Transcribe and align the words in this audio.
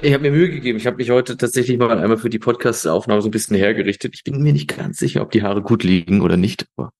Ich 0.00 0.12
habe 0.12 0.22
mir 0.22 0.32
Mühe 0.32 0.50
gegeben. 0.50 0.76
Ich 0.76 0.86
habe 0.86 0.98
mich 0.98 1.10
heute 1.10 1.38
tatsächlich 1.38 1.78
mal 1.78 1.98
einmal 1.98 2.18
für 2.18 2.28
die 2.28 2.38
Podcast-Aufnahme 2.38 3.22
so 3.22 3.28
ein 3.28 3.30
bisschen 3.30 3.56
hergerichtet. 3.56 4.14
Ich 4.14 4.22
bin 4.22 4.42
mir 4.42 4.52
nicht 4.52 4.76
ganz 4.76 4.98
sicher, 4.98 5.22
ob 5.22 5.30
die 5.30 5.42
Haare 5.42 5.62
gut 5.62 5.82
liegen 5.82 6.20
oder 6.20 6.36
nicht. 6.36 6.66
Aber 6.76 6.90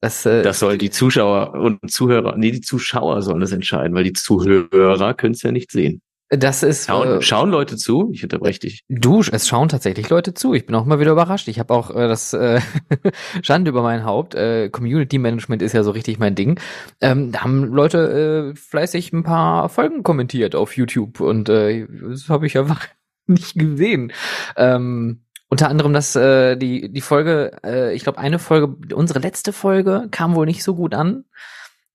das, 0.00 0.26
äh, 0.26 0.42
das 0.42 0.60
soll 0.60 0.78
die 0.78 0.90
Zuschauer 0.90 1.54
und 1.54 1.90
Zuhörer, 1.90 2.36
nee, 2.36 2.50
die 2.50 2.60
Zuschauer 2.60 3.22
sollen 3.22 3.40
das 3.40 3.52
entscheiden, 3.52 3.94
weil 3.94 4.04
die 4.04 4.12
Zuhörer 4.12 5.14
können 5.14 5.34
es 5.34 5.42
ja 5.42 5.52
nicht 5.52 5.72
sehen. 5.72 6.02
Das 6.30 6.62
ist. 6.62 6.86
Schauen, 6.86 7.08
äh, 7.08 7.22
schauen 7.22 7.50
Leute 7.50 7.76
zu? 7.76 8.10
Ich 8.12 8.22
unterbreche 8.22 8.60
dich. 8.60 8.84
Du, 8.88 9.22
es 9.22 9.48
schauen 9.48 9.70
tatsächlich 9.70 10.10
Leute 10.10 10.34
zu. 10.34 10.52
Ich 10.52 10.66
bin 10.66 10.74
auch 10.74 10.84
mal 10.84 11.00
wieder 11.00 11.12
überrascht. 11.12 11.48
Ich 11.48 11.58
habe 11.58 11.72
auch 11.72 11.90
äh, 11.90 12.06
das 12.06 12.34
äh, 12.34 12.60
Schande 13.42 13.70
über 13.70 13.82
mein 13.82 14.04
Haupt. 14.04 14.34
Äh, 14.34 14.68
Community 14.68 15.16
Management 15.16 15.62
ist 15.62 15.72
ja 15.72 15.82
so 15.82 15.90
richtig 15.90 16.18
mein 16.18 16.34
Ding. 16.34 16.60
Ähm, 17.00 17.32
da 17.32 17.44
haben 17.44 17.64
Leute 17.64 18.52
äh, 18.52 18.56
fleißig 18.56 19.12
ein 19.14 19.22
paar 19.22 19.70
Folgen 19.70 20.02
kommentiert 20.02 20.54
auf 20.54 20.76
YouTube 20.76 21.20
und 21.20 21.48
äh, 21.48 21.86
das 21.88 22.28
habe 22.28 22.46
ich 22.46 22.58
einfach 22.58 22.86
nicht 23.26 23.58
gesehen. 23.58 24.12
Ähm, 24.56 25.22
unter 25.48 25.68
anderem, 25.68 25.92
dass 25.92 26.14
äh, 26.14 26.56
die 26.56 26.92
die 26.92 27.00
Folge, 27.00 27.58
äh, 27.64 27.94
ich 27.94 28.02
glaube, 28.02 28.18
eine 28.18 28.38
Folge, 28.38 28.94
unsere 28.94 29.18
letzte 29.18 29.52
Folge 29.52 30.08
kam 30.10 30.34
wohl 30.34 30.46
nicht 30.46 30.62
so 30.62 30.74
gut 30.74 30.94
an. 30.94 31.24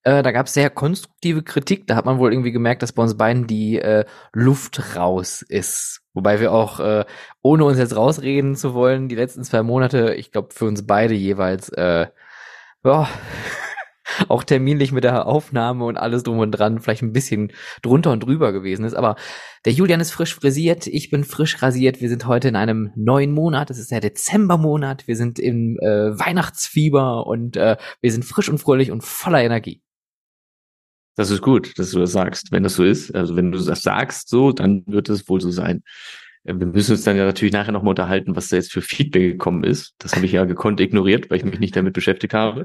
Äh, 0.02 0.22
da 0.22 0.32
gab 0.32 0.46
es 0.46 0.54
sehr 0.54 0.70
konstruktive 0.70 1.42
Kritik. 1.42 1.86
Da 1.86 1.96
hat 1.96 2.04
man 2.04 2.18
wohl 2.18 2.32
irgendwie 2.32 2.52
gemerkt, 2.52 2.82
dass 2.82 2.92
bei 2.92 3.02
uns 3.02 3.16
beiden 3.16 3.46
die 3.46 3.78
äh, 3.78 4.04
Luft 4.32 4.96
raus 4.96 5.42
ist. 5.42 6.02
Wobei 6.12 6.40
wir 6.40 6.52
auch, 6.52 6.78
äh, 6.78 7.04
ohne 7.42 7.64
uns 7.64 7.78
jetzt 7.78 7.96
rausreden 7.96 8.54
zu 8.54 8.74
wollen, 8.74 9.08
die 9.08 9.16
letzten 9.16 9.44
zwei 9.44 9.62
Monate, 9.62 10.14
ich 10.14 10.30
glaube, 10.30 10.48
für 10.52 10.66
uns 10.66 10.86
beide 10.86 11.14
jeweils, 11.14 11.70
äh, 11.70 12.06
ja, 12.84 13.08
auch 14.28 14.44
terminlich 14.44 14.92
mit 14.92 15.04
der 15.04 15.26
Aufnahme 15.26 15.84
und 15.84 15.96
alles 15.96 16.22
drum 16.22 16.38
und 16.38 16.50
dran 16.50 16.80
vielleicht 16.80 17.02
ein 17.02 17.12
bisschen 17.12 17.52
drunter 17.82 18.12
und 18.12 18.20
drüber 18.20 18.52
gewesen 18.52 18.84
ist. 18.84 18.94
Aber 18.94 19.16
der 19.64 19.72
Julian 19.72 20.00
ist 20.00 20.12
frisch 20.12 20.34
frisiert, 20.34 20.86
ich 20.86 21.10
bin 21.10 21.24
frisch 21.24 21.62
rasiert. 21.62 22.00
Wir 22.00 22.08
sind 22.08 22.26
heute 22.26 22.48
in 22.48 22.56
einem 22.56 22.90
neuen 22.96 23.32
Monat. 23.32 23.70
Es 23.70 23.78
ist 23.78 23.90
der 23.90 24.00
Dezembermonat. 24.00 25.06
Wir 25.06 25.16
sind 25.16 25.38
im 25.38 25.78
äh, 25.80 26.18
Weihnachtsfieber 26.18 27.26
und 27.26 27.56
äh, 27.56 27.76
wir 28.00 28.12
sind 28.12 28.24
frisch 28.24 28.48
und 28.48 28.58
fröhlich 28.58 28.90
und 28.90 29.02
voller 29.02 29.42
Energie. 29.42 29.80
Das 31.16 31.30
ist 31.30 31.42
gut, 31.42 31.78
dass 31.78 31.92
du 31.92 32.00
das 32.00 32.12
sagst. 32.12 32.50
Wenn 32.50 32.64
das 32.64 32.74
so 32.74 32.84
ist, 32.84 33.14
also 33.14 33.36
wenn 33.36 33.52
du 33.52 33.58
das 33.58 33.82
sagst 33.82 34.28
so, 34.28 34.52
dann 34.52 34.82
wird 34.86 35.08
es 35.08 35.28
wohl 35.28 35.40
so 35.40 35.50
sein. 35.50 35.82
Äh, 36.44 36.54
wir 36.56 36.66
müssen 36.66 36.92
uns 36.92 37.02
dann 37.02 37.16
ja 37.16 37.24
natürlich 37.24 37.52
nachher 37.52 37.72
nochmal 37.72 37.90
unterhalten, 37.90 38.36
was 38.36 38.48
da 38.48 38.56
jetzt 38.56 38.72
für 38.72 38.82
Feedback 38.82 39.32
gekommen 39.32 39.64
ist. 39.64 39.94
Das 39.98 40.14
habe 40.14 40.26
ich 40.26 40.32
ja 40.32 40.44
gekonnt 40.44 40.80
ignoriert, 40.80 41.30
weil 41.30 41.38
ich 41.38 41.44
mich 41.44 41.58
nicht 41.58 41.76
damit 41.76 41.92
beschäftigt 41.92 42.34
habe. 42.34 42.64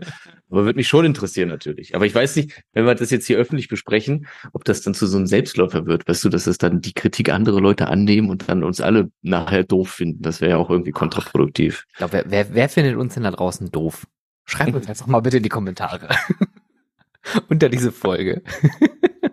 Aber 0.50 0.66
würde 0.66 0.78
mich 0.78 0.88
schon 0.88 1.06
interessieren 1.06 1.50
natürlich. 1.50 1.96
Aber 1.96 2.06
ich 2.06 2.14
weiß 2.14 2.36
nicht, 2.36 2.62
wenn 2.74 2.86
wir 2.86 2.96
das 2.96 3.10
jetzt 3.12 3.28
hier 3.28 3.38
öffentlich 3.38 3.68
besprechen, 3.68 4.28
ob 4.54 4.66
das 4.66 4.82
dann 4.82 4.94
zu 4.94 5.08
so 5.08 5.18
einem 5.18 5.28
Selbstläufer 5.28 5.86
wird. 5.86 6.08
Weißt 6.08 6.24
du, 6.24 6.30
dass 6.30 6.48
es 6.48 6.58
dann 6.58 6.82
die 6.82 6.94
Kritik 6.94 7.30
andere 7.30 7.60
Leute 7.60 7.88
annehmen 7.88 8.30
und 8.30 8.50
dann 8.50 8.64
uns 8.64 8.82
alle 8.82 9.12
nachher 9.22 9.64
doof 9.64 9.90
finden. 9.90 10.22
Das 10.22 10.42
wäre 10.42 10.52
ja 10.52 10.58
auch 10.58 10.70
irgendwie 10.70 10.92
kontraproduktiv. 10.92 11.86
Ich 11.92 11.98
glaube, 11.98 12.14
wer, 12.14 12.32
wer, 12.32 12.54
wer 12.54 12.70
findet 12.70 12.96
uns 12.96 13.14
denn 13.14 13.24
da 13.24 13.32
draußen 13.32 13.72
doof? 13.72 14.06
Schreibt 14.46 14.74
uns 14.74 14.88
jetzt 14.88 15.02
doch 15.02 15.08
mal 15.08 15.20
bitte 15.20 15.38
in 15.38 15.44
die 15.44 15.50
Kommentare. 15.50 16.10
unter 17.50 17.70
diese 17.70 17.92
Folge. 17.92 18.42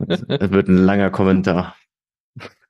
Das 0.08 0.20
wird 0.28 0.68
ein 0.68 0.76
langer 0.76 1.10
Kommentar. 1.10 1.74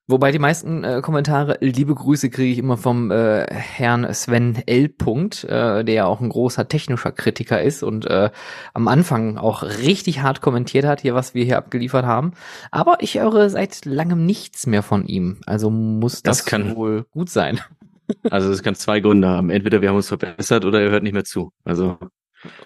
Wobei 0.08 0.30
die 0.30 0.38
meisten 0.38 0.84
äh, 0.84 1.00
Kommentare, 1.02 1.58
liebe 1.60 1.92
Grüße 1.92 2.30
kriege 2.30 2.52
ich 2.52 2.58
immer 2.58 2.76
vom 2.76 3.10
äh, 3.10 3.44
Herrn 3.52 4.06
Sven 4.14 4.62
L. 4.66 4.88
Punkt, 4.88 5.42
äh, 5.42 5.84
der 5.84 5.94
ja 5.94 6.06
auch 6.06 6.20
ein 6.20 6.28
großer 6.28 6.68
technischer 6.68 7.10
Kritiker 7.10 7.60
ist 7.60 7.82
und 7.82 8.06
äh, 8.06 8.30
am 8.72 8.86
Anfang 8.86 9.36
auch 9.36 9.64
richtig 9.64 10.22
hart 10.22 10.40
kommentiert 10.42 10.84
hat, 10.84 11.00
hier 11.00 11.16
was 11.16 11.34
wir 11.34 11.44
hier 11.44 11.58
abgeliefert 11.58 12.06
haben. 12.06 12.34
Aber 12.70 12.98
ich 13.00 13.18
höre 13.18 13.50
seit 13.50 13.84
langem 13.84 14.26
nichts 14.26 14.68
mehr 14.68 14.84
von 14.84 15.06
ihm. 15.06 15.40
Also 15.44 15.70
muss 15.70 16.22
das, 16.22 16.38
das 16.38 16.46
kann, 16.46 16.76
wohl 16.76 17.04
gut 17.10 17.30
sein. 17.30 17.60
Also 18.30 18.52
es 18.52 18.62
kann 18.62 18.76
zwei 18.76 19.00
Gründe 19.00 19.26
haben. 19.26 19.50
Entweder 19.50 19.80
wir 19.82 19.88
haben 19.88 19.96
uns 19.96 20.06
verbessert 20.06 20.64
oder 20.64 20.80
er 20.80 20.90
hört 20.92 21.02
nicht 21.02 21.12
mehr 21.12 21.24
zu. 21.24 21.50
Also 21.64 21.98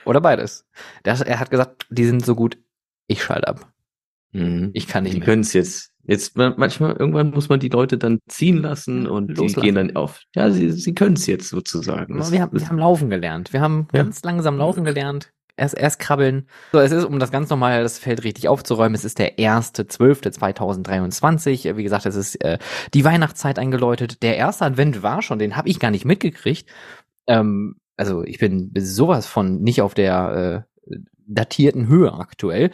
oder 0.04 0.20
beides. 0.20 0.66
Das, 1.02 1.22
er 1.22 1.40
hat 1.40 1.50
gesagt, 1.50 1.86
die 1.88 2.04
sind 2.04 2.26
so 2.26 2.34
gut, 2.34 2.58
ich 3.06 3.22
schalte 3.22 3.48
ab. 3.48 3.72
Mhm. 4.32 4.70
Ich 4.74 4.86
kann 4.86 5.04
nicht 5.04 5.16
die 5.16 5.20
können 5.20 5.40
es 5.40 5.54
jetzt. 5.54 5.89
Jetzt 6.10 6.36
manchmal, 6.36 6.96
irgendwann 6.96 7.30
muss 7.30 7.48
man 7.48 7.60
die 7.60 7.68
Leute 7.68 7.96
dann 7.96 8.18
ziehen 8.26 8.56
lassen 8.56 9.06
und 9.06 9.28
Loslassen. 9.28 9.54
die 9.54 9.60
gehen 9.60 9.76
dann 9.76 9.94
auf. 9.94 10.22
Ja, 10.34 10.50
sie, 10.50 10.72
sie 10.72 10.92
können 10.92 11.14
es 11.14 11.28
jetzt 11.28 11.48
sozusagen. 11.48 12.18
wir, 12.18 12.42
haben, 12.42 12.58
wir 12.58 12.68
haben 12.68 12.78
laufen 12.78 13.10
gelernt. 13.10 13.52
Wir 13.52 13.60
haben 13.60 13.86
ja. 13.92 14.02
ganz 14.02 14.24
langsam 14.24 14.58
laufen 14.58 14.82
gelernt. 14.82 15.32
Erst, 15.56 15.78
erst 15.78 16.00
krabbeln. 16.00 16.48
So, 16.72 16.80
es 16.80 16.90
ist, 16.90 17.04
um 17.04 17.20
das 17.20 17.30
ganz 17.30 17.48
normal 17.48 17.84
das 17.84 18.00
Feld 18.00 18.24
richtig 18.24 18.48
aufzuräumen, 18.48 18.96
es 18.96 19.04
ist 19.04 19.20
der 19.20 19.36
1.12.2023. 19.36 21.76
Wie 21.76 21.84
gesagt, 21.84 22.06
es 22.06 22.16
ist 22.16 22.42
äh, 22.42 22.58
die 22.92 23.04
Weihnachtszeit 23.04 23.60
eingeläutet. 23.60 24.24
Der 24.24 24.36
erste 24.36 24.64
Advent 24.64 25.04
war 25.04 25.22
schon, 25.22 25.38
den 25.38 25.56
habe 25.56 25.68
ich 25.68 25.78
gar 25.78 25.92
nicht 25.92 26.04
mitgekriegt. 26.04 26.68
Ähm, 27.28 27.76
also 27.96 28.24
ich 28.24 28.38
bin 28.38 28.72
sowas 28.76 29.28
von 29.28 29.60
nicht 29.60 29.80
auf 29.80 29.94
der 29.94 30.66
äh, 30.88 30.96
datierten 31.30 31.88
Höhe 31.88 32.12
aktuell. 32.12 32.70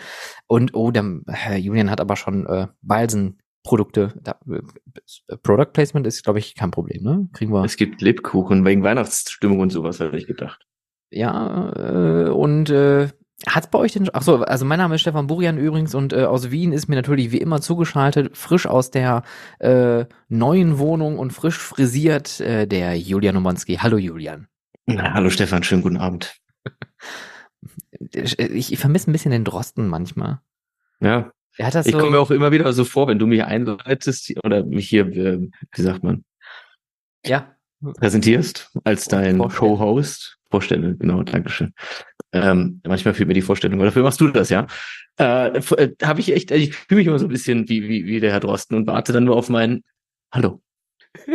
Und 0.46 0.74
oh, 0.74 0.90
der 0.90 1.20
Herr 1.28 1.56
Julian 1.56 1.90
hat 1.90 2.00
aber 2.00 2.16
schon 2.16 2.46
äh, 2.46 2.68
Balsen 2.82 3.38
Produkte, 3.62 4.14
da, 4.22 4.38
äh, 4.48 5.36
Product 5.38 5.72
Placement 5.72 6.06
ist, 6.06 6.22
glaube 6.22 6.38
ich, 6.38 6.54
kein 6.54 6.70
Problem, 6.70 7.02
ne? 7.02 7.28
Kriegen 7.32 7.52
wir. 7.52 7.64
Es 7.64 7.76
gibt 7.76 8.00
Lebkuchen 8.00 8.64
wegen 8.64 8.84
Weihnachtsstimmung 8.84 9.58
und 9.58 9.70
sowas, 9.70 9.98
hatte 9.98 10.16
ich 10.16 10.26
gedacht. 10.26 10.64
Ja, 11.10 11.72
äh, 11.74 12.30
und 12.30 12.70
äh, 12.70 13.08
Hat's 13.46 13.68
bei 13.68 13.78
euch 13.78 13.92
denn, 13.92 14.08
ach 14.14 14.22
so, 14.22 14.36
also 14.38 14.64
mein 14.64 14.78
Name 14.78 14.94
ist 14.94 15.02
Stefan 15.02 15.26
Burian 15.26 15.58
übrigens 15.58 15.94
und 15.94 16.14
äh, 16.14 16.24
aus 16.24 16.50
Wien 16.50 16.72
ist 16.72 16.88
mir 16.88 16.96
natürlich 16.96 17.32
wie 17.32 17.38
immer 17.38 17.60
zugeschaltet, 17.60 18.34
frisch 18.34 18.66
aus 18.66 18.90
der 18.90 19.24
äh, 19.58 20.06
neuen 20.28 20.78
Wohnung 20.78 21.18
und 21.18 21.32
frisch 21.32 21.58
frisiert, 21.58 22.40
äh, 22.40 22.66
der 22.66 22.96
Julian 22.96 23.36
Omonski. 23.36 23.76
Hallo 23.76 23.98
Julian. 23.98 24.48
Na, 24.86 25.12
hallo 25.12 25.28
Stefan, 25.28 25.62
schönen 25.62 25.82
guten 25.82 25.98
Abend. 25.98 26.36
Ich, 28.14 28.72
ich 28.72 28.78
vermisse 28.78 29.10
ein 29.10 29.12
bisschen 29.12 29.30
den 29.30 29.44
Drosten 29.44 29.88
manchmal. 29.88 30.40
Ja. 31.00 31.32
Er 31.58 31.66
hat 31.66 31.74
das 31.74 31.86
ich 31.86 31.92
so 31.92 31.98
komme 31.98 32.12
mir 32.12 32.20
auch 32.20 32.30
immer 32.30 32.52
wieder 32.52 32.70
so 32.72 32.84
vor, 32.84 33.08
wenn 33.08 33.18
du 33.18 33.26
mich 33.26 33.42
einleitest 33.42 34.32
oder 34.44 34.64
mich 34.64 34.88
hier, 34.88 35.10
wie 35.10 35.50
sagt 35.82 36.02
man? 36.02 36.24
Ja. 37.24 37.56
Präsentierst 37.98 38.70
als 38.84 39.06
dein 39.06 39.38
Co-Host. 39.38 40.38
Vorstellen, 40.50 40.98
genau, 40.98 41.22
Dankeschön. 41.22 41.72
Ähm, 42.32 42.80
manchmal 42.86 43.14
fehlt 43.14 43.28
mir 43.28 43.34
die 43.34 43.42
Vorstellung, 43.42 43.78
aber 43.78 43.86
dafür 43.86 44.04
machst 44.04 44.20
du 44.20 44.28
das, 44.28 44.48
ja. 44.48 44.66
Äh, 45.18 45.58
äh, 45.58 45.94
Habe 46.02 46.20
ich 46.20 46.32
echt, 46.32 46.50
ich 46.50 46.74
fühle 46.74 46.98
mich 47.00 47.06
immer 47.08 47.18
so 47.18 47.26
ein 47.26 47.30
bisschen 47.30 47.68
wie, 47.68 47.88
wie, 47.88 48.06
wie 48.06 48.20
der 48.20 48.32
Herr 48.32 48.40
Drosten 48.40 48.76
und 48.76 48.86
warte 48.86 49.12
dann 49.12 49.24
nur 49.24 49.36
auf 49.36 49.48
mein 49.48 49.82
Hallo. 50.32 50.62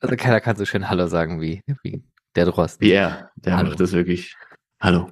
also 0.00 0.16
keiner 0.16 0.40
kann 0.40 0.56
so 0.56 0.64
schön 0.64 0.90
Hallo 0.90 1.06
sagen 1.06 1.40
wie, 1.40 1.62
wie 1.82 2.02
der 2.36 2.46
Drosten. 2.46 2.86
Wie 2.86 2.92
er, 2.92 3.30
der 3.36 3.56
Hallo. 3.56 3.70
macht 3.70 3.80
das 3.80 3.92
wirklich. 3.92 4.36
Hallo. 4.80 5.10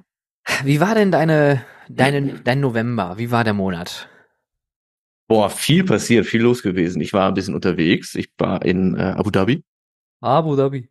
Wie 0.63 0.79
war 0.79 0.95
denn 0.95 1.11
deine, 1.11 1.65
deine, 1.89 2.39
dein 2.39 2.61
November? 2.61 3.17
Wie 3.17 3.31
war 3.31 3.43
der 3.43 3.53
Monat? 3.53 4.09
Boah, 5.27 5.49
viel 5.49 5.83
passiert, 5.83 6.25
viel 6.25 6.41
los 6.41 6.63
gewesen. 6.63 7.01
Ich 7.01 7.11
war 7.11 7.27
ein 7.27 7.33
bisschen 7.33 7.53
unterwegs. 7.53 8.15
Ich 8.15 8.29
war 8.37 8.63
in 8.63 8.95
äh, 8.95 9.13
Abu 9.17 9.29
Dhabi. 9.29 9.63
Abu 10.21 10.55
Dhabi. 10.55 10.89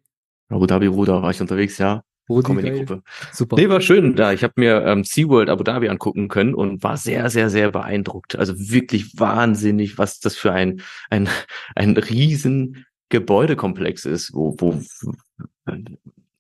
Abu 0.51 0.67
Dhabi, 0.67 0.91
Bruder, 0.91 1.23
war 1.23 1.31
ich 1.31 1.41
unterwegs, 1.41 1.79
ja. 1.79 2.03
Wo 2.29 2.43
Komm 2.43 2.59
in 2.59 2.67
die 2.67 2.71
Gruppe. 2.73 3.03
Super. 3.33 3.57
Nee, 3.57 3.69
war 3.69 3.81
schön 3.81 4.15
da. 4.15 4.33
Ich 4.33 4.43
habe 4.43 4.55
mir 4.57 4.85
ähm, 4.85 5.05
SeaWorld 5.05 5.49
Abu 5.49 5.63
Dhabi 5.63 5.89
angucken 5.89 6.29
können 6.29 6.55
und 6.55 6.83
war 6.83 6.97
sehr, 6.97 7.31
sehr, 7.31 7.49
sehr 7.49 7.71
beeindruckt. 7.71 8.37
Also 8.37 8.59
wirklich 8.59 9.19
wahnsinnig, 9.19 9.97
was 9.97 10.21
das 10.21 10.37
für 10.37 10.53
ein, 10.53 10.83
ein, 11.09 11.29
ein 11.75 11.97
riesen 11.97 12.85
Gebäudekomplex 13.09 14.05
ist, 14.05 14.35
wo, 14.35 14.55
wo 14.59 14.83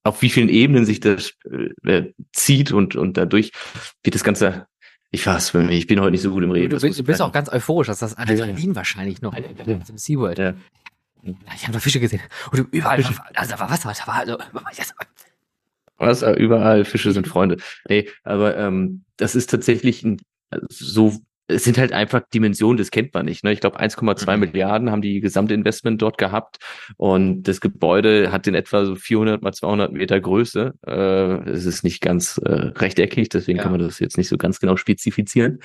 auf 0.06 0.22
wie 0.22 0.30
vielen 0.30 0.48
Ebenen 0.48 0.84
sich 0.84 1.00
das 1.00 1.34
äh, 1.84 2.12
zieht 2.32 2.72
und, 2.72 2.96
und 2.96 3.16
dadurch 3.16 3.52
wie 4.02 4.10
das 4.10 4.24
Ganze 4.24 4.66
ich 5.10 5.22
fass 5.22 5.50
für 5.50 5.62
mich, 5.62 5.78
ich 5.78 5.86
bin 5.86 6.00
heute 6.00 6.10
nicht 6.10 6.22
so 6.22 6.30
gut 6.30 6.42
im 6.42 6.50
Reden. 6.50 6.70
Du, 6.70 6.80
bist, 6.80 6.98
du 6.98 7.04
bist 7.04 7.22
auch 7.22 7.32
ganz 7.32 7.48
euphorisch, 7.48 7.86
dass 7.86 8.00
das 8.00 8.18
Adrenalin 8.18 8.74
wahrscheinlich 8.74 9.22
noch 9.22 9.34
im 9.34 9.98
SeaWorld. 9.98 10.38
Ja. 10.38 10.54
Ich 11.22 11.62
habe 11.62 11.72
da 11.72 11.78
Fische 11.78 12.00
gesehen. 12.00 12.20
Und 12.50 12.68
überall, 12.72 13.02
Fische. 13.02 13.20
also 13.34 13.52
da 13.52 13.60
war 13.60 13.70
Wasser, 13.70 13.92
da 13.96 14.06
war 14.06 14.14
also, 14.16 14.36
was, 15.96 16.22
überall 16.38 16.84
Fische 16.84 17.12
sind 17.12 17.26
Freunde. 17.26 17.56
Nee, 17.88 18.08
aber 18.24 18.56
ähm, 18.56 19.04
das 19.16 19.34
ist 19.34 19.48
tatsächlich 19.48 20.02
ein, 20.02 20.20
so 20.68 21.18
es 21.48 21.64
sind 21.64 21.78
halt 21.78 21.92
einfach 21.92 22.22
Dimensionen, 22.32 22.76
das 22.76 22.90
kennt 22.90 23.14
man 23.14 23.26
nicht. 23.26 23.44
Ne? 23.44 23.52
Ich 23.52 23.60
glaube, 23.60 23.80
1,2 23.80 24.34
mhm. 24.34 24.40
Milliarden 24.40 24.90
haben 24.90 25.02
die 25.02 25.20
gesamte 25.20 25.54
Investment 25.54 26.02
dort 26.02 26.18
gehabt 26.18 26.58
und 26.96 27.44
das 27.44 27.60
Gebäude 27.60 28.32
hat 28.32 28.46
in 28.46 28.54
etwa 28.54 28.84
so 28.84 28.96
400 28.96 29.42
mal 29.42 29.52
200 29.52 29.92
Meter 29.92 30.20
Größe. 30.20 30.74
Äh, 30.86 31.50
es 31.50 31.64
ist 31.64 31.84
nicht 31.84 32.00
ganz 32.00 32.38
äh, 32.38 32.50
rechteckig, 32.50 33.28
deswegen 33.28 33.58
ja. 33.58 33.62
kann 33.62 33.72
man 33.72 33.80
das 33.80 34.00
jetzt 34.00 34.18
nicht 34.18 34.28
so 34.28 34.36
ganz 34.36 34.58
genau 34.58 34.76
spezifizieren. 34.76 35.60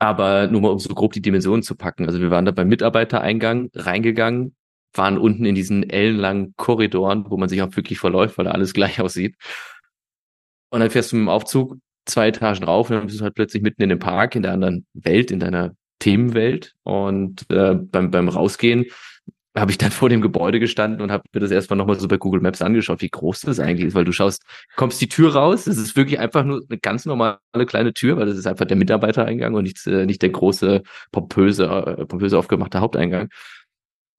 Aber 0.00 0.46
nur 0.48 0.60
mal 0.60 0.70
um 0.70 0.78
so 0.78 0.94
grob 0.94 1.12
die 1.12 1.22
Dimensionen 1.22 1.62
zu 1.62 1.74
packen. 1.74 2.06
Also 2.06 2.20
wir 2.20 2.30
waren 2.30 2.44
da 2.44 2.52
beim 2.52 2.68
Mitarbeitereingang 2.68 3.70
reingegangen, 3.74 4.54
waren 4.94 5.18
unten 5.18 5.44
in 5.44 5.54
diesen 5.54 5.88
ellenlangen 5.88 6.54
Korridoren, 6.56 7.24
wo 7.28 7.36
man 7.36 7.48
sich 7.48 7.62
auch 7.62 7.74
wirklich 7.76 7.98
verläuft, 7.98 8.38
weil 8.38 8.46
da 8.46 8.52
alles 8.52 8.74
gleich 8.74 9.00
aussieht. 9.00 9.36
Und 10.70 10.80
dann 10.80 10.90
fährst 10.90 11.12
du 11.12 11.16
mit 11.16 11.24
dem 11.24 11.28
Aufzug 11.28 11.78
zwei 12.08 12.28
Etagen 12.28 12.64
rauf 12.64 12.90
und 12.90 12.96
dann 12.96 13.06
bist 13.06 13.20
du 13.20 13.24
halt 13.24 13.34
plötzlich 13.34 13.62
mitten 13.62 13.82
in 13.82 13.88
dem 13.88 13.98
Park, 13.98 14.34
in 14.34 14.42
der 14.42 14.52
anderen 14.52 14.86
Welt, 14.94 15.30
in 15.30 15.40
deiner 15.40 15.74
Themenwelt. 15.98 16.74
Und 16.82 17.46
äh, 17.50 17.74
beim, 17.74 18.10
beim 18.10 18.28
Rausgehen 18.28 18.86
habe 19.56 19.70
ich 19.70 19.78
dann 19.78 19.90
vor 19.92 20.08
dem 20.08 20.20
Gebäude 20.20 20.60
gestanden 20.60 21.00
und 21.00 21.10
habe 21.12 21.24
mir 21.32 21.40
das 21.40 21.50
erstmal 21.50 21.76
nochmal 21.76 21.98
so 21.98 22.08
bei 22.08 22.16
Google 22.16 22.40
Maps 22.40 22.62
angeschaut, 22.62 23.00
wie 23.00 23.10
groß 23.10 23.42
das 23.42 23.60
eigentlich 23.60 23.88
ist, 23.88 23.94
weil 23.94 24.04
du 24.04 24.12
schaust, 24.12 24.42
kommst 24.76 25.00
die 25.00 25.08
Tür 25.08 25.34
raus, 25.34 25.66
es 25.66 25.78
ist 25.78 25.96
wirklich 25.96 26.18
einfach 26.18 26.44
nur 26.44 26.62
eine 26.68 26.78
ganz 26.78 27.06
normale 27.06 27.38
kleine 27.66 27.92
Tür, 27.92 28.16
weil 28.16 28.26
das 28.26 28.36
ist 28.36 28.46
einfach 28.46 28.66
der 28.66 28.76
Mitarbeitereingang 28.76 29.54
und 29.54 29.64
nicht, 29.64 29.86
äh, 29.86 30.06
nicht 30.06 30.22
der 30.22 30.30
große, 30.30 30.82
pompöse, 31.12 31.64
äh, 31.64 32.06
pompöse 32.06 32.38
aufgemachte 32.38 32.80
Haupteingang. 32.80 33.28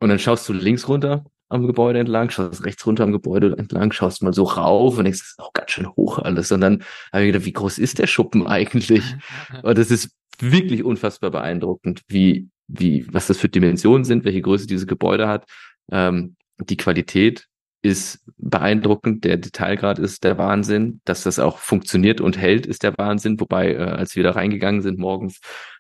Und 0.02 0.10
dann 0.10 0.20
schaust 0.20 0.48
du 0.48 0.54
links 0.54 0.88
runter 0.88 1.26
am 1.50 1.66
Gebäude 1.66 2.00
entlang, 2.00 2.30
schaust 2.30 2.64
rechts 2.64 2.86
runter 2.86 3.04
am 3.04 3.12
Gebäude 3.12 3.56
entlang, 3.58 3.92
schaust 3.92 4.24
mal 4.24 4.34
so 4.34 4.44
rauf 4.44 4.98
und 4.98 5.04
denkst, 5.04 5.20
das 5.20 5.30
ist 5.30 5.40
auch 5.40 5.54
ganz 5.54 5.72
schön 5.72 5.88
hoch 5.96 6.20
alles. 6.20 6.52
Und 6.52 6.62
dann 6.62 6.84
habe 7.12 7.26
ich 7.26 7.32
gedacht, 7.32 7.46
wie 7.46 7.54
groß 7.54 7.80
ist 7.80 8.00
der 8.00 8.08
Schuppen 8.08 8.48
eigentlich? 8.48 9.04
Und 9.64 9.78
das 9.78 9.92
ist 9.92 10.12
wirklich 10.40 10.84
unfassbar 10.84 11.32
beeindruckend, 11.32 12.04
wie, 12.08 12.50
wie, 12.68 13.06
was 13.12 13.28
das 13.28 13.38
für 13.38 13.50
Dimensionen 13.50 14.06
sind, 14.06 14.24
welche 14.26 14.42
Größe 14.42 14.68
dieses 14.68 14.88
Gebäude 14.88 15.28
hat. 15.28 15.46
Ähm, 15.92 16.36
die 16.60 16.78
Qualität 16.78 17.48
ist 17.82 18.26
beeindruckend, 18.38 19.24
der 19.24 19.38
Detailgrad 19.38 20.00
ist 20.00 20.24
der 20.24 20.38
Wahnsinn, 20.38 21.02
dass 21.06 21.24
das 21.24 21.40
auch 21.40 21.58
funktioniert 21.58 22.20
und 22.20 22.38
hält, 22.38 22.66
ist 22.66 22.84
der 22.84 22.98
Wahnsinn. 22.98 23.40
Wobei, 23.40 23.74
äh, 23.74 23.78
als 23.78 24.16
wir 24.16 24.24
da 24.24 24.32
reingegangen 24.32 24.82
sind 24.82 25.00
morgens, 25.00 25.40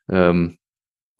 ähm, 0.10 0.59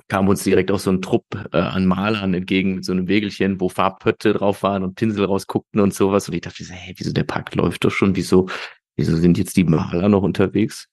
kam 0.10 0.28
uns 0.28 0.44
direkt 0.44 0.72
auch 0.72 0.80
so 0.80 0.92
ein 0.92 1.02
Trupp 1.02 1.26
äh, 1.54 1.58
an 1.58 1.86
Malern 1.86 2.34
entgegen 2.34 2.76
mit 2.76 2.86
so 2.86 2.92
einem 2.92 3.08
Wägelchen, 3.08 3.62
wo 3.62 3.70
Farbpötte 3.70 4.34
drauf 4.34 4.64
waren 4.64 4.84
und 4.84 4.96
Pinsel 4.96 5.26
rausguckten 5.26 5.80
und 5.80 5.94
sowas. 5.94 6.28
Und 6.28 6.36
ich 6.36 6.42
dachte, 6.42 6.64
hey, 6.66 6.94
wieso 6.98 7.14
der 7.14 7.24
Park 7.24 7.56
läuft 7.56 7.86
doch 7.86 7.92
schon? 7.92 8.16
Wieso, 8.16 8.50
wieso 8.98 9.16
sind 9.16 9.38
jetzt 9.38 9.56
die 9.56 9.64
Maler 9.64 10.10
noch 10.10 10.24
unterwegs? 10.24 10.90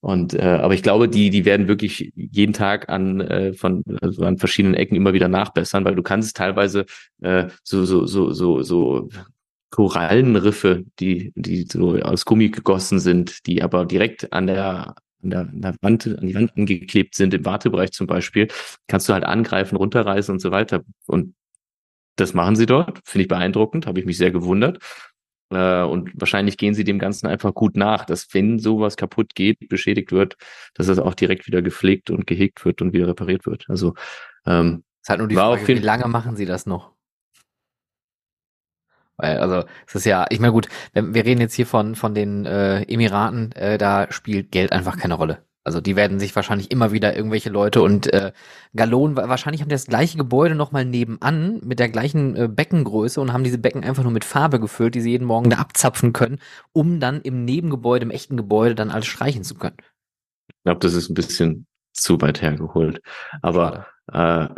Und 0.00 0.34
äh, 0.34 0.42
aber 0.42 0.74
ich 0.74 0.82
glaube, 0.82 1.08
die 1.08 1.30
die 1.30 1.44
werden 1.44 1.66
wirklich 1.66 2.12
jeden 2.14 2.52
Tag 2.52 2.88
an 2.88 3.20
äh, 3.20 3.52
von 3.52 3.82
also 4.00 4.24
an 4.24 4.38
verschiedenen 4.38 4.74
Ecken 4.74 4.94
immer 4.94 5.12
wieder 5.12 5.28
nachbessern, 5.28 5.84
weil 5.84 5.96
du 5.96 6.02
kannst 6.02 6.36
teilweise 6.36 6.86
äh, 7.20 7.48
so 7.64 7.84
so 7.84 8.06
so 8.06 8.32
so 8.32 8.62
so 8.62 9.08
Korallenriffe, 9.70 10.84
die 11.00 11.32
die 11.34 11.66
so 11.70 11.96
aus 11.96 12.24
Gummi 12.24 12.50
gegossen 12.50 13.00
sind, 13.00 13.46
die 13.46 13.62
aber 13.62 13.86
direkt 13.86 14.32
an 14.32 14.46
der 14.46 14.94
an 15.22 15.30
der, 15.30 15.40
an 15.40 15.60
der 15.60 15.74
Wand, 15.80 16.06
an 16.06 16.26
die 16.26 16.34
Wand 16.34 16.56
angeklebt 16.56 17.14
sind, 17.14 17.34
im 17.34 17.44
Wartebereich 17.44 17.92
zum 17.92 18.06
Beispiel, 18.06 18.48
kannst 18.86 19.08
du 19.08 19.12
halt 19.12 19.24
angreifen, 19.24 19.76
runterreißen 19.76 20.32
und 20.32 20.40
so 20.40 20.50
weiter. 20.50 20.82
Und 21.06 21.34
das 22.16 22.34
machen 22.34 22.56
sie 22.56 22.66
dort, 22.66 23.00
finde 23.04 23.22
ich 23.22 23.28
beeindruckend, 23.28 23.86
habe 23.86 24.00
ich 24.00 24.06
mich 24.06 24.18
sehr 24.18 24.30
gewundert. 24.30 24.78
Äh, 25.50 25.82
und 25.82 26.10
wahrscheinlich 26.14 26.56
gehen 26.56 26.74
sie 26.74 26.84
dem 26.84 26.98
Ganzen 26.98 27.26
einfach 27.26 27.54
gut 27.54 27.76
nach, 27.76 28.04
dass 28.04 28.32
wenn 28.34 28.58
sowas 28.58 28.96
kaputt 28.96 29.34
geht, 29.34 29.68
beschädigt 29.68 30.12
wird, 30.12 30.36
dass 30.74 30.86
das 30.86 30.98
auch 30.98 31.14
direkt 31.14 31.46
wieder 31.46 31.62
gepflegt 31.62 32.10
und 32.10 32.26
gehegt 32.26 32.64
wird 32.64 32.82
und 32.82 32.92
wieder 32.92 33.08
repariert 33.08 33.46
wird. 33.46 33.64
Also 33.68 33.94
ähm, 34.46 34.84
ist 35.02 35.08
halt 35.08 35.20
nur 35.20 35.28
die 35.28 35.36
Frage, 35.36 35.66
wie 35.66 35.74
lange 35.74 36.06
machen 36.08 36.36
sie 36.36 36.44
das 36.44 36.66
noch? 36.66 36.92
Weil, 39.18 39.38
also, 39.38 39.64
es 39.86 39.96
ist 39.96 40.06
ja, 40.06 40.26
ich 40.30 40.40
meine, 40.40 40.52
gut, 40.52 40.68
wir 40.94 41.24
reden 41.24 41.40
jetzt 41.40 41.54
hier 41.54 41.66
von, 41.66 41.94
von 41.94 42.14
den 42.14 42.46
äh, 42.46 42.82
Emiraten, 42.82 43.52
äh, 43.52 43.76
da 43.76 44.10
spielt 44.10 44.52
Geld 44.52 44.72
einfach 44.72 44.96
keine 44.96 45.14
Rolle. 45.14 45.44
Also 45.68 45.82
die 45.82 45.96
werden 45.96 46.18
sich 46.18 46.34
wahrscheinlich 46.34 46.70
immer 46.70 46.92
wieder 46.92 47.14
irgendwelche 47.14 47.50
Leute 47.50 47.82
und 47.82 48.10
äh, 48.10 48.32
Gallonen, 48.74 49.18
wahrscheinlich 49.18 49.60
haben 49.60 49.68
die 49.68 49.74
das 49.74 49.84
gleiche 49.84 50.16
Gebäude 50.16 50.54
nochmal 50.54 50.86
nebenan 50.86 51.60
mit 51.62 51.78
der 51.78 51.90
gleichen 51.90 52.34
äh, 52.36 52.48
Beckengröße 52.48 53.20
und 53.20 53.34
haben 53.34 53.44
diese 53.44 53.58
Becken 53.58 53.84
einfach 53.84 54.02
nur 54.02 54.12
mit 54.12 54.24
Farbe 54.24 54.60
gefüllt, 54.60 54.94
die 54.94 55.02
sie 55.02 55.10
jeden 55.10 55.26
Morgen 55.26 55.50
da 55.50 55.58
abzapfen 55.58 56.14
können, 56.14 56.38
um 56.72 57.00
dann 57.00 57.20
im 57.20 57.44
Nebengebäude, 57.44 58.06
im 58.06 58.10
echten 58.10 58.38
Gebäude 58.38 58.76
dann 58.76 58.90
alles 58.90 59.08
streichen 59.08 59.44
zu 59.44 59.56
können. 59.56 59.76
Ich 60.48 60.62
glaube, 60.64 60.80
das 60.80 60.94
ist 60.94 61.10
ein 61.10 61.14
bisschen 61.14 61.66
zu 61.92 62.18
weit 62.22 62.40
hergeholt. 62.40 63.02
Aber 63.42 63.88
äh, 64.10 64.48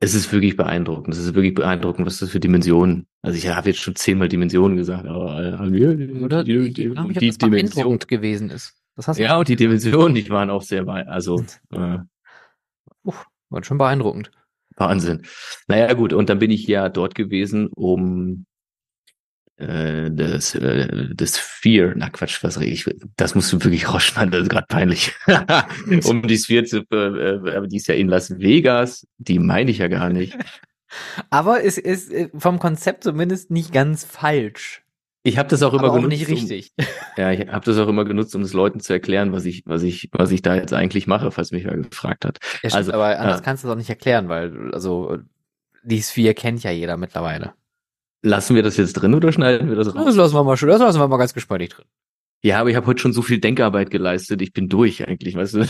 es 0.00 0.14
ist 0.14 0.32
wirklich 0.32 0.56
beeindruckend. 0.56 1.14
Es 1.14 1.20
ist 1.20 1.34
wirklich 1.34 1.54
beeindruckend, 1.54 2.06
was 2.06 2.18
das 2.18 2.30
für 2.30 2.40
Dimensionen. 2.40 3.06
Also 3.22 3.38
ich 3.38 3.48
habe 3.48 3.68
jetzt 3.68 3.80
schon 3.80 3.96
zehnmal 3.96 4.28
Dimensionen 4.28 4.76
gesagt, 4.76 5.06
aber 5.06 5.42
äh, 5.42 6.22
Oder 6.22 6.44
die, 6.44 6.72
die, 6.72 6.94
die, 6.94 7.18
die 7.18 7.30
Dimension 7.30 7.98
gewesen 7.98 8.50
ist. 8.50 8.74
Das 8.94 9.08
hast 9.08 9.18
ja, 9.18 9.36
und 9.38 9.48
die 9.48 9.56
Dimensionen, 9.56 10.14
die 10.14 10.28
waren 10.30 10.50
auch 10.50 10.62
sehr 10.62 10.86
weit. 10.86 11.08
Also 11.08 11.44
äh, 11.72 11.98
Uff, 13.02 13.26
war 13.48 13.64
schon 13.64 13.78
beeindruckend. 13.78 14.30
Wahnsinn. 14.76 15.22
Naja, 15.68 15.92
gut, 15.94 16.12
und 16.12 16.28
dann 16.28 16.38
bin 16.38 16.50
ich 16.50 16.66
ja 16.66 16.88
dort 16.88 17.14
gewesen, 17.14 17.68
um 17.68 18.44
äh, 19.58 20.10
das, 20.10 20.54
äh, 20.54 21.08
das 21.14 21.38
Fear, 21.38 21.94
na 21.96 22.10
Quatsch, 22.10 22.42
was 22.42 22.60
rede 22.60 22.72
ich, 22.72 22.84
das 23.16 23.34
musst 23.34 23.52
du 23.52 23.62
wirklich 23.62 23.92
rausschneiden, 23.92 24.30
das 24.30 24.42
ist 24.42 24.50
gerade 24.50 24.66
peinlich. 24.68 25.12
um 26.04 26.22
die 26.26 26.38
Sphere 26.38 26.64
zu, 26.64 26.78
äh, 26.90 27.56
aber 27.56 27.66
die 27.66 27.76
ist 27.76 27.88
ja 27.88 27.94
in 27.94 28.08
Las 28.08 28.38
Vegas, 28.38 29.06
die 29.18 29.38
meine 29.38 29.70
ich 29.70 29.78
ja 29.78 29.88
gar 29.88 30.10
nicht. 30.10 30.36
Aber 31.30 31.64
es 31.64 31.78
ist 31.78 32.12
äh, 32.12 32.28
vom 32.36 32.58
Konzept 32.58 33.04
zumindest 33.04 33.50
nicht 33.50 33.72
ganz 33.72 34.04
falsch. 34.04 34.82
Ich 35.22 35.38
habe 35.38 35.48
das 35.48 35.62
auch 35.64 35.72
immer 35.72 35.88
aber 35.88 35.96
genutzt. 35.96 36.06
Auch 36.06 36.18
nicht 36.18 36.28
richtig. 36.28 36.72
Um, 36.78 36.86
ja, 37.16 37.32
ich 37.32 37.48
habe 37.48 37.64
das 37.64 37.78
auch 37.78 37.88
immer 37.88 38.04
genutzt, 38.04 38.36
um 38.36 38.42
es 38.42 38.52
Leuten 38.52 38.78
zu 38.78 38.92
erklären, 38.92 39.32
was 39.32 39.44
ich, 39.44 39.64
was 39.66 39.82
ich, 39.82 40.08
was 40.12 40.30
ich 40.30 40.40
da 40.40 40.54
jetzt 40.54 40.72
eigentlich 40.72 41.08
mache, 41.08 41.32
falls 41.32 41.50
mich 41.50 41.64
wer 41.64 41.76
gefragt 41.76 42.24
hat. 42.24 42.38
Ja, 42.62 42.70
stimmt, 42.70 42.74
also, 42.74 42.92
aber 42.92 43.18
anders 43.18 43.40
äh, 43.40 43.42
kannst 43.42 43.64
du 43.64 43.68
es 43.68 43.72
auch 43.72 43.76
nicht 43.76 43.90
erklären, 43.90 44.28
weil 44.28 44.72
also 44.72 45.18
die 45.82 46.02
Sphere 46.02 46.34
kennt 46.34 46.62
ja 46.62 46.70
jeder 46.70 46.96
mittlerweile. 46.96 47.54
Lassen 48.26 48.56
wir 48.56 48.64
das 48.64 48.76
jetzt 48.76 48.94
drin 48.94 49.14
oder 49.14 49.30
schneiden 49.30 49.68
wir 49.68 49.76
das 49.76 49.94
raus? 49.94 50.04
Das 50.04 50.16
lassen 50.16 50.34
wir 50.34 50.42
mal, 50.42 50.56
das 50.56 50.80
lassen 50.80 50.98
wir 50.98 51.06
mal 51.06 51.16
ganz 51.16 51.32
gespannt 51.32 51.76
drin. 51.76 51.84
Ja, 52.42 52.58
aber 52.58 52.70
ich 52.70 52.74
habe 52.74 52.88
heute 52.88 53.00
schon 53.00 53.12
so 53.12 53.22
viel 53.22 53.38
Denkarbeit 53.38 53.88
geleistet. 53.88 54.42
Ich 54.42 54.52
bin 54.52 54.68
durch 54.68 55.06
eigentlich, 55.06 55.36
weißt 55.36 55.54
du? 55.54 55.68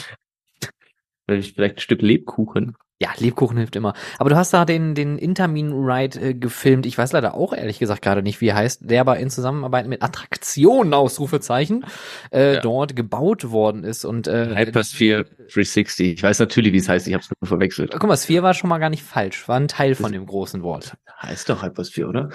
Vielleicht 1.28 1.58
ein 1.58 1.80
Stück 1.80 2.00
Lebkuchen. 2.00 2.74
Ja, 2.98 3.10
Lebkuchen 3.18 3.58
hilft 3.58 3.76
immer. 3.76 3.92
Aber 4.18 4.30
du 4.30 4.36
hast 4.36 4.54
da 4.54 4.64
den, 4.64 4.94
den 4.94 5.18
Intermin 5.18 5.72
Ride 5.72 6.18
äh, 6.18 6.34
gefilmt. 6.34 6.86
Ich 6.86 6.96
weiß 6.96 7.12
leider 7.12 7.34
auch 7.34 7.52
ehrlich 7.52 7.78
gesagt 7.78 8.00
gerade 8.00 8.22
nicht, 8.22 8.40
wie 8.40 8.48
er 8.48 8.56
heißt, 8.56 8.90
der 8.90 9.02
aber 9.02 9.18
in 9.18 9.28
Zusammenarbeit 9.28 9.86
mit 9.86 10.02
Attraktionen, 10.02 10.94
Ausrufezeichen, 10.94 11.84
äh, 12.32 12.54
ja. 12.54 12.60
dort 12.62 12.96
gebaut 12.96 13.50
worden 13.50 13.84
ist. 13.84 14.06
Und 14.06 14.28
äh, 14.28 14.56
Hypersphere 14.56 15.24
360. 15.24 16.14
Ich 16.14 16.22
weiß 16.22 16.38
natürlich, 16.38 16.72
wie 16.72 16.78
es 16.78 16.88
heißt, 16.88 17.06
ich 17.06 17.12
habe 17.12 17.22
es 17.22 17.30
nur 17.38 17.46
verwechselt. 17.46 17.92
Guck 17.92 18.08
mal, 18.08 18.16
Sphere 18.16 18.42
war 18.42 18.54
schon 18.54 18.70
mal 18.70 18.78
gar 18.78 18.90
nicht 18.90 19.02
falsch. 19.02 19.46
War 19.46 19.60
ein 19.60 19.68
Teil 19.68 19.94
von 19.94 20.12
dem 20.12 20.24
großen 20.24 20.62
Wort. 20.62 20.96
Heißt 21.20 21.50
doch 21.50 21.62
Hypersphere, 21.62 22.08
oder? 22.08 22.30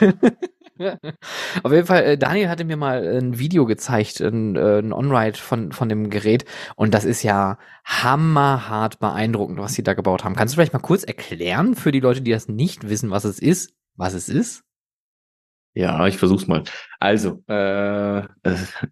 Auf 1.62 1.72
jeden 1.72 1.86
Fall, 1.86 2.04
äh, 2.04 2.18
Daniel 2.18 2.48
hatte 2.48 2.64
mir 2.64 2.76
mal 2.76 3.02
ein 3.02 3.38
Video 3.38 3.66
gezeigt, 3.66 4.20
ein, 4.20 4.56
äh, 4.56 4.78
ein 4.78 4.92
On-Ride 4.92 5.38
von, 5.38 5.72
von 5.72 5.88
dem 5.88 6.10
Gerät. 6.10 6.44
Und 6.76 6.94
das 6.94 7.04
ist 7.04 7.22
ja 7.22 7.58
hammerhart 7.84 8.98
beeindruckend, 8.98 9.58
was 9.58 9.74
sie 9.74 9.82
da 9.82 9.94
gebaut 9.94 10.24
haben. 10.24 10.36
Kannst 10.36 10.54
du 10.54 10.56
vielleicht 10.56 10.72
mal 10.72 10.78
kurz 10.80 11.04
erklären 11.04 11.74
für 11.74 11.92
die 11.92 12.00
Leute, 12.00 12.22
die 12.22 12.30
das 12.30 12.48
nicht 12.48 12.88
wissen, 12.88 13.10
was 13.10 13.24
es 13.24 13.38
ist, 13.38 13.72
was 13.96 14.14
es 14.14 14.28
ist? 14.28 14.62
Ja, 15.76 16.06
ich 16.06 16.16
versuch's 16.16 16.46
mal. 16.46 16.64
Also, 17.00 17.42
äh, 17.48 18.22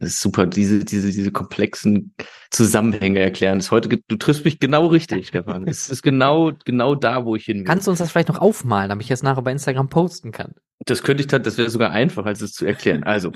ist 0.00 0.20
super, 0.20 0.46
diese, 0.46 0.84
diese, 0.84 1.10
diese 1.10 1.32
komplexen 1.32 2.14
Zusammenhänge 2.50 3.20
erklären. 3.20 3.58
Das 3.58 3.70
heute, 3.70 3.88
du 3.88 4.16
triffst 4.16 4.44
mich 4.44 4.60
genau 4.60 4.88
richtig, 4.88 5.28
Stefan. 5.28 5.66
Es 5.66 5.88
ist 5.88 6.02
genau, 6.02 6.52
genau 6.66 6.94
da, 6.94 7.24
wo 7.24 7.36
ich 7.36 7.46
hin 7.46 7.60
will. 7.60 7.64
Kannst 7.64 7.86
du 7.86 7.90
uns 7.90 8.00
das 8.00 8.10
vielleicht 8.10 8.28
noch 8.28 8.38
aufmalen, 8.38 8.90
damit 8.90 9.04
ich 9.04 9.08
das 9.08 9.22
nachher 9.22 9.40
bei 9.40 9.52
Instagram 9.52 9.88
posten 9.88 10.30
kann? 10.30 10.52
Das 10.86 11.02
könnte 11.02 11.22
ich, 11.22 11.26
das 11.28 11.58
wäre 11.58 11.70
sogar 11.70 11.90
einfach, 11.90 12.26
als 12.26 12.40
es 12.40 12.52
zu 12.52 12.66
erklären. 12.66 13.04
Also, 13.04 13.32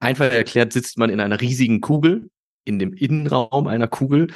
einfach 0.00 0.30
erklärt, 0.30 0.72
sitzt 0.72 0.98
man 0.98 1.10
in 1.10 1.20
einer 1.20 1.40
riesigen 1.40 1.80
Kugel, 1.80 2.30
in 2.64 2.78
dem 2.78 2.92
Innenraum 2.92 3.66
einer 3.66 3.88
Kugel, 3.88 4.28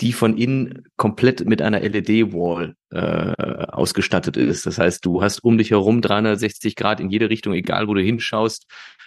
die 0.00 0.12
von 0.12 0.36
innen 0.36 0.86
komplett 0.96 1.46
mit 1.46 1.62
einer 1.62 1.80
LED-Wall 1.80 2.74
äh, 2.90 3.66
ausgestattet 3.68 4.36
ist. 4.36 4.66
Das 4.66 4.78
heißt, 4.78 5.04
du 5.04 5.22
hast 5.22 5.44
um 5.44 5.56
dich 5.56 5.70
herum 5.70 6.00
360 6.00 6.74
Grad 6.74 7.00
in 7.00 7.10
jede 7.10 7.30
Richtung, 7.30 7.54
egal 7.54 7.86
wo 7.86 7.94
du 7.94 8.02
hinschaust, 8.02 8.66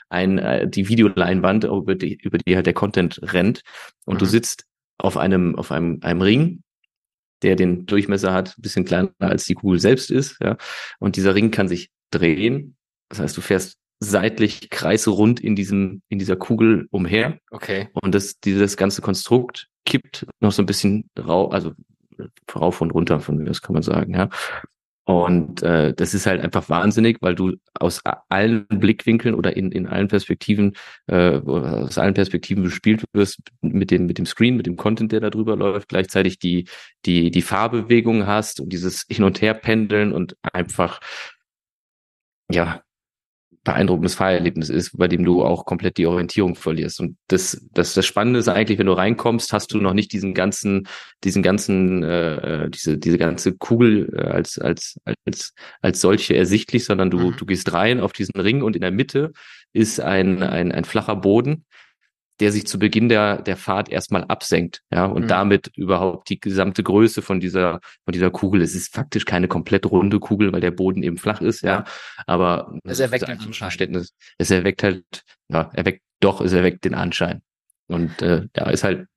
ein, 0.09 0.37
äh, 0.37 0.67
die 0.67 0.87
Videoleinwand, 0.87 1.65
über 1.65 1.95
die, 1.95 2.15
über 2.21 2.37
die 2.37 2.55
halt 2.55 2.65
der 2.65 2.73
Content 2.73 3.19
rennt. 3.21 3.61
Und 4.05 4.15
mhm. 4.15 4.19
du 4.19 4.25
sitzt 4.25 4.65
auf 4.97 5.17
einem, 5.17 5.55
auf 5.55 5.71
einem, 5.71 5.99
einem 6.01 6.21
Ring, 6.21 6.63
der 7.43 7.55
den 7.55 7.85
Durchmesser 7.85 8.33
hat, 8.33 8.57
ein 8.57 8.61
bisschen 8.61 8.85
kleiner 8.85 9.11
als 9.19 9.45
die 9.45 9.53
Kugel 9.53 9.79
selbst 9.79 10.11
ist. 10.11 10.37
Ja. 10.41 10.57
Und 10.99 11.15
dieser 11.15 11.35
Ring 11.35 11.51
kann 11.51 11.67
sich 11.67 11.91
drehen. 12.11 12.75
Das 13.09 13.19
heißt, 13.19 13.37
du 13.37 13.41
fährst 13.41 13.77
seitlich 13.99 14.69
kreisrund 14.69 15.39
in 15.39 15.55
diesem, 15.55 16.01
in 16.09 16.19
dieser 16.19 16.35
Kugel 16.35 16.87
umher. 16.91 17.39
Okay. 17.51 17.89
Und 17.93 18.13
das, 18.13 18.39
dieses 18.39 18.77
ganze 18.77 19.01
Konstrukt 19.01 19.67
kippt 19.85 20.27
noch 20.39 20.51
so 20.51 20.61
ein 20.61 20.67
bisschen 20.67 21.09
rauf, 21.17 21.53
also 21.53 21.73
rauf 22.53 22.81
und 22.81 22.91
runter 22.91 23.19
von 23.19 23.37
mir, 23.37 23.45
das 23.45 23.61
kann 23.61 23.73
man 23.73 23.83
sagen, 23.83 24.13
ja. 24.13 24.29
Und 25.07 25.63
äh, 25.63 25.93
das 25.93 26.13
ist 26.13 26.25
halt 26.25 26.41
einfach 26.41 26.67
wahnsinnig, 26.67 27.19
weil 27.21 27.33
du 27.33 27.53
aus 27.79 28.01
allen 28.27 28.67
Blickwinkeln 28.67 29.35
oder 29.35 29.55
in, 29.55 29.71
in 29.71 29.87
allen 29.87 30.09
Perspektiven, 30.09 30.73
äh, 31.07 31.37
aus 31.37 31.97
allen 31.97 32.13
Perspektiven 32.13 32.61
bespielt 32.61 33.05
wirst 33.13 33.39
mit 33.61 33.89
dem, 33.89 34.05
mit 34.05 34.17
dem 34.17 34.25
Screen, 34.25 34.57
mit 34.57 34.65
dem 34.65 34.75
Content, 34.75 35.13
der 35.13 35.21
da 35.21 35.29
drüber 35.29 35.55
läuft, 35.55 35.87
gleichzeitig 35.87 36.39
die, 36.39 36.67
die, 37.05 37.31
die 37.31 37.41
Fahrbewegung 37.41 38.27
hast 38.27 38.59
und 38.59 38.67
dieses 38.67 39.05
Hin- 39.09 39.23
und 39.23 39.39
Her-Pendeln 39.41 40.11
und 40.11 40.35
einfach, 40.51 40.99
ja, 42.51 42.81
beeindruckendes 43.67 44.15
Fahrerlebnis 44.15 44.69
ist, 44.69 44.97
bei 44.97 45.09
dem 45.09 45.25
du 45.25 45.43
auch 45.43 45.65
komplett 45.65 45.97
die 45.97 46.07
Orientierung 46.07 46.55
verlierst. 46.55 47.01
Und 47.01 47.17
das, 47.27 47.61
das, 47.73 47.93
das 47.93 48.05
Spannende 48.05 48.39
ist 48.39 48.47
eigentlich, 48.47 48.79
wenn 48.79 48.87
du 48.87 48.93
reinkommst, 48.93 49.51
hast 49.51 49.73
du 49.73 49.81
noch 49.81 49.93
nicht 49.93 50.13
diesen 50.13 50.33
ganzen, 50.33 50.87
diesen 51.25 51.43
ganzen, 51.43 52.01
äh, 52.01 52.35
äh 52.63 52.69
diese, 52.69 52.97
diese 52.97 53.17
ganze 53.17 53.57
Kugel 53.57 54.09
äh, 54.15 54.21
als, 54.21 54.57
als, 54.57 55.01
als, 55.25 55.53
als 55.81 55.99
solche 55.99 56.37
ersichtlich, 56.37 56.85
sondern 56.85 57.11
du, 57.11 57.19
mhm. 57.19 57.35
du 57.35 57.45
gehst 57.45 57.73
rein 57.73 57.99
auf 57.99 58.13
diesen 58.13 58.39
Ring 58.39 58.61
und 58.61 58.77
in 58.77 58.81
der 58.81 58.91
Mitte 58.91 59.33
ist 59.73 59.99
ein, 59.99 60.43
ein, 60.43 60.71
ein 60.71 60.85
flacher 60.85 61.17
Boden, 61.17 61.65
der 62.39 62.51
sich 62.51 62.67
zu 62.67 62.77
Beginn 62.79 63.09
der, 63.09 63.41
der 63.41 63.57
Fahrt 63.57 63.89
erstmal 63.89 64.23
absenkt, 64.25 64.81
ja, 64.91 65.05
und 65.05 65.23
mhm. 65.23 65.27
damit 65.27 65.71
überhaupt 65.75 66.29
die 66.29 66.39
gesamte 66.39 66.83
Größe 66.83 67.21
von 67.21 67.39
dieser, 67.39 67.79
von 68.05 68.11
dieser 68.11 68.29
Kugel. 68.29 68.61
Es 68.61 68.75
ist 68.75 68.93
faktisch 68.93 69.25
keine 69.25 69.47
komplett 69.47 69.85
runde 69.85 70.19
Kugel, 70.19 70.51
weil 70.53 70.61
der 70.61 70.71
Boden 70.71 71.03
eben 71.03 71.17
flach 71.17 71.41
ist, 71.41 71.61
ja, 71.61 71.85
aber 72.25 72.77
es 72.83 72.99
erweckt 72.99 73.25
ein 73.25 73.39
Verständnis. 73.39 74.13
Es 74.37 74.51
erweckt 74.51 74.83
halt, 74.83 75.03
ja, 75.49 75.71
erweckt, 75.73 76.01
doch, 76.19 76.41
es 76.41 76.53
erweckt 76.53 76.85
den 76.85 76.95
Anschein. 76.95 77.41
Und 77.87 78.21
äh, 78.21 78.47
da 78.53 78.69
ist 78.69 78.83
halt 78.83 79.07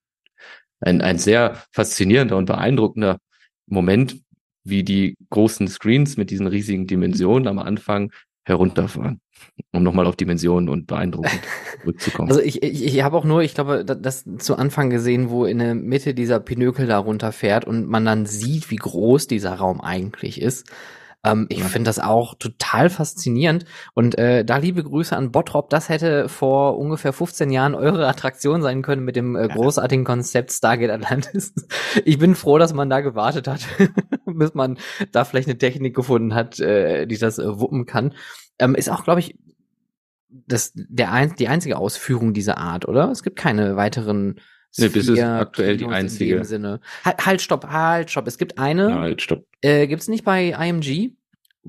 ein, 0.80 1.02
ein 1.02 1.18
sehr 1.18 1.62
faszinierender 1.72 2.36
und 2.36 2.46
beeindruckender 2.46 3.18
Moment, 3.66 4.20
wie 4.64 4.82
die 4.82 5.16
großen 5.30 5.68
Screens 5.68 6.16
mit 6.16 6.30
diesen 6.30 6.46
riesigen 6.46 6.86
Dimensionen 6.86 7.48
am 7.48 7.58
Anfang 7.58 8.12
herunterfahren, 8.44 9.20
um 9.72 9.82
nochmal 9.82 10.06
auf 10.06 10.16
Dimensionen 10.16 10.68
und 10.68 10.86
beeindruckend 10.86 11.40
zurückzukommen. 11.80 12.28
Also 12.28 12.40
ich, 12.40 12.62
ich, 12.62 12.84
ich 12.84 13.02
habe 13.02 13.16
auch 13.16 13.24
nur, 13.24 13.42
ich 13.42 13.54
glaube, 13.54 13.84
das, 13.84 14.24
zu 14.38 14.56
Anfang 14.56 14.90
gesehen, 14.90 15.30
wo 15.30 15.44
in 15.44 15.58
der 15.58 15.74
Mitte 15.74 16.14
dieser 16.14 16.40
Pinökel 16.40 16.86
da 16.86 16.98
runterfährt 16.98 17.64
und 17.64 17.88
man 17.88 18.04
dann 18.04 18.26
sieht, 18.26 18.70
wie 18.70 18.76
groß 18.76 19.26
dieser 19.26 19.54
Raum 19.54 19.80
eigentlich 19.80 20.40
ist. 20.40 20.70
Ähm, 21.24 21.46
ich 21.50 21.58
ja. 21.58 21.66
finde 21.66 21.88
das 21.88 21.98
auch 21.98 22.34
total 22.34 22.88
faszinierend. 22.88 23.64
Und 23.94 24.16
äh, 24.18 24.44
da 24.44 24.56
liebe 24.56 24.82
Grüße 24.82 25.16
an 25.16 25.30
Bottrop. 25.30 25.68
Das 25.70 25.88
hätte 25.88 26.28
vor 26.28 26.78
ungefähr 26.78 27.12
15 27.12 27.50
Jahren 27.50 27.74
eure 27.74 28.06
Attraktion 28.06 28.62
sein 28.62 28.82
können 28.82 29.04
mit 29.04 29.16
dem 29.16 29.36
äh, 29.36 29.48
großartigen 29.48 30.04
Konzept 30.04 30.52
Stargate 30.52 30.90
Atlantis. 30.90 31.54
Ich 32.04 32.18
bin 32.18 32.34
froh, 32.34 32.58
dass 32.58 32.72
man 32.72 32.88
da 32.88 33.00
gewartet 33.00 33.48
hat, 33.48 33.66
bis 34.26 34.54
man 34.54 34.78
da 35.12 35.24
vielleicht 35.24 35.48
eine 35.48 35.58
Technik 35.58 35.94
gefunden 35.94 36.34
hat, 36.34 36.60
äh, 36.60 37.06
die 37.06 37.18
das 37.18 37.38
äh, 37.38 37.58
wuppen 37.58 37.84
kann. 37.84 38.14
Ähm, 38.60 38.74
ist 38.74 38.88
auch, 38.88 39.04
glaube 39.04 39.20
ich, 39.20 39.36
das, 40.28 40.72
der 40.74 41.12
ein, 41.12 41.34
die 41.36 41.48
einzige 41.48 41.76
Ausführung 41.76 42.32
dieser 42.32 42.58
Art, 42.58 42.86
oder? 42.86 43.10
Es 43.10 43.22
gibt 43.22 43.36
keine 43.36 43.76
weiteren 43.76 44.40
Nee, 44.76 44.88
das 44.88 45.08
ist 45.08 45.18
aktuell 45.20 45.76
die 45.76 45.86
einzige. 45.86 46.36
Halt, 47.04 47.26
halt, 47.26 47.42
stopp, 47.42 47.66
halt, 47.66 48.10
stopp. 48.10 48.28
Es 48.28 48.38
gibt 48.38 48.58
eine. 48.58 48.88
Ja, 48.88 48.98
halt, 49.00 49.20
stopp. 49.20 49.44
Äh, 49.62 49.88
gibt's 49.88 50.06
nicht 50.06 50.24
bei 50.24 50.50
IMG? 50.50 51.16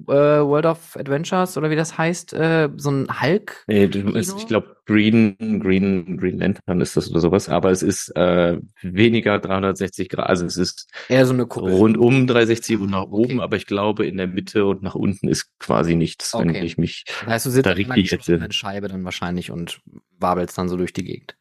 Äh, 0.08 0.12
World 0.12 0.66
of 0.66 0.96
Adventures 0.96 1.58
oder 1.58 1.70
wie 1.70 1.76
das 1.76 1.98
heißt, 1.98 2.32
äh, 2.34 2.70
so 2.78 2.92
ein 2.92 3.22
Hulk. 3.22 3.66
Nee, 3.68 3.86
ist, 3.86 4.38
ich 4.38 4.48
glaube 4.48 4.78
Green, 4.86 5.36
Green, 5.60 6.18
Green 6.18 6.40
Lantern 6.40 6.80
ist 6.80 6.96
das 6.96 7.10
oder 7.10 7.20
sowas, 7.20 7.50
aber 7.50 7.72
es 7.72 7.84
ist 7.84 8.10
äh, 8.16 8.58
weniger 8.82 9.38
360 9.40 10.08
Grad, 10.08 10.28
also 10.28 10.46
es 10.46 10.56
ist 10.56 10.90
eher 11.10 11.26
so 11.26 11.34
eine 11.34 11.46
Kuppel. 11.46 11.74
rundum 11.74 12.26
360 12.26 12.80
und 12.80 12.92
nach 12.92 13.04
oben, 13.04 13.36
okay. 13.36 13.42
aber 13.42 13.58
ich 13.58 13.66
glaube 13.66 14.06
in 14.06 14.16
der 14.16 14.28
Mitte 14.28 14.66
und 14.66 14.82
nach 14.82 14.96
unten 14.96 15.28
ist 15.28 15.48
quasi 15.60 15.96
nichts, 15.96 16.34
okay. 16.34 16.48
wenn 16.48 16.64
ich 16.64 16.78
mich 16.78 17.04
das 17.26 17.28
heißt, 17.28 17.46
du 17.48 17.50
sitzt 17.50 17.66
da 17.66 17.72
richtig 17.72 18.30
in 18.30 18.52
Scheibe 18.52 18.88
dann 18.88 19.04
wahrscheinlich 19.04 19.52
und 19.52 19.82
wabelst 20.20 20.58
dann 20.58 20.70
so 20.70 20.78
durch 20.78 20.94
die 20.94 21.04
Gegend. 21.04 21.36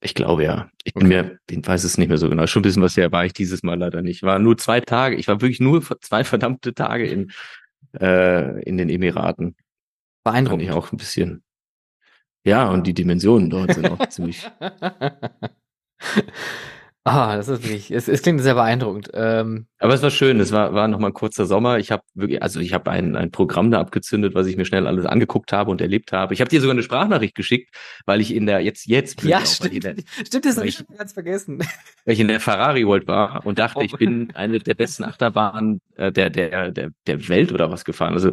Ich 0.00 0.14
glaube 0.14 0.44
ja. 0.44 0.70
Ich 0.84 0.94
bin 0.94 1.06
okay. 1.06 1.22
mir, 1.22 1.38
ich 1.50 1.66
weiß 1.66 1.84
es 1.84 1.98
nicht 1.98 2.08
mehr 2.08 2.18
so 2.18 2.28
genau. 2.28 2.46
Schon 2.46 2.60
ein 2.60 2.62
bisschen 2.62 2.82
was 2.82 2.96
her 2.96 3.10
war 3.10 3.24
ich 3.24 3.32
dieses 3.32 3.62
Mal 3.62 3.78
leider 3.78 4.02
nicht. 4.02 4.22
War 4.22 4.38
nur 4.38 4.56
zwei 4.56 4.80
Tage. 4.80 5.16
Ich 5.16 5.28
war 5.28 5.40
wirklich 5.40 5.60
nur 5.60 5.82
zwei 6.00 6.24
verdammte 6.24 6.74
Tage 6.74 7.06
in, 7.06 7.32
äh, 8.00 8.62
in 8.62 8.76
den 8.76 8.88
Emiraten. 8.88 9.56
Beeindruckend. 10.24 10.62
Fand 10.66 10.70
ich 10.70 10.70
auch 10.70 10.92
ein 10.92 10.98
bisschen. 10.98 11.42
Ja, 12.44 12.70
und 12.70 12.86
die 12.86 12.94
Dimensionen 12.94 13.50
dort 13.50 13.74
sind 13.74 13.90
auch 13.90 14.06
ziemlich. 14.08 14.48
Ah, 17.04 17.36
das 17.36 17.48
ist 17.48 17.62
wirklich, 17.62 17.90
es, 17.90 18.06
es 18.06 18.20
klingt 18.20 18.42
sehr 18.42 18.54
beeindruckend. 18.54 19.08
Ähm, 19.14 19.66
Aber 19.78 19.94
es 19.94 20.02
war 20.02 20.10
schön, 20.10 20.40
es 20.40 20.52
war, 20.52 20.74
war 20.74 20.88
nochmal 20.88 21.10
ein 21.10 21.14
kurzer 21.14 21.46
Sommer. 21.46 21.78
Ich 21.78 21.90
habe 21.90 22.02
wirklich, 22.14 22.42
also 22.42 22.60
ich 22.60 22.74
habe 22.74 22.90
ein, 22.90 23.16
ein 23.16 23.30
Programm 23.30 23.70
da 23.70 23.80
abgezündet, 23.80 24.34
was 24.34 24.46
ich 24.46 24.58
mir 24.58 24.66
schnell 24.66 24.86
alles 24.86 25.06
angeguckt 25.06 25.52
habe 25.52 25.70
und 25.70 25.80
erlebt 25.80 26.12
habe. 26.12 26.34
Ich 26.34 26.40
habe 26.40 26.50
dir 26.50 26.60
sogar 26.60 26.74
eine 26.74 26.82
Sprachnachricht 26.82 27.34
geschickt, 27.34 27.74
weil 28.04 28.20
ich 28.20 28.34
in 28.34 28.44
der, 28.44 28.60
jetzt, 28.60 28.86
jetzt 28.86 29.22
Ja, 29.22 29.38
auf, 29.38 29.46
stimmt, 29.46 29.84
der, 29.84 29.94
stimmt, 30.26 30.44
das 30.44 30.58
habe 30.58 30.68
ich 30.68 30.84
ganz 30.98 31.14
vergessen. 31.14 31.60
Weil 32.04 32.14
ich 32.14 32.20
in 32.20 32.28
der 32.28 32.40
Ferrari 32.40 32.86
World 32.86 33.06
war 33.06 33.46
und 33.46 33.58
dachte, 33.58 33.78
oh. 33.78 33.82
ich 33.82 33.92
bin 33.92 34.30
eine 34.34 34.58
der 34.58 34.74
besten 34.74 35.04
Achterbahnen 35.04 35.80
äh, 35.96 36.12
der, 36.12 36.28
der, 36.28 36.72
der, 36.72 36.90
der 37.06 37.28
Welt 37.28 37.52
oder 37.52 37.70
was 37.70 37.86
gefahren. 37.86 38.12
Also, 38.12 38.32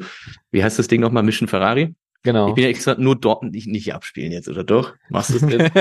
wie 0.51 0.63
heißt 0.63 0.79
das 0.79 0.87
Ding 0.87 0.99
nochmal? 0.99 1.23
Mission 1.23 1.47
Ferrari? 1.47 1.95
Genau. 2.25 2.49
Ich 2.49 2.55
bin 2.55 2.63
ja 2.63 2.71
extra 2.71 2.95
nur 2.95 3.15
dort 3.15 3.43
nicht, 3.43 3.67
nicht 3.67 3.93
abspielen 3.93 4.31
jetzt, 4.31 4.49
oder 4.49 4.63
doch? 4.63 4.95
Machst 5.09 5.29
du 5.29 5.35
es 5.35 5.41
jetzt? 5.43 5.71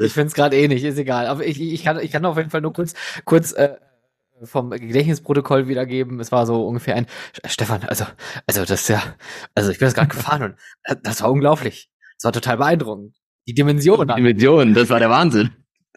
ich 0.00 0.12
finde 0.12 0.28
es 0.28 0.34
gerade 0.34 0.56
eh 0.56 0.66
nicht, 0.66 0.82
ist 0.82 0.96
egal. 0.96 1.26
Aber 1.26 1.46
ich, 1.46 1.60
ich, 1.60 1.84
kann, 1.84 2.00
ich 2.00 2.10
kann 2.10 2.24
auf 2.24 2.38
jeden 2.38 2.48
Fall 2.48 2.62
nur 2.62 2.72
kurz, 2.72 2.94
kurz 3.26 3.52
äh, 3.52 3.76
vom 4.42 4.70
Gedächtnisprotokoll 4.70 5.68
wiedergeben. 5.68 6.18
Es 6.18 6.32
war 6.32 6.46
so 6.46 6.66
ungefähr 6.66 6.96
ein 6.96 7.06
Stefan, 7.44 7.82
also, 7.84 8.06
also 8.46 8.62
das 8.62 8.80
ist 8.80 8.88
ja, 8.88 9.02
also 9.54 9.70
ich 9.70 9.78
bin 9.78 9.86
das 9.86 9.94
gerade 9.94 10.08
gefahren 10.08 10.42
und 10.42 10.54
äh, 10.84 10.96
das 11.02 11.20
war 11.20 11.30
unglaublich. 11.30 11.90
Das 12.16 12.24
war 12.24 12.32
total 12.32 12.56
beeindruckend. 12.56 13.14
Die 13.46 13.52
Dimensionen. 13.52 14.08
Die 14.08 14.14
Dimensionen, 14.14 14.72
das 14.72 14.88
war 14.88 14.98
der 14.98 15.10
Wahnsinn. 15.10 15.50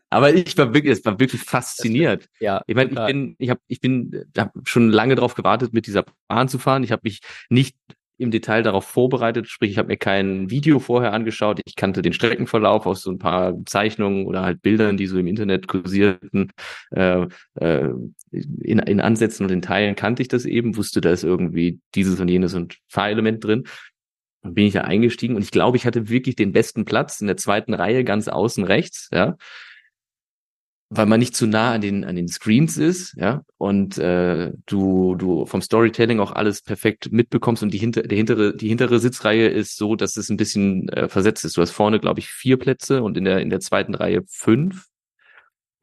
Aber 0.10 0.34
ich 0.34 0.58
war 0.58 0.74
wirklich, 0.74 1.00
es 1.00 1.06
war 1.06 1.18
wirklich 1.22 1.42
fasziniert. 1.42 2.28
Ja. 2.42 2.62
Ich 2.68 2.75
meine, 2.75 2.92
ich 2.92 3.06
bin, 3.06 3.36
ich 3.40 3.50
habe, 3.50 3.62
ich 3.68 3.80
bin, 3.80 4.25
hab 4.38 4.52
schon 4.66 4.90
lange 4.90 5.16
darauf 5.16 5.36
gewartet, 5.36 5.74
mit 5.74 5.88
dieser 5.88 6.04
Bahn 6.28 6.50
zu 6.50 6.60
fahren. 6.60 6.84
Ich 6.84 6.92
habe 6.92 7.02
mich 7.04 7.22
nicht 7.50 7.78
im 8.17 8.31
Detail 8.31 8.63
darauf 8.63 8.86
vorbereitet, 8.86 9.48
sprich, 9.48 9.72
ich 9.72 9.77
habe 9.77 9.89
mir 9.89 9.98
kein 9.98 10.50
Video 10.50 10.79
vorher 10.79 11.13
angeschaut, 11.13 11.60
ich 11.65 11.75
kannte 11.75 12.01
den 12.01 12.13
Streckenverlauf 12.13 12.86
aus 12.86 13.01
so 13.01 13.12
ein 13.12 13.19
paar 13.19 13.53
Zeichnungen 13.65 14.25
oder 14.25 14.41
halt 14.41 14.62
Bildern, 14.62 14.98
die 14.98 15.07
so 15.07 15.17
im 15.17 15.27
Internet 15.27 15.67
kursierten. 15.67 16.51
Äh, 16.91 17.27
äh, 17.55 17.89
in, 18.31 18.79
in 18.79 19.01
Ansätzen 19.01 19.45
und 19.45 19.51
in 19.51 19.62
Teilen 19.62 19.95
kannte 19.95 20.22
ich 20.22 20.27
das 20.27 20.45
eben, 20.45 20.77
wusste, 20.77 21.01
da 21.01 21.12
ist 21.12 21.24
irgendwie 21.24 21.79
dieses 21.93 22.19
und 22.19 22.27
jenes 22.27 22.53
und 22.53 22.77
Fahrelement 22.88 23.43
drin. 23.43 23.63
Dann 24.43 24.53
bin 24.53 24.67
ich 24.67 24.74
da 24.74 24.81
eingestiegen 24.81 25.36
und 25.36 25.41
ich 25.41 25.51
glaube, 25.51 25.77
ich 25.77 25.86
hatte 25.86 26.10
wirklich 26.10 26.36
den 26.36 26.51
besten 26.51 26.86
Platz 26.86 27.22
in 27.22 27.27
der 27.27 27.38
zweiten 27.38 27.74
Reihe 27.74 28.03
ganz 28.03 28.27
außen 28.27 28.63
rechts, 28.63 29.10
ja 29.12 29.36
weil 30.89 31.06
man 31.06 31.20
nicht 31.20 31.36
zu 31.36 31.48
nah 31.48 31.74
an 31.74 31.82
den 31.82 32.04
an 32.04 32.15
den 32.15 32.27
Screens 32.27 32.77
ist, 32.77 33.15
ja, 33.18 33.42
und 33.58 33.98
äh, 33.98 34.51
du 34.65 35.15
du 35.15 35.46
vom 35.46 35.62
Storytelling 35.62 36.20
auch 36.20 36.32
alles 36.32 36.62
perfekt 36.62 37.12
mitbekommst 37.12 37.63
und 37.63 37.74
die 37.74 37.77
hinter 37.77 38.04
der 38.04 38.18
hintere 38.18 38.56
die 38.56 38.68
hintere 38.68 39.00
Sitzreihe 39.00 39.48
ist 39.48 39.77
so, 39.77 39.96
dass 39.96 40.18
es 40.18 40.30
ein 40.30 40.38
bisschen 40.38 40.89
äh, 40.89 41.10
versetzt 41.10 41.46
ist. 41.46 41.58
Du 41.58 41.62
hast 41.62 41.72
vorne 41.72 42.00
glaube 42.00 42.20
ich 42.20 42.30
vier 42.30 42.58
Plätze 42.58 43.04
und 43.04 43.18
in 43.18 43.25
der 43.25 43.39
in 43.39 43.50
der 43.50 43.60
zweiten 43.60 43.96
Reihe 43.96 44.22
fünf. 44.27 44.88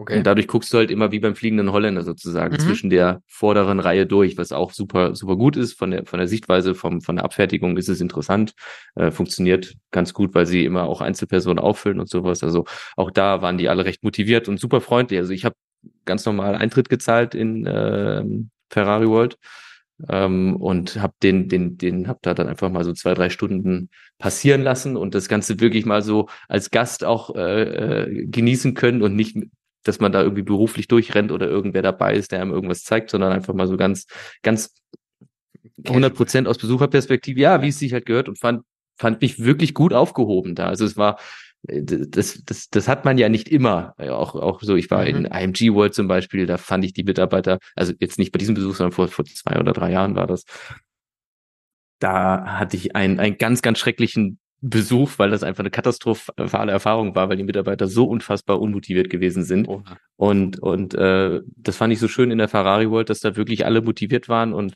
Okay. 0.02 0.18
Und 0.18 0.26
dadurch 0.26 0.48
guckst 0.48 0.72
du 0.72 0.78
halt 0.78 0.90
immer 0.90 1.12
wie 1.12 1.20
beim 1.20 1.36
fliegenden 1.36 1.70
Holländer 1.70 2.02
sozusagen 2.02 2.54
mhm. 2.54 2.58
zwischen 2.58 2.90
der 2.90 3.22
vorderen 3.28 3.78
Reihe 3.78 4.04
durch, 4.04 4.36
was 4.36 4.50
auch 4.50 4.72
super, 4.72 5.14
super 5.14 5.36
gut 5.36 5.56
ist. 5.56 5.74
Von 5.78 5.92
der, 5.92 6.06
von 6.06 6.18
der 6.18 6.26
Sichtweise, 6.26 6.74
vom, 6.74 7.00
von 7.00 7.16
der 7.16 7.24
Abfertigung 7.24 7.76
ist 7.76 7.88
es 7.88 8.00
interessant. 8.00 8.54
Äh, 8.96 9.12
funktioniert 9.12 9.74
ganz 9.92 10.12
gut, 10.12 10.34
weil 10.34 10.46
sie 10.46 10.64
immer 10.64 10.84
auch 10.84 11.00
Einzelpersonen 11.00 11.60
auffüllen 11.60 12.00
und 12.00 12.08
sowas. 12.08 12.42
Also 12.42 12.64
auch 12.96 13.12
da 13.12 13.42
waren 13.42 13.58
die 13.58 13.68
alle 13.68 13.84
recht 13.84 14.02
motiviert 14.02 14.48
und 14.48 14.58
super 14.58 14.80
freundlich. 14.80 15.20
Also 15.20 15.32
ich 15.32 15.44
habe 15.44 15.54
ganz 16.04 16.26
normal 16.26 16.56
Eintritt 16.56 16.88
gezahlt 16.88 17.36
in 17.36 17.64
äh, 17.64 18.24
Ferrari 18.70 19.06
World 19.06 19.38
ähm, 20.08 20.56
und 20.56 21.00
habe 21.00 21.14
den, 21.22 21.48
den, 21.48 21.78
den, 21.78 22.08
hab 22.08 22.22
da 22.22 22.34
dann 22.34 22.48
einfach 22.48 22.70
mal 22.70 22.84
so 22.84 22.92
zwei, 22.92 23.14
drei 23.14 23.30
Stunden 23.30 23.88
passieren 24.18 24.62
lassen 24.62 24.96
und 24.96 25.14
das 25.14 25.28
Ganze 25.28 25.60
wirklich 25.60 25.86
mal 25.86 26.02
so 26.02 26.28
als 26.48 26.70
Gast 26.70 27.04
auch 27.04 27.34
äh, 27.34 27.62
äh, 27.62 28.26
genießen 28.26 28.74
können 28.74 29.02
und 29.02 29.14
nicht, 29.14 29.36
dass 29.82 30.00
man 30.00 30.12
da 30.12 30.22
irgendwie 30.22 30.42
beruflich 30.42 30.88
durchrennt 30.88 31.32
oder 31.32 31.48
irgendwer 31.48 31.82
dabei 31.82 32.14
ist, 32.14 32.32
der 32.32 32.40
einem 32.40 32.52
irgendwas 32.52 32.84
zeigt, 32.84 33.10
sondern 33.10 33.32
einfach 33.32 33.54
mal 33.54 33.66
so 33.66 33.76
ganz, 33.76 34.06
ganz 34.42 34.74
100 35.86 36.14
Prozent 36.14 36.48
aus 36.48 36.58
Besucherperspektive, 36.58 37.40
ja, 37.40 37.62
wie 37.62 37.68
es 37.68 37.78
sich 37.78 37.92
halt 37.92 38.06
gehört 38.06 38.28
und 38.28 38.38
fand, 38.38 38.62
fand 38.96 39.20
mich 39.20 39.42
wirklich 39.42 39.74
gut 39.74 39.92
aufgehoben 39.92 40.54
da. 40.54 40.66
Also 40.66 40.84
es 40.84 40.96
war, 40.96 41.18
das, 41.64 42.42
das, 42.44 42.68
das 42.68 42.88
hat 42.88 43.04
man 43.04 43.18
ja 43.18 43.28
nicht 43.28 43.48
immer. 43.48 43.94
Auch, 43.98 44.34
auch 44.34 44.60
so, 44.62 44.74
ich 44.76 44.90
war 44.90 45.02
mhm. 45.02 45.08
in 45.08 45.24
IMG 45.26 45.74
World 45.74 45.94
zum 45.94 46.08
Beispiel, 46.08 46.46
da 46.46 46.58
fand 46.58 46.84
ich 46.84 46.92
die 46.92 47.04
Mitarbeiter, 47.04 47.58
also 47.76 47.92
jetzt 48.00 48.18
nicht 48.18 48.32
bei 48.32 48.38
diesem 48.38 48.54
Besuch, 48.54 48.74
sondern 48.74 48.92
vor, 48.92 49.08
vor 49.08 49.24
zwei 49.24 49.58
oder 49.58 49.72
drei 49.72 49.92
Jahren 49.92 50.16
war 50.16 50.26
das. 50.26 50.44
Da 52.00 52.58
hatte 52.58 52.76
ich 52.76 52.96
einen, 52.96 53.20
einen 53.20 53.38
ganz, 53.38 53.62
ganz 53.62 53.78
schrecklichen 53.78 54.40
Besuch, 54.62 55.10
weil 55.18 55.30
das 55.30 55.42
einfach 55.42 55.60
eine 55.60 55.70
katastrophale 55.70 56.70
Erfahrung 56.70 57.14
war, 57.14 57.28
weil 57.28 57.36
die 57.36 57.42
Mitarbeiter 57.42 57.88
so 57.88 58.04
unfassbar 58.04 58.60
unmotiviert 58.60 59.10
gewesen 59.10 59.42
sind. 59.42 59.68
Oh. 59.68 59.82
Und, 60.16 60.60
und 60.60 60.94
äh, 60.94 61.40
das 61.56 61.76
fand 61.76 61.92
ich 61.92 61.98
so 61.98 62.08
schön 62.08 62.30
in 62.30 62.38
der 62.38 62.48
Ferrari 62.48 62.88
World, 62.88 63.10
dass 63.10 63.20
da 63.20 63.36
wirklich 63.36 63.66
alle 63.66 63.82
motiviert 63.82 64.28
waren 64.28 64.54
und 64.54 64.74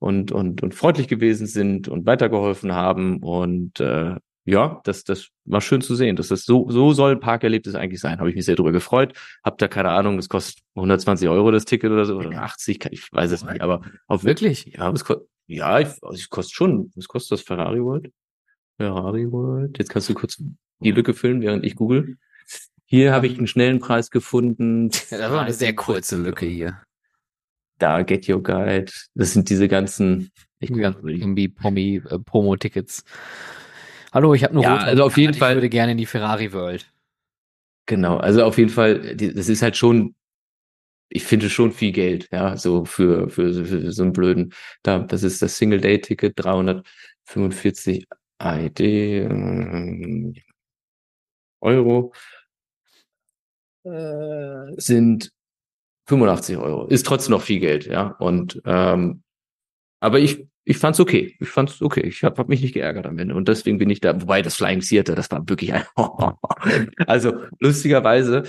und, 0.00 0.30
und, 0.30 0.62
und 0.62 0.74
freundlich 0.74 1.08
gewesen 1.08 1.46
sind 1.46 1.88
und 1.88 2.06
weitergeholfen 2.06 2.72
haben. 2.72 3.18
Und 3.18 3.80
äh, 3.80 4.14
ja, 4.44 4.80
das, 4.84 5.04
das 5.04 5.28
war 5.44 5.60
schön 5.60 5.80
zu 5.80 5.94
sehen. 5.94 6.16
Das 6.16 6.30
ist 6.30 6.46
so, 6.46 6.70
so 6.70 6.92
soll 6.92 7.12
ein 7.12 7.20
Parkerlebnis 7.20 7.74
eigentlich 7.74 8.00
sein. 8.00 8.18
Habe 8.18 8.30
ich 8.30 8.36
mich 8.36 8.44
sehr 8.44 8.56
darüber 8.56 8.72
gefreut. 8.72 9.12
Hab 9.44 9.58
da 9.58 9.68
keine 9.68 9.90
Ahnung, 9.90 10.16
das 10.16 10.28
kostet 10.28 10.62
120 10.74 11.28
Euro 11.28 11.50
das 11.50 11.64
Ticket 11.64 11.90
oder 11.90 12.04
so, 12.04 12.16
oder 12.16 12.42
80, 12.42 12.86
ich 12.90 13.12
weiß 13.12 13.32
es 13.32 13.44
nicht, 13.44 13.60
aber 13.60 13.82
auf 14.06 14.24
wirklich? 14.24 14.72
Ja, 14.76 14.90
es 14.90 15.04
kostet, 15.04 15.26
ja, 15.48 15.80
ich, 15.80 15.88
also 16.02 16.14
es 16.14 16.30
kostet 16.30 16.54
schon. 16.54 16.92
Was 16.94 17.08
kostet 17.08 17.32
das 17.32 17.42
Ferrari 17.42 17.82
World? 17.82 18.10
Ferrari 18.78 19.30
World. 19.30 19.76
Jetzt 19.78 19.90
kannst 19.90 20.08
du 20.08 20.14
kurz 20.14 20.42
die 20.80 20.90
Lücke 20.92 21.12
füllen, 21.12 21.42
während 21.42 21.64
ich 21.64 21.74
google. 21.74 22.16
Hier 22.86 23.12
habe 23.12 23.26
ich 23.26 23.36
einen 23.36 23.48
schnellen 23.48 23.80
Preis 23.80 24.10
gefunden. 24.10 24.88
Das 24.88 25.12
war 25.12 25.42
eine 25.42 25.52
sehr 25.52 25.74
kurze 25.74 26.16
Lücke 26.16 26.46
hier. 26.46 26.80
Da, 27.78 28.02
Get 28.02 28.28
Your 28.28 28.42
Guide. 28.42 28.90
Das 29.14 29.32
sind 29.32 29.50
diese 29.50 29.68
ganzen, 29.68 30.30
ich 30.58 30.70
irgendwie 30.70 31.48
Pommi, 31.48 32.02
äh, 32.08 32.18
Promo-Tickets. 32.18 33.04
Hallo, 34.12 34.32
ich 34.32 34.42
habe 34.42 34.54
nur 34.54 34.62
ja, 34.62 34.74
Rot 34.76 34.84
also 34.84 35.04
auf 35.04 35.16
jeden 35.18 35.34
Fall. 35.34 35.52
Ich 35.52 35.56
würde 35.56 35.68
gerne 35.68 35.92
in 35.92 35.98
die 35.98 36.06
Ferrari 36.06 36.52
World. 36.52 36.90
Genau, 37.86 38.16
also 38.18 38.44
auf 38.44 38.58
jeden 38.58 38.70
Fall, 38.70 39.16
das 39.16 39.48
ist 39.48 39.62
halt 39.62 39.76
schon, 39.76 40.14
ich 41.08 41.24
finde 41.24 41.48
schon 41.48 41.72
viel 41.72 41.92
Geld, 41.92 42.28
ja, 42.30 42.56
so 42.56 42.84
für, 42.84 43.30
für, 43.30 43.64
für 43.64 43.92
so 43.92 44.02
einen 44.02 44.12
blöden, 44.12 44.52
da, 44.82 44.98
das 44.98 45.22
ist 45.22 45.40
das 45.40 45.56
Single-Day-Ticket, 45.56 46.34
345 46.36 48.06
ID 48.42 48.80
äh, 48.80 50.32
Euro 51.60 52.12
äh, 53.84 54.74
sind 54.76 55.32
85 56.06 56.56
Euro. 56.56 56.86
Ist 56.86 57.06
trotzdem 57.06 57.32
noch 57.32 57.42
viel 57.42 57.60
Geld, 57.60 57.86
ja. 57.86 58.16
Und 58.18 58.60
ähm, 58.64 59.22
aber 60.00 60.20
ich 60.20 60.46
ich 60.64 60.76
fand's 60.76 61.00
okay. 61.00 61.34
Ich 61.40 61.48
fand's 61.48 61.80
okay. 61.80 62.02
Ich 62.02 62.22
habe 62.24 62.36
hab 62.36 62.48
mich 62.48 62.60
nicht 62.60 62.74
geärgert 62.74 63.06
am 63.06 63.18
Ende. 63.18 63.34
Und 63.34 63.48
deswegen 63.48 63.78
bin 63.78 63.88
ich 63.88 64.00
da, 64.00 64.20
wobei 64.20 64.42
das 64.42 64.56
Flying 64.56 64.80
Theater, 64.80 65.14
das 65.14 65.30
war 65.30 65.48
wirklich 65.48 65.72
ein 65.72 65.84
Also 67.06 67.32
lustigerweise 67.58 68.42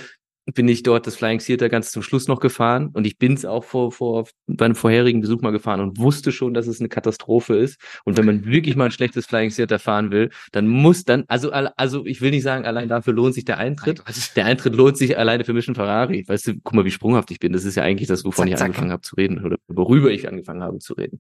bin 0.54 0.68
ich 0.68 0.84
dort 0.84 1.08
das 1.08 1.16
Flying 1.16 1.40
Theater 1.40 1.70
ganz 1.70 1.92
zum 1.92 2.02
Schluss 2.02 2.28
noch 2.28 2.40
gefahren 2.40 2.90
und 2.94 3.06
ich 3.06 3.18
bin's 3.18 3.46
auch 3.46 3.64
vor, 3.64 3.92
vor 3.92 4.28
bei 4.48 4.66
einem 4.66 4.76
vorherigen 4.76 5.22
Besuch 5.22 5.42
mal 5.42 5.52
gefahren 5.52 5.82
und 5.82 5.98
wusste 5.98 6.32
schon, 6.32 6.54
dass 6.54 6.68
es 6.68 6.80
eine 6.80 6.90
Katastrophe 6.90 7.56
ist. 7.56 7.80
Und 8.06 8.18
wenn 8.18 8.26
man 8.26 8.46
wirklich 8.46 8.76
mal 8.76 8.86
ein 8.86 8.92
schlechtes 8.92 9.26
Flying 9.26 9.50
Theater 9.50 9.80
fahren 9.80 10.12
will, 10.12 10.30
dann 10.52 10.68
muss 10.68 11.04
dann, 11.04 11.26
also, 11.28 11.52
also 11.52 12.06
ich 12.06 12.22
will 12.22 12.32
nicht 12.32 12.44
sagen, 12.44 12.66
allein 12.66 12.88
dafür 12.88 13.14
lohnt 13.14 13.34
sich 13.34 13.46
der 13.46 13.58
Eintritt. 13.58 14.02
Der 14.36 14.46
Eintritt 14.46 14.76
lohnt 14.76 14.98
sich 14.98 15.18
alleine 15.18 15.44
für 15.44 15.54
Mission 15.54 15.76
Ferrari. 15.76 16.26
Weißt 16.28 16.48
du, 16.48 16.54
guck 16.64 16.74
mal, 16.74 16.86
wie 16.86 16.92
sprunghaft 16.92 17.32
ich 17.32 17.40
bin. 17.40 17.54
Das 17.54 17.66
ist 17.66 17.76
ja 17.76 17.84
eigentlich 17.84 18.08
das, 18.08 18.24
wovon 18.26 18.48
zack, 18.48 18.56
ich 18.56 18.62
angefangen 18.62 18.92
habe 18.92 19.02
zu 19.02 19.16
reden 19.16 19.44
oder 19.44 19.58
worüber 19.68 20.12
ich 20.12 20.28
angefangen 20.28 20.64
habe 20.64 20.80
zu 20.80 20.94
reden. 20.94 21.20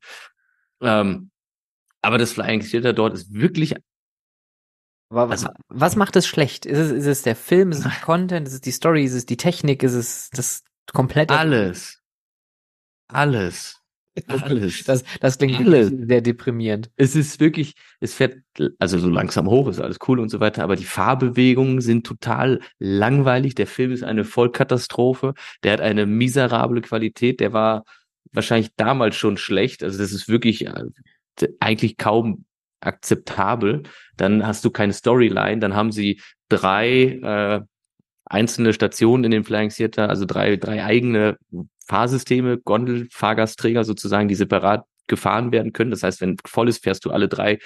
Ähm, 0.82 1.32
aber 2.02 2.18
das 2.18 2.34
Flying 2.34 2.62
Theater 2.62 2.94
dort 2.94 3.14
ist 3.14 3.34
wirklich. 3.34 3.76
Aber 5.10 5.32
also, 5.32 5.50
was 5.70 5.96
macht 5.96 6.16
es 6.16 6.28
schlecht? 6.28 6.66
Ist 6.66 6.78
es, 6.78 6.92
ist 6.92 7.06
es 7.06 7.22
der 7.24 7.36
Film? 7.36 7.72
Ist 7.72 7.80
es 7.80 7.84
der 7.84 8.02
Content? 8.04 8.48
Ist 8.48 8.54
es 8.54 8.62
die 8.62 8.72
Story? 8.72 9.04
Ist 9.04 9.14
es 9.14 9.26
die 9.26 9.38
Technik? 9.38 9.82
Ist 9.82 9.94
es 9.94 10.30
das 10.30 10.64
komplette? 10.94 11.36
Alles. 11.38 12.02
Alles. 13.08 13.80
Alles. 14.28 14.84
Das, 14.86 15.04
das 15.20 15.38
klingt 15.38 15.60
alles. 15.60 15.90
sehr 15.90 16.22
deprimierend. 16.22 16.92
Es 16.96 17.16
ist 17.16 17.40
wirklich, 17.40 17.74
es 18.00 18.14
fährt 18.14 18.38
also 18.78 19.00
so 19.00 19.10
langsam 19.10 19.48
hoch, 19.48 19.68
ist 19.68 19.80
alles 19.80 19.98
cool 20.08 20.20
und 20.20 20.30
so 20.30 20.40
weiter, 20.40 20.64
aber 20.64 20.76
die 20.76 20.84
Fahrbewegungen 20.84 21.82
sind 21.82 22.06
total 22.06 22.60
langweilig. 22.80 23.56
Der 23.56 23.68
Film 23.68 23.92
ist 23.92 24.04
eine 24.04 24.26
Vollkatastrophe. 24.26 25.34
Der 25.64 25.74
hat 25.74 25.82
eine 25.82 26.06
miserable 26.06 26.82
Qualität. 26.82 27.40
Der 27.40 27.54
war 27.54 27.84
wahrscheinlich 28.32 28.72
damals 28.76 29.16
schon 29.16 29.38
schlecht. 29.38 29.84
Also 29.84 29.98
das 29.98 30.12
ist 30.12 30.28
wirklich 30.28 30.68
äh, 30.68 30.86
eigentlich 31.60 31.98
kaum 31.98 32.46
akzeptabel. 32.82 33.84
Dann 34.18 34.46
hast 34.46 34.64
du 34.66 34.72
keine 34.72 34.94
Storyline. 34.94 35.60
Dann 35.60 35.76
haben 35.76 35.92
sie 35.92 36.22
drei 36.50 37.20
äh, 37.22 37.62
einzelne 38.26 38.74
Stationen 38.74 39.26
in 39.26 39.32
dem 39.32 39.44
Flying 39.44 39.70
Theater, 39.70 40.10
also 40.10 40.26
drei, 40.26 40.56
drei 40.56 40.84
eigene 40.84 41.38
Fahrsysteme, 41.88 42.60
Gondel, 42.60 43.08
Fahrgastträger 43.12 43.84
sozusagen, 43.84 44.28
die 44.28 44.36
separat 44.36 44.86
gefahren 45.08 45.52
werden 45.52 45.74
können. 45.74 45.92
Das 45.92 46.04
heißt, 46.04 46.22
wenn 46.22 46.38
voll 46.46 46.70
ist, 46.70 46.84
fährst 46.84 47.04
du 47.06 47.12
alle 47.12 47.28
drei 47.28 47.58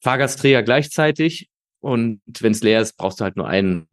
Fahrgastträger 0.00 0.62
gleichzeitig. 0.62 1.48
Und 1.80 2.20
wenn 2.40 2.52
es 2.52 2.62
leer 2.62 2.80
ist, 2.80 2.96
brauchst 2.96 3.20
du 3.20 3.24
halt 3.24 3.36
nur 3.36 3.46
einen 3.46 3.86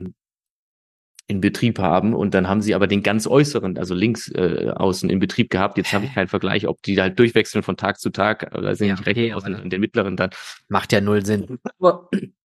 in 1.29 1.41
Betrieb 1.41 1.77
haben 1.77 2.15
und 2.15 2.33
dann 2.33 2.49
haben 2.49 2.61
sie 2.61 2.73
aber 2.73 2.87
den 2.87 3.03
ganz 3.03 3.27
äußeren, 3.27 3.77
also 3.77 3.93
links 3.93 4.29
äh, 4.31 4.71
außen 4.75 5.11
in 5.11 5.19
Betrieb 5.19 5.51
gehabt. 5.51 5.77
Jetzt 5.77 5.93
habe 5.93 6.05
ich 6.05 6.13
keinen 6.15 6.27
Vergleich, 6.27 6.67
ob 6.67 6.81
die 6.81 6.99
halt 6.99 7.19
durchwechseln 7.19 7.61
von 7.61 7.77
Tag 7.77 7.99
zu 7.99 8.09
Tag, 8.09 8.51
oder 8.57 8.75
sind 8.75 8.87
ja, 8.87 8.95
nicht 8.95 9.05
rechts 9.05 9.19
okay, 9.19 9.33
außen 9.33 9.55
und 9.55 9.71
den 9.71 9.79
mittleren 9.79 10.17
dann. 10.17 10.31
Macht 10.69 10.91
ja 10.91 11.01
null 11.01 11.23
Sinn. 11.23 11.59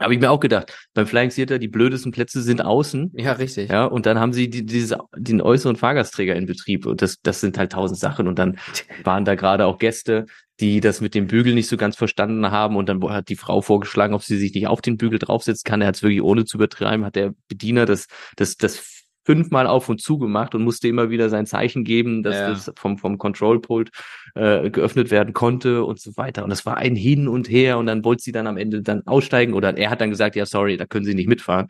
Habe 0.00 0.12
ich 0.12 0.18
mir 0.18 0.32
auch 0.32 0.40
gedacht. 0.40 0.76
Beim 0.92 1.06
Flying 1.06 1.30
Theater, 1.30 1.60
die 1.60 1.68
blödesten 1.68 2.10
Plätze 2.10 2.42
sind 2.42 2.64
außen. 2.64 3.12
Ja, 3.14 3.32
richtig. 3.32 3.70
Ja, 3.70 3.84
und 3.84 4.06
dann 4.06 4.18
haben 4.18 4.32
sie 4.32 4.50
die, 4.50 4.66
diese, 4.66 4.98
den 5.16 5.40
äußeren 5.40 5.76
Fahrgastträger 5.76 6.34
in 6.34 6.46
Betrieb. 6.46 6.84
Und 6.86 7.00
das, 7.00 7.20
das 7.22 7.40
sind 7.40 7.56
halt 7.56 7.70
tausend 7.70 8.00
Sachen. 8.00 8.26
Und 8.26 8.40
dann 8.40 8.58
waren 9.04 9.24
da 9.24 9.36
gerade 9.36 9.66
auch 9.66 9.78
Gäste, 9.78 10.26
die 10.60 10.80
das 10.80 11.00
mit 11.00 11.14
dem 11.14 11.26
Bügel 11.26 11.54
nicht 11.54 11.68
so 11.68 11.76
ganz 11.76 11.96
verstanden 11.96 12.50
haben. 12.50 12.76
Und 12.76 12.88
dann 12.88 13.02
hat 13.10 13.28
die 13.28 13.36
Frau 13.36 13.60
vorgeschlagen, 13.60 14.14
ob 14.14 14.22
sie 14.22 14.38
sich 14.38 14.54
nicht 14.54 14.66
auf 14.66 14.80
den 14.80 14.96
Bügel 14.96 15.18
draufsetzen 15.18 15.64
kann. 15.64 15.80
Er 15.80 15.88
hat 15.88 15.96
es 15.96 16.02
wirklich 16.02 16.22
ohne 16.22 16.44
zu 16.44 16.56
übertreiben, 16.56 17.04
hat 17.04 17.16
der 17.16 17.34
Bediener 17.48 17.86
das, 17.86 18.06
das, 18.36 18.56
das 18.56 19.04
fünfmal 19.24 19.66
auf 19.66 19.88
und 19.88 20.00
zu 20.00 20.18
gemacht 20.18 20.54
und 20.54 20.62
musste 20.62 20.86
immer 20.86 21.10
wieder 21.10 21.28
sein 21.28 21.46
Zeichen 21.46 21.84
geben, 21.84 22.22
dass 22.22 22.36
ja. 22.36 22.50
das 22.50 22.72
vom, 22.76 22.98
vom 22.98 23.18
Control-Pult 23.18 23.90
äh, 24.34 24.70
geöffnet 24.70 25.10
werden 25.10 25.32
konnte 25.32 25.84
und 25.84 25.98
so 25.98 26.16
weiter. 26.16 26.44
Und 26.44 26.50
das 26.50 26.66
war 26.66 26.76
ein 26.76 26.94
Hin 26.94 27.26
und 27.26 27.48
Her 27.48 27.78
und 27.78 27.86
dann 27.86 28.04
wollte 28.04 28.22
sie 28.22 28.32
dann 28.32 28.46
am 28.46 28.58
Ende 28.58 28.82
dann 28.82 29.06
aussteigen 29.06 29.54
oder 29.54 29.76
er 29.76 29.90
hat 29.90 30.00
dann 30.00 30.10
gesagt, 30.10 30.36
ja, 30.36 30.46
sorry, 30.46 30.76
da 30.76 30.84
können 30.84 31.06
sie 31.06 31.14
nicht 31.14 31.28
mitfahren 31.28 31.68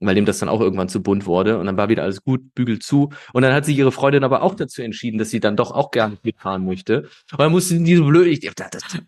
weil 0.00 0.14
dem 0.14 0.26
das 0.26 0.38
dann 0.38 0.48
auch 0.48 0.60
irgendwann 0.60 0.88
zu 0.88 1.02
bunt 1.02 1.26
wurde 1.26 1.58
und 1.58 1.66
dann 1.66 1.76
war 1.76 1.88
wieder 1.88 2.02
alles 2.02 2.22
gut, 2.22 2.54
Bügel 2.54 2.78
zu 2.78 3.10
und 3.32 3.42
dann 3.42 3.54
hat 3.54 3.64
sich 3.64 3.78
ihre 3.78 3.92
Freundin 3.92 4.24
aber 4.24 4.42
auch 4.42 4.54
dazu 4.54 4.82
entschieden, 4.82 5.18
dass 5.18 5.30
sie 5.30 5.40
dann 5.40 5.56
doch 5.56 5.70
auch 5.70 5.90
gerne 5.90 6.18
mitfahren 6.22 6.64
möchte 6.64 7.08
und 7.32 7.40
dann 7.40 7.52
musste 7.52 7.78
diese 7.78 8.02
blöde, 8.02 8.30
ich 8.30 8.40
das, 8.40 8.70
das, 8.70 8.98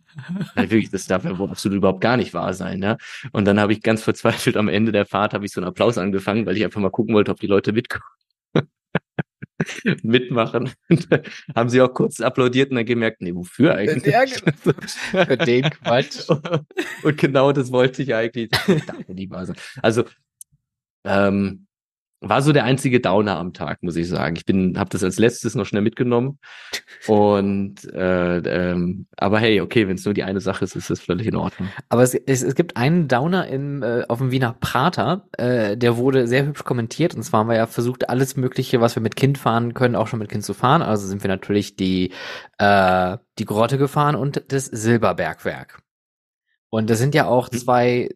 wirklich, 0.57 0.91
das 0.91 1.07
darf 1.07 1.25
ja 1.25 1.33
absolut 1.33 1.79
überhaupt 1.79 2.01
gar 2.01 2.17
nicht 2.17 2.35
wahr 2.35 2.55
sein, 2.55 2.81
ne? 2.81 2.97
Und 3.33 3.45
dann 3.45 3.61
habe 3.61 3.73
ich 3.73 3.83
ganz 3.83 4.03
verzweifelt 4.03 4.57
am 4.57 4.69
Ende 4.69 4.93
der 4.93 5.07
Fahrt 5.07 5.35
habe 5.35 5.45
ich 5.45 5.53
so 5.53 5.61
einen 5.61 5.69
Applaus 5.69 5.99
angefangen, 5.99 6.47
weil 6.47 6.57
ich 6.57 6.65
einfach 6.65 6.81
mal 6.81 6.91
gucken 6.91 7.15
wollte, 7.15 7.31
ob 7.31 7.41
die 7.41 7.47
Leute 7.47 7.73
mitkommen. 7.73 8.05
mitmachen. 10.03 10.71
haben 11.55 11.69
sie 11.69 11.81
auch 11.81 11.93
kurz 11.93 12.21
applaudiert 12.21 12.71
und 12.71 12.77
dann 12.77 12.87
gemerkt, 12.87 13.21
nee, 13.21 13.35
wofür 13.35 13.75
eigentlich? 13.75 14.13
Ja, 14.13 14.25
genau. 14.25 15.27
Für 15.27 15.37
den 15.37 15.71
Quatsch. 15.71 16.29
Und 17.03 17.19
genau 17.19 17.53
das 17.53 17.73
wollte 17.73 18.03
ich 18.03 18.15
eigentlich. 18.15 18.51
Also, 19.83 20.05
ähm, 21.05 21.69
war 22.21 22.43
so 22.43 22.53
der 22.53 22.65
einzige 22.65 23.01
Downer 23.01 23.37
am 23.37 23.53
Tag, 23.53 23.83
muss 23.83 23.95
ich 23.95 24.09
sagen. 24.09 24.35
Ich 24.37 24.45
bin, 24.45 24.77
habe 24.77 24.91
das 24.91 25.05
als 25.05 25.19
letztes 25.19 25.55
noch 25.55 25.67
schnell 25.67 25.83
mitgenommen. 25.83 26.39
Und 27.07 27.85
äh, 27.93 28.39
ähm, 28.39 29.07
aber 29.17 29.39
hey, 29.39 29.61
okay, 29.61 29.87
wenn 29.87 29.97
es 29.97 30.05
nur 30.05 30.15
die 30.15 30.25
eine 30.25 30.41
Sache 30.41 30.65
ist, 30.65 30.75
ist 30.75 30.91
das 30.91 31.01
völlig 31.01 31.29
in 31.29 31.37
Ordnung. 31.37 31.69
Aber 31.89 32.03
es, 32.03 32.15
es, 32.15 32.43
es 32.43 32.55
gibt 32.57 32.77
einen 32.77 33.07
Downer 33.07 33.47
im, 33.47 33.83
äh, 33.83 34.03
auf 34.09 34.19
dem 34.19 34.33
Wiener 34.33 34.57
Prater, 34.59 35.29
äh, 35.39 35.77
der 35.77 35.97
wurde 35.97 36.27
sehr 36.27 36.45
hübsch 36.45 36.65
kommentiert. 36.65 37.15
Und 37.15 37.23
zwar 37.23 37.41
haben 37.41 37.51
wir 37.51 37.57
ja 37.57 37.67
versucht, 37.67 38.09
alles 38.09 38.37
Mögliche, 38.37 38.81
was 38.81 38.97
wir 38.97 39.03
mit 39.03 39.15
Kind 39.15 39.39
fahren 39.39 39.75
können, 39.75 39.95
auch 39.95 40.09
schon 40.09 40.19
mit 40.19 40.29
Kind 40.29 40.45
zu 40.45 40.55
fahren. 40.55 40.83
Also 40.83 41.07
sind 41.07 41.23
wir 41.23 41.29
natürlich 41.29 41.77
die, 41.77 42.13
äh, 42.59 43.17
die 43.39 43.45
Grotte 43.45 43.79
gefahren 43.79 44.17
und 44.17 44.43
das 44.49 44.67
Silberbergwerk. 44.67 45.83
Und 46.71 46.91
das 46.91 46.99
sind 46.99 47.15
ja 47.15 47.27
auch 47.27 47.51
mhm. 47.53 47.57
zwei 47.57 48.09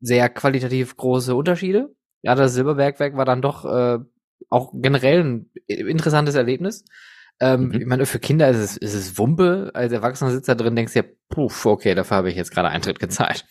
sehr 0.00 0.30
qualitativ 0.30 0.96
große 0.96 1.34
Unterschiede 1.34 1.90
ja, 2.22 2.34
das 2.34 2.54
Silberbergwerk 2.54 3.16
war 3.16 3.24
dann 3.24 3.42
doch 3.42 3.64
äh, 3.64 3.98
auch 4.48 4.72
generell 4.74 5.24
ein 5.24 5.50
interessantes 5.66 6.34
Erlebnis. 6.34 6.84
Ähm, 7.40 7.68
mhm. 7.68 7.80
Ich 7.80 7.86
meine, 7.86 8.06
für 8.06 8.18
Kinder 8.18 8.48
ist 8.50 8.58
es, 8.58 8.76
ist 8.76 8.94
es 8.94 9.18
Wumpe. 9.18 9.70
Als 9.74 9.92
Erwachsener 9.92 10.30
sitzt 10.30 10.48
da 10.48 10.54
drin, 10.54 10.76
denkst 10.76 10.92
du 10.92 11.00
ja, 11.00 11.04
puh, 11.30 11.50
okay, 11.64 11.94
dafür 11.94 12.18
habe 12.18 12.30
ich 12.30 12.36
jetzt 12.36 12.52
gerade 12.52 12.68
Eintritt 12.68 12.98
gezahlt. 12.98 13.46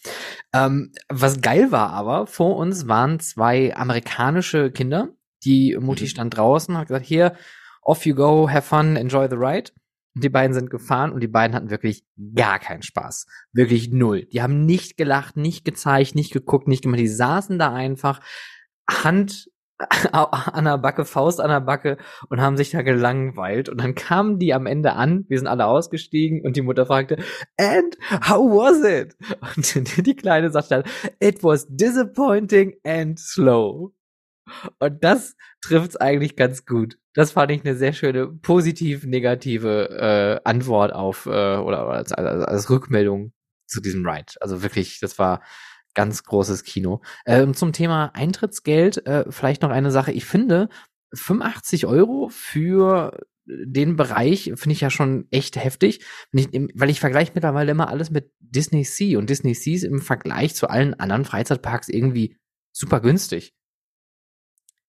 Ähm, 0.53 0.91
was 1.09 1.41
geil 1.41 1.71
war 1.71 1.89
aber, 1.89 2.27
vor 2.27 2.55
uns 2.57 2.87
waren 2.87 3.19
zwei 3.19 3.75
amerikanische 3.75 4.71
Kinder. 4.71 5.09
Die 5.43 5.75
Mutti 5.79 6.03
mhm. 6.03 6.09
stand 6.09 6.37
draußen, 6.37 6.77
hat 6.77 6.87
gesagt, 6.87 7.05
hier, 7.05 7.35
off 7.81 8.05
you 8.05 8.13
go, 8.13 8.49
have 8.49 8.67
fun, 8.67 8.95
enjoy 8.95 9.27
the 9.27 9.35
ride. 9.35 9.71
Und 10.15 10.23
die 10.23 10.29
beiden 10.29 10.53
sind 10.53 10.69
gefahren 10.69 11.11
und 11.11 11.21
die 11.21 11.27
beiden 11.27 11.55
hatten 11.55 11.69
wirklich 11.69 12.03
gar 12.35 12.59
keinen 12.59 12.81
Spaß. 12.81 13.25
Wirklich 13.53 13.91
null. 13.91 14.25
Die 14.25 14.41
haben 14.41 14.65
nicht 14.65 14.97
gelacht, 14.97 15.37
nicht 15.37 15.65
gezeigt, 15.65 16.13
nicht 16.15 16.33
geguckt, 16.33 16.67
nicht 16.67 16.83
gemacht. 16.83 16.99
Die 16.99 17.07
saßen 17.07 17.57
da 17.57 17.73
einfach, 17.73 18.19
Hand 18.89 19.49
an 20.11 20.65
der 20.65 20.77
Backe, 20.77 21.05
Faust 21.05 21.39
an 21.39 21.49
der 21.49 21.61
Backe 21.61 21.97
und 22.27 22.41
haben 22.41 22.57
sich 22.57 22.71
da 22.71 22.81
gelangweilt. 22.81 23.69
Und 23.69 23.79
dann 23.79 23.95
kamen 23.95 24.37
die 24.37 24.53
am 24.53 24.65
Ende 24.65 24.93
an, 24.93 25.25
wir 25.29 25.37
sind 25.37 25.47
alle 25.47 25.67
ausgestiegen 25.67 26.41
und 26.43 26.57
die 26.57 26.61
Mutter 26.61 26.85
fragte, 26.85 27.17
and 27.57 27.97
how 28.27 28.49
was 28.49 28.83
it? 28.83 29.15
Und 29.55 29.97
die 30.05 30.15
Kleine 30.15 30.51
sagte 30.51 30.69
dann, 30.69 30.83
it 31.19 31.43
was 31.43 31.65
disappointing 31.69 32.75
and 32.83 33.17
slow. 33.17 33.93
Und 34.79 35.03
das 35.03 35.35
trifft's 35.61 35.95
eigentlich 35.95 36.35
ganz 36.35 36.65
gut. 36.65 36.97
Das 37.13 37.31
fand 37.31 37.51
ich 37.51 37.63
eine 37.63 37.75
sehr 37.75 37.93
schöne 37.93 38.27
positiv-negative 38.27 40.41
äh, 40.43 40.49
Antwort 40.49 40.91
auf 40.91 41.25
äh, 41.25 41.29
oder 41.29 41.87
als, 41.87 42.11
als, 42.11 42.45
als 42.45 42.69
Rückmeldung 42.69 43.31
zu 43.65 43.81
diesem 43.81 44.05
Ride. 44.05 44.33
Also 44.41 44.61
wirklich, 44.61 44.99
das 44.99 45.17
war 45.19 45.41
ganz 45.99 46.23
großes 46.23 46.63
Kino. 46.63 47.01
Äh, 47.25 47.41
und 47.41 47.57
zum 47.57 47.73
Thema 47.73 48.11
Eintrittsgeld 48.13 49.05
äh, 49.05 49.25
vielleicht 49.29 49.61
noch 49.63 49.69
eine 49.69 49.91
Sache. 49.91 50.13
Ich 50.13 50.23
finde, 50.23 50.69
85 51.13 51.87
Euro 51.87 52.29
für 52.31 53.19
den 53.45 53.97
Bereich 53.97 54.53
finde 54.55 54.71
ich 54.71 54.79
ja 54.79 54.91
schon 54.91 55.27
echt 55.29 55.57
heftig, 55.57 56.05
weil 56.31 56.89
ich 56.89 57.01
vergleiche 57.01 57.33
mittlerweile 57.35 57.71
immer 57.71 57.89
alles 57.89 58.11
mit 58.11 58.31
Disney 58.39 58.85
Sea 58.85 59.19
und 59.19 59.29
Disney 59.29 59.53
Sea 59.53 59.75
ist 59.75 59.83
im 59.83 59.99
Vergleich 59.99 60.55
zu 60.55 60.69
allen 60.69 60.93
anderen 60.93 61.25
Freizeitparks 61.25 61.89
irgendwie 61.89 62.37
super 62.71 63.01
günstig. 63.01 63.53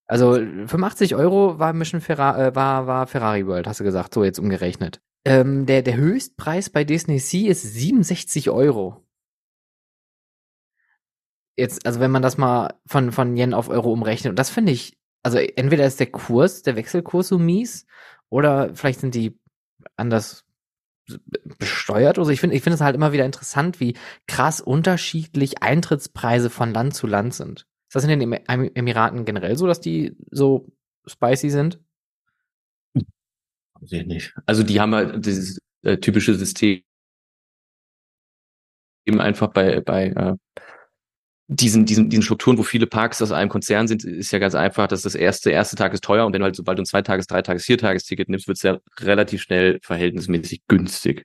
Also 0.06 0.34
85 0.34 1.16
Euro 1.16 1.58
war 1.58 1.72
Mission 1.72 2.00
Ferrari, 2.00 2.48
äh, 2.48 2.54
war, 2.54 2.86
war 2.86 3.08
Ferrari 3.08 3.48
World, 3.48 3.66
hast 3.66 3.80
du 3.80 3.84
gesagt, 3.84 4.14
so 4.14 4.22
jetzt 4.22 4.38
umgerechnet. 4.38 5.00
Ähm, 5.24 5.66
der, 5.66 5.82
der 5.82 5.96
Höchstpreis 5.96 6.70
bei 6.70 6.84
Disney 6.84 7.18
Sea 7.18 7.50
ist 7.50 7.62
67 7.62 8.48
Euro 8.50 9.04
jetzt, 11.60 11.86
also 11.86 12.00
wenn 12.00 12.10
man 12.10 12.22
das 12.22 12.38
mal 12.38 12.74
von, 12.86 13.12
von 13.12 13.36
Yen 13.36 13.54
auf 13.54 13.68
Euro 13.68 13.92
umrechnet, 13.92 14.30
und 14.30 14.38
das 14.38 14.50
finde 14.50 14.72
ich, 14.72 14.98
also 15.22 15.38
entweder 15.38 15.86
ist 15.86 16.00
der 16.00 16.10
Kurs, 16.10 16.62
der 16.62 16.76
Wechselkurs 16.76 17.28
so 17.28 17.38
mies, 17.38 17.86
oder 18.28 18.74
vielleicht 18.74 19.00
sind 19.00 19.14
die 19.14 19.38
anders 19.96 20.44
besteuert 21.58 22.18
oder 22.18 22.26
so. 22.26 22.30
Ich 22.30 22.40
finde, 22.40 22.56
ich 22.56 22.62
finde 22.62 22.74
es 22.74 22.80
halt 22.80 22.94
immer 22.94 23.12
wieder 23.12 23.26
interessant, 23.26 23.80
wie 23.80 23.96
krass 24.26 24.60
unterschiedlich 24.60 25.62
Eintrittspreise 25.62 26.50
von 26.50 26.72
Land 26.72 26.94
zu 26.94 27.06
Land 27.06 27.34
sind. 27.34 27.66
Ist 27.88 27.96
das 27.96 28.04
in 28.04 28.20
den 28.20 28.32
Emiraten 28.32 29.24
generell 29.24 29.56
so, 29.56 29.66
dass 29.66 29.80
die 29.80 30.16
so 30.30 30.68
spicy 31.06 31.50
sind? 31.50 31.80
Ich 33.82 34.06
nicht. 34.06 34.34
Also 34.46 34.62
die 34.62 34.80
haben 34.80 34.94
halt 34.94 35.24
dieses 35.24 35.58
äh, 35.82 35.96
typische 35.96 36.34
System 36.34 36.82
eben 39.06 39.20
einfach 39.20 39.48
bei, 39.48 39.80
bei 39.80 40.08
äh, 40.08 40.36
diesen, 41.52 41.84
diesen, 41.84 42.08
diesen 42.08 42.22
Strukturen, 42.22 42.58
wo 42.58 42.62
viele 42.62 42.86
Parks 42.86 43.20
aus 43.20 43.32
einem 43.32 43.50
Konzern 43.50 43.88
sind, 43.88 44.04
ist 44.04 44.30
ja 44.30 44.38
ganz 44.38 44.54
einfach, 44.54 44.86
dass 44.86 45.02
das 45.02 45.16
erste, 45.16 45.50
erste 45.50 45.74
Tag 45.74 45.92
ist 45.92 46.04
teuer 46.04 46.24
und 46.24 46.32
wenn 46.32 46.40
du 46.40 46.44
halt 46.44 46.54
sobald 46.54 46.78
du 46.78 46.82
ein 46.82 46.86
Zweitages-, 46.86 47.26
Dreitages-, 47.26 47.64
Viertagesticket 47.64 48.28
nimmst, 48.28 48.46
wird 48.46 48.56
es 48.56 48.62
ja 48.62 48.78
relativ 49.00 49.42
schnell 49.42 49.80
verhältnismäßig 49.82 50.62
günstig. 50.68 51.24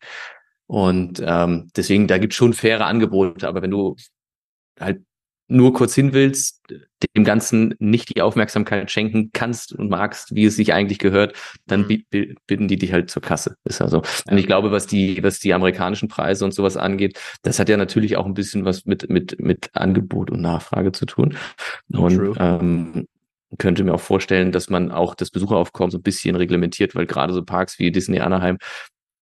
Und 0.66 1.22
ähm, 1.24 1.70
deswegen, 1.76 2.08
da 2.08 2.18
gibt 2.18 2.34
es 2.34 2.38
schon 2.38 2.54
faire 2.54 2.88
Angebote, 2.88 3.48
aber 3.48 3.62
wenn 3.62 3.70
du 3.70 3.96
halt 4.80 5.04
nur 5.48 5.74
kurz 5.74 5.94
hin 5.94 6.14
willst, 6.14 6.62
dem 7.16 7.24
Ganzen 7.24 7.76
nicht 7.80 8.16
die 8.16 8.22
Aufmerksamkeit 8.22 8.90
schenken 8.90 9.30
kannst 9.32 9.74
und 9.74 9.90
magst, 9.90 10.34
wie 10.34 10.46
es 10.46 10.56
sich 10.56 10.74
eigentlich 10.74 10.98
gehört, 10.98 11.36
dann 11.68 11.88
mhm. 11.88 12.04
bitten 12.48 12.68
die 12.68 12.78
dich 12.78 12.94
halt 12.94 13.12
zur 13.12 13.22
Kasse. 13.22 13.56
Ist 13.64 13.82
also. 13.82 14.02
Und 14.30 14.38
ich 14.38 14.48
glaube, 14.48 14.72
was 14.72 14.88
die, 14.88 15.22
was 15.24 15.40
die 15.40 15.54
amerikanischen 15.54 16.08
Preise 16.08 16.46
und 16.46 16.54
sowas 16.54 16.78
angeht, 16.78 17.20
das 17.44 17.60
hat 17.60 17.70
ja 17.70 17.78
natürlich 17.78 18.18
auch 18.18 18.26
ein 18.26 18.34
bisschen 18.34 18.66
was 18.66 18.86
mit, 18.86 19.10
mit, 19.10 19.40
mit 19.40 19.70
Angebot 19.74 20.32
und 20.32 20.42
Nachfrage 20.42 20.92
zu 20.92 21.06
tun. 21.06 21.38
Und 21.92 22.36
ähm, 22.40 23.08
könnte 23.60 23.84
mir 23.84 23.94
auch 23.94 24.02
vorstellen, 24.02 24.52
dass 24.52 24.70
man 24.70 24.92
auch 24.92 25.16
das 25.16 25.30
Besucheraufkommen 25.30 25.92
so 25.92 26.00
ein 26.00 26.04
bisschen 26.04 26.36
reglementiert, 26.36 26.96
weil 26.96 27.06
gerade 27.06 27.34
so 27.34 27.44
Parks 27.44 27.80
wie 27.80 27.92
Disney 27.92 28.20
Anaheim 28.20 28.58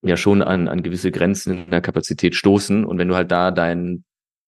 ja 0.01 0.17
schon 0.17 0.41
an, 0.41 0.67
an 0.67 0.83
gewisse 0.83 1.11
Grenzen 1.11 1.65
in 1.65 1.69
der 1.69 1.81
Kapazität 1.81 2.35
stoßen. 2.35 2.85
Und 2.85 2.97
wenn 2.97 3.07
du 3.07 3.15
halt 3.15 3.31
da 3.31 3.51
dein 3.51 4.03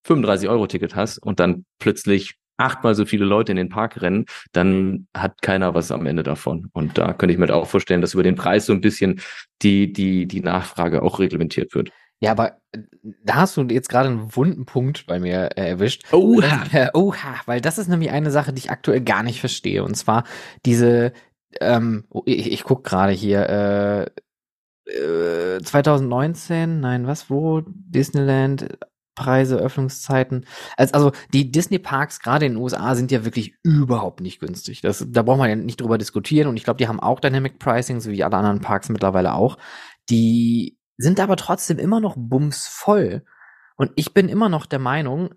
35-Euro-Ticket 0.06 0.96
hast 0.96 1.18
und 1.18 1.40
dann 1.40 1.66
plötzlich 1.80 2.36
achtmal 2.58 2.96
so 2.96 3.06
viele 3.06 3.26
Leute 3.26 3.52
in 3.52 3.58
den 3.58 3.70
Park 3.70 4.02
rennen, 4.02 4.26
dann 4.54 5.08
hat 5.16 5.42
keiner 5.42 5.74
was 5.74 5.92
am 5.92 6.06
Ende 6.06 6.24
davon. 6.24 6.70
Und 6.74 6.98
da 6.98 7.14
könnte 7.14 7.34
ich 7.34 7.40
mir 7.40 7.54
auch 7.54 7.68
vorstellen, 7.68 8.02
dass 8.02 8.14
über 8.14 8.24
den 8.24 8.36
Preis 8.36 8.66
so 8.66 8.74
ein 8.74 8.82
bisschen 8.82 9.20
die, 9.62 9.92
die, 9.92 10.26
die 10.26 10.42
Nachfrage 10.42 11.02
auch 11.02 11.20
reglementiert 11.20 11.76
wird. 11.76 11.92
Ja, 12.22 12.32
aber 12.32 12.58
äh, 12.72 12.80
da 13.24 13.36
hast 13.36 13.58
du 13.58 13.64
jetzt 13.64 13.90
gerade 13.90 14.10
einen 14.10 14.36
wunden 14.36 14.66
Punkt 14.66 15.06
bei 15.06 15.20
mir 15.20 15.50
äh, 15.58 15.70
erwischt. 15.70 16.04
Oha. 16.14 16.64
Äh, 16.72 16.90
oha, 16.94 17.42
weil 17.46 17.60
das 17.60 17.78
ist 17.78 17.90
nämlich 17.90 18.12
eine 18.12 18.32
Sache, 18.32 18.54
die 18.54 18.60
ich 18.60 18.72
aktuell 18.72 19.02
gar 19.02 19.22
nicht 19.22 19.42
verstehe. 19.42 19.84
Und 19.84 19.96
zwar 19.96 20.24
diese, 20.66 21.12
ähm, 21.60 22.06
oh, 22.10 22.24
ich, 22.26 22.52
ich 22.52 22.64
guck 22.64 22.84
gerade 22.84 23.12
hier, 23.12 23.50
äh, 23.50 24.06
2019, 25.64 26.80
nein, 26.80 27.08
was, 27.08 27.30
wo? 27.30 27.64
Disneyland, 27.66 28.78
Preise, 29.16 29.58
Öffnungszeiten. 29.58 30.46
Also 30.78 31.12
die 31.34 31.52
Disney-Parks, 31.52 32.20
gerade 32.20 32.46
in 32.46 32.54
den 32.54 32.62
USA, 32.62 32.96
sind 32.96 33.12
ja 33.12 33.26
wirklich 33.26 33.56
überhaupt 33.64 34.22
nicht 34.22 34.40
günstig. 34.40 34.82
Das, 34.82 35.06
da 35.08 35.24
braucht 35.24 35.40
man 35.40 35.50
ja 35.50 35.56
nicht 35.56 35.82
drüber 35.82 35.98
diskutieren. 35.98 36.48
Und 36.48 36.58
ich 36.58 36.64
glaube, 36.64 36.78
die 36.78 36.88
haben 36.88 37.00
auch 37.00 37.20
Dynamic 37.20 37.60
Pricing, 37.60 38.00
so 38.02 38.12
wie 38.12 38.24
alle 38.24 38.38
anderen 38.38 38.62
Parks 38.62 38.90
mittlerweile 38.90 39.34
auch. 39.34 39.58
Die 40.10 40.78
sind 40.98 41.20
aber 41.20 41.36
trotzdem 41.36 41.80
immer 41.80 42.00
noch 42.00 42.16
bumsvoll. 42.18 43.24
Und 43.76 43.92
ich 43.96 44.14
bin 44.14 44.30
immer 44.30 44.50
noch 44.50 44.66
der 44.66 44.80
Meinung, 44.80 45.30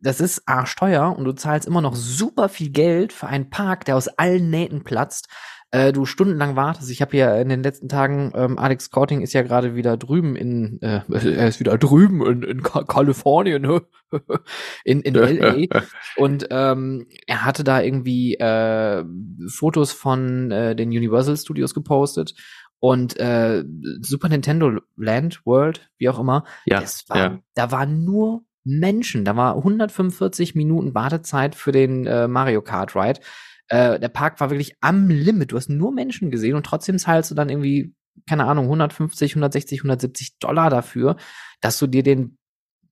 das 0.00 0.20
ist 0.20 0.42
arschteuer 0.46 1.16
und 1.16 1.24
du 1.24 1.32
zahlst 1.32 1.66
immer 1.66 1.80
noch 1.80 1.96
super 1.96 2.48
viel 2.48 2.70
Geld 2.70 3.12
für 3.12 3.26
einen 3.26 3.50
Park, 3.50 3.84
der 3.84 3.96
aus 3.96 4.08
allen 4.08 4.50
Nähten 4.50 4.84
platzt, 4.84 5.28
äh, 5.70 5.92
du 5.92 6.06
stundenlang 6.06 6.56
wartest. 6.56 6.90
Ich 6.90 7.02
habe 7.02 7.16
ja 7.16 7.36
in 7.36 7.48
den 7.48 7.62
letzten 7.62 7.88
Tagen, 7.88 8.32
ähm, 8.34 8.58
Alex 8.58 8.86
Scouting 8.86 9.20
ist 9.20 9.34
ja 9.34 9.42
gerade 9.42 9.74
wieder 9.74 9.96
drüben 9.96 10.34
in, 10.34 10.80
äh, 10.80 11.02
er 11.08 11.48
ist 11.48 11.60
wieder 11.60 11.76
drüben 11.76 12.24
in, 12.26 12.42
in 12.42 12.62
Ka 12.62 12.84
Kalifornien, 12.84 13.64
in, 14.84 15.02
in 15.02 15.14
LA. 15.14 15.66
und 16.16 16.46
ähm, 16.50 17.06
er 17.26 17.44
hatte 17.44 17.64
da 17.64 17.82
irgendwie 17.82 18.34
äh, 18.34 19.04
Fotos 19.48 19.92
von 19.92 20.50
äh, 20.50 20.74
den 20.74 20.88
Universal 20.88 21.36
Studios 21.36 21.74
gepostet. 21.74 22.34
Und 22.80 23.18
äh, 23.18 23.64
Super 24.02 24.28
Nintendo 24.28 24.80
Land, 24.96 25.44
World, 25.44 25.90
wie 25.98 26.08
auch 26.08 26.20
immer, 26.20 26.44
ja, 26.64 26.80
war, 27.08 27.16
ja. 27.16 27.38
da 27.54 27.72
waren 27.72 28.04
nur 28.04 28.44
Menschen. 28.62 29.24
Da 29.24 29.34
war 29.34 29.56
145 29.56 30.54
Minuten 30.54 30.94
Wartezeit 30.94 31.56
für 31.56 31.72
den 31.72 32.06
äh, 32.06 32.28
Mario 32.28 32.62
Kart 32.62 32.94
Ride. 32.94 33.20
Äh, 33.68 34.00
der 34.00 34.08
Park 34.08 34.40
war 34.40 34.50
wirklich 34.50 34.76
am 34.80 35.08
Limit. 35.08 35.52
Du 35.52 35.56
hast 35.56 35.68
nur 35.68 35.92
Menschen 35.92 36.30
gesehen 36.30 36.56
und 36.56 36.64
trotzdem 36.66 36.98
zahlst 36.98 37.30
du 37.30 37.34
dann 37.34 37.48
irgendwie, 37.48 37.94
keine 38.28 38.46
Ahnung, 38.46 38.64
150, 38.66 39.32
160, 39.32 39.80
170 39.80 40.38
Dollar 40.38 40.70
dafür, 40.70 41.16
dass 41.60 41.78
du 41.78 41.86
dir 41.86 42.02
den, 42.02 42.38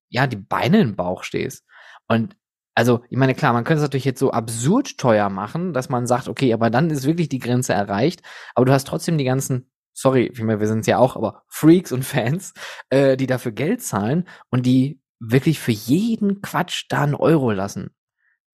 ja, 0.08 0.26
die 0.26 0.36
Beine 0.36 0.80
im 0.80 0.96
Bauch 0.96 1.22
stehst. 1.22 1.64
Und 2.08 2.36
also, 2.74 3.02
ich 3.08 3.16
meine, 3.16 3.34
klar, 3.34 3.54
man 3.54 3.64
könnte 3.64 3.78
es 3.78 3.84
natürlich 3.84 4.04
jetzt 4.04 4.20
so 4.20 4.32
absurd 4.32 4.98
teuer 4.98 5.30
machen, 5.30 5.72
dass 5.72 5.88
man 5.88 6.06
sagt, 6.06 6.28
okay, 6.28 6.52
aber 6.52 6.68
dann 6.68 6.90
ist 6.90 7.06
wirklich 7.06 7.30
die 7.30 7.38
Grenze 7.38 7.72
erreicht. 7.72 8.20
Aber 8.54 8.66
du 8.66 8.72
hast 8.72 8.86
trotzdem 8.86 9.16
die 9.16 9.24
ganzen, 9.24 9.70
sorry, 9.94 10.30
ich 10.30 10.42
meine, 10.42 10.60
wir 10.60 10.68
sind 10.68 10.80
es 10.80 10.86
ja 10.86 10.98
auch, 10.98 11.16
aber 11.16 11.42
Freaks 11.48 11.90
und 11.90 12.04
Fans, 12.04 12.52
äh, 12.90 13.16
die 13.16 13.26
dafür 13.26 13.52
Geld 13.52 13.82
zahlen 13.82 14.28
und 14.50 14.66
die 14.66 15.00
wirklich 15.20 15.58
für 15.58 15.72
jeden 15.72 16.42
Quatsch 16.42 16.84
da 16.90 17.02
einen 17.02 17.14
Euro 17.14 17.50
lassen. 17.50 17.95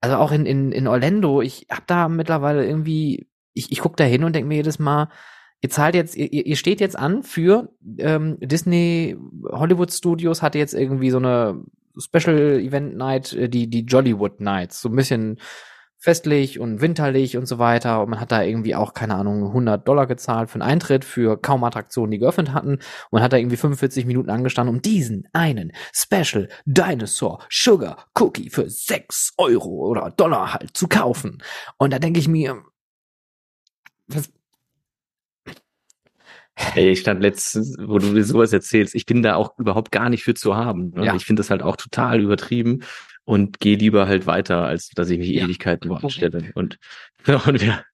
Also 0.02 0.16
auch 0.16 0.32
in, 0.32 0.44
in, 0.44 0.72
in 0.72 0.88
Orlando, 0.88 1.40
ich 1.40 1.68
hab 1.70 1.86
da 1.86 2.08
mittlerweile 2.08 2.66
irgendwie, 2.66 3.28
ich, 3.54 3.70
ich 3.70 3.78
guck 3.78 3.96
da 3.96 4.04
hin 4.04 4.24
und 4.24 4.34
denk 4.34 4.46
mir 4.48 4.56
jedes 4.56 4.78
Mal, 4.78 5.08
ihr 5.60 5.70
zahlt 5.70 5.94
jetzt, 5.94 6.16
ihr, 6.16 6.30
ihr 6.44 6.56
steht 6.56 6.80
jetzt 6.80 6.98
an 6.98 7.22
für 7.22 7.72
ähm, 7.98 8.36
Disney 8.40 9.16
Hollywood 9.48 9.92
Studios 9.92 10.42
hatte 10.42 10.58
jetzt 10.58 10.74
irgendwie 10.74 11.10
so 11.10 11.18
eine 11.18 11.62
Special 11.96 12.58
Event 12.58 12.96
Night, 12.96 13.32
äh, 13.32 13.48
die, 13.48 13.70
die 13.70 13.82
Jollywood 13.82 14.40
Nights, 14.40 14.82
so 14.82 14.88
ein 14.88 14.96
bisschen 14.96 15.38
festlich 16.02 16.58
und 16.58 16.80
winterlich 16.80 17.36
und 17.36 17.46
so 17.46 17.60
weiter. 17.60 18.02
Und 18.02 18.10
man 18.10 18.20
hat 18.20 18.32
da 18.32 18.42
irgendwie 18.42 18.74
auch, 18.74 18.92
keine 18.92 19.14
Ahnung, 19.14 19.46
100 19.46 19.86
Dollar 19.86 20.08
gezahlt 20.08 20.50
für 20.50 20.56
einen 20.56 20.68
Eintritt 20.68 21.04
für 21.04 21.40
kaum 21.40 21.62
Attraktionen, 21.62 22.10
die 22.10 22.18
geöffnet 22.18 22.52
hatten. 22.52 22.72
Und 22.72 22.82
man 23.12 23.22
hat 23.22 23.32
da 23.32 23.36
irgendwie 23.36 23.56
45 23.56 24.04
Minuten 24.04 24.28
angestanden, 24.28 24.74
um 24.74 24.82
diesen 24.82 25.28
einen 25.32 25.70
Special 25.94 26.48
Dinosaur 26.64 27.38
Sugar 27.48 28.08
Cookie 28.18 28.50
für 28.50 28.68
6 28.68 29.34
Euro 29.38 29.86
oder 29.86 30.10
Dollar 30.10 30.54
halt 30.54 30.76
zu 30.76 30.88
kaufen. 30.88 31.40
Und 31.78 31.92
da 31.92 32.00
denke 32.00 32.18
ich 32.18 32.26
mir, 32.26 32.60
was, 34.08 34.32
Ey, 36.74 36.90
ich 36.90 37.00
stand 37.00 37.22
letztens, 37.22 37.76
wo 37.78 37.98
du 37.98 38.08
mir 38.08 38.24
sowas 38.24 38.52
erzählst, 38.52 38.94
ich 38.94 39.06
bin 39.06 39.22
da 39.22 39.36
auch 39.36 39.58
überhaupt 39.58 39.90
gar 39.90 40.10
nicht 40.10 40.24
für 40.24 40.34
zu 40.34 40.54
haben. 40.54 40.90
Ne? 40.90 41.06
Ja. 41.06 41.14
Ich 41.14 41.24
finde 41.24 41.40
das 41.40 41.50
halt 41.50 41.62
auch 41.62 41.76
total 41.76 42.20
übertrieben 42.20 42.82
und 43.24 43.60
gehe 43.60 43.76
lieber 43.76 44.06
halt 44.06 44.26
weiter, 44.26 44.64
als 44.64 44.88
dass 44.90 45.10
ich 45.10 45.18
mich 45.18 45.28
ja. 45.28 45.44
Ewigkeiten 45.44 45.90
woanders 45.90 46.14
stelle. 46.14 46.50
Und, 46.54 46.78
und 47.26 47.60
wir, 47.60 47.84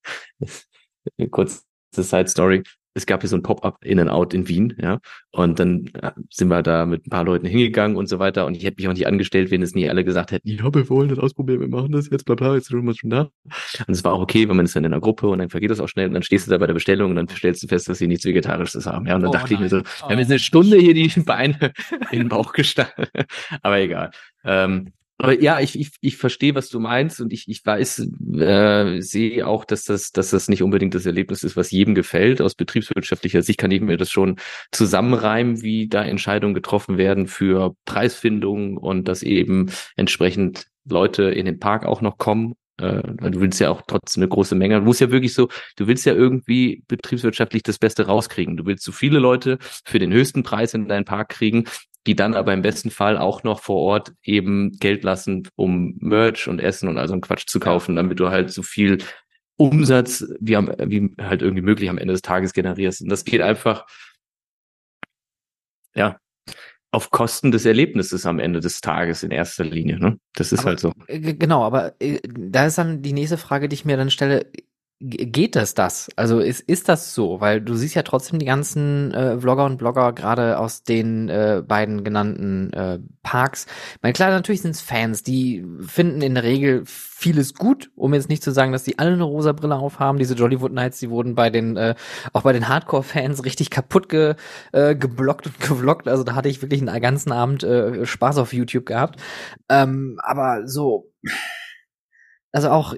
kurz 1.30 1.64
Side 1.94 2.28
Story 2.28 2.62
es 2.98 3.06
gab 3.06 3.22
hier 3.22 3.28
so 3.28 3.36
ein 3.36 3.42
Pop-up 3.42 3.84
in 3.84 3.98
and 4.00 4.10
out 4.10 4.34
in 4.34 4.48
Wien, 4.48 4.74
ja. 4.80 4.98
Und 5.30 5.58
dann 5.58 5.86
äh, 6.02 6.10
sind 6.30 6.48
wir 6.48 6.62
da 6.62 6.84
mit 6.84 7.06
ein 7.06 7.10
paar 7.10 7.24
Leuten 7.24 7.46
hingegangen 7.46 7.96
und 7.96 8.08
so 8.08 8.18
weiter. 8.18 8.44
Und 8.44 8.56
ich 8.56 8.64
hätte 8.64 8.76
mich 8.78 8.88
auch 8.88 8.92
nicht 8.92 9.06
angestellt, 9.06 9.50
wenn 9.50 9.62
es 9.62 9.74
nie 9.74 9.88
alle 9.88 10.04
gesagt 10.04 10.32
hätten, 10.32 10.48
ja, 10.48 10.74
wir 10.74 10.88
wollen 10.90 11.08
das 11.08 11.18
ausprobieren, 11.18 11.60
wir 11.60 11.68
machen 11.68 11.92
das 11.92 12.10
jetzt, 12.10 12.24
bla 12.24 12.34
bla, 12.34 12.54
jetzt 12.54 12.68
sind 12.68 12.84
wir 12.84 12.94
schon 12.94 13.10
da. 13.10 13.30
Und 13.86 13.94
es 13.94 14.04
war 14.04 14.12
auch 14.12 14.20
okay, 14.20 14.48
wenn 14.48 14.56
man 14.56 14.66
ist 14.66 14.76
dann 14.76 14.84
in 14.84 14.92
einer 14.92 15.00
Gruppe 15.00 15.28
und 15.28 15.38
dann 15.38 15.48
vergeht 15.48 15.70
das 15.70 15.80
auch 15.80 15.88
schnell 15.88 16.08
und 16.08 16.14
dann 16.14 16.22
stehst 16.22 16.46
du 16.46 16.50
da 16.50 16.58
bei 16.58 16.66
der 16.66 16.74
Bestellung 16.74 17.10
und 17.10 17.16
dann 17.16 17.28
stellst 17.28 17.62
du 17.62 17.68
fest, 17.68 17.88
dass 17.88 17.98
sie 17.98 18.08
nichts 18.08 18.24
Vegetarisches 18.24 18.86
haben. 18.86 19.06
Ja, 19.06 19.14
und 19.14 19.22
dann 19.22 19.30
oh, 19.30 19.32
dachte 19.32 19.54
nein. 19.54 19.64
ich 19.64 19.72
mir 19.72 19.78
so, 19.78 19.84
wir 19.84 20.08
haben 20.08 20.18
jetzt 20.18 20.30
eine 20.30 20.38
Stunde 20.40 20.76
hier 20.78 20.94
die 20.94 21.08
Beine 21.24 21.72
in 22.10 22.18
den 22.18 22.28
Bauch 22.28 22.52
gestanden. 22.52 23.06
Aber 23.62 23.78
egal. 23.78 24.10
Ähm, 24.44 24.92
aber 25.20 25.40
ja, 25.40 25.58
ich, 25.58 25.78
ich, 25.78 25.90
ich 26.00 26.16
verstehe, 26.16 26.54
was 26.54 26.68
du 26.68 26.78
meinst 26.78 27.20
und 27.20 27.32
ich, 27.32 27.48
ich 27.48 27.66
weiß, 27.66 28.08
äh, 28.38 29.00
sehe 29.00 29.46
auch, 29.48 29.64
dass 29.64 29.82
das, 29.82 30.12
dass 30.12 30.30
das 30.30 30.48
nicht 30.48 30.62
unbedingt 30.62 30.94
das 30.94 31.06
Erlebnis 31.06 31.42
ist, 31.42 31.56
was 31.56 31.72
jedem 31.72 31.96
gefällt. 31.96 32.40
Aus 32.40 32.54
betriebswirtschaftlicher 32.54 33.42
Sicht 33.42 33.58
kann 33.58 33.72
ich 33.72 33.80
mir 33.80 33.96
das 33.96 34.12
schon 34.12 34.36
zusammenreimen, 34.70 35.60
wie 35.60 35.88
da 35.88 36.04
Entscheidungen 36.04 36.54
getroffen 36.54 36.98
werden 36.98 37.26
für 37.26 37.74
Preisfindung 37.84 38.76
und 38.76 39.08
dass 39.08 39.24
eben 39.24 39.70
entsprechend 39.96 40.68
Leute 40.88 41.24
in 41.24 41.46
den 41.46 41.58
Park 41.58 41.84
auch 41.84 42.00
noch 42.00 42.18
kommen. 42.18 42.54
Äh, 42.76 43.02
du 43.02 43.40
willst 43.40 43.58
ja 43.58 43.70
auch 43.70 43.82
trotzdem 43.88 44.22
eine 44.22 44.28
große 44.28 44.54
Menge. 44.54 44.76
Du 44.76 44.84
musst 44.84 45.00
ja 45.00 45.10
wirklich 45.10 45.34
so, 45.34 45.48
du 45.76 45.88
willst 45.88 46.06
ja 46.06 46.14
irgendwie 46.14 46.84
betriebswirtschaftlich 46.86 47.64
das 47.64 47.80
Beste 47.80 48.06
rauskriegen. 48.06 48.56
Du 48.56 48.66
willst 48.66 48.84
so 48.84 48.92
viele 48.92 49.18
Leute 49.18 49.58
für 49.84 49.98
den 49.98 50.12
höchsten 50.12 50.44
Preis 50.44 50.74
in 50.74 50.86
deinen 50.86 51.04
Park 51.04 51.30
kriegen, 51.30 51.64
die 52.08 52.16
dann 52.16 52.32
aber 52.34 52.54
im 52.54 52.62
besten 52.62 52.90
Fall 52.90 53.18
auch 53.18 53.42
noch 53.42 53.60
vor 53.60 53.76
Ort 53.76 54.14
eben 54.22 54.72
Geld 54.78 55.04
lassen, 55.04 55.46
um 55.56 55.94
Merch 56.00 56.48
und 56.48 56.58
Essen 56.58 56.88
und 56.88 56.96
all 56.96 57.06
so 57.06 57.12
einen 57.12 57.20
Quatsch 57.20 57.46
zu 57.46 57.60
kaufen, 57.60 57.96
damit 57.96 58.18
du 58.18 58.30
halt 58.30 58.50
so 58.50 58.62
viel 58.62 58.96
Umsatz 59.58 60.24
wie, 60.40 60.56
am, 60.56 60.72
wie 60.78 61.14
halt 61.20 61.42
irgendwie 61.42 61.60
möglich 61.60 61.90
am 61.90 61.98
Ende 61.98 62.14
des 62.14 62.22
Tages 62.22 62.54
generierst. 62.54 63.02
Und 63.02 63.10
das 63.10 63.26
geht 63.26 63.42
einfach, 63.42 63.84
ja, 65.94 66.18
auf 66.92 67.10
Kosten 67.10 67.50
des 67.50 67.66
Erlebnisses 67.66 68.24
am 68.24 68.38
Ende 68.38 68.60
des 68.60 68.80
Tages 68.80 69.22
in 69.22 69.30
erster 69.30 69.64
Linie. 69.64 69.98
Ne? 69.98 70.18
Das 70.32 70.50
ist 70.50 70.60
aber, 70.60 70.68
halt 70.68 70.80
so. 70.80 70.94
Genau, 71.08 71.62
aber 71.62 71.92
äh, 72.00 72.20
da 72.24 72.64
ist 72.64 72.78
dann 72.78 73.02
die 73.02 73.12
nächste 73.12 73.36
Frage, 73.36 73.68
die 73.68 73.74
ich 73.74 73.84
mir 73.84 73.98
dann 73.98 74.08
stelle 74.08 74.50
geht 75.00 75.54
es 75.54 75.74
das? 75.74 76.08
Also 76.16 76.40
ist, 76.40 76.60
ist 76.60 76.88
das 76.88 77.14
so? 77.14 77.40
Weil 77.40 77.60
du 77.60 77.74
siehst 77.74 77.94
ja 77.94 78.02
trotzdem 78.02 78.40
die 78.40 78.46
ganzen 78.46 79.12
äh, 79.14 79.38
Vlogger 79.38 79.64
und 79.64 79.78
Blogger 79.78 80.12
gerade 80.12 80.58
aus 80.58 80.82
den 80.82 81.28
äh, 81.28 81.62
beiden 81.66 82.02
genannten 82.02 82.72
äh, 82.72 82.98
Parks. 83.22 83.66
Ich 83.94 84.02
meine, 84.02 84.12
klar, 84.12 84.30
natürlich 84.30 84.62
sind 84.62 84.72
es 84.72 84.80
Fans, 84.80 85.22
die 85.22 85.64
finden 85.86 86.20
in 86.20 86.34
der 86.34 86.42
Regel 86.42 86.82
vieles 86.84 87.54
gut, 87.54 87.90
um 87.94 88.12
jetzt 88.12 88.28
nicht 88.28 88.42
zu 88.42 88.50
sagen, 88.50 88.72
dass 88.72 88.82
die 88.82 88.98
alle 88.98 89.12
eine 89.12 89.22
rosa 89.22 89.52
Brille 89.52 89.76
aufhaben. 89.76 90.18
Diese 90.18 90.34
Jollywood 90.34 90.72
Nights, 90.72 90.98
die 90.98 91.10
wurden 91.10 91.36
bei 91.36 91.50
den, 91.50 91.76
äh, 91.76 91.94
auch 92.32 92.42
bei 92.42 92.52
den 92.52 92.68
Hardcore-Fans 92.68 93.44
richtig 93.44 93.70
kaputt 93.70 94.08
ge, 94.08 94.34
äh, 94.72 94.96
geblockt 94.96 95.46
und 95.46 95.60
gevloggt. 95.60 96.08
Also 96.08 96.24
da 96.24 96.34
hatte 96.34 96.48
ich 96.48 96.60
wirklich 96.60 96.80
einen 96.80 97.00
ganzen 97.00 97.30
Abend 97.30 97.62
äh, 97.62 98.04
Spaß 98.04 98.38
auf 98.38 98.52
YouTube 98.52 98.86
gehabt. 98.86 99.20
Ähm, 99.68 100.18
aber 100.24 100.66
so 100.66 101.12
also 102.58 102.70
auch 102.70 102.94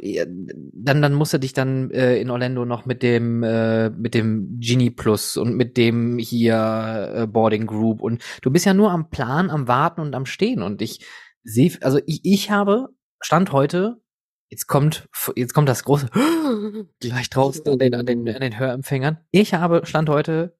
dann 0.73 1.03
dann 1.03 1.13
musst 1.13 1.35
du 1.35 1.39
dich 1.39 1.53
dann 1.53 1.91
äh, 1.91 2.17
in 2.17 2.31
Orlando 2.31 2.65
noch 2.65 2.87
mit 2.87 3.03
dem 3.03 3.43
äh, 3.43 3.91
mit 3.91 4.15
dem 4.15 4.59
Genie 4.59 4.89
Plus 4.89 5.37
und 5.37 5.55
mit 5.55 5.77
dem 5.77 6.17
hier 6.17 7.13
äh, 7.15 7.27
Boarding 7.27 7.67
Group 7.67 8.01
und 8.01 8.23
du 8.41 8.51
bist 8.51 8.65
ja 8.65 8.73
nur 8.73 8.91
am 8.91 9.11
Plan, 9.11 9.51
am 9.51 9.69
Warten 9.69 10.01
und 10.01 10.15
am 10.15 10.25
Stehen 10.25 10.63
und 10.63 10.81
ich 10.81 11.05
sehe 11.45 11.73
also 11.83 12.01
ich, 12.07 12.21
ich 12.25 12.51
habe 12.51 12.89
stand 13.21 13.53
heute 13.53 14.01
jetzt 14.49 14.67
kommt 14.67 15.11
jetzt 15.37 15.53
kommt 15.53 15.69
das 15.69 15.85
große 15.85 16.09
gleich 17.01 17.29
draußen 17.29 17.69
an 17.69 17.79
den 17.79 17.95
an 17.95 18.07
den 18.07 18.27
an 18.31 18.41
den 18.41 18.59
Hörempfängern. 18.59 19.19
Ich 19.31 19.53
habe 19.53 19.85
stand 19.85 20.09
heute 20.09 20.57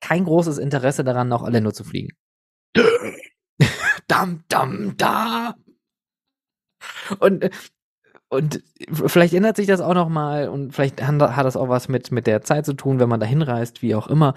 kein 0.00 0.24
großes 0.24 0.56
Interesse 0.56 1.04
daran 1.04 1.28
nach 1.28 1.42
Orlando 1.42 1.70
zu 1.70 1.84
fliegen. 1.84 2.16
dam 4.08 4.44
dam 4.48 4.96
da 4.96 5.54
und 7.18 7.44
äh, 7.44 7.50
und 8.30 8.62
vielleicht 8.90 9.34
ändert 9.34 9.56
sich 9.56 9.66
das 9.66 9.80
auch 9.80 9.94
noch 9.94 10.08
mal 10.08 10.48
und 10.48 10.74
vielleicht 10.74 11.02
hat 11.02 11.46
das 11.46 11.56
auch 11.56 11.68
was 11.68 11.88
mit 11.88 12.12
mit 12.12 12.26
der 12.26 12.42
Zeit 12.42 12.66
zu 12.66 12.74
tun, 12.74 13.00
wenn 13.00 13.08
man 13.08 13.20
da 13.20 13.26
hinreist, 13.26 13.82
wie 13.82 13.94
auch 13.94 14.06
immer. 14.08 14.34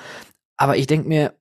Aber 0.57 0.77
ich 0.77 0.87
denke 0.87 1.07
mir, 1.07 1.33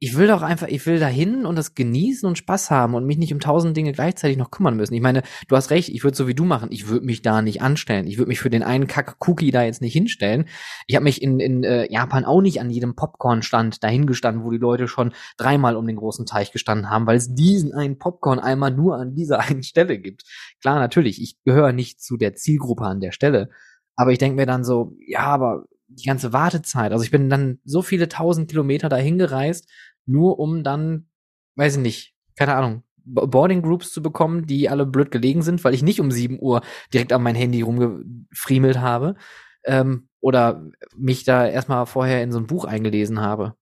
ich 0.00 0.16
will 0.16 0.28
doch 0.28 0.42
einfach, 0.42 0.68
ich 0.68 0.86
will 0.86 1.00
da 1.00 1.08
hin 1.08 1.44
und 1.44 1.56
das 1.56 1.74
genießen 1.74 2.28
und 2.28 2.38
Spaß 2.38 2.70
haben 2.70 2.94
und 2.94 3.04
mich 3.04 3.18
nicht 3.18 3.32
um 3.32 3.40
tausend 3.40 3.76
Dinge 3.76 3.92
gleichzeitig 3.92 4.36
noch 4.36 4.52
kümmern 4.52 4.76
müssen. 4.76 4.94
Ich 4.94 5.00
meine, 5.00 5.22
du 5.48 5.56
hast 5.56 5.70
recht, 5.70 5.88
ich 5.88 6.04
würde 6.04 6.16
so 6.16 6.28
wie 6.28 6.34
du 6.34 6.44
machen. 6.44 6.68
Ich 6.70 6.86
würde 6.86 7.04
mich 7.04 7.20
da 7.22 7.42
nicht 7.42 7.62
anstellen. 7.62 8.06
Ich 8.06 8.16
würde 8.16 8.28
mich 8.28 8.38
für 8.38 8.50
den 8.50 8.62
einen 8.62 8.86
Kack-Cookie 8.86 9.50
da 9.50 9.64
jetzt 9.64 9.80
nicht 9.80 9.92
hinstellen. 9.92 10.46
Ich 10.86 10.94
habe 10.94 11.02
mich 11.02 11.20
in, 11.20 11.40
in 11.40 11.64
äh, 11.64 11.90
Japan 11.92 12.24
auch 12.24 12.40
nicht 12.40 12.60
an 12.60 12.70
jedem 12.70 12.94
Popcorn-Stand 12.94 13.82
dahingestanden, 13.82 14.44
wo 14.44 14.50
die 14.52 14.58
Leute 14.58 14.86
schon 14.86 15.12
dreimal 15.36 15.74
um 15.74 15.86
den 15.86 15.96
großen 15.96 16.26
Teich 16.26 16.52
gestanden 16.52 16.90
haben, 16.90 17.06
weil 17.06 17.16
es 17.16 17.34
diesen 17.34 17.72
einen 17.72 17.98
Popcorn 17.98 18.38
einmal 18.38 18.70
nur 18.70 18.96
an 18.96 19.16
dieser 19.16 19.40
einen 19.48 19.64
Stelle 19.64 19.98
gibt. 19.98 20.22
Klar, 20.60 20.78
natürlich, 20.78 21.20
ich 21.20 21.42
gehöre 21.44 21.72
nicht 21.72 22.00
zu 22.00 22.16
der 22.16 22.34
Zielgruppe 22.34 22.84
an 22.84 23.00
der 23.00 23.10
Stelle. 23.10 23.50
Aber 23.96 24.12
ich 24.12 24.18
denke 24.18 24.36
mir 24.36 24.46
dann 24.46 24.62
so, 24.62 24.94
ja, 25.04 25.22
aber 25.22 25.64
die 25.88 26.06
ganze 26.06 26.32
Wartezeit. 26.32 26.92
Also 26.92 27.04
ich 27.04 27.10
bin 27.10 27.28
dann 27.28 27.58
so 27.64 27.82
viele 27.82 28.08
tausend 28.08 28.48
Kilometer 28.50 28.88
dahin 28.88 29.18
gereist, 29.18 29.68
nur 30.06 30.38
um 30.38 30.62
dann, 30.62 31.08
weiß 31.56 31.76
ich 31.76 31.82
nicht, 31.82 32.14
keine 32.36 32.54
Ahnung, 32.54 32.84
Boarding 33.04 33.62
Groups 33.62 33.90
zu 33.90 34.02
bekommen, 34.02 34.46
die 34.46 34.68
alle 34.68 34.84
blöd 34.84 35.10
gelegen 35.10 35.42
sind, 35.42 35.64
weil 35.64 35.74
ich 35.74 35.82
nicht 35.82 36.00
um 36.00 36.10
7 36.10 36.38
Uhr 36.40 36.60
direkt 36.92 37.12
an 37.12 37.22
mein 37.22 37.34
Handy 37.34 37.62
rumgefriemelt 37.62 38.78
habe. 38.78 39.16
Ähm, 39.64 40.08
oder 40.20 40.64
mich 40.96 41.24
da 41.24 41.46
erstmal 41.46 41.86
vorher 41.86 42.22
in 42.22 42.32
so 42.32 42.38
ein 42.38 42.46
Buch 42.46 42.64
eingelesen 42.64 43.20
habe. 43.20 43.54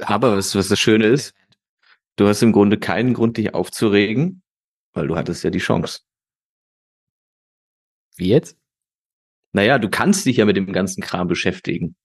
Aber 0.00 0.36
was, 0.36 0.54
was 0.54 0.68
das 0.68 0.78
Schöne 0.78 1.06
ist, 1.06 1.34
du 2.16 2.28
hast 2.28 2.42
im 2.42 2.52
Grunde 2.52 2.78
keinen 2.78 3.14
Grund, 3.14 3.36
dich 3.36 3.54
aufzuregen, 3.54 4.42
weil 4.92 5.08
du 5.08 5.16
hattest 5.16 5.42
ja 5.44 5.50
die 5.50 5.58
Chance. 5.58 6.00
Wie 8.16 8.28
jetzt? 8.28 8.56
Naja, 9.52 9.78
du 9.78 9.88
kannst 9.88 10.26
dich 10.26 10.36
ja 10.38 10.44
mit 10.44 10.56
dem 10.56 10.72
ganzen 10.72 11.02
Kram 11.02 11.28
beschäftigen. 11.28 11.96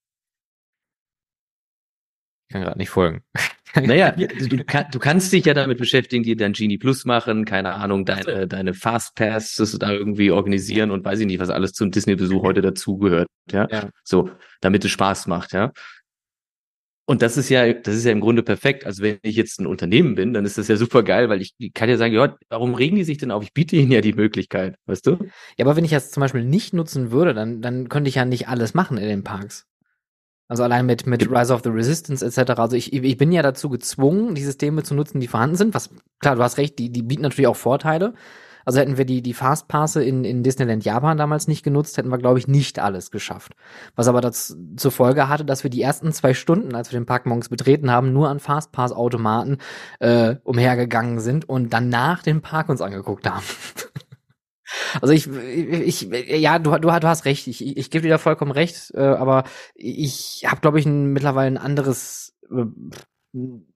Ich 2.48 2.54
kann 2.54 2.62
gerade 2.62 2.78
nicht 2.78 2.90
folgen. 2.90 3.24
Naja, 3.76 4.12
du, 4.12 4.64
kann, 4.66 4.86
du, 4.92 5.00
kannst 5.00 5.34
dich 5.34 5.46
ja 5.46 5.56
damit 5.56 5.80
beschäftigen, 5.80 6.24
dir 6.24 6.38
dein 6.38 6.54
Genie 6.54 6.78
Plus 6.78 7.06
machen, 7.06 7.44
keine 7.44 7.74
Ahnung, 7.74 8.06
deine, 8.06 8.48
deine 8.48 8.76
Fastpass 8.76 9.56
da 9.80 9.92
irgendwie 9.92 10.30
organisieren 10.30 10.92
und 10.92 11.04
weiß 11.04 11.22
ich 11.22 11.26
nicht, 11.26 11.40
was 11.40 11.50
alles 11.50 11.74
zum 11.74 11.90
Disney-Besuch 11.90 12.44
heute 12.44 12.62
dazugehört, 12.62 13.28
ja? 13.52 13.68
ja. 13.72 13.90
So, 14.04 14.30
damit 14.62 14.86
es 14.86 14.92
Spaß 14.92 15.26
macht, 15.26 15.54
ja. 15.54 15.72
Und 17.06 17.22
das 17.22 17.36
ist 17.36 17.50
ja, 17.50 17.74
das 17.74 17.96
ist 17.96 18.06
ja 18.06 18.12
im 18.12 18.22
Grunde 18.22 18.44
perfekt. 18.44 18.86
Also 18.86 19.04
wenn 19.04 19.20
ich 19.24 19.36
jetzt 19.36 19.60
ein 19.60 19.68
Unternehmen 19.68 20.16
bin, 20.16 20.34
dann 20.34 20.46
ist 20.46 20.58
das 20.58 20.70
ja 20.70 20.78
super 20.78 21.04
geil, 21.04 21.28
weil 21.28 21.42
ich 21.42 21.54
kann 21.74 21.89
ja 21.89 21.98
sagen, 21.98 22.13
ja, 22.13 22.38
warum 22.50 22.76
regen 22.76 22.96
die 22.96 23.04
sich 23.04 23.18
denn 23.18 23.32
auf? 23.32 23.44
Ich 23.44 23.54
biete 23.54 23.76
ihnen 23.76 23.92
ja 23.92 24.00
die 24.00 24.13
Möglichkeit, 24.13 24.78
weißt 24.86 25.08
du? 25.08 25.18
Ja, 25.58 25.66
aber 25.66 25.76
wenn 25.76 25.84
ich 25.84 25.92
das 25.92 26.12
zum 26.12 26.22
Beispiel 26.22 26.46
nicht 26.46 26.74
nutzen 26.74 27.12
würde, 27.12 27.34
dann, 27.34 27.62
dann 27.62 27.89
könnte 27.89 28.08
ich 28.08 28.16
ja 28.16 28.24
nicht 28.24 28.48
alles 28.48 28.74
machen 28.74 28.98
in 28.98 29.08
den 29.08 29.24
Parks. 29.24 29.66
Also 30.48 30.63
allein 30.63 30.86
mit, 30.86 31.06
mit 31.06 31.30
Rise 31.30 31.54
of 31.54 31.62
the 31.63 31.70
Resistance 31.70 32.26
etc. 32.26 32.52
Also 32.60 32.78
ich, 32.78 32.94
ich 32.94 33.18
bin 33.18 33.32
ja 33.32 33.42
dazu 33.42 33.70
gezwungen, 33.70 34.36
die 34.36 34.44
Systeme 34.44 34.84
zu 34.84 34.94
nutzen, 34.94 35.20
die 35.20 35.28
vorhanden 35.28 35.56
sind. 35.56 35.74
Was, 35.74 35.89
klar, 36.20 36.36
du 36.36 36.44
hast 36.44 36.58
recht, 36.58 36.80
die, 36.80 36.89
die 36.89 37.02
bieten 37.02 37.24
natürlich 37.24 37.48
auch 37.48 37.56
Vorteile. 37.56 38.13
Also 38.65 38.80
hätten 38.80 38.97
wir 38.97 39.06
die, 39.06 39.21
die 39.21 39.34
Fastpasse 39.34 40.04
in, 40.04 40.23
in 40.23 40.43
Disneyland 40.43 40.86
Japan 40.86 41.17
damals 41.17 41.47
nicht 41.47 41.63
genutzt, 41.63 41.97
hätten 41.97 42.10
wir, 42.10 42.17
glaube 42.17 42.39
ich, 42.39 42.47
nicht 42.47 42.80
alles 42.80 43.12
geschafft. 43.12 43.54
Was 43.95 44.08
aber 44.08 44.21
das 44.21 44.58
zur 44.78 44.91
Folge 44.91 45.28
hatte, 45.30 45.45
dass 45.45 45.63
wir 45.63 45.69
die 45.69 45.82
ersten 45.82 46.12
zwei 46.13 46.34
Stunden, 46.34 46.76
als 46.76 46.91
wir 46.91 46.99
den 46.99 47.06
Park 47.06 47.26
morgens 47.26 47.49
betreten 47.49 47.91
haben, 47.91 48.13
nur 48.13 48.30
an 48.30 48.39
Fastpass-Automaten 48.39 49.58
äh, 49.99 50.36
umhergegangen 50.43 51.19
sind 51.19 51.47
und 51.47 51.73
danach 51.73 52.23
den 52.23 52.41
Park 52.41 52.69
uns 52.69 52.82
angeguckt 52.82 53.30
haben. 53.30 53.45
Also 55.02 55.13
ich, 55.13 55.28
ich, 55.28 56.02
ja, 56.02 56.58
du, 56.58 56.71
du, 56.71 56.89
du 56.89 57.08
hast 57.08 57.26
recht. 57.26 57.47
Ich, 57.47 57.78
ich 57.78 57.91
gebe 57.91 58.04
dir 58.04 58.10
da 58.10 58.17
vollkommen 58.17 58.52
recht. 58.52 58.91
Äh, 58.95 59.02
aber 59.02 59.43
ich 59.76 60.45
habe, 60.47 60.62
glaube 60.62 60.80
ich, 60.80 60.86
ein, 60.86 61.13
mittlerweile 61.13 61.47
ein 61.47 61.58
anderes, 61.58 62.36
äh, 62.49 62.65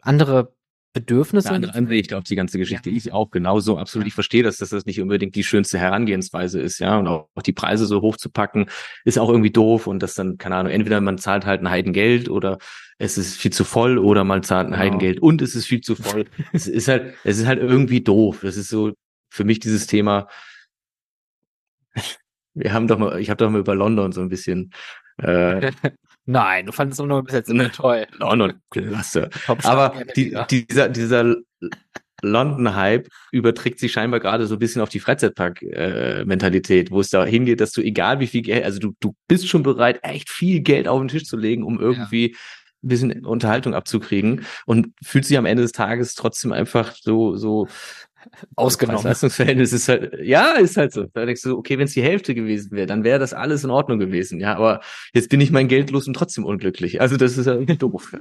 andere 0.02 0.57
Bedürfnisse. 1.00 1.50
Eine 1.50 1.56
andere 1.56 1.74
Ansicht 1.76 2.14
auf 2.14 2.24
die 2.24 2.36
ganze 2.36 2.58
Geschichte. 2.58 2.90
Ja. 2.90 2.98
Ich 2.98 3.14
auch 3.14 3.30
genauso 3.30 3.78
absolut. 3.78 4.08
Ich 4.08 4.14
verstehe, 4.14 4.44
dass, 4.44 4.58
dass 4.58 4.70
das 4.70 4.86
nicht 4.86 5.00
unbedingt 5.02 5.36
die 5.36 5.44
schönste 5.44 5.78
Herangehensweise 5.78 6.60
ist, 6.60 6.80
ja. 6.80 6.98
Und 6.98 7.08
auch, 7.08 7.30
auch 7.36 7.42
die 7.42 7.54
Preise 7.54 7.86
so 7.86 8.02
hoch 8.02 8.18
zu 8.18 8.30
packen, 8.30 8.68
ist 9.06 9.20
auch 9.20 9.30
irgendwie 9.30 9.52
doof. 9.52 9.88
Und 9.88 10.02
das 10.02 10.16
dann, 10.16 10.38
keine 10.38 10.56
Ahnung, 10.56 10.72
entweder 10.72 11.02
man 11.02 11.18
zahlt 11.18 11.46
halt 11.46 11.62
ein 11.62 11.70
Heidengeld 11.70 12.30
oder 12.30 12.58
es 12.98 13.18
ist 13.18 13.38
viel 13.38 13.52
zu 13.52 13.64
voll 13.64 13.98
oder 13.98 14.24
man 14.24 14.44
zahlt 14.44 14.68
ein 14.68 14.72
genau. 14.72 14.84
Heidengeld 14.84 15.20
und 15.22 15.42
es 15.42 15.56
ist 15.56 15.68
viel 15.68 15.82
zu 15.82 15.96
voll. 15.96 16.26
es 16.54 16.68
ist 16.68 16.88
halt, 16.88 17.14
es 17.24 17.38
ist 17.38 17.46
halt 17.46 17.60
irgendwie 17.60 18.02
doof. 18.02 18.40
Das 18.42 18.58
ist 18.58 18.70
so 18.70 18.94
für 19.30 19.44
mich 19.44 19.60
dieses 19.60 19.88
Thema. 19.88 20.28
Wir 22.54 22.74
haben 22.74 22.88
doch 22.88 22.98
mal, 22.98 23.20
ich 23.20 23.30
habe 23.30 23.38
doch 23.38 23.52
mal 23.52 23.60
über 23.60 23.76
London 23.76 24.12
so 24.12 24.22
ein 24.22 24.30
bisschen 24.30 24.72
äh, 25.18 25.72
Nein, 26.30 26.66
du 26.66 26.74
fandest 26.74 27.00
London 27.00 27.24
bis 27.24 27.34
jetzt 27.34 27.50
immer 27.50 27.72
toll. 27.72 28.06
London, 28.18 28.62
klasse. 28.70 29.30
Aber 29.64 29.94
die, 30.16 30.38
dieser, 30.50 30.90
dieser 30.90 31.36
London-Hype 32.22 33.08
überträgt 33.32 33.80
sich 33.80 33.94
scheinbar 33.94 34.20
gerade 34.20 34.46
so 34.46 34.56
ein 34.56 34.60
bisschen 34.60 34.82
auf 34.82 34.90
die 34.90 35.00
Freizeitpark-Mentalität, 35.00 36.92
wo 36.92 37.00
es 37.00 37.10
da 37.10 37.26
hingeht, 37.26 37.62
dass 37.62 37.72
du 37.72 37.82
egal 37.82 38.20
wie 38.20 38.28
viel 38.28 38.42
Geld, 38.42 38.66
also 38.66 38.80
du, 38.80 38.94
du 39.00 39.16
bist 39.30 39.48
schon 39.48 39.64
bereit, 39.64 40.00
echt 40.04 40.30
viel 40.30 40.60
Geld 40.60 40.88
auf 40.90 41.00
den 41.00 41.08
Tisch 41.08 41.26
zu 41.26 41.38
legen, 41.38 41.64
um 41.64 41.80
irgendwie 41.80 42.32
ja. 42.32 42.38
ein 42.84 42.88
bisschen 42.88 43.26
Unterhaltung 43.26 43.74
abzukriegen 43.74 44.46
und 44.66 44.90
fühlt 45.02 45.26
sich 45.26 45.38
am 45.38 45.46
Ende 45.46 45.64
des 45.64 45.72
Tages 45.72 46.14
trotzdem 46.16 46.52
einfach 46.52 46.94
so, 46.96 47.38
so 47.38 47.68
ausgenommen. 48.56 48.98
Das 48.98 49.06
Leistungsverhältnis 49.06 49.74
ist 49.74 49.88
halt, 49.90 50.14
ja, 50.22 50.54
ist 50.54 50.78
halt 50.78 50.94
so. 50.94 51.06
Da 51.14 51.26
denkst 51.26 51.42
du, 51.42 51.58
okay, 51.58 51.78
wenn 51.78 51.86
es 51.86 51.94
die 51.94 52.04
Hälfte 52.04 52.36
gewesen 52.36 52.72
wäre, 52.72 52.88
dann 52.88 53.04
wäre 53.04 53.20
das 53.20 53.34
alles 53.34 53.64
in 53.64 53.70
Ordnung 53.70 54.00
gewesen. 54.00 54.40
Ja, 54.40 54.56
aber 54.56 54.82
jetzt 55.14 55.30
bin 55.30 55.42
ich 55.42 55.52
mein 55.52 55.68
Geld 55.68 55.92
los 55.92 56.08
und 56.08 56.14
trotzdem 56.14 56.46
unglücklich. 56.46 57.02
Also 57.02 57.18
das 57.18 57.38
ist 57.38 57.46
ja 57.46 57.56
doof. 57.56 58.14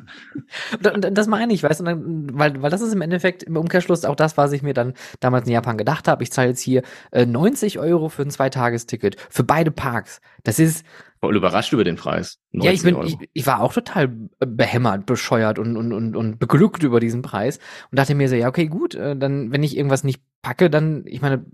das 0.81 1.27
meine 1.27 1.53
ich, 1.53 1.63
weißt 1.63 1.81
du, 1.81 1.85
weil, 1.85 2.63
weil 2.63 2.71
das 2.71 2.81
ist 2.81 2.93
im 2.93 3.01
Endeffekt 3.01 3.43
im 3.43 3.57
Umkehrschluss 3.57 4.05
auch 4.05 4.17
das, 4.17 4.37
was 4.37 4.53
ich 4.53 4.63
mir 4.63 4.75
dann 4.75 4.95
damals 5.21 5.47
in 5.47 5.53
Japan 5.53 5.77
gedacht 5.77 6.09
habe. 6.09 6.23
Ich 6.23 6.33
zahle 6.33 6.49
jetzt 6.49 6.61
hier 6.61 6.83
äh, 7.13 7.27
90 7.27 7.79
Euro 7.79 8.09
für 8.09 8.23
ein 8.23 8.31
Zweitagesticket 8.31 9.17
für 9.31 9.45
beide 9.45 9.71
Parks. 9.71 10.21
Das 10.45 10.59
ist, 10.59 10.85
voll 11.21 11.37
überrascht 11.37 11.73
über 11.73 11.85
den 11.85 11.97
Preis. 11.97 12.39
Ja, 12.53 12.71
ich 12.71 12.83
bin, 12.83 13.01
ich, 13.03 13.17
ich, 13.33 13.47
war 13.47 13.61
auch 13.61 13.73
total 13.73 14.09
behämmert, 14.39 15.07
bescheuert 15.07 15.59
und, 15.59 15.77
und, 15.77 15.93
und, 15.93 16.17
und 16.17 16.39
beglückt 16.39 16.83
über 16.83 17.01
diesen 17.01 17.23
Preis 17.23 17.59
und 17.91 17.99
dachte 17.99 18.15
mir 18.15 18.29
so, 18.29 18.35
ja, 18.35 18.49
okay, 18.49 18.67
gut, 18.67 18.95
äh, 18.95 19.17
dann, 19.17 19.53
wenn 19.53 19.63
ich 19.63 19.77
irgendwas 19.77 20.05
nicht 20.05 20.23
packe, 20.43 20.71
dann, 20.71 21.05
ich 21.07 21.21
meine, 21.21 21.45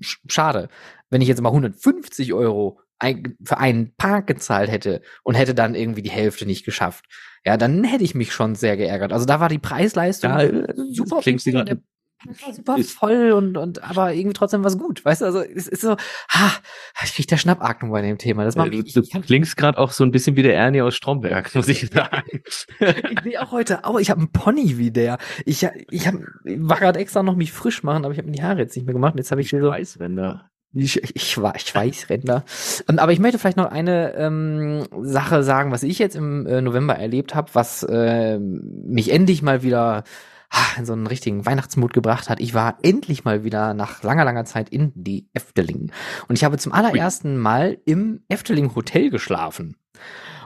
schade. 0.00 0.68
Wenn 1.10 1.20
ich 1.20 1.28
jetzt 1.28 1.40
mal 1.40 1.50
150 1.50 2.32
Euro 2.32 2.80
für 3.44 3.58
einen 3.58 3.94
Park 3.96 4.26
gezahlt 4.26 4.70
hätte 4.70 5.02
und 5.22 5.34
hätte 5.34 5.54
dann 5.54 5.74
irgendwie 5.74 6.02
die 6.02 6.10
Hälfte 6.10 6.46
nicht 6.46 6.64
geschafft, 6.64 7.04
ja, 7.44 7.56
dann 7.56 7.84
hätte 7.84 8.04
ich 8.04 8.14
mich 8.14 8.32
schon 8.32 8.54
sehr 8.54 8.76
geärgert. 8.76 9.12
Also 9.12 9.26
da 9.26 9.38
war 9.38 9.48
die 9.48 9.58
Preisleistung 9.58 10.30
ja, 10.30 10.74
super. 10.90 11.20
Klingt 11.20 11.42
sie 11.42 11.52
gerade 11.52 11.82
super 12.52 12.78
voll 12.78 13.32
und, 13.32 13.56
und 13.56 13.82
aber 13.82 14.12
irgendwie 14.12 14.34
trotzdem 14.34 14.64
was 14.64 14.78
gut. 14.78 15.04
Weißt 15.04 15.20
du, 15.20 15.26
also 15.26 15.40
es 15.40 15.68
ist 15.68 15.82
so, 15.82 15.96
ha, 16.28 16.52
ich 17.04 17.14
krieg 17.14 17.26
der 17.26 17.36
Schnappatmung 17.36 17.90
bei 17.90 18.02
dem 18.02 18.18
Thema. 18.18 18.44
Das 18.44 18.56
macht 18.56 18.70
mich, 18.70 18.92
du, 18.92 19.02
du 19.02 19.20
klingst 19.20 19.56
gerade 19.56 19.78
auch 19.78 19.92
so 19.92 20.04
ein 20.04 20.10
bisschen 20.10 20.36
wie 20.36 20.42
der 20.42 20.54
Ernie 20.54 20.82
aus 20.82 20.94
Stromberg, 20.94 21.54
muss 21.54 21.68
ich 21.68 21.88
sagen. 21.90 22.22
ich 22.80 23.20
sehe 23.22 23.42
auch 23.42 23.52
heute, 23.52 23.84
aber 23.84 24.00
ich 24.00 24.10
habe 24.10 24.20
einen 24.20 24.32
Pony 24.32 24.78
wie 24.78 24.90
der. 24.90 25.18
Ich, 25.44 25.66
ich, 25.90 26.06
hab, 26.06 26.14
ich 26.44 26.58
war 26.60 26.78
gerade 26.78 26.98
extra 26.98 27.22
noch 27.22 27.36
mich 27.36 27.52
frisch 27.52 27.82
machen, 27.82 28.04
aber 28.04 28.12
ich 28.12 28.18
habe 28.18 28.28
mir 28.28 28.36
die 28.36 28.42
Haare 28.42 28.60
jetzt 28.60 28.76
nicht 28.76 28.86
mehr 28.86 28.94
gemacht. 28.94 29.14
Jetzt 29.16 29.30
habe 29.30 29.40
ich 29.40 29.50
so 29.50 29.60
Weißränder. 29.60 30.50
Ich, 30.78 31.02
ich, 31.16 31.40
war, 31.40 31.56
ich 31.56 31.74
weiß, 31.74 32.10
Ränder. 32.10 32.44
Und, 32.86 32.98
aber 32.98 33.12
ich 33.12 33.18
möchte 33.18 33.38
vielleicht 33.38 33.56
noch 33.56 33.70
eine 33.70 34.14
ähm, 34.14 34.86
Sache 35.00 35.42
sagen, 35.42 35.72
was 35.72 35.82
ich 35.82 35.98
jetzt 35.98 36.16
im 36.16 36.46
äh, 36.46 36.60
November 36.60 36.96
erlebt 36.96 37.34
habe, 37.34 37.48
was 37.54 37.82
äh, 37.82 38.38
mich 38.38 39.10
endlich 39.10 39.40
mal 39.40 39.62
wieder 39.62 40.04
in 40.78 40.86
so 40.86 40.92
einen 40.92 41.06
richtigen 41.06 41.46
Weihnachtsmut 41.46 41.92
gebracht 41.92 42.28
hat. 42.28 42.40
Ich 42.40 42.54
war 42.54 42.78
endlich 42.82 43.24
mal 43.24 43.44
wieder 43.44 43.74
nach 43.74 44.02
langer, 44.02 44.24
langer 44.24 44.44
Zeit 44.44 44.68
in 44.68 44.92
die 44.94 45.28
Efteling. 45.32 45.92
Und 46.28 46.36
ich 46.36 46.44
habe 46.44 46.58
zum 46.58 46.72
allerersten. 46.72 47.36
Mal 47.36 47.78
im 47.84 48.22
Efteling 48.28 48.74
Hotel 48.74 49.10
geschlafen. 49.10 49.76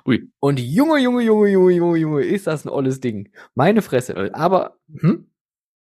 Ui. 0.06 0.30
Und 0.40 0.60
Junge, 0.60 0.98
Junge, 0.98 1.22
Junge, 1.22 1.48
Junge, 1.48 1.72
Junge, 1.72 1.98
Junge, 1.98 2.22
ist 2.22 2.46
das 2.46 2.64
ein 2.64 2.68
olles 2.68 3.00
Ding. 3.00 3.30
Meine 3.54 3.82
Fresse. 3.82 4.34
Aber, 4.34 4.76
hm? 5.00 5.26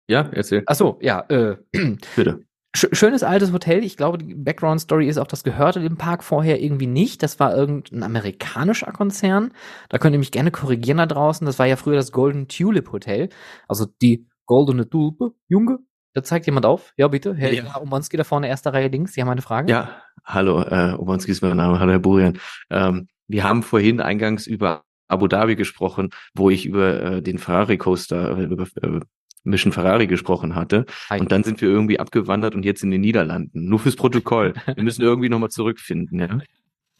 Ja, 0.08 0.28
erzähl. 0.32 0.62
Ach 0.66 0.74
so, 0.74 0.98
ja, 1.00 1.20
äh, 1.28 1.56
Bitte 2.16 2.46
schönes 2.76 3.22
altes 3.22 3.52
Hotel. 3.52 3.82
Ich 3.82 3.96
glaube, 3.96 4.18
die 4.18 4.34
Background-Story 4.34 5.08
ist 5.08 5.18
auch, 5.18 5.26
das 5.26 5.42
gehörte 5.42 5.80
dem 5.80 5.96
Park 5.96 6.22
vorher 6.22 6.60
irgendwie 6.60 6.86
nicht. 6.86 7.22
Das 7.22 7.40
war 7.40 7.56
irgendein 7.56 8.02
amerikanischer 8.02 8.92
Konzern. 8.92 9.52
Da 9.88 9.98
könnt 9.98 10.14
ihr 10.14 10.18
mich 10.18 10.32
gerne 10.32 10.50
korrigieren 10.50 10.98
da 10.98 11.06
draußen. 11.06 11.46
Das 11.46 11.58
war 11.58 11.66
ja 11.66 11.76
früher 11.76 11.96
das 11.96 12.12
Golden 12.12 12.48
Tulip 12.48 12.92
Hotel. 12.92 13.28
Also 13.68 13.86
die 14.02 14.26
goldene 14.46 14.88
Tulpe. 14.88 15.32
Junge, 15.48 15.78
da 16.14 16.22
zeigt 16.22 16.46
jemand 16.46 16.66
auf. 16.66 16.92
Ja, 16.96 17.08
bitte. 17.08 17.34
Herr 17.34 17.52
ja. 17.52 17.80
Omonski 17.80 18.16
da 18.16 18.24
vorne, 18.24 18.48
erster 18.48 18.72
Reihe 18.72 18.88
links. 18.88 19.14
Sie 19.14 19.20
haben 19.20 19.28
eine 19.28 19.42
Frage? 19.42 19.70
Ja, 19.70 20.02
hallo, 20.24 20.62
äh, 20.62 20.94
Omonski 20.94 21.32
ist 21.32 21.42
mein 21.42 21.56
Name. 21.56 21.78
Hallo, 21.78 21.92
Herr 21.92 21.98
Burian. 21.98 22.38
Ähm, 22.70 23.08
wir 23.28 23.44
haben 23.44 23.62
vorhin 23.62 24.00
eingangs 24.00 24.46
über 24.46 24.82
Abu 25.08 25.28
Dhabi 25.28 25.56
gesprochen, 25.56 26.10
wo 26.34 26.50
ich 26.50 26.66
über 26.66 27.02
äh, 27.02 27.22
den 27.22 27.38
Ferrari 27.38 27.76
Coaster, 27.76 28.38
äh, 28.38 28.44
über 28.44 28.66
äh, 28.82 29.00
Mission 29.46 29.72
Ferrari 29.72 30.06
gesprochen 30.06 30.54
hatte. 30.54 30.86
Hi. 31.10 31.20
Und 31.20 31.32
dann 31.32 31.44
sind 31.44 31.60
wir 31.60 31.68
irgendwie 31.68 31.98
abgewandert 31.98 32.54
und 32.54 32.64
jetzt 32.64 32.82
in 32.82 32.90
den 32.90 33.00
Niederlanden. 33.00 33.64
Nur 33.68 33.78
fürs 33.78 33.96
Protokoll. 33.96 34.54
Wir 34.74 34.82
müssen 34.82 35.02
irgendwie 35.02 35.28
nochmal 35.28 35.50
zurückfinden, 35.50 36.18
ja. 36.20 36.38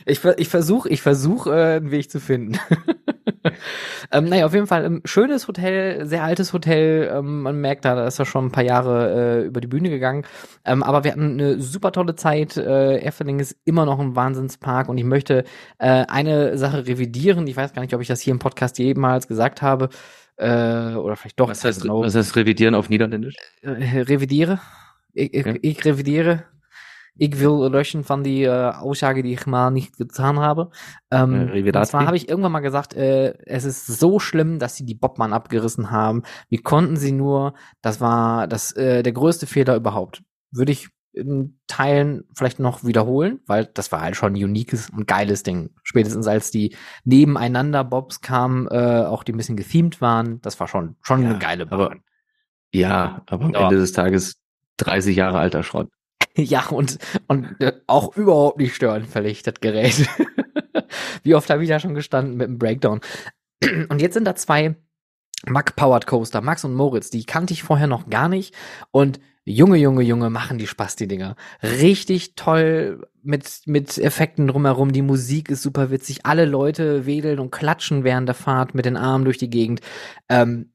Ich, 0.09 0.25
ich 0.25 0.49
versuche, 0.49 0.89
ich 0.89 1.03
versuche, 1.03 1.51
äh, 1.51 1.77
einen 1.77 1.91
Weg 1.91 2.11
zu 2.13 2.21
finden. 2.21 2.59
ähm, 4.13 4.27
naja, 4.27 4.47
auf 4.47 4.55
jeden 4.55 4.69
Fall 4.69 4.85
ein 4.85 4.95
ähm, 4.95 5.03
schönes 5.05 5.49
Hotel, 5.49 6.07
sehr 6.07 6.23
altes 6.23 6.53
Hotel. 6.53 7.11
Ähm, 7.13 7.43
man 7.43 7.61
merkt 7.61 7.85
da, 7.85 7.97
da 7.97 8.07
ist 8.07 8.21
er 8.21 8.25
schon 8.25 8.47
ein 8.47 8.53
paar 8.53 8.63
Jahre 8.63 9.41
äh, 9.43 9.47
über 9.47 9.61
die 9.61 9.67
Bühne 9.67 9.91
gegangen. 9.91 10.25
Ähm, 10.65 10.85
aber 10.85 11.03
wir 11.03 11.11
hatten 11.11 11.33
eine 11.33 11.61
super 11.61 11.91
tolle 11.91 12.15
Zeit. 12.15 12.57
Äh, 12.57 12.99
Efteling 12.99 13.41
ist 13.41 13.57
immer 13.65 13.85
noch 13.85 13.99
ein 13.99 14.15
Wahnsinnspark 14.15 14.89
und 14.89 14.97
ich 14.97 15.05
möchte 15.05 15.43
äh, 15.79 16.05
eine 16.07 16.57
Sache 16.57 16.87
revidieren. 16.87 17.45
Ich 17.49 17.57
weiß 17.57 17.73
gar 17.73 17.83
nicht, 17.83 17.95
ob 17.95 18.01
ich 18.01 18.09
das 18.09 18.21
hier 18.21 18.33
im 18.33 18.39
Podcast 18.39 18.79
jemals 18.79 19.27
gesagt 19.27 19.61
habe. 19.61 19.89
Äh, 20.37 20.95
oder 20.95 21.17
vielleicht 21.17 21.41
doch. 21.41 21.49
Was 21.49 21.65
heißt, 21.65 21.89
was 21.89 22.15
heißt 22.15 22.37
revidieren 22.37 22.77
auf 22.77 22.91
Niederländisch? 22.91 23.35
Äh, 23.63 24.03
revidiere. 24.03 24.61
Ich, 25.15 25.35
ich, 25.35 25.47
okay. 25.47 25.59
ich 25.63 25.85
revidiere. 25.85 26.45
Ich 27.19 27.39
will 27.41 27.69
löschen 27.71 28.05
von 28.05 28.23
die 28.23 28.43
äh, 28.43 28.71
Aussage, 28.71 29.23
die 29.23 29.33
ich 29.33 29.47
mal 29.47 29.71
nicht 29.71 29.97
getan 29.97 30.39
habe. 30.39 30.71
Ähm, 31.11 31.49
äh, 31.49 31.63
und 31.63 31.87
zwar 31.87 32.07
habe 32.07 32.17
ich 32.17 32.29
irgendwann 32.29 32.53
mal 32.53 32.61
gesagt, 32.61 32.95
äh, 32.95 33.35
es 33.45 33.65
ist 33.65 33.87
so 33.87 34.19
schlimm, 34.19 34.59
dass 34.59 34.77
sie 34.77 34.85
die 34.85 34.95
Bobmann 34.95 35.33
abgerissen 35.33 35.91
haben. 35.91 36.23
Wie 36.49 36.59
konnten 36.59 36.97
sie 36.97 37.13
nur? 37.13 37.55
Das 37.83 38.01
war 38.01 38.47
das 38.47 38.73
äh, 38.73 39.03
der 39.03 39.13
größte 39.13 39.47
Fehler 39.47 39.77
überhaupt. 39.77 40.23
Würde 40.51 40.73
ich 40.73 40.89
in 41.17 41.59
Teilen 41.67 42.25
vielleicht 42.35 42.59
noch 42.61 42.85
wiederholen, 42.85 43.41
weil 43.47 43.65
das 43.65 43.91
war 43.91 44.03
halt 44.03 44.17
schon 44.17 44.35
ein 44.35 44.45
uniques 44.45 44.91
und 44.91 45.07
geiles 45.07 45.43
Ding. 45.43 45.71
Spätestens 45.83 46.27
als 46.27 46.51
die 46.51 46.77
nebeneinander 47.05 47.85
Bobs 47.85 48.21
kamen, 48.21 48.69
äh, 48.69 49.05
auch 49.07 49.25
die 49.25 49.33
ein 49.33 49.39
bisschen 49.39 49.57
gethemed 49.57 50.01
waren, 50.03 50.41
das 50.43 50.61
war 50.61 50.69
schon 50.69 50.97
schon 51.01 51.23
ja, 51.23 51.31
eine 51.31 51.39
geile 51.39 51.67
Bahn. 51.67 51.81
Aber, 51.81 51.97
ja, 52.73 53.23
aber 53.27 53.47
am 53.47 53.55
ja. 53.55 53.63
Ende 53.63 53.77
des 53.77 53.93
Tages 53.93 54.37
30 54.77 55.17
Jahre 55.17 55.39
alter 55.39 55.63
Schrott. 55.63 55.89
ja, 56.45 56.67
und, 56.69 56.99
und 57.27 57.61
äh, 57.61 57.73
auch 57.87 58.17
überhaupt 58.17 58.59
nicht 58.59 58.75
störenfällig, 58.75 59.43
das 59.43 59.55
Gerät. 59.61 60.09
Wie 61.23 61.35
oft 61.35 61.49
habe 61.51 61.63
ich 61.63 61.69
da 61.69 61.81
schon 61.81 61.95
gestanden 61.95 62.37
mit 62.37 62.47
dem 62.47 62.59
Breakdown. 62.59 63.01
und 63.89 64.01
jetzt 64.01 64.15
sind 64.15 64.25
da 64.25 64.35
zwei 64.35 64.77
Mack 65.47 65.77
Powered 65.77 66.07
Coaster, 66.07 66.41
Max 66.41 66.65
und 66.65 66.75
Moritz, 66.75 67.11
die 67.11 67.25
kannte 67.25 67.53
ich 67.53 67.63
vorher 67.63 67.87
noch 67.87 68.09
gar 68.09 68.29
nicht 68.29 68.55
und 68.91 69.21
Junge, 69.49 69.77
Junge, 69.77 70.03
Junge, 70.03 70.29
machen 70.29 70.59
die 70.59 70.67
Spaß, 70.67 70.97
die 70.97 71.07
Dinger. 71.07 71.37
Richtig 71.63 72.35
toll 72.35 73.07
mit, 73.23 73.61
mit 73.67 73.97
Effekten 73.97 74.49
drumherum. 74.49 74.91
Die 74.91 75.03
Musik 75.03 75.51
ist 75.51 75.63
super 75.63 75.93
witzig. 75.93 76.27
Alle 76.27 76.47
Leute 76.47 77.07
wedeln 77.07 77.39
und 77.39 77.53
klatschen 77.53 78.03
während 78.03 78.27
der 78.27 78.35
Fahrt 78.35 78.75
mit 78.75 78.87
den 78.87 78.97
Armen 78.97 79.25
durch 79.25 79.39
die 79.39 79.49
Gegend. 79.49 79.83
Ähm, 80.29 80.73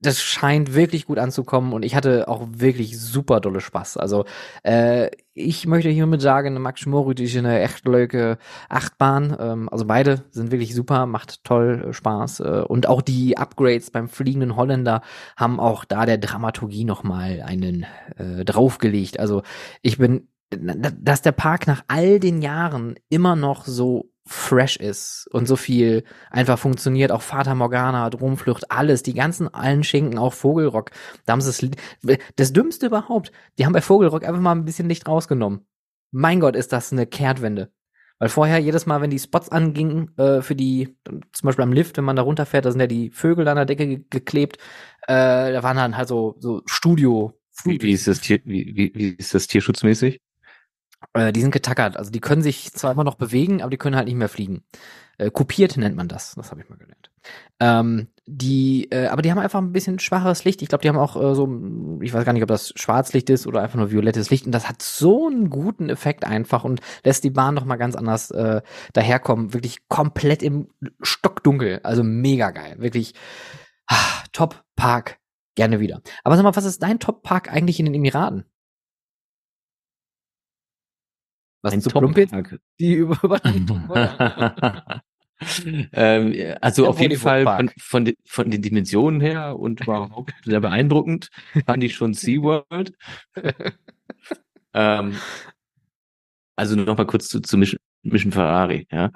das 0.00 0.20
scheint 0.20 0.74
wirklich 0.74 1.06
gut 1.06 1.18
anzukommen 1.18 1.72
und 1.72 1.82
ich 1.82 1.94
hatte 1.94 2.28
auch 2.28 2.46
wirklich 2.50 3.00
super 3.00 3.40
dolle 3.40 3.60
Spaß. 3.60 3.96
Also 3.96 4.24
äh, 4.62 5.10
ich 5.32 5.66
möchte 5.66 5.88
hiermit 5.88 6.20
sagen, 6.20 6.60
Max 6.60 6.84
Moritz 6.84 7.20
ist 7.20 7.36
eine 7.36 7.60
echt 7.60 7.86
leuke 7.86 8.36
Achtbahn. 8.68 9.36
Ähm, 9.38 9.68
also 9.70 9.86
beide 9.86 10.24
sind 10.30 10.52
wirklich 10.52 10.74
super, 10.74 11.06
macht 11.06 11.44
toll 11.44 11.92
Spaß. 11.92 12.40
Äh, 12.40 12.64
und 12.68 12.88
auch 12.88 13.00
die 13.00 13.38
Upgrades 13.38 13.90
beim 13.90 14.08
fliegenden 14.08 14.56
Holländer 14.56 15.00
haben 15.36 15.58
auch 15.58 15.84
da 15.84 16.04
der 16.04 16.18
Dramaturgie 16.18 16.84
nochmal 16.84 17.42
einen 17.42 17.86
äh, 18.16 18.44
draufgelegt. 18.44 19.18
Also 19.18 19.42
ich 19.80 19.96
bin, 19.96 20.28
dass 20.50 21.22
der 21.22 21.32
Park 21.32 21.66
nach 21.66 21.84
all 21.88 22.20
den 22.20 22.42
Jahren 22.42 22.96
immer 23.08 23.34
noch 23.34 23.64
so 23.64 24.10
fresh 24.26 24.76
ist 24.76 25.28
und 25.32 25.46
so 25.46 25.56
viel 25.56 26.04
einfach 26.30 26.58
funktioniert. 26.58 27.12
Auch 27.12 27.22
Vater 27.22 27.54
Morgana, 27.54 28.10
Dromflucht, 28.10 28.70
alles, 28.70 29.02
die 29.02 29.14
ganzen 29.14 29.52
allen 29.52 29.84
Schinken, 29.84 30.18
auch 30.18 30.32
Vogelrock. 30.32 30.90
Da 31.24 31.32
haben 31.32 31.40
sie 31.40 31.70
das, 32.02 32.18
das 32.34 32.52
Dümmste 32.52 32.86
überhaupt. 32.86 33.30
Die 33.58 33.64
haben 33.64 33.72
bei 33.72 33.80
Vogelrock 33.80 34.24
einfach 34.24 34.40
mal 34.40 34.52
ein 34.52 34.64
bisschen 34.64 34.88
Licht 34.88 35.06
rausgenommen. 35.08 35.66
mein 36.10 36.40
Gott, 36.40 36.56
ist 36.56 36.72
das 36.72 36.92
eine 36.92 37.06
Kehrtwende. 37.06 37.72
Weil 38.18 38.30
vorher 38.30 38.58
jedes 38.58 38.86
Mal, 38.86 39.00
wenn 39.02 39.10
die 39.10 39.18
Spots 39.18 39.50
angingen, 39.50 40.16
äh, 40.16 40.40
für 40.40 40.56
die, 40.56 40.96
zum 41.04 41.46
Beispiel 41.46 41.62
am 41.62 41.72
Lift, 41.72 41.98
wenn 41.98 42.04
man 42.04 42.16
da 42.16 42.22
runterfährt, 42.22 42.64
da 42.64 42.70
sind 42.70 42.80
ja 42.80 42.86
die 42.86 43.10
Vögel 43.10 43.46
an 43.46 43.56
der 43.56 43.66
Decke 43.66 43.86
ge 43.86 44.04
geklebt, 44.08 44.56
äh, 45.06 45.52
da 45.52 45.62
waren 45.62 45.76
dann 45.76 45.96
halt 45.96 46.08
so, 46.08 46.34
so 46.38 46.62
Studio. 46.66 47.38
Wie, 47.64 47.80
wie 47.80 47.92
ist 47.92 48.08
das 48.08 48.20
Tier, 48.20 48.40
wie, 48.44 48.74
wie, 48.74 48.92
wie 48.94 49.08
ist 49.10 49.34
das 49.34 49.46
tierschutzmäßig? 49.46 50.20
Äh, 51.12 51.32
die 51.32 51.40
sind 51.40 51.50
getackert. 51.50 51.96
Also 51.96 52.10
die 52.10 52.20
können 52.20 52.42
sich 52.42 52.72
zwar 52.72 52.92
immer 52.92 53.04
noch 53.04 53.16
bewegen, 53.16 53.62
aber 53.62 53.70
die 53.70 53.78
können 53.78 53.96
halt 53.96 54.06
nicht 54.06 54.16
mehr 54.16 54.28
fliegen. 54.28 54.64
Äh, 55.18 55.30
kopiert 55.30 55.76
nennt 55.76 55.96
man 55.96 56.08
das. 56.08 56.34
Das 56.34 56.50
habe 56.50 56.60
ich 56.60 56.68
mal 56.68 56.76
gelernt. 56.76 57.10
Ähm, 57.58 58.08
die, 58.26 58.90
äh, 58.90 59.06
aber 59.06 59.22
die 59.22 59.30
haben 59.30 59.38
einfach 59.38 59.60
ein 59.60 59.72
bisschen 59.72 59.98
schwacheres 59.98 60.44
Licht. 60.44 60.60
Ich 60.60 60.68
glaube, 60.68 60.82
die 60.82 60.88
haben 60.88 60.98
auch 60.98 61.16
äh, 61.16 61.34
so, 61.34 61.48
ich 62.02 62.12
weiß 62.12 62.24
gar 62.24 62.32
nicht, 62.32 62.42
ob 62.42 62.48
das 62.48 62.72
Schwarzlicht 62.76 63.30
ist 63.30 63.46
oder 63.46 63.62
einfach 63.62 63.78
nur 63.78 63.90
violettes 63.90 64.30
Licht. 64.30 64.46
Und 64.46 64.52
das 64.52 64.68
hat 64.68 64.82
so 64.82 65.28
einen 65.28 65.48
guten 65.48 65.88
Effekt 65.88 66.24
einfach 66.24 66.64
und 66.64 66.80
lässt 67.04 67.24
die 67.24 67.30
Bahn 67.30 67.54
noch 67.54 67.64
mal 67.64 67.76
ganz 67.76 67.94
anders 67.94 68.30
äh, 68.30 68.60
daherkommen. 68.92 69.54
Wirklich 69.54 69.88
komplett 69.88 70.42
im 70.42 70.68
Stockdunkel. 71.00 71.80
Also 71.82 72.02
mega 72.02 72.50
geil. 72.50 72.76
Wirklich 72.78 73.14
ah, 73.86 74.24
Top 74.32 74.64
Park. 74.76 75.18
Gerne 75.54 75.80
wieder. 75.80 76.02
Aber 76.22 76.36
sag 76.36 76.42
mal, 76.42 76.54
was 76.54 76.66
ist 76.66 76.82
dein 76.82 77.00
Top 77.00 77.22
Park 77.22 77.50
eigentlich 77.50 77.80
in 77.80 77.86
den 77.86 77.94
Emiraten? 77.94 78.44
Was 81.66 81.72
Ein 81.74 81.80
zu 81.80 81.90
Top. 81.90 82.14
Die 82.78 82.94
Über- 82.94 83.18
Überleitung, 83.22 83.84
oder? 83.90 85.02
ähm, 85.92 86.32
also 86.60 86.82
Der 86.82 86.90
auf 86.90 87.00
jeden 87.00 87.18
Fall 87.18 87.44
von, 87.44 87.70
von, 87.78 88.04
den, 88.04 88.14
von 88.24 88.50
den 88.50 88.62
Dimensionen 88.62 89.20
her 89.20 89.58
und 89.58 89.80
überhaupt 89.82 90.32
sehr 90.44 90.60
beeindruckend 90.60 91.28
fand 91.66 91.82
ich 91.82 91.94
schon 91.94 92.14
SeaWorld. 92.14 92.92
ähm, 94.74 95.16
also 96.56 96.76
noch 96.76 96.96
mal 96.96 97.06
kurz 97.06 97.28
zu, 97.28 97.40
zu 97.40 97.58
Mission, 97.58 97.78
Mission 98.02 98.32
Ferrari, 98.32 98.86
ja. 98.90 99.10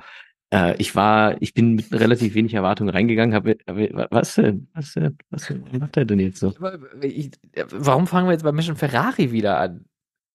Äh, 0.52 0.74
ich 0.78 0.96
war, 0.96 1.40
ich 1.40 1.54
bin 1.54 1.76
mit 1.76 1.92
relativ 1.92 2.34
wenig 2.34 2.54
Erwartungen 2.54 2.90
reingegangen, 2.90 3.32
habe, 3.34 3.56
habe 3.68 4.08
was 4.10 4.34
denn? 4.34 4.68
Was 4.74 4.94
denn? 4.94 5.16
Was 5.30 5.46
denn? 5.46 5.62
Was 5.70 5.78
macht 5.78 5.96
er 5.96 6.04
denn 6.04 6.18
jetzt 6.18 6.40
so? 6.40 6.52
Warum 6.58 8.08
fangen 8.08 8.26
wir 8.26 8.32
jetzt 8.32 8.42
bei 8.42 8.50
Mission 8.52 8.74
Ferrari 8.76 9.30
wieder 9.30 9.58
an? 9.60 9.84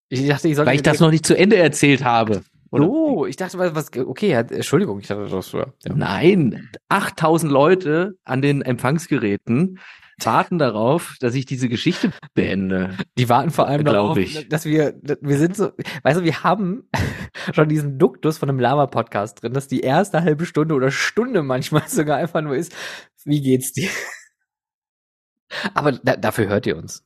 Ich 0.10 0.28
dachte, 0.28 0.48
ich 0.48 0.56
sollte 0.56 0.70
Weil 0.70 0.76
ich 0.76 0.84
das 0.84 1.00
noch 1.00 1.12
nicht 1.12 1.26
zu 1.26 1.38
Ende 1.38 1.58
erzählt 1.58 2.04
habe. 2.04 2.44
Oder? 2.72 2.86
So, 2.86 3.26
ich 3.26 3.38
dachte, 3.38 3.58
was, 3.58 3.76
was 3.76 3.98
okay, 3.98 4.32
ja, 4.32 4.40
Entschuldigung, 4.40 5.00
ich 5.00 5.08
dachte 5.08 5.28
das 5.28 5.54
war. 5.54 5.74
Ja. 5.86 5.96
Nein, 5.96 6.70
8000 6.90 7.52
Leute 7.52 8.18
an 8.24 8.42
den 8.42 8.62
Empfangsgeräten 8.62 9.80
warten 10.24 10.58
darauf, 10.58 11.18
dass 11.20 11.36
ich 11.36 11.46
diese 11.46 11.68
Geschichte 11.68 12.12
beende. 12.34 12.98
Die 13.18 13.28
warten 13.28 13.52
vor 13.52 13.68
allem 13.68 13.84
darauf, 13.84 14.18
ich. 14.18 14.48
dass 14.48 14.66
wir, 14.66 14.96
wir 15.02 15.38
sind 15.38 15.58
so, 15.58 15.72
weißt 16.04 16.20
du, 16.20 16.24
wir 16.24 16.44
haben 16.44 16.90
schon 17.54 17.68
diesen 17.68 17.98
Duktus 17.98 18.38
von 18.38 18.50
einem 18.50 18.60
Lava-Podcast 18.60 19.42
drin, 19.42 19.54
dass 19.54 19.68
die 19.68 19.82
erste 19.82 20.22
halbe 20.22 20.46
Stunde 20.46 20.74
oder 20.76 20.92
Stunde 20.92 21.44
manchmal 21.44 21.84
sogar 21.88 22.18
einfach 22.18 22.42
nur 22.42 22.56
ist, 22.56 22.74
wie 23.26 23.42
geht's 23.42 23.74
dir? 23.74 23.90
Aber 25.74 25.92
da, 25.92 26.16
dafür 26.16 26.48
hört 26.48 26.66
ihr 26.68 26.78
uns. 26.78 27.04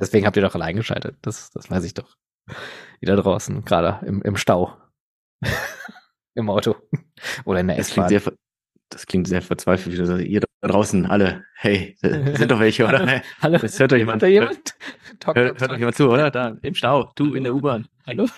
Deswegen 0.00 0.26
habt 0.26 0.36
ihr 0.36 0.42
doch 0.42 0.54
allein 0.54 0.76
geschaltet. 0.76 1.16
Das, 1.22 1.50
das 1.50 1.70
weiß 1.70 1.84
ich 1.84 1.94
doch. 1.94 2.16
Wieder 3.00 3.16
draußen, 3.16 3.64
gerade 3.64 4.04
im, 4.06 4.22
im 4.22 4.36
Stau. 4.36 4.76
Im 6.34 6.48
Auto. 6.48 6.76
Oder 7.44 7.60
in 7.60 7.66
der 7.68 7.78
S-Bahn. 7.78 8.08
das 8.88 9.06
klingt 9.06 9.26
sehr 9.26 9.42
verzweifelt. 9.42 9.92
wie 9.92 9.98
du 9.98 10.06
sagst, 10.06 10.24
Ihr 10.24 10.40
da 10.40 10.68
draußen 10.68 11.06
alle, 11.06 11.44
hey, 11.54 11.96
sind 12.00 12.50
doch 12.50 12.60
welche, 12.60 12.86
oder? 12.86 13.04
Hey, 13.04 13.22
Hallo? 13.40 13.58
Das 13.58 13.78
hört 13.80 13.92
doch 13.92 13.96
jemand. 13.96 14.22
Jemand? 14.22 14.76
Talk, 15.18 15.36
Hört, 15.36 15.48
talk, 15.48 15.60
hört 15.60 15.72
doch 15.72 15.78
jemand 15.78 15.96
zu, 15.96 16.08
oder? 16.08 16.30
Da, 16.30 16.56
im 16.62 16.74
Stau, 16.74 17.10
du 17.16 17.34
in 17.34 17.44
der 17.44 17.54
U-Bahn. 17.54 17.88
Hallo? 18.06 18.28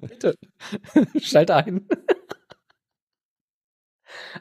Bitte. 0.00 0.34
Schalt 1.20 1.50
ein. 1.50 1.86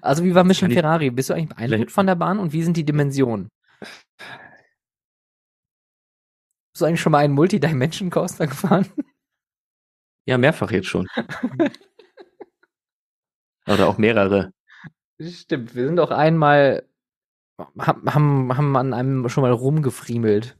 Also 0.01 0.23
wie 0.23 0.33
war 0.33 0.43
Mission 0.43 0.71
Ferrari? 0.71 1.11
Bist 1.11 1.29
du 1.29 1.33
eigentlich 1.33 1.49
beeindruckt 1.49 1.91
von 1.91 2.07
der 2.07 2.15
Bahn 2.15 2.39
und 2.39 2.53
wie 2.53 2.63
sind 2.63 2.77
die 2.77 2.85
Dimensionen? 2.85 3.49
Bist 6.81 6.87
du 6.87 6.87
eigentlich 6.87 7.01
schon 7.01 7.11
mal 7.11 7.19
einen 7.19 7.35
Multidimension 7.35 8.09
Coaster 8.09 8.47
gefahren? 8.47 8.87
Ja, 10.25 10.39
mehrfach 10.39 10.71
jetzt 10.71 10.87
schon. 10.87 11.07
Oder 13.67 13.87
auch 13.87 13.99
mehrere. 13.99 14.51
Stimmt, 15.21 15.75
wir 15.75 15.85
sind 15.85 15.97
doch 15.97 16.09
einmal 16.09 16.89
haben, 17.77 18.11
haben, 18.11 18.57
haben 18.57 18.75
an 18.75 18.95
einem 18.95 19.29
schon 19.29 19.43
mal 19.43 19.51
rumgefriemelt. 19.51 20.57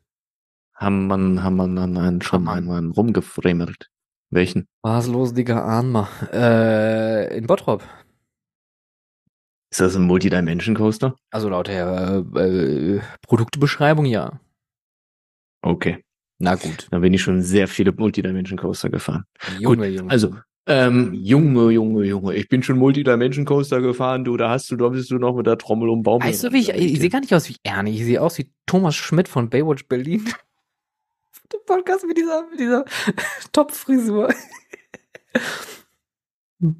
Haben 0.75 1.07
man, 1.07 1.41
haben 1.41 1.55
man 1.55 1.75
an 1.79 1.97
einen 1.97 2.21
schon 2.21 2.43
man. 2.43 2.59
einmal 2.59 2.85
rumgefremelt. 2.91 3.89
Welchen? 4.29 4.67
Was 4.83 5.07
los, 5.07 5.33
Digga, 5.33 5.81
mal. 5.81 6.07
Äh, 6.31 7.35
in 7.35 7.47
Bottrop. 7.47 7.81
Ist 9.71 9.81
das 9.81 9.95
ein 9.95 10.03
Multidimension 10.03 10.75
Coaster? 10.75 11.15
Also 11.31 11.49
laut 11.49 11.65
der 11.65 12.23
äh, 12.35 12.97
äh, 12.97 13.01
Produktbeschreibung 13.23 14.05
ja. 14.05 14.39
Okay. 15.63 16.03
Na 16.41 16.55
gut. 16.55 16.87
Da 16.89 16.97
bin 16.99 17.13
ich 17.13 17.21
schon 17.21 17.43
sehr 17.43 17.67
viele 17.67 17.91
Multidimension 17.91 18.57
Coaster 18.57 18.89
gefahren. 18.89 19.25
Junge, 19.59 19.87
Junge. 19.87 20.09
Also, 20.11 20.35
ähm, 20.65 21.13
Junge, 21.13 21.69
Junge, 21.71 22.03
Junge, 22.03 22.33
ich 22.33 22.49
bin 22.49 22.63
schon 22.63 22.79
Multidimension 22.79 23.45
Coaster 23.45 23.79
gefahren, 23.79 24.23
du, 24.23 24.37
da 24.37 24.49
hast 24.49 24.71
du, 24.71 24.75
da 24.75 24.89
bist 24.89 25.11
du 25.11 25.19
noch 25.19 25.35
mit 25.35 25.45
der 25.45 25.59
Trommel 25.59 25.89
um 25.89 26.01
Baum. 26.01 26.23
Weißt 26.23 26.43
du, 26.43 26.51
wie 26.51 26.59
ich, 26.59 26.69
ich 26.69 26.99
sehe 26.99 27.09
gar 27.09 27.19
nicht 27.19 27.33
aus 27.33 27.47
wie 27.47 27.57
Ernie, 27.63 27.95
ich 27.95 28.05
sehe 28.05 28.19
aus 28.21 28.39
wie 28.39 28.51
Thomas 28.65 28.95
Schmidt 28.95 29.27
von 29.27 29.49
Baywatch 29.49 29.87
Berlin. 29.87 30.25
Der 31.51 31.57
Podcast 31.65 32.05
mit 32.07 32.17
dieser, 32.17 32.47
mit 32.49 32.59
dieser 32.59 32.85
Top-Frisur. 33.51 34.33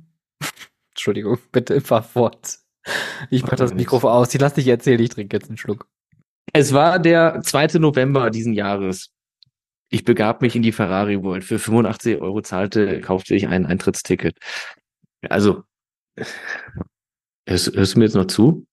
Entschuldigung, 0.92 1.38
bitte 1.52 1.82
fahr 1.82 2.04
fort. 2.04 2.60
Ich 3.30 3.44
mach 3.44 3.56
das 3.56 3.74
Mikro 3.74 3.98
aus. 4.10 4.34
Ich 4.34 4.40
lass 4.40 4.54
dich 4.54 4.68
erzählen, 4.68 5.02
ich 5.02 5.10
trinke 5.10 5.36
jetzt 5.36 5.50
einen 5.50 5.58
Schluck. 5.58 5.88
Es 6.54 6.74
war 6.74 7.00
der 7.00 7.42
2. 7.42 7.80
November 7.80 8.30
diesen 8.30 8.54
Jahres. 8.54 9.12
Ich 9.92 10.06
begab 10.06 10.42
mich 10.42 10.56
in 10.56 10.62
die 10.62 10.72
Ferrari 10.72 11.22
World. 11.22 11.44
Für 11.44 11.60
85 11.60 12.22
Euro 12.22 12.42
zahlte, 12.42 13.02
kaufte 13.02 13.36
ich 13.36 13.48
ein 13.48 13.66
Eintrittsticket. 13.66 14.38
Also, 15.30 15.64
hörst, 17.46 17.76
hörst 17.76 17.96
du 17.96 18.00
mir 18.00 18.06
jetzt 18.06 18.16
noch 18.16 18.26
zu? 18.26 18.66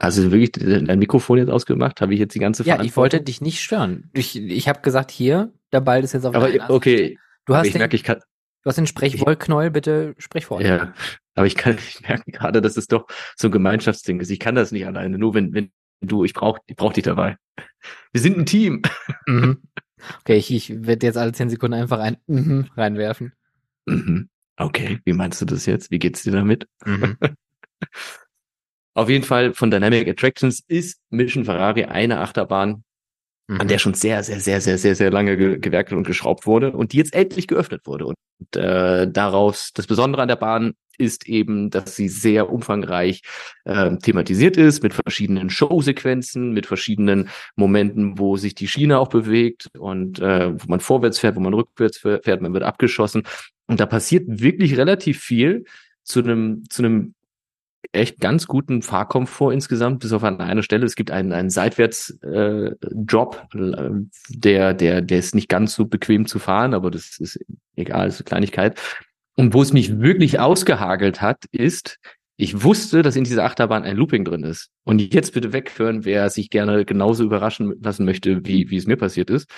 Hast 0.00 0.18
du 0.18 0.32
wirklich 0.32 0.52
dein 0.52 0.98
Mikrofon 0.98 1.38
jetzt 1.38 1.50
ausgemacht? 1.50 2.00
Habe 2.00 2.14
ich 2.14 2.20
jetzt 2.20 2.34
die 2.34 2.38
ganze 2.38 2.64
Ja, 2.64 2.82
ich 2.82 2.96
wollte 2.96 3.20
dich 3.20 3.42
nicht 3.42 3.60
stören. 3.60 4.10
Ich, 4.14 4.34
ich 4.36 4.68
habe 4.68 4.80
gesagt, 4.80 5.10
hier, 5.10 5.52
der 5.72 5.82
Ball 5.82 6.02
ist 6.02 6.14
jetzt 6.14 6.24
auf 6.24 6.34
Aber 6.34 6.50
okay, 6.70 7.18
Du 7.44 7.54
hast, 7.54 7.66
ich 7.66 7.72
den, 7.72 7.78
merke, 7.78 7.94
ich 7.94 8.02
kann, 8.02 8.18
du 8.18 8.68
hast 8.68 8.76
den 8.76 8.86
Sprechwollknäuel, 8.86 9.70
bitte 9.70 10.14
sprech 10.18 10.46
fort. 10.46 10.62
ja, 10.62 10.94
aber 11.34 11.46
ich 11.46 11.56
kann, 11.56 11.76
ich 11.88 12.00
merke 12.00 12.30
gerade, 12.32 12.60
dass 12.60 12.76
es 12.76 12.88
doch 12.88 13.06
so 13.36 13.48
ein 13.48 13.52
Gemeinschaftsding 13.52 14.20
ist. 14.20 14.30
Ich 14.30 14.40
kann 14.40 14.54
das 14.54 14.72
nicht 14.72 14.86
alleine. 14.86 15.18
Nur 15.18 15.34
wenn, 15.34 15.52
wenn 15.54 15.70
du, 16.00 16.24
ich 16.24 16.34
brauch, 16.34 16.58
ich 16.66 16.76
brauch 16.76 16.92
dich 16.92 17.04
dabei. 17.04 17.36
Wir 18.12 18.20
sind 18.20 18.38
ein 18.38 18.46
Team. 18.46 18.82
Mhm. 19.26 19.62
Okay, 20.20 20.36
ich, 20.36 20.52
ich 20.52 20.86
werde 20.86 21.06
jetzt 21.06 21.16
alle 21.16 21.32
zehn 21.32 21.48
Sekunden 21.48 21.74
einfach 21.74 21.98
ein 21.98 22.18
mhm 22.26 22.68
reinwerfen. 22.76 23.32
Mhm. 23.86 24.28
Okay, 24.56 25.00
wie 25.04 25.12
meinst 25.12 25.40
du 25.40 25.44
das 25.44 25.66
jetzt? 25.66 25.90
Wie 25.90 25.98
geht's 25.98 26.22
dir 26.22 26.32
damit? 26.32 26.66
Mhm. 26.84 27.16
Auf 28.94 29.10
jeden 29.10 29.24
Fall 29.24 29.52
von 29.52 29.70
Dynamic 29.70 30.08
Attractions 30.08 30.62
ist 30.68 31.00
Mission 31.10 31.44
Ferrari 31.44 31.84
eine 31.84 32.20
Achterbahn, 32.20 32.82
Mhm. 33.48 33.60
an 33.60 33.68
der 33.68 33.78
schon 33.78 33.94
sehr, 33.94 34.22
sehr, 34.24 34.40
sehr, 34.40 34.60
sehr, 34.60 34.76
sehr, 34.76 34.96
sehr 34.96 35.10
lange 35.10 35.36
ge 35.36 35.58
gewerkelt 35.58 35.96
und 35.96 36.06
geschraubt 36.06 36.46
wurde 36.46 36.72
und 36.72 36.92
die 36.92 36.96
jetzt 36.96 37.14
endlich 37.14 37.46
geöffnet 37.46 37.82
wurde. 37.86 38.06
Und 38.06 38.16
äh, 38.56 39.10
daraus, 39.10 39.70
das 39.72 39.86
Besondere 39.86 40.22
an 40.22 40.28
der 40.28 40.36
Bahn 40.36 40.74
ist 40.98 41.28
eben, 41.28 41.70
dass 41.70 41.94
sie 41.94 42.08
sehr 42.08 42.50
umfangreich 42.50 43.22
äh, 43.64 43.96
thematisiert 43.98 44.56
ist, 44.56 44.82
mit 44.82 44.94
verschiedenen 44.94 45.50
Showsequenzen, 45.50 46.52
mit 46.52 46.66
verschiedenen 46.66 47.28
Momenten, 47.54 48.18
wo 48.18 48.36
sich 48.36 48.54
die 48.54 48.66
Schiene 48.66 48.98
auch 48.98 49.08
bewegt 49.08 49.68
und 49.78 50.18
äh, 50.18 50.52
wo 50.52 50.64
man 50.68 50.80
vorwärts 50.80 51.18
fährt, 51.18 51.36
wo 51.36 51.40
man 51.40 51.54
rückwärts 51.54 51.98
fährt, 51.98 52.40
man 52.40 52.52
wird 52.52 52.64
abgeschossen. 52.64 53.22
Und 53.68 53.78
da 53.78 53.86
passiert 53.86 54.24
wirklich 54.26 54.76
relativ 54.76 55.20
viel 55.20 55.64
zu 56.02 56.20
einem, 56.20 56.64
zu 56.70 56.82
einem 56.82 57.14
echt 57.92 58.20
ganz 58.20 58.46
guten 58.46 58.82
Fahrkomfort 58.82 59.52
insgesamt, 59.52 60.00
bis 60.00 60.12
auf 60.12 60.24
an 60.24 60.40
einer 60.40 60.62
Stelle. 60.62 60.86
Es 60.86 60.96
gibt 60.96 61.10
einen, 61.10 61.32
einen 61.32 61.50
Seitwärts-Drop, 61.50 63.48
äh, 63.54 63.90
der, 64.28 64.74
der, 64.74 65.00
der 65.02 65.18
ist 65.18 65.34
nicht 65.34 65.48
ganz 65.48 65.74
so 65.74 65.86
bequem 65.86 66.26
zu 66.26 66.38
fahren, 66.38 66.74
aber 66.74 66.90
das 66.90 67.18
ist 67.18 67.38
egal, 67.76 68.08
ist 68.08 68.20
eine 68.20 68.24
Kleinigkeit. 68.24 68.80
Und 69.34 69.54
wo 69.54 69.62
es 69.62 69.72
mich 69.72 70.00
wirklich 70.00 70.40
ausgehagelt 70.40 71.20
hat, 71.20 71.44
ist, 71.52 71.98
ich 72.38 72.62
wusste, 72.62 73.02
dass 73.02 73.16
in 73.16 73.24
dieser 73.24 73.44
Achterbahn 73.44 73.84
ein 73.84 73.96
Looping 73.96 74.24
drin 74.24 74.44
ist. 74.44 74.70
Und 74.84 75.00
jetzt 75.00 75.32
bitte 75.32 75.52
weghören, 75.52 76.04
wer 76.04 76.28
sich 76.28 76.50
gerne 76.50 76.84
genauso 76.84 77.24
überraschen 77.24 77.74
lassen 77.82 78.04
möchte, 78.04 78.44
wie, 78.44 78.70
wie 78.70 78.76
es 78.76 78.86
mir 78.86 78.96
passiert 78.96 79.30
ist. 79.30 79.48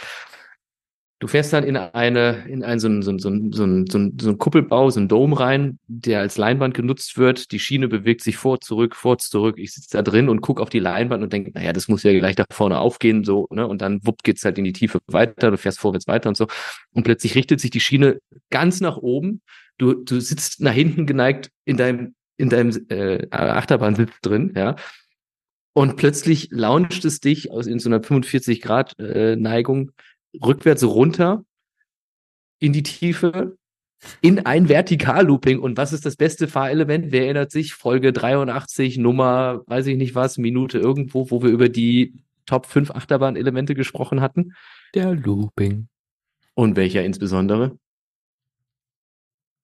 Du 1.20 1.26
fährst 1.26 1.52
dann 1.52 1.64
in 1.64 1.76
eine, 1.76 2.44
in 2.48 2.62
einen 2.62 2.78
so 2.78 2.86
einen, 2.86 3.02
so 3.02 3.10
einen, 3.10 3.18
so 3.18 3.28
einen, 3.28 3.52
so 3.52 3.64
einen, 3.64 3.86
so 3.88 4.28
einen, 4.28 4.38
Kuppelbau, 4.38 4.88
so 4.88 5.00
einen 5.00 5.08
Dom 5.08 5.32
rein, 5.32 5.80
der 5.88 6.20
als 6.20 6.36
Leinwand 6.36 6.74
genutzt 6.74 7.18
wird. 7.18 7.50
Die 7.50 7.58
Schiene 7.58 7.88
bewegt 7.88 8.22
sich 8.22 8.36
vor, 8.36 8.60
zurück, 8.60 8.94
vor, 8.94 9.18
zurück. 9.18 9.58
Ich 9.58 9.72
sitze 9.72 9.96
da 9.96 10.02
drin 10.02 10.28
und 10.28 10.42
gucke 10.42 10.62
auf 10.62 10.70
die 10.70 10.78
Leinwand 10.78 11.24
und 11.24 11.32
denke, 11.32 11.50
naja, 11.54 11.72
das 11.72 11.88
muss 11.88 12.04
ja 12.04 12.16
gleich 12.16 12.36
da 12.36 12.44
vorne 12.52 12.78
aufgehen, 12.78 13.24
so, 13.24 13.48
ne? 13.50 13.66
Und 13.66 13.82
dann 13.82 13.98
wupp 14.06 14.22
geht's 14.22 14.44
halt 14.44 14.58
in 14.58 14.64
die 14.64 14.72
Tiefe 14.72 15.00
weiter, 15.08 15.50
du 15.50 15.58
fährst 15.58 15.80
vorwärts 15.80 16.06
weiter 16.06 16.28
und 16.28 16.36
so. 16.36 16.46
Und 16.92 17.02
plötzlich 17.02 17.34
richtet 17.34 17.60
sich 17.60 17.70
die 17.70 17.80
Schiene 17.80 18.20
ganz 18.50 18.80
nach 18.80 18.96
oben. 18.96 19.42
Du, 19.76 19.94
du 19.94 20.20
sitzt 20.20 20.60
nach 20.60 20.72
hinten 20.72 21.04
geneigt 21.04 21.50
in 21.64 21.76
deinem, 21.76 22.14
in 22.36 22.48
deinem 22.48 22.86
äh, 22.90 23.26
Achterbahnsitz 23.30 24.12
drin, 24.22 24.52
ja. 24.56 24.76
Und 25.72 25.96
plötzlich 25.96 26.48
launcht 26.52 27.04
es 27.04 27.18
dich 27.18 27.50
aus 27.50 27.66
in 27.66 27.80
so 27.80 27.88
einer 27.88 28.02
45 28.02 28.60
Grad 28.60 28.98
äh, 28.98 29.34
Neigung 29.34 29.92
rückwärts 30.34 30.84
runter 30.84 31.44
in 32.58 32.72
die 32.72 32.82
Tiefe 32.82 33.56
in 34.20 34.46
ein 34.46 34.68
Vertikallooping. 34.68 35.58
Und 35.58 35.76
was 35.76 35.92
ist 35.92 36.06
das 36.06 36.16
beste 36.16 36.48
Fahrelement? 36.48 37.10
Wer 37.10 37.24
erinnert 37.24 37.50
sich? 37.50 37.74
Folge 37.74 38.12
83, 38.12 38.98
Nummer, 38.98 39.62
weiß 39.66 39.86
ich 39.86 39.96
nicht 39.96 40.14
was, 40.14 40.38
Minute 40.38 40.78
irgendwo, 40.78 41.30
wo 41.30 41.42
wir 41.42 41.50
über 41.50 41.68
die 41.68 42.14
Top 42.46 42.66
5 42.66 42.92
Achterbahn-Elemente 42.92 43.74
gesprochen 43.74 44.20
hatten. 44.20 44.54
Der 44.94 45.14
Looping. 45.14 45.88
Und 46.54 46.76
welcher 46.76 47.04
insbesondere? 47.04 47.78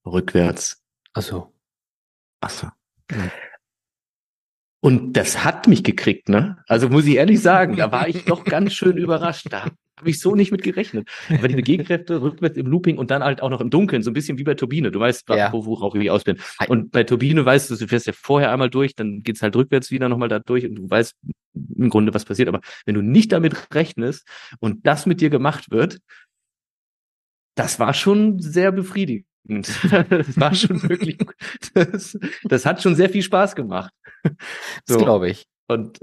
Rückwärts. 0.04 0.82
Ach 1.14 1.22
so. 1.22 1.52
Ach 2.40 2.50
so. 2.50 2.68
Und 4.80 5.14
das 5.14 5.44
hat 5.44 5.66
mich 5.66 5.82
gekriegt, 5.82 6.28
ne? 6.28 6.62
Also 6.66 6.90
muss 6.90 7.06
ich 7.06 7.14
ehrlich 7.14 7.40
sagen, 7.40 7.76
da 7.76 7.90
war 7.90 8.06
ich 8.06 8.26
doch 8.26 8.44
ganz 8.44 8.74
schön 8.74 8.98
überrascht. 8.98 9.46
Da 9.50 9.70
habe 10.04 10.10
ich 10.10 10.20
so 10.20 10.34
nicht 10.34 10.52
mit 10.52 10.62
gerechnet. 10.62 11.08
Aber 11.30 11.48
die 11.48 11.54
Gegenkräfte 11.54 12.20
rückwärts 12.20 12.58
im 12.58 12.66
Looping 12.66 12.98
und 12.98 13.10
dann 13.10 13.24
halt 13.24 13.40
auch 13.40 13.48
noch 13.48 13.62
im 13.62 13.70
Dunkeln, 13.70 14.02
so 14.02 14.10
ein 14.10 14.14
bisschen 14.14 14.36
wie 14.36 14.44
bei 14.44 14.52
Turbine. 14.52 14.90
Du 14.90 15.00
weißt, 15.00 15.26
Ja. 15.30 15.50
wo, 15.50 15.64
worauf 15.64 15.94
ich 15.94 16.10
aus 16.10 16.24
bin. 16.24 16.38
Und 16.68 16.92
bei 16.92 17.04
Turbine 17.04 17.44
weißt 17.44 17.70
du, 17.70 17.76
du 17.76 17.88
fährst 17.88 18.06
ja 18.06 18.12
vorher 18.14 18.52
einmal 18.52 18.68
durch, 18.68 18.94
dann 18.94 19.22
geht's 19.22 19.40
halt 19.40 19.56
rückwärts 19.56 19.90
wieder 19.90 20.10
nochmal 20.10 20.28
da 20.28 20.40
durch 20.40 20.66
und 20.66 20.74
du 20.74 20.90
weißt 20.90 21.14
im 21.76 21.88
Grunde, 21.88 22.12
was 22.12 22.26
passiert. 22.26 22.48
Aber 22.48 22.60
wenn 22.84 22.94
du 22.94 23.00
nicht 23.00 23.32
damit 23.32 23.74
rechnest 23.74 24.28
und 24.60 24.86
das 24.86 25.06
mit 25.06 25.22
dir 25.22 25.30
gemacht 25.30 25.70
wird, 25.70 26.00
das 27.54 27.78
war 27.80 27.94
schon 27.94 28.40
sehr 28.40 28.72
befriedigend. 28.72 29.24
Das 30.08 30.38
war 30.40 30.54
schon 30.54 30.82
wirklich, 30.88 31.18
das, 31.74 32.18
das 32.44 32.66
hat 32.66 32.82
schon 32.82 32.94
sehr 32.94 33.10
viel 33.10 33.22
Spaß 33.22 33.54
gemacht. 33.54 33.92
Das 34.86 34.98
glaube 34.98 35.30
ich. 35.30 35.46
Und, 35.68 36.00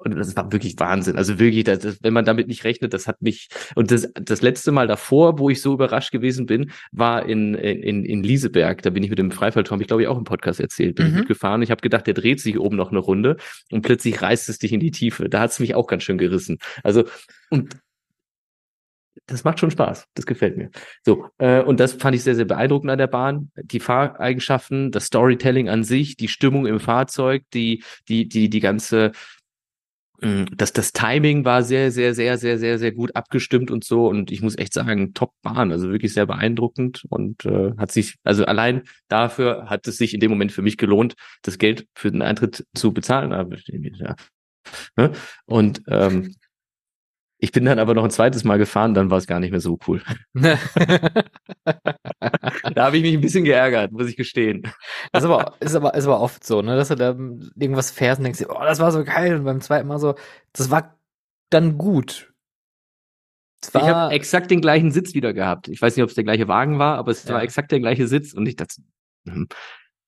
und 0.00 0.16
das 0.16 0.34
war 0.36 0.52
wirklich 0.52 0.74
Wahnsinn. 0.78 1.16
Also 1.16 1.38
wirklich, 1.38 1.64
das, 1.64 1.80
das, 1.80 1.98
wenn 2.02 2.12
man 2.12 2.24
damit 2.24 2.48
nicht 2.48 2.64
rechnet, 2.64 2.92
das 2.94 3.06
hat 3.06 3.22
mich. 3.22 3.48
Und 3.74 3.90
das, 3.90 4.08
das 4.14 4.42
letzte 4.42 4.72
Mal 4.72 4.86
davor, 4.86 5.38
wo 5.38 5.50
ich 5.50 5.60
so 5.62 5.74
überrascht 5.74 6.12
gewesen 6.12 6.46
bin, 6.46 6.70
war 6.92 7.26
in, 7.26 7.54
in, 7.54 8.04
in 8.04 8.22
Lieseberg. 8.22 8.82
Da 8.82 8.90
bin 8.90 9.02
ich 9.02 9.10
mit 9.10 9.18
dem 9.18 9.30
Freifallturm, 9.30 9.80
ich 9.80 9.86
glaube, 9.86 10.02
ich 10.02 10.08
auch 10.08 10.18
im 10.18 10.24
Podcast 10.24 10.60
erzählt, 10.60 10.96
bin 10.96 11.10
Mhm. 11.10 11.18
mitgefahren. 11.20 11.62
Ich 11.62 11.70
habe 11.70 11.80
gedacht, 11.82 12.06
der 12.06 12.14
dreht 12.14 12.40
sich 12.40 12.58
oben 12.58 12.76
noch 12.76 12.90
eine 12.90 12.98
Runde 13.00 13.36
und 13.70 13.82
plötzlich 13.82 14.20
reißt 14.20 14.48
es 14.48 14.58
dich 14.58 14.72
in 14.72 14.80
die 14.80 14.90
Tiefe. 14.90 15.28
Da 15.28 15.40
hat 15.40 15.50
es 15.50 15.60
mich 15.60 15.74
auch 15.74 15.86
ganz 15.86 16.02
schön 16.02 16.18
gerissen. 16.18 16.58
Also, 16.82 17.04
und 17.50 17.76
das 19.26 19.44
macht 19.44 19.60
schon 19.60 19.70
Spaß. 19.70 20.06
Das 20.14 20.26
gefällt 20.26 20.56
mir. 20.58 20.70
So, 21.04 21.28
äh, 21.38 21.62
und 21.62 21.80
das 21.80 21.94
fand 21.94 22.14
ich 22.16 22.22
sehr, 22.22 22.34
sehr 22.34 22.44
beeindruckend 22.44 22.90
an 22.90 22.98
der 22.98 23.06
Bahn. 23.06 23.50
Die 23.56 23.80
Fahreigenschaften, 23.80 24.90
das 24.90 25.06
Storytelling 25.06 25.68
an 25.68 25.84
sich, 25.84 26.16
die 26.16 26.28
Stimmung 26.28 26.66
im 26.66 26.80
Fahrzeug, 26.80 27.44
die, 27.54 27.82
die, 28.08 28.28
die, 28.28 28.50
die 28.50 28.60
ganze, 28.60 29.12
das, 30.56 30.72
das 30.72 30.92
Timing 30.92 31.44
war 31.44 31.62
sehr, 31.62 31.90
sehr, 31.90 32.14
sehr, 32.14 32.38
sehr, 32.38 32.58
sehr, 32.58 32.78
sehr 32.78 32.92
gut 32.92 33.14
abgestimmt 33.14 33.70
und 33.70 33.84
so. 33.84 34.06
Und 34.08 34.30
ich 34.30 34.40
muss 34.40 34.56
echt 34.56 34.72
sagen, 34.72 35.12
top 35.12 35.32
Bahn, 35.42 35.70
also 35.70 35.90
wirklich 35.90 36.14
sehr 36.14 36.26
beeindruckend 36.26 37.04
und 37.10 37.44
äh, 37.44 37.72
hat 37.76 37.92
sich, 37.92 38.16
also 38.24 38.44
allein 38.46 38.82
dafür 39.08 39.66
hat 39.68 39.86
es 39.86 39.98
sich 39.98 40.14
in 40.14 40.20
dem 40.20 40.30
Moment 40.30 40.52
für 40.52 40.62
mich 40.62 40.78
gelohnt, 40.78 41.14
das 41.42 41.58
Geld 41.58 41.86
für 41.94 42.10
den 42.10 42.22
Eintritt 42.22 42.64
zu 42.74 42.92
bezahlen. 42.92 43.32
Ne? 44.96 45.12
Und 45.44 45.82
ähm, 45.88 46.34
ich 47.38 47.52
bin 47.52 47.64
dann 47.64 47.78
aber 47.78 47.94
noch 47.94 48.04
ein 48.04 48.10
zweites 48.10 48.44
Mal 48.44 48.58
gefahren, 48.58 48.94
dann 48.94 49.10
war 49.10 49.18
es 49.18 49.26
gar 49.26 49.40
nicht 49.40 49.50
mehr 49.50 49.60
so 49.60 49.78
cool. 49.86 50.02
Da 52.74 52.86
habe 52.86 52.96
ich 52.96 53.02
mich 53.02 53.14
ein 53.14 53.20
bisschen 53.20 53.44
geärgert, 53.44 53.92
muss 53.92 54.08
ich 54.08 54.16
gestehen. 54.16 54.62
Das 55.12 55.22
ist 55.24 55.30
aber, 55.30 55.54
ist 55.60 55.74
aber, 55.74 55.94
ist 55.94 56.04
aber 56.06 56.20
oft 56.20 56.44
so, 56.44 56.62
ne, 56.62 56.76
dass 56.76 56.88
du 56.88 56.94
da 56.96 57.10
irgendwas 57.10 57.90
fährst 57.90 58.18
und 58.18 58.24
denkst, 58.24 58.44
oh, 58.48 58.60
das 58.60 58.80
war 58.80 58.92
so 58.92 59.04
geil. 59.04 59.36
Und 59.36 59.44
beim 59.44 59.60
zweiten 59.60 59.88
Mal 59.88 59.98
so, 59.98 60.14
das 60.52 60.70
war 60.70 60.98
dann 61.50 61.78
gut. 61.78 62.32
Es 63.62 63.68
Ich 63.68 63.74
war, 63.74 63.82
habe 63.86 64.14
exakt 64.14 64.50
den 64.50 64.60
gleichen 64.60 64.90
Sitz 64.90 65.14
wieder 65.14 65.32
gehabt. 65.32 65.68
Ich 65.68 65.80
weiß 65.80 65.96
nicht, 65.96 66.02
ob 66.02 66.08
es 66.10 66.14
der 66.14 66.24
gleiche 66.24 66.48
Wagen 66.48 66.78
war, 66.78 66.98
aber 66.98 67.10
es 67.12 67.24
Ja. 67.24 67.34
war 67.34 67.42
exakt 67.42 67.72
der 67.72 67.80
gleiche 67.80 68.06
Sitz 68.06 68.32
und 68.34 68.46
ich 68.46 68.56
dachte, 68.56 68.76
hm, 69.26 69.48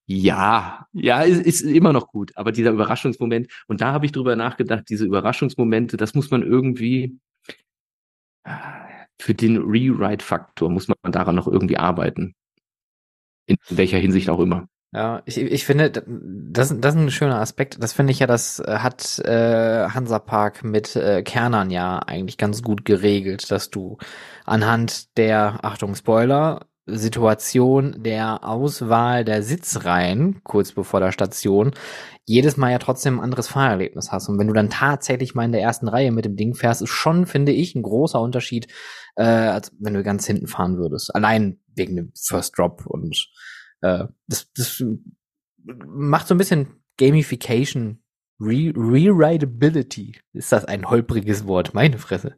ja, 0.09 0.87
ja, 0.93 1.21
ist, 1.21 1.45
ist 1.45 1.61
immer 1.61 1.91
noch 1.91 2.07
gut. 2.07 2.31
Aber 2.35 2.53
dieser 2.53 2.71
Überraschungsmoment, 2.71 3.51
und 3.67 3.81
da 3.81 3.91
habe 3.91 4.05
ich 4.05 4.13
drüber 4.13 4.37
nachgedacht, 4.37 4.85
diese 4.89 5.05
Überraschungsmomente, 5.05 5.97
das 5.97 6.13
muss 6.13 6.31
man 6.31 6.43
irgendwie 6.43 7.19
äh, 8.45 8.51
für 9.19 9.33
den 9.33 9.57
Rewrite-Faktor 9.57 10.69
muss 10.69 10.87
man 10.87 11.11
daran 11.11 11.35
noch 11.35 11.47
irgendwie 11.47 11.77
arbeiten. 11.77 12.35
In 13.47 13.57
welcher 13.69 13.97
Hinsicht 13.97 14.29
auch 14.29 14.39
immer. 14.39 14.67
ja, 14.93 15.21
ich, 15.25 15.37
ich 15.37 15.65
finde, 15.65 15.91
das, 15.91 16.73
das 16.79 16.95
ist 16.95 17.01
ein 17.01 17.11
schöner 17.11 17.39
Aspekt. 17.41 17.81
Das 17.81 17.93
finde 17.93 18.11
ich 18.11 18.19
ja, 18.19 18.27
das 18.27 18.59
äh, 18.59 18.77
hat 18.79 19.19
äh, 19.19 19.89
Hansapark 19.89 20.63
mit 20.63 20.95
äh, 20.95 21.23
Kernern 21.23 21.69
ja 21.69 21.99
eigentlich 21.99 22.37
ganz 22.37 22.63
gut 22.63 22.85
geregelt, 22.85 23.51
dass 23.51 23.69
du 23.69 23.97
anhand 24.45 25.17
der, 25.17 25.65
Achtung, 25.65 25.95
Spoiler, 25.95 26.66
Situation 26.87 28.01
der 28.01 28.43
Auswahl 28.45 29.25
der 29.25 29.43
Sitzreihen 29.43 30.41
kurz 30.43 30.71
bevor 30.71 30.99
der 30.99 31.11
Station 31.11 31.73
jedes 32.25 32.57
Mal 32.57 32.71
ja 32.71 32.79
trotzdem 32.79 33.19
ein 33.19 33.23
anderes 33.23 33.47
Fahrerlebnis 33.47 34.11
hast. 34.11 34.27
Und 34.27 34.37
wenn 34.39 34.47
du 34.47 34.53
dann 34.53 34.69
tatsächlich 34.69 35.35
mal 35.35 35.45
in 35.45 35.51
der 35.51 35.61
ersten 35.61 35.87
Reihe 35.87 36.11
mit 36.11 36.25
dem 36.25 36.35
Ding 36.35 36.55
fährst, 36.55 36.81
ist 36.81 36.89
schon, 36.89 37.25
finde 37.25 37.53
ich, 37.53 37.75
ein 37.75 37.83
großer 37.83 38.19
Unterschied, 38.19 38.67
äh, 39.15 39.23
als 39.23 39.71
wenn 39.79 39.93
du 39.93 40.03
ganz 40.03 40.25
hinten 40.25 40.47
fahren 40.47 40.77
würdest. 40.77 41.13
Allein 41.15 41.59
wegen 41.75 41.95
dem 41.95 42.11
First 42.15 42.57
Drop 42.57 42.85
und 42.85 43.29
äh, 43.81 44.05
das, 44.27 44.51
das 44.55 44.83
macht 45.65 46.27
so 46.27 46.35
ein 46.35 46.37
bisschen 46.37 46.83
Gamification, 46.97 48.03
Re 48.39 48.73
Rewritability. 48.75 50.19
Ist 50.33 50.51
das 50.51 50.65
ein 50.65 50.89
holpriges 50.89 51.47
Wort? 51.47 51.73
Meine 51.73 51.97
Fresse. 51.97 52.37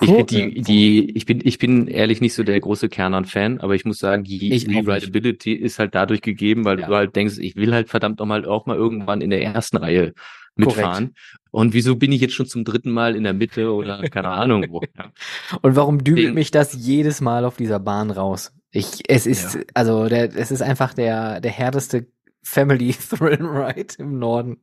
Ich, 0.00 0.26
die, 0.26 0.62
die, 0.62 1.10
ich, 1.16 1.26
bin, 1.26 1.40
ich 1.42 1.58
bin 1.58 1.88
ehrlich 1.88 2.20
nicht 2.20 2.34
so 2.34 2.44
der 2.44 2.60
große 2.60 2.88
Kernern-Fan, 2.88 3.60
aber 3.60 3.74
ich 3.74 3.84
muss 3.84 3.98
sagen, 3.98 4.22
die. 4.22 4.52
Rewritability 4.52 5.52
ist 5.52 5.78
halt 5.80 5.94
dadurch 5.94 6.22
gegeben, 6.22 6.64
weil 6.64 6.78
Ja. 6.78 6.86
du 6.86 6.94
halt 6.94 7.16
denkst, 7.16 7.38
ich 7.38 7.56
will 7.56 7.74
halt 7.74 7.88
verdammt 7.88 8.20
nochmal 8.20 8.44
auch 8.46 8.66
mal 8.66 8.76
irgendwann 8.76 9.20
in 9.20 9.30
der 9.30 9.42
ersten 9.42 9.78
Reihe 9.78 10.14
mitfahren. 10.54 11.14
Und 11.50 11.72
wieso 11.72 11.96
bin 11.96 12.12
ich 12.12 12.20
jetzt 12.20 12.34
schon 12.34 12.46
zum 12.46 12.64
dritten 12.64 12.90
Mal 12.90 13.16
in 13.16 13.24
der 13.24 13.32
Mitte 13.32 13.72
oder 13.72 14.08
keine 14.08 14.28
Ahnung 14.28 14.64
wo? 14.68 14.82
Ja. 14.96 15.12
Und 15.62 15.74
warum 15.76 16.04
dübelt 16.04 16.34
mich 16.34 16.50
das 16.50 16.74
jedes 16.74 17.20
Mal 17.20 17.44
auf 17.44 17.56
dieser 17.56 17.80
Bahn 17.80 18.10
raus? 18.10 18.52
Ich, 18.70 19.02
es 19.08 19.26
ist, 19.26 19.54
Ja. 19.54 19.60
also, 19.74 20.08
der, 20.08 20.36
es 20.36 20.50
ist 20.50 20.62
einfach 20.62 20.94
der, 20.94 21.40
der 21.40 21.50
härteste 21.50 22.06
Family 22.42 22.92
Thrill 23.10 23.44
Ride 23.44 23.94
im 23.98 24.18
Norden. 24.18 24.60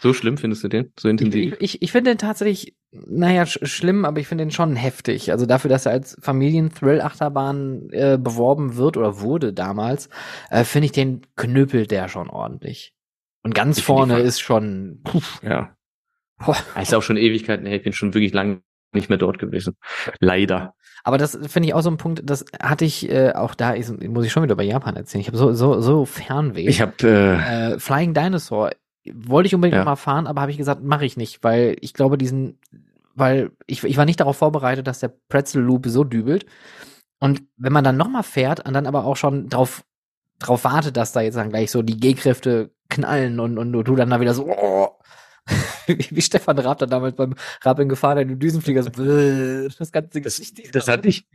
So 0.00 0.12
schlimm 0.12 0.36
findest 0.36 0.62
du 0.62 0.68
den? 0.68 0.92
So 0.98 1.08
intensiv? 1.08 1.54
ich, 1.54 1.74
ich, 1.76 1.82
ich 1.82 1.92
finde 1.92 2.10
den 2.12 2.18
tatsächlich, 2.18 2.74
naja, 3.06 3.46
sch 3.46 3.58
schlimm, 3.62 4.04
aber 4.04 4.20
ich 4.20 4.28
finde 4.28 4.44
den 4.44 4.50
schon 4.50 4.76
heftig. 4.76 5.30
Also 5.32 5.46
dafür, 5.46 5.68
dass 5.68 5.86
er 5.86 5.92
als 5.92 6.16
Familien-Thrill-Achterbahn 6.20 7.90
äh, 7.90 8.18
beworben 8.20 8.76
wird 8.76 8.96
oder 8.96 9.20
wurde 9.20 9.52
damals, 9.52 10.08
äh, 10.50 10.64
finde 10.64 10.86
ich 10.86 10.92
den 10.92 11.22
knüppelt 11.36 11.90
der 11.90 12.08
schon 12.08 12.28
ordentlich. 12.30 12.94
Und 13.42 13.54
ganz 13.54 13.78
Ich 13.78 13.84
vorne 13.84 14.18
ist 14.20 14.40
schon, 14.40 15.00
puh, 15.04 15.20
Ja. 15.42 15.76
boah. 16.44 16.56
Ist 16.80 16.94
auch 16.94 17.02
schon 17.02 17.16
Ewigkeiten 17.16 17.66
her. 17.66 17.76
Ich 17.76 17.82
bin 17.84 17.92
schon 17.92 18.14
wirklich 18.14 18.32
lange 18.32 18.60
nicht 18.92 19.08
mehr 19.08 19.18
dort 19.18 19.38
gewesen. 19.38 19.76
Leider. 20.20 20.74
Aber 21.04 21.18
das 21.18 21.38
finde 21.46 21.68
ich 21.68 21.74
auch 21.74 21.82
so 21.82 21.90
ein 21.90 21.98
Punkt, 21.98 22.22
das 22.24 22.44
hatte 22.60 22.84
ich 22.84 23.08
äh, 23.10 23.32
auch 23.32 23.54
da, 23.54 23.72
ist, 23.72 24.02
muss 24.02 24.24
ich 24.26 24.32
schon 24.32 24.42
wieder 24.42 24.56
bei 24.56 24.64
Japan 24.64 24.96
erzählen. 24.96 25.20
Ich 25.20 25.28
habe 25.28 25.36
so, 25.36 25.52
so, 25.52 25.80
so 25.80 26.04
Fernweh. 26.04 26.66
Ich 26.68 26.80
habe 26.80 26.92
äh, 27.02 27.74
äh, 27.74 27.78
Flying 27.78 28.14
Dinosaur 28.14 28.70
wollte 29.14 29.46
ich 29.46 29.54
unbedingt 29.54 29.76
Ja. 29.78 29.84
mal 29.84 29.94
fahren, 29.94 30.26
aber 30.26 30.40
habe 30.40 30.50
ich 30.50 30.56
gesagt, 30.56 30.82
mache 30.82 31.04
ich 31.04 31.16
nicht, 31.16 31.44
weil 31.44 31.76
ich 31.80 31.94
glaube, 31.94 32.18
diesen, 32.18 32.58
weil 33.16 33.50
ich, 33.66 33.82
ich 33.82 33.96
war 33.96 34.04
nicht 34.04 34.20
darauf 34.20 34.36
vorbereitet, 34.36 34.86
dass 34.86 35.00
der 35.00 35.12
Pretzel 35.28 35.62
Loop 35.62 35.86
so 35.86 36.04
dübelt. 36.04 36.46
Und 37.18 37.42
wenn 37.56 37.72
man 37.72 37.82
dann 37.82 37.96
noch 37.96 38.08
mal 38.08 38.22
fährt 38.22 38.66
und 38.66 38.74
dann 38.74 38.86
aber 38.86 39.04
auch 39.04 39.16
schon 39.16 39.48
drauf, 39.48 39.82
drauf 40.38 40.64
wartet, 40.64 40.96
dass 40.96 41.12
da 41.12 41.22
jetzt 41.22 41.36
dann 41.36 41.48
gleich 41.48 41.70
so 41.70 41.82
die 41.82 41.98
G-Kräfte 41.98 42.70
knallen 42.90 43.40
und, 43.40 43.58
und 43.58 43.72
du 43.72 43.96
dann 43.96 44.10
da 44.10 44.20
wieder 44.20 44.34
so, 44.34 44.46
oh, 44.46 44.90
wie, 45.86 46.08
wie 46.10 46.22
Stefan 46.22 46.58
Raab 46.58 46.78
dann 46.78 46.90
damals 46.90 47.16
beim 47.16 47.34
gefahren 47.88 48.18
in 48.18 48.28
den 48.28 48.38
Düsenflieger 48.38 48.82
so, 48.82 48.90
das 48.90 49.92
ganze 49.92 50.20
Das, 50.20 50.36
Gesicht. 50.36 50.74
das 50.74 50.86
hatte 50.86 51.08
ich, 51.08 51.26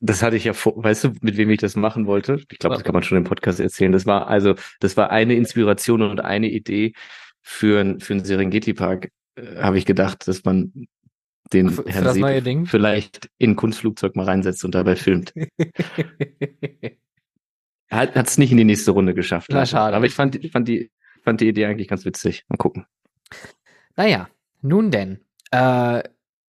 das 0.00 0.22
hatte 0.22 0.36
ich 0.36 0.44
ja 0.44 0.52
vor, 0.52 0.74
weißt 0.76 1.04
du, 1.04 1.12
mit 1.22 1.38
wem 1.38 1.48
ich 1.50 1.60
das 1.60 1.74
machen 1.74 2.06
wollte? 2.06 2.42
Ich 2.50 2.58
glaube, 2.58 2.76
das 2.76 2.84
kann 2.84 2.92
man 2.92 3.02
schon 3.02 3.18
im 3.18 3.24
Podcast 3.24 3.60
erzählen. 3.60 3.92
Das 3.92 4.04
war 4.04 4.28
also, 4.28 4.54
das 4.80 4.96
war 4.96 5.10
eine 5.10 5.34
Inspiration 5.36 6.02
und 6.02 6.20
eine 6.20 6.50
Idee 6.50 6.92
für, 7.40 7.96
für 8.00 8.12
einen 8.12 8.24
Serengeti-Park, 8.24 9.10
äh, 9.36 9.56
habe 9.62 9.78
ich 9.78 9.86
gedacht, 9.86 10.26
dass 10.28 10.44
man 10.44 10.72
den 11.52 11.70
Für- 11.70 11.84
für 11.84 11.88
Herrn 11.90 12.04
das 12.04 12.14
Seepe 12.14 12.26
neue 12.26 12.42
Ding? 12.42 12.66
vielleicht 12.66 13.30
in 13.38 13.50
ein 13.52 13.56
Kunstflugzeug 13.56 14.16
mal 14.16 14.24
reinsetzt 14.24 14.64
und 14.64 14.74
dabei 14.74 14.96
filmt. 14.96 15.32
Hat 17.88 18.16
es 18.16 18.36
nicht 18.38 18.50
in 18.50 18.56
die 18.56 18.64
nächste 18.64 18.90
Runde 18.90 19.14
geschafft. 19.14 19.48
Na, 19.52 19.64
schade. 19.64 19.96
Aber 19.96 20.06
ich 20.06 20.14
fand, 20.14 20.44
fand, 20.50 20.66
die, 20.66 20.90
fand 21.22 21.40
die 21.40 21.48
Idee 21.48 21.66
eigentlich 21.66 21.86
ganz 21.88 22.04
witzig. 22.04 22.44
Mal 22.48 22.56
gucken. 22.56 22.84
naja, 23.96 24.28
nun 24.60 24.90
denn. 24.90 25.20
Äh, 25.52 26.02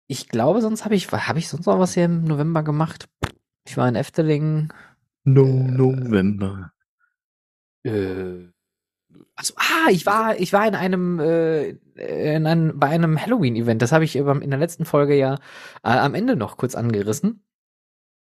ich 0.08 0.28
glaube, 0.28 0.62
sonst 0.62 0.86
habe 0.86 0.96
ich, 0.96 1.12
habe 1.12 1.38
ich 1.38 1.48
sonst 1.48 1.68
noch 1.68 1.78
was 1.78 1.94
hier 1.94 2.06
im 2.06 2.24
November 2.24 2.64
gemacht? 2.64 3.08
Ich 3.68 3.78
war 3.78 3.88
in 3.88 3.96
Efteling. 3.96 4.74
No 5.24 5.46
November. 5.46 6.72
Äh, 7.84 8.48
also, 9.36 9.54
ah, 9.58 9.90
ich 9.90 10.06
war, 10.06 10.40
ich 10.40 10.54
war 10.54 10.68
in 10.68 10.76
einem, 10.76 11.20
äh, 11.20 11.70
in 11.96 12.46
einem, 12.46 12.78
bei 12.80 12.88
einem 12.88 13.20
Halloween-Event. 13.20 13.82
Das 13.82 13.92
habe 13.92 14.04
ich 14.04 14.16
in 14.16 14.50
der 14.50 14.60
letzten 14.60 14.86
Folge 14.86 15.16
ja 15.16 15.36
äh, 15.84 15.90
am 15.90 16.14
Ende 16.16 16.36
noch 16.36 16.58
kurz 16.58 16.76
angerissen. 16.76 17.44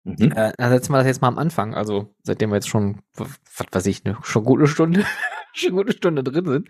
Mhm. 0.04 0.32
Äh, 0.32 0.54
dann 0.58 0.72
setzen 0.72 0.92
wir 0.92 0.98
das 0.98 1.08
jetzt 1.08 1.22
mal 1.22 1.28
am 1.28 1.38
Anfang. 1.38 1.76
Also, 1.76 2.14
seitdem 2.24 2.50
wir 2.50 2.56
jetzt 2.56 2.70
schon, 2.70 3.02
was 3.16 3.40
weiß 3.72 3.86
ich, 3.86 4.04
ne, 4.04 4.18
schon 4.24 4.44
gute 4.44 4.68
Stunde, 4.68 5.06
schon 5.54 5.76
gute 5.76 5.94
Stunde 5.94 6.24
drin 6.24 6.46
sind. 6.46 6.70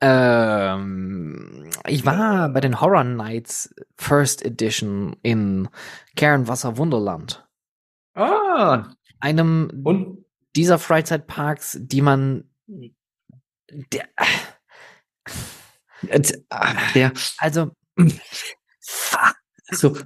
Ähm, 0.00 1.70
ich 1.86 2.06
war 2.06 2.48
bei 2.48 2.60
den 2.60 2.80
Horror 2.80 3.04
Nights 3.04 3.74
First 3.96 4.44
Edition 4.44 5.16
in 5.22 5.68
Kernwasser 6.16 6.78
Wunderland. 6.78 7.46
Ah, 8.14 8.90
Einem 9.20 9.82
und? 9.84 10.24
dieser 10.56 10.78
Freizeitparks, 10.78 11.78
die 11.80 12.02
man, 12.02 12.44
der, 13.92 14.08
Der, 16.94 17.12
also, 17.38 17.70
so, 19.70 19.96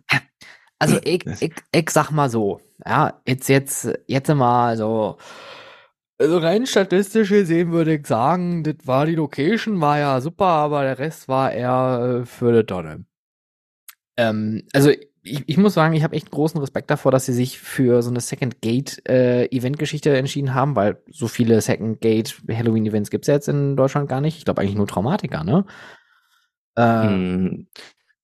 also 0.78 0.98
ich, 1.04 1.24
ich, 1.40 1.54
ich 1.72 1.90
sag 1.90 2.10
mal 2.10 2.28
so, 2.28 2.60
ja, 2.84 3.20
jetzt, 3.26 3.48
jetzt, 3.48 3.88
jetzt 4.06 4.28
mal 4.28 4.76
so, 4.76 5.18
also 6.18 6.38
rein 6.38 6.66
statistisch 6.66 7.28
gesehen 7.30 7.72
würde 7.72 7.94
ich 7.96 8.06
sagen, 8.06 8.62
das 8.62 8.76
war 8.84 9.06
die 9.06 9.14
Location, 9.14 9.80
war 9.80 9.98
ja 9.98 10.20
super, 10.20 10.46
aber 10.46 10.82
der 10.82 10.98
Rest 10.98 11.28
war 11.28 11.52
eher 11.52 12.20
äh, 12.22 12.26
für 12.26 12.52
die 12.52 12.66
Tonne. 12.66 13.04
Ähm, 14.16 14.62
also 14.72 14.90
ich, 15.26 15.42
ich 15.46 15.56
muss 15.56 15.74
sagen, 15.74 15.94
ich 15.94 16.02
habe 16.02 16.14
echt 16.16 16.30
großen 16.30 16.58
Respekt 16.60 16.90
davor, 16.90 17.12
dass 17.12 17.26
sie 17.26 17.32
sich 17.32 17.58
für 17.58 18.02
so 18.02 18.10
eine 18.10 18.20
Second 18.20 18.60
Gate 18.62 19.02
äh, 19.08 19.46
Eventgeschichte 19.46 20.16
entschieden 20.16 20.54
haben, 20.54 20.76
weil 20.76 20.98
so 21.10 21.28
viele 21.28 21.60
Second 21.60 22.00
Gate 22.00 22.36
Halloween 22.50 22.86
Events 22.86 23.10
gibt's 23.10 23.28
ja 23.28 23.34
jetzt 23.34 23.48
in 23.48 23.76
Deutschland 23.76 24.08
gar 24.08 24.20
nicht. 24.20 24.38
Ich 24.38 24.44
glaube 24.44 24.62
eigentlich 24.62 24.76
nur 24.76 24.86
Traumatiker, 24.86 25.44
ne? 25.44 25.64
Äh, 26.76 27.02
hm, 27.08 27.66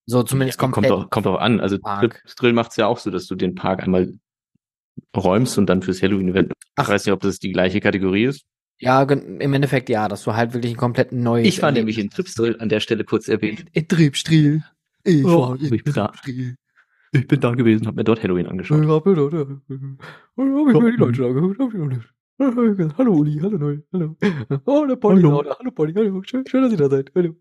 So 0.06 0.22
zumindest 0.22 0.58
kommt 0.58 0.74
komplett. 0.74 0.92
auch, 0.92 1.10
kommt 1.10 1.26
auch 1.26 1.38
an. 1.38 1.60
Also 1.60 1.78
Park. 1.78 2.22
Drill 2.36 2.52
macht 2.52 2.70
es 2.72 2.76
ja 2.76 2.86
auch 2.86 2.98
so, 2.98 3.10
dass 3.10 3.26
du 3.26 3.34
den 3.34 3.54
Park 3.54 3.82
einmal 3.82 4.12
räumst 5.16 5.58
und 5.58 5.66
dann 5.66 5.82
fürs 5.82 6.02
Halloween-Event. 6.02 6.52
Ach. 6.76 6.84
Ich 6.84 6.88
weiß 6.88 7.06
nicht, 7.06 7.12
ob 7.12 7.20
das 7.20 7.38
die 7.38 7.52
gleiche 7.52 7.80
Kategorie 7.80 8.24
ist. 8.24 8.42
Ja, 8.78 9.02
im 9.02 9.40
Endeffekt 9.54 9.88
ja, 9.88 10.08
dass 10.08 10.24
du 10.24 10.34
halt 10.34 10.54
wirklich 10.54 10.72
ein 10.72 10.76
komplett 10.76 11.12
neues. 11.12 11.46
Ich 11.46 11.62
war 11.62 11.70
nämlich 11.70 11.98
in 11.98 12.10
Tripsdrill 12.10 12.58
an 12.60 12.68
der 12.68 12.80
Stelle 12.80 13.04
kurz 13.04 13.28
erwähnt. 13.28 13.64
in 13.72 13.86
Tripstriel. 13.86 14.64
Ich 15.04 15.24
Oh, 15.24 15.50
war 15.50 15.60
in. 15.60 15.78
Tripstriel. 15.84 16.56
Ich 17.14 17.26
bin 17.28 17.40
da 17.40 17.50
gewesen, 17.54 17.86
habe 17.86 17.96
mir 17.96 18.04
dort 18.04 18.22
Halloween 18.22 18.46
angeschaut. 18.46 18.86
hab 18.88 19.04
mir 19.06 19.14
da, 19.14 19.28
da, 19.28 19.38
und 19.42 19.98
hab 20.38 20.74
ich 20.74 20.82
mir 20.82 20.92
die 20.92 20.96
Leute 20.96 21.26
angeguckt, 21.26 21.58
hab 21.60 21.74
ich 21.74 21.80
alles. 21.80 22.94
Hallo 22.98 23.12
Uli, 23.12 23.38
hallo 23.40 23.58
Noel, 23.58 23.84
hallo. 23.92 24.16
Oh, 24.64 24.84
der 24.88 24.96
Polly, 24.96 25.22
Hallo. 25.22 25.38
hallo, 25.38 25.54
hallo 25.58 25.70
Polly, 25.70 25.92
hallo, 25.92 26.22
schön, 26.24 26.44
schön, 26.48 26.62
dass 26.62 26.72
ihr 26.72 26.78
da 26.78 26.88
seid. 26.88 27.12
Hallo. 27.14 27.34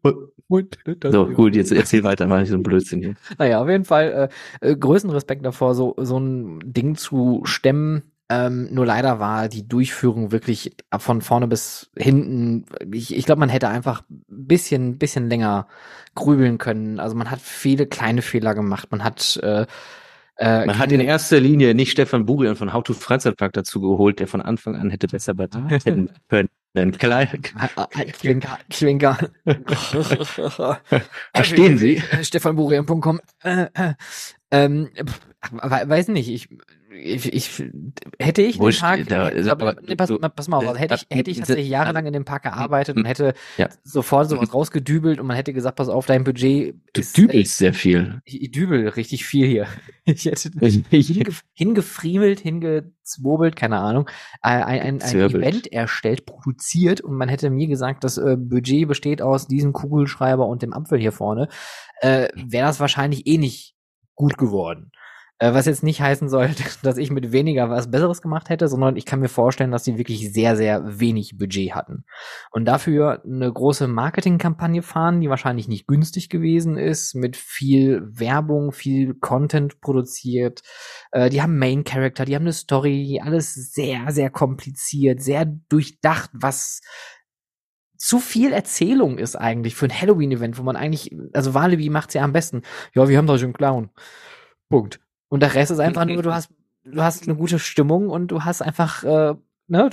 Moin. 0.49 0.67
Das- 0.99 1.11
So, 1.13 1.25
gut, 1.27 1.55
jetzt 1.55 1.71
erzähl 1.71 2.03
weiter, 2.03 2.27
mach 2.27 2.41
nicht 2.41 2.49
so 2.49 2.55
ein 2.55 2.61
Blödsinn 2.63 2.99
hier. 3.01 3.15
Naja, 3.39 3.61
auf 3.61 3.69
jeden 3.69 3.85
Fall 3.85 4.29
äh, 4.61 4.71
äh, 4.71 4.75
größten 4.75 5.09
Respekt 5.09 5.45
davor, 5.45 5.73
so, 5.73 5.95
so 5.97 6.19
ein 6.19 6.59
Ding 6.65 6.95
zu 6.95 7.41
stemmen. 7.45 8.10
Ähm, 8.33 8.69
nur 8.71 8.85
leider 8.85 9.19
war 9.19 9.49
die 9.49 9.67
Durchführung 9.67 10.31
wirklich 10.31 10.73
von 10.97 11.21
vorne 11.21 11.47
bis 11.47 11.91
hinten. 11.97 12.65
Ich, 12.93 13.13
ich 13.13 13.25
glaube, 13.25 13.39
man 13.39 13.49
hätte 13.49 13.67
einfach 13.67 14.03
ein 14.09 14.23
bisschen, 14.27 14.97
bisschen 14.97 15.27
länger 15.27 15.67
grübeln 16.15 16.57
können. 16.57 17.01
Also 17.01 17.13
man 17.17 17.29
hat 17.29 17.41
viele 17.41 17.87
kleine 17.87 18.21
Fehler 18.21 18.55
gemacht. 18.55 18.87
Man 18.89 19.03
hat 19.03 19.37
äh, 19.43 19.65
äh, 20.37 20.65
Man 20.65 20.79
hat 20.79 20.93
in 20.93 21.01
erster 21.01 21.41
Linie 21.41 21.75
nicht 21.75 21.91
Stefan 21.91 22.25
Burian 22.25 22.55
von 22.55 22.71
How 22.71 22.83
to 22.83 22.93
Freizeitpark 22.93 23.51
dazu 23.51 23.81
geholt, 23.81 24.19
der 24.19 24.27
von 24.27 24.41
Anfang 24.41 24.77
an 24.77 24.89
hätte 24.89 25.07
besser 25.07 25.33
beraten 25.33 25.67
können. 26.29 26.49
Klar, 26.93 27.27
Zwinker, 28.13 28.59
Zwinker. 28.69 29.17
Verstehen 31.35 31.77
Sie? 31.77 32.01
Stefanburian.com. 32.21 33.19
Äh, 33.43 33.67
äh, 33.73 33.93
ähm, 34.51 34.89
weiß 35.51 36.07
nicht, 36.07 36.29
ich, 36.29 36.47
ich, 37.01 37.33
ich 37.33 37.63
hätte 38.19 38.41
ich 38.41 38.55
den 38.57 38.61
Wurscht, 38.61 38.81
Park, 38.81 39.07
da- 39.07 39.31
aber 39.51 39.75
nee, 39.87 39.95
pass, 39.95 40.09
so- 40.09 40.19
pass 40.19 40.47
mal 40.47 40.57
auf, 40.57 40.67
also 40.67 40.79
hätte 40.79 40.95
ich, 40.95 41.05
äh, 41.09 41.15
hätte 41.15 41.31
ich 41.31 41.37
äh, 41.37 41.39
tatsächlich 41.41 41.67
äh, 41.67 41.71
jahrelang 41.71 42.05
in 42.05 42.13
dem 42.13 42.25
Park 42.25 42.43
gearbeitet 42.43 42.95
und 42.97 43.05
hätte 43.05 43.33
Ja. 43.57 43.69
sofort 43.83 44.29
sowas 44.29 44.53
rausgedübelt 44.53 45.19
und 45.19 45.27
man 45.27 45.35
hätte 45.35 45.53
gesagt, 45.53 45.77
pass 45.77 45.89
auf, 45.89 46.05
dein 46.05 46.23
Budget 46.23 46.75
Du 46.93 47.01
ist 47.01 47.17
dübelst 47.17 47.57
sehr 47.57 47.73
viel. 47.73 48.21
ich, 48.25 48.41
ich 48.41 48.51
dübel 48.51 48.87
richtig 48.89 49.25
viel 49.25 49.47
hier. 49.47 49.67
Ich 50.05 50.25
hätte 50.25 50.49
Ich- 50.61 51.07
hinge, 51.07 51.29
hingefriemelt, 51.53 52.39
hingezwobelt, 52.39 53.55
keine 53.55 53.77
Ahnung, 53.79 54.07
äh, 54.43 54.49
ein, 54.49 54.81
ein, 54.81 55.01
ein. 55.01 55.19
Event 55.19 55.71
erstellt, 55.71 56.25
produziert 56.25 57.01
und 57.01 57.15
man 57.15 57.29
hätte 57.29 57.49
mir 57.49 57.67
gesagt, 57.67 58.03
das 58.03 58.17
äh, 58.17 58.35
Budget 58.37 58.87
besteht 58.87 59.21
aus 59.21 59.47
diesem 59.47 59.73
Kugelschreiber 59.73 60.47
und 60.47 60.61
dem 60.63 60.73
Apfel 60.73 60.99
hier 60.99 61.11
vorne, 61.11 61.47
äh, 62.01 62.29
wäre 62.35 62.67
das 62.67 62.79
wahrscheinlich 62.79 63.27
eh 63.27 63.37
nicht 63.37 63.75
gut 64.15 64.37
geworden. 64.37 64.91
Äh, 65.41 65.55
was 65.55 65.65
jetzt 65.65 65.81
nicht 65.81 65.99
heißen 66.01 66.29
soll, 66.29 66.51
dass 66.83 66.97
ich 66.97 67.09
mit 67.09 67.31
weniger 67.31 67.69
was 67.69 67.89
Besseres 67.89 68.21
gemacht 68.21 68.49
hätte, 68.49 68.67
sondern 68.67 68.95
ich 68.95 69.05
kann 69.05 69.19
mir 69.19 69.27
vorstellen, 69.27 69.71
dass 69.71 69.83
sie 69.83 69.97
wirklich 69.97 70.31
sehr, 70.31 70.55
sehr 70.55 70.99
wenig 70.99 71.37
Budget 71.39 71.73
hatten. 71.73 72.05
Und 72.51 72.65
dafür 72.65 73.23
eine 73.25 73.51
große 73.51 73.87
Marketingkampagne 73.87 74.83
fahren, 74.83 75.19
die 75.19 75.29
wahrscheinlich 75.29 75.67
nicht 75.67 75.87
günstig 75.87 76.29
gewesen 76.29 76.77
ist, 76.77 77.15
mit 77.15 77.35
viel 77.37 78.03
Werbung, 78.05 78.71
viel 78.71 79.15
Content 79.15 79.81
produziert. 79.81 80.61
Äh, 81.11 81.31
die 81.31 81.41
haben 81.41 81.57
Main 81.57 81.83
Character, 81.85 82.25
die 82.25 82.35
haben 82.35 82.43
eine 82.43 82.53
Story, 82.53 83.19
alles 83.23 83.55
sehr, 83.73 84.11
sehr 84.11 84.29
kompliziert, 84.29 85.23
sehr 85.23 85.45
durchdacht, 85.69 86.29
was 86.33 86.81
zu 87.97 88.19
viel 88.19 88.51
Erzählung 88.51 89.17
ist 89.17 89.35
eigentlich 89.35 89.75
für 89.75 89.85
ein 89.87 90.01
Halloween-Event, 90.01 90.59
wo 90.59 90.63
man 90.63 90.75
eigentlich, 90.75 91.15
also 91.33 91.55
Walibi 91.55 91.89
macht's 91.89 92.13
ja 92.13 92.23
am 92.23 92.33
besten. 92.33 92.61
Ja, 92.93 93.09
wir 93.09 93.17
haben 93.17 93.27
da 93.27 93.37
schon 93.37 93.45
einen 93.45 93.53
Clown. 93.53 93.89
Punkt. 94.69 94.99
Und 95.31 95.39
der 95.39 95.55
Rest 95.55 95.71
ist 95.71 95.79
einfach 95.79 96.03
nur, 96.03 96.21
du 96.21 96.33
hast, 96.33 96.49
du 96.83 97.01
hast 97.01 97.25
eine 97.25 97.37
gute 97.37 97.57
Stimmung 97.57 98.09
und 98.09 98.27
du 98.27 98.43
hast 98.43 98.61
einfach, 98.61 99.05
äh, 99.05 99.33
ne, 99.67 99.89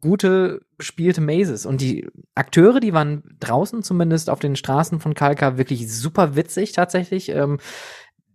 gute 0.00 0.62
spielte 0.80 1.20
Mazes. 1.20 1.66
Und 1.66 1.80
die 1.80 2.08
Akteure, 2.34 2.80
die 2.80 2.92
waren 2.92 3.22
draußen 3.38 3.84
zumindest 3.84 4.28
auf 4.28 4.40
den 4.40 4.56
Straßen 4.56 4.98
von 4.98 5.14
Kalka 5.14 5.56
wirklich 5.56 5.88
super 5.94 6.34
witzig 6.34 6.72
tatsächlich. 6.72 7.28
Ähm, 7.28 7.58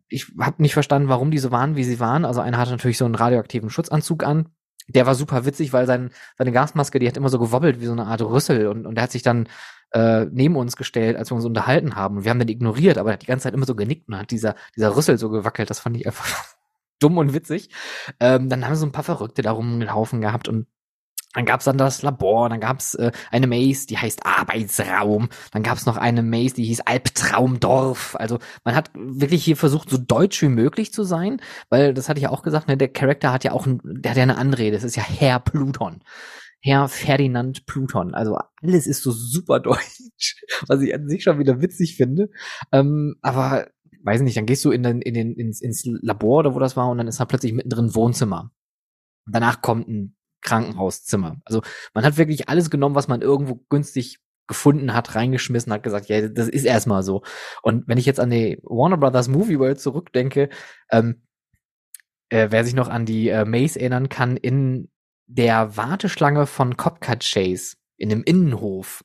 ich 0.07 0.31
habe 0.39 0.61
nicht 0.61 0.73
verstanden, 0.73 1.09
warum 1.09 1.31
die 1.31 1.37
so 1.37 1.51
waren, 1.51 1.75
wie 1.75 1.83
sie 1.83 1.99
waren. 1.99 2.23
Also 2.23 2.39
einer 2.39 2.59
hatte 2.59 2.71
natürlich 2.71 2.97
so 2.97 3.03
einen 3.03 3.15
radioaktiven 3.15 3.69
Schutzanzug 3.69 4.23
an. 4.23 4.47
Der 4.87 5.05
war 5.05 5.15
super 5.15 5.45
witzig, 5.45 5.73
weil 5.73 5.85
sein, 5.85 6.11
seine 6.37 6.53
Gasmaske, 6.53 6.99
die 6.99 7.09
hat 7.09 7.17
immer 7.17 7.27
so 7.27 7.39
gewobbelt 7.39 7.81
wie 7.81 7.87
so 7.87 7.91
eine 7.91 8.05
Art 8.05 8.21
Rüssel 8.21 8.67
und, 8.67 8.85
und 8.85 8.95
der 8.95 9.03
hat 9.03 9.11
sich 9.11 9.23
dann 9.23 9.49
äh, 9.91 10.25
neben 10.25 10.55
uns 10.55 10.75
gestellt, 10.75 11.17
als 11.17 11.31
wir 11.31 11.35
uns 11.35 11.45
unterhalten 11.45 11.95
haben. 11.95 12.23
Wir 12.23 12.31
haben 12.31 12.39
den 12.39 12.49
ignoriert, 12.49 12.97
aber 12.97 13.11
er 13.11 13.13
hat 13.13 13.21
die 13.21 13.27
ganze 13.27 13.43
Zeit 13.43 13.53
immer 13.53 13.65
so 13.65 13.75
genickt 13.75 14.07
und 14.07 14.17
hat 14.17 14.31
dieser, 14.31 14.55
dieser 14.75 14.95
Rüssel 14.95 15.17
so 15.17 15.29
gewackelt. 15.29 15.69
Das 15.69 15.79
fand 15.79 15.97
ich 15.97 16.05
einfach 16.05 16.45
dumm 16.99 17.17
und 17.17 17.33
witzig. 17.33 17.69
Ähm, 18.19 18.49
dann 18.49 18.65
haben 18.65 18.75
so 18.75 18.85
ein 18.85 18.91
paar 18.91 19.03
Verrückte 19.03 19.41
da 19.41 19.51
rumgelaufen 19.51 20.21
gehabt 20.21 20.47
und 20.47 20.67
dann 21.35 21.45
gab's 21.45 21.65
dann 21.65 21.77
das 21.77 22.01
Labor, 22.01 22.47
dann 22.47 22.61
gab's 22.61 22.95
äh, 22.95 23.11
eine 23.29 23.45
Maze, 23.47 23.87
die 23.87 23.97
heißt 23.97 24.25
Arbeitsraum. 24.25 25.27
Dann 25.51 25.63
gab's 25.63 25.85
noch 25.85 25.97
eine 25.97 26.23
Maze, 26.23 26.55
die 26.55 26.63
hieß 26.63 26.81
Albtraumdorf. 26.81 28.15
Also 28.17 28.39
man 28.63 28.73
hat 28.73 28.89
wirklich 28.95 29.43
hier 29.43 29.57
versucht, 29.57 29.89
so 29.89 29.97
deutsch 29.97 30.41
wie 30.41 30.47
möglich 30.47 30.93
zu 30.93 31.03
sein, 31.03 31.41
weil 31.69 31.93
das 31.93 32.07
hatte 32.07 32.19
ich 32.19 32.23
ja 32.23 32.29
auch 32.29 32.41
gesagt, 32.41 32.69
ne, 32.69 32.77
der 32.77 32.87
Charakter 32.87 33.33
hat 33.33 33.43
ja 33.43 33.51
auch, 33.51 33.67
der 33.67 34.11
hat 34.11 34.17
ja 34.17 34.23
eine 34.23 34.37
Anrede. 34.37 34.77
Das 34.77 34.85
ist 34.85 34.95
ja 34.95 35.03
Herr 35.03 35.39
Pluton. 35.39 36.01
Herr 36.65 36.87
Ferdinand 36.87 37.67
Pluton. 37.67 38.15
Also 38.15 38.39
alles 38.59 38.87
ist 38.87 39.03
so 39.03 39.11
super 39.11 39.59
deutsch, 39.59 40.35
was 40.67 40.81
ich 40.81 40.95
an 40.95 41.07
sich 41.07 41.21
schon 41.21 41.37
wieder 41.37 41.61
witzig 41.61 41.95
finde. 41.95 42.31
Ähm, 42.71 43.17
aber 43.21 43.67
weiß 44.03 44.21
nicht, 44.21 44.35
dann 44.35 44.47
gehst 44.47 44.65
du 44.65 44.71
in 44.71 44.81
den, 44.81 44.99
in 44.99 45.13
den, 45.13 45.35
ins, 45.35 45.61
ins 45.61 45.83
Labor 45.85 46.39
oder 46.39 46.55
wo 46.55 46.59
das 46.59 46.75
war 46.75 46.89
und 46.89 46.97
dann 46.97 47.07
ist 47.07 47.19
da 47.19 47.25
plötzlich 47.25 47.53
mittendrin 47.53 47.93
Wohnzimmer. 47.93 48.51
Danach 49.27 49.61
kommt 49.61 49.87
ein 49.87 50.17
Krankenhauszimmer. 50.41 51.37
Also 51.45 51.61
man 51.93 52.03
hat 52.03 52.17
wirklich 52.17 52.49
alles 52.49 52.71
genommen, 52.71 52.95
was 52.95 53.07
man 53.07 53.21
irgendwo 53.21 53.63
günstig 53.69 54.19
gefunden 54.47 54.95
hat, 54.95 55.13
reingeschmissen, 55.13 55.71
hat 55.71 55.83
gesagt, 55.83 56.07
ja, 56.07 56.27
das 56.27 56.47
ist 56.47 56.65
erstmal 56.65 57.03
so. 57.03 57.21
Und 57.61 57.87
wenn 57.87 57.99
ich 57.99 58.07
jetzt 58.07 58.19
an 58.19 58.31
die 58.31 58.57
Warner 58.63 58.97
Brothers 58.97 59.27
Movie 59.27 59.59
World 59.59 59.79
zurückdenke, 59.79 60.49
ähm, 60.89 61.27
äh, 62.29 62.47
wer 62.49 62.63
sich 62.63 62.73
noch 62.73 62.87
an 62.87 63.05
die 63.05 63.29
äh, 63.29 63.45
Maze 63.45 63.79
erinnern 63.79 64.09
kann, 64.09 64.35
in 64.35 64.89
der 65.27 65.77
Warteschlange 65.77 66.45
von 66.45 66.77
Copcat 66.77 67.23
Chase, 67.23 67.75
in 67.97 68.09
dem 68.09 68.23
Innenhof, 68.23 69.03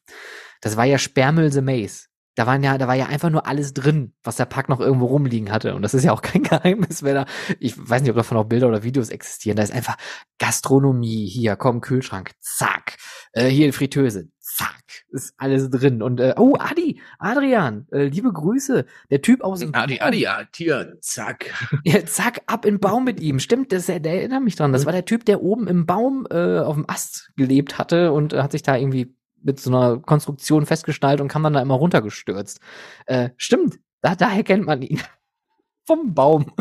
das 0.60 0.76
war 0.76 0.84
ja 0.84 0.98
Sperrmüll 0.98 1.52
the 1.52 1.62
Maze. 1.62 2.06
da 2.36 2.46
waren 2.46 2.62
ja, 2.62 2.78
da 2.78 2.88
war 2.88 2.94
ja 2.94 3.06
einfach 3.06 3.28
nur 3.28 3.46
alles 3.46 3.74
drin, 3.74 4.14
was 4.22 4.36
der 4.36 4.46
Pack 4.46 4.68
noch 4.68 4.80
irgendwo 4.80 5.06
rumliegen 5.06 5.50
hatte. 5.50 5.74
Und 5.74 5.82
das 5.82 5.94
ist 5.94 6.04
ja 6.04 6.12
auch 6.12 6.22
kein 6.22 6.42
Geheimnis, 6.44 7.02
wenn 7.02 7.14
da, 7.14 7.26
ich 7.58 7.76
weiß 7.76 8.02
nicht, 8.02 8.10
ob 8.10 8.16
davon 8.16 8.38
auch 8.38 8.44
Bilder 8.44 8.68
oder 8.68 8.82
Videos 8.82 9.10
existieren. 9.10 9.56
Da 9.56 9.62
ist 9.62 9.72
einfach 9.72 9.96
Gastronomie, 10.38 11.26
hier, 11.26 11.56
komm, 11.56 11.80
Kühlschrank, 11.80 12.32
zack. 12.40 12.96
Äh, 13.32 13.48
hier 13.48 13.72
Fritteuse, 13.72 14.28
zack, 14.56 14.84
ist 15.10 15.34
alles 15.38 15.70
drin. 15.70 16.02
Und 16.02 16.20
äh, 16.20 16.34
oh, 16.36 16.56
Adi, 16.58 17.00
Adrian, 17.18 17.86
äh, 17.92 18.04
liebe 18.04 18.32
Grüße. 18.32 18.86
Der 19.10 19.22
Typ 19.22 19.42
aus 19.42 19.60
dem 19.60 19.74
Adi, 19.74 20.00
Adi, 20.00 20.20
ja, 20.20 20.42
hier, 20.54 20.96
zack. 21.00 21.52
Ja, 21.84 22.04
zack, 22.04 22.42
ab 22.46 22.64
in 22.64 22.74
den 22.74 22.80
Baum 22.80 23.04
mit 23.04 23.20
ihm. 23.20 23.38
Stimmt, 23.38 23.72
das, 23.72 23.86
der 23.86 24.04
erinnert 24.04 24.42
mich 24.42 24.56
dran. 24.56 24.72
Das 24.72 24.86
war 24.86 24.92
der 24.92 25.04
Typ, 25.04 25.24
der 25.24 25.42
oben 25.42 25.68
im 25.68 25.86
Baum 25.86 26.26
äh, 26.30 26.58
auf 26.58 26.74
dem 26.74 26.88
Ast 26.88 27.32
gelebt 27.36 27.78
hatte 27.78 28.12
und 28.12 28.32
äh, 28.32 28.42
hat 28.42 28.52
sich 28.52 28.62
da 28.62 28.76
irgendwie 28.76 29.14
mit 29.42 29.60
so 29.60 29.70
einer 29.70 29.98
Konstruktion 29.98 30.66
festgeschnallt 30.66 31.20
und 31.20 31.28
kam 31.28 31.42
dann 31.42 31.54
da 31.54 31.62
immer 31.62 31.74
runtergestürzt. 31.74 32.60
Äh, 33.06 33.30
stimmt, 33.36 33.78
da, 34.02 34.14
daher 34.14 34.44
kennt 34.44 34.66
man 34.66 34.82
ihn. 34.82 35.00
vom 35.86 36.14
Baum. 36.14 36.52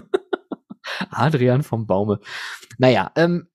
Adrian 1.11 1.63
vom 1.63 1.85
Baume. 1.85 2.19
Naja, 2.77 3.11
ähm, 3.15 3.47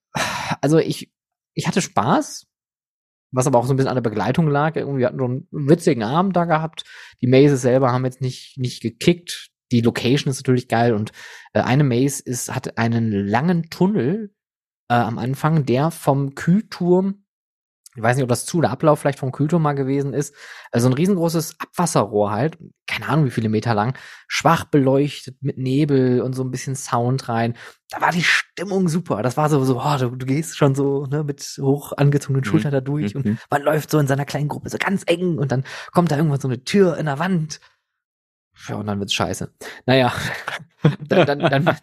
also 0.61 0.79
ich, 0.79 1.13
ich 1.55 1.67
hatte 1.67 1.81
Spaß, 1.81 2.47
was 3.35 3.47
aber 3.47 3.59
auch 3.59 3.67
so 3.67 3.73
ein 3.73 3.77
bisschen 3.77 3.89
an 3.89 3.97
der 3.97 4.03
Begleitung 4.03 4.49
lag. 4.49 4.77
Irgendwie 4.77 5.01
wir 5.01 5.07
hatten 5.09 5.19
so 5.19 5.25
einen 5.25 5.49
witzigen 5.51 6.03
Abend 6.03 6.37
da 6.37 6.45
gehabt. 6.45 6.85
Die 7.21 7.27
Mazes 7.27 7.63
selber 7.63 7.93
haben 7.93 8.05
jetzt 8.05 8.21
nicht, 8.21 8.57
nicht 8.59 8.81
gekickt. 8.81 9.51
Die 9.73 9.81
Location 9.81 10.31
ist 10.31 10.39
natürlich 10.39 10.69
geil 10.69 10.95
und 10.95 11.11
äh, 11.53 11.61
eine 11.61 11.85
Maze 11.85 12.23
ist, 12.23 12.55
hat 12.55 12.79
einen 12.79 13.11
langen 13.11 13.71
Tunnel 13.71 14.33
äh, 14.89 14.95
am 14.95 15.19
Anfang, 15.19 15.67
der 15.67 15.91
vom 15.91 16.35
Kühlturm 16.35 17.24
ich 17.95 18.03
weiß 18.03 18.17
nicht, 18.17 18.25
ob 18.25 18.29
das 18.29 18.47
zu 18.47 18.61
der 18.61 18.71
Ablauf 18.71 19.01
vielleicht 19.01 19.19
vom 19.19 19.33
Kühlturm 19.33 19.63
mal 19.63 19.75
gewesen 19.75 20.13
ist, 20.13 20.35
also 20.73 20.89
ein 20.89 20.93
riesengroßes 20.93 21.57
Abwasserrohr 21.59 22.31
halt, 22.33 22.59
keine 22.87 23.09
Ahnung 23.09 23.27
wie 23.27 23.31
viele 23.31 23.49
Meter 23.49 23.75
lang, 23.75 23.97
schwach 24.27 24.65
beleuchtet 24.65 25.37
mit 25.43 25.59
Nebel 25.59 26.21
und 26.21 26.35
so 26.35 26.43
ein 26.43 26.51
bisschen 26.51 26.75
Sound 26.75 27.29
rein. 27.29 27.55
Da 27.91 28.01
war 28.01 28.11
die 28.11 28.25
Stimmung 28.25 28.89
super. 28.89 29.23
Das 29.23 29.37
war 29.37 29.49
so, 29.49 29.63
so 29.65 29.81
oh, 29.81 29.97
du, 29.99 30.11
du 30.17 30.27
gehst 30.27 30.57
schon 30.57 30.75
so 30.75 31.07
ne, 31.07 31.23
mit 31.23 31.43
hoch 31.61 31.93
angezogenen 31.97 32.41
mhm. 32.45 32.51
Schultern 32.51 32.73
da 32.73 32.81
durch 32.81 33.15
mhm. 33.15 33.21
und 33.21 33.39
man 33.51 33.63
läuft 33.63 33.91
so 33.91 33.99
in 33.99 34.07
seiner 34.07 34.25
kleinen 34.25 34.49
Gruppe 34.49 34.71
so 34.71 34.79
ganz 34.79 35.05
eng 35.07 35.39
und 35.39 35.53
dann 35.53 35.65
kommt 35.93 36.11
da 36.11 36.17
irgendwann 36.17 36.41
so 36.41 36.49
eine 36.49 36.65
Tür 36.65 36.97
in 36.97 37.07
der 37.07 37.19
Wand 37.19 37.61
ja, 38.69 38.77
und 38.77 38.87
dann 38.87 38.99
wird's 38.99 39.15
scheiße. 39.15 39.53
Naja, 39.87 40.13
dann, 41.09 41.27
dann, 41.27 41.39
dann, 41.39 41.79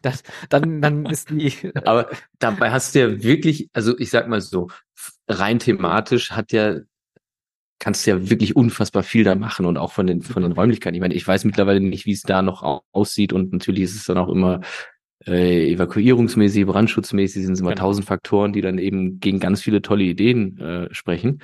dann, 0.49 0.81
dann, 0.81 1.05
ist 1.05 1.29
die. 1.29 1.53
Aber 1.85 2.09
dabei 2.39 2.71
hast 2.71 2.95
du 2.95 2.99
ja 2.99 3.23
wirklich, 3.23 3.69
also 3.73 3.97
ich 3.97 4.09
sag 4.09 4.27
mal 4.27 4.41
so, 4.41 4.69
rein 5.27 5.59
thematisch 5.59 6.31
hat 6.31 6.51
ja, 6.51 6.79
kannst 7.79 8.05
du 8.05 8.11
ja 8.11 8.29
wirklich 8.29 8.55
unfassbar 8.55 9.03
viel 9.03 9.23
da 9.23 9.35
machen 9.35 9.65
und 9.65 9.77
auch 9.77 9.91
von 9.91 10.07
den, 10.07 10.21
von 10.21 10.43
den 10.43 10.51
Räumlichkeiten. 10.51 10.95
Ich 10.95 11.01
meine, 11.01 11.15
ich 11.15 11.27
weiß 11.27 11.45
mittlerweile 11.45 11.79
nicht, 11.79 12.05
wie 12.05 12.13
es 12.13 12.21
da 12.21 12.41
noch 12.41 12.83
aussieht 12.91 13.33
und 13.33 13.53
natürlich 13.53 13.83
ist 13.83 13.95
es 13.95 14.05
dann 14.05 14.17
auch 14.17 14.29
immer 14.29 14.61
äh, 15.27 15.71
evakuierungsmäßig, 15.73 16.65
brandschutzmäßig 16.65 17.43
sind 17.43 17.53
es 17.53 17.59
immer 17.59 17.71
genau. 17.71 17.81
tausend 17.81 18.05
Faktoren, 18.07 18.53
die 18.53 18.61
dann 18.61 18.77
eben 18.77 19.19
gegen 19.19 19.39
ganz 19.39 19.61
viele 19.61 19.81
tolle 19.81 20.03
Ideen 20.03 20.57
äh, 20.59 20.93
sprechen. 20.93 21.41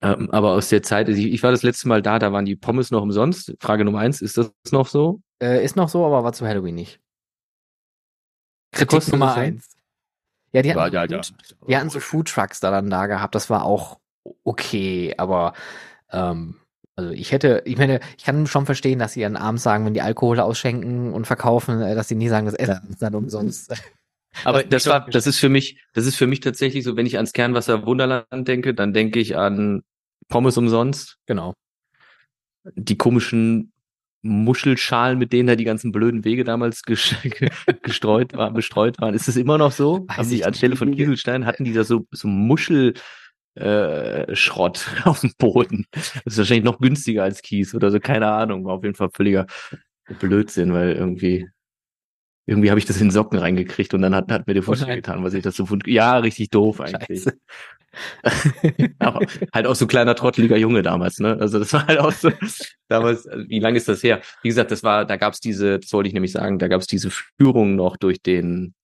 Ähm, 0.00 0.30
aber 0.30 0.52
aus 0.52 0.68
der 0.68 0.82
Zeit, 0.82 1.08
also 1.08 1.20
ich, 1.20 1.26
ich, 1.32 1.42
war 1.42 1.50
das 1.50 1.62
letzte 1.62 1.88
Mal 1.88 2.02
da, 2.02 2.18
da 2.18 2.32
waren 2.32 2.44
die 2.44 2.54
Pommes 2.54 2.90
noch 2.90 3.02
umsonst. 3.02 3.54
Frage 3.60 3.84
Nummer 3.84 3.98
eins, 3.98 4.22
ist 4.22 4.38
das 4.38 4.52
noch 4.70 4.86
so? 4.86 5.20
Äh, 5.42 5.64
ist 5.64 5.76
noch 5.76 5.88
so, 5.88 6.06
aber 6.06 6.22
war 6.22 6.32
zu 6.32 6.46
Halloween 6.46 6.76
nicht. 6.76 7.00
Kritik 8.72 9.08
Nummer 9.08 9.34
eins. 9.34 9.76
Ja, 10.52 10.62
die 10.62 10.72
hatten, 10.72 10.94
ja, 10.94 11.04
ja, 11.04 11.16
ja. 11.16 11.20
die 11.66 11.76
hatten 11.76 11.90
so 11.90 12.00
Food 12.00 12.28
Trucks 12.28 12.60
da 12.60 12.70
dann 12.70 12.90
da 12.90 13.06
gehabt. 13.06 13.34
Das 13.34 13.50
war 13.50 13.64
auch 13.64 13.98
okay, 14.44 15.14
aber 15.18 15.52
ähm, 16.10 16.56
also 16.96 17.10
ich 17.10 17.32
hätte, 17.32 17.62
ich 17.64 17.76
meine, 17.76 18.00
ich 18.16 18.24
kann 18.24 18.46
schon 18.46 18.66
verstehen, 18.66 18.98
dass 18.98 19.12
sie 19.12 19.20
dann 19.20 19.36
abends 19.36 19.62
sagen, 19.62 19.84
wenn 19.84 19.94
die 19.94 20.02
Alkohol 20.02 20.40
ausschenken 20.40 21.12
und 21.12 21.26
verkaufen, 21.26 21.80
äh, 21.82 21.94
dass 21.94 22.08
sie 22.08 22.14
nie 22.14 22.28
sagen, 22.28 22.46
das 22.46 22.54
Essen 22.54 22.88
ist 22.90 23.02
dann 23.02 23.14
umsonst. 23.14 23.72
Aber 24.44 24.62
das, 24.62 24.84
das 24.84 24.86
war, 24.86 25.06
das 25.08 25.26
ist 25.26 25.38
für 25.38 25.48
mich, 25.48 25.82
das 25.94 26.06
ist 26.06 26.16
für 26.16 26.26
mich 26.26 26.40
tatsächlich 26.40 26.84
so, 26.84 26.96
wenn 26.96 27.06
ich 27.06 27.16
ans 27.16 27.32
Kernwasser 27.32 27.86
Wunderland 27.86 28.46
denke, 28.48 28.74
dann 28.74 28.92
denke 28.92 29.20
ich 29.20 29.36
an 29.36 29.82
Pommes 30.28 30.56
umsonst. 30.56 31.18
Genau. 31.26 31.54
Die 32.74 32.96
komischen 32.96 33.72
Muschelschalen, 34.22 35.18
mit 35.18 35.32
denen 35.32 35.46
da 35.46 35.56
die 35.56 35.64
ganzen 35.64 35.92
blöden 35.92 36.24
Wege 36.24 36.44
damals 36.44 36.82
gestreut 37.82 38.32
waren, 38.34 38.54
bestreut 38.54 39.00
waren. 39.00 39.14
Ist 39.14 39.28
das 39.28 39.36
immer 39.36 39.58
noch 39.58 39.72
so? 39.72 40.06
Weiß 40.08 40.18
Haben 40.18 40.30
die 40.30 40.44
anstelle 40.44 40.76
von 40.76 40.94
Kieselstein 40.94 41.46
hatten 41.46 41.64
die 41.64 41.72
da 41.72 41.84
so, 41.84 42.06
so 42.10 42.28
Muschel, 42.28 42.94
äh, 43.54 44.34
Schrott 44.34 44.86
auf 45.04 45.20
dem 45.20 45.32
Boden. 45.38 45.86
Das 45.92 46.12
ist 46.24 46.38
wahrscheinlich 46.38 46.64
noch 46.64 46.78
günstiger 46.78 47.22
als 47.22 47.42
Kies 47.42 47.74
oder 47.74 47.90
so, 47.90 48.00
keine 48.00 48.28
Ahnung. 48.28 48.64
War 48.64 48.74
auf 48.74 48.84
jeden 48.84 48.96
Fall 48.96 49.10
völliger 49.12 49.46
Blödsinn, 50.20 50.72
weil 50.72 50.92
irgendwie 50.92 51.48
irgendwie 52.46 52.70
habe 52.70 52.80
ich 52.80 52.86
das 52.86 53.00
in 53.00 53.10
Socken 53.10 53.38
reingekriegt 53.38 53.92
und 53.92 54.00
dann 54.00 54.14
hat, 54.14 54.32
hat 54.32 54.46
mir 54.46 54.54
der 54.54 54.62
Fuß 54.62 54.84
oh 54.84 54.86
getan, 54.86 55.22
was 55.22 55.34
ich 55.34 55.42
das 55.42 55.54
so 55.54 55.66
fand. 55.66 55.86
Ja, 55.86 56.16
richtig 56.16 56.48
doof 56.48 56.80
eigentlich. 56.80 57.26
Aber 58.98 59.20
halt 59.52 59.66
auch 59.66 59.74
so 59.74 59.86
kleiner 59.86 60.14
trotteliger 60.14 60.56
Junge 60.56 60.82
damals, 60.82 61.18
ne? 61.18 61.36
Also 61.40 61.58
das 61.58 61.72
war 61.72 61.86
halt 61.86 61.98
auch 61.98 62.12
so 62.12 62.30
damals, 62.88 63.26
also 63.26 63.48
wie 63.48 63.60
lange 63.60 63.76
ist 63.76 63.88
das 63.88 64.02
her? 64.02 64.20
Wie 64.42 64.48
gesagt, 64.48 64.70
das 64.70 64.82
war, 64.82 65.04
da 65.04 65.16
gab's 65.16 65.40
diese, 65.40 65.78
das 65.78 65.92
wollte 65.92 66.08
ich 66.08 66.14
nämlich 66.14 66.32
sagen, 66.32 66.58
da 66.58 66.68
gab's 66.68 66.86
diese 66.86 67.10
Führung 67.10 67.76
noch 67.76 67.96
durch 67.96 68.22
den 68.22 68.74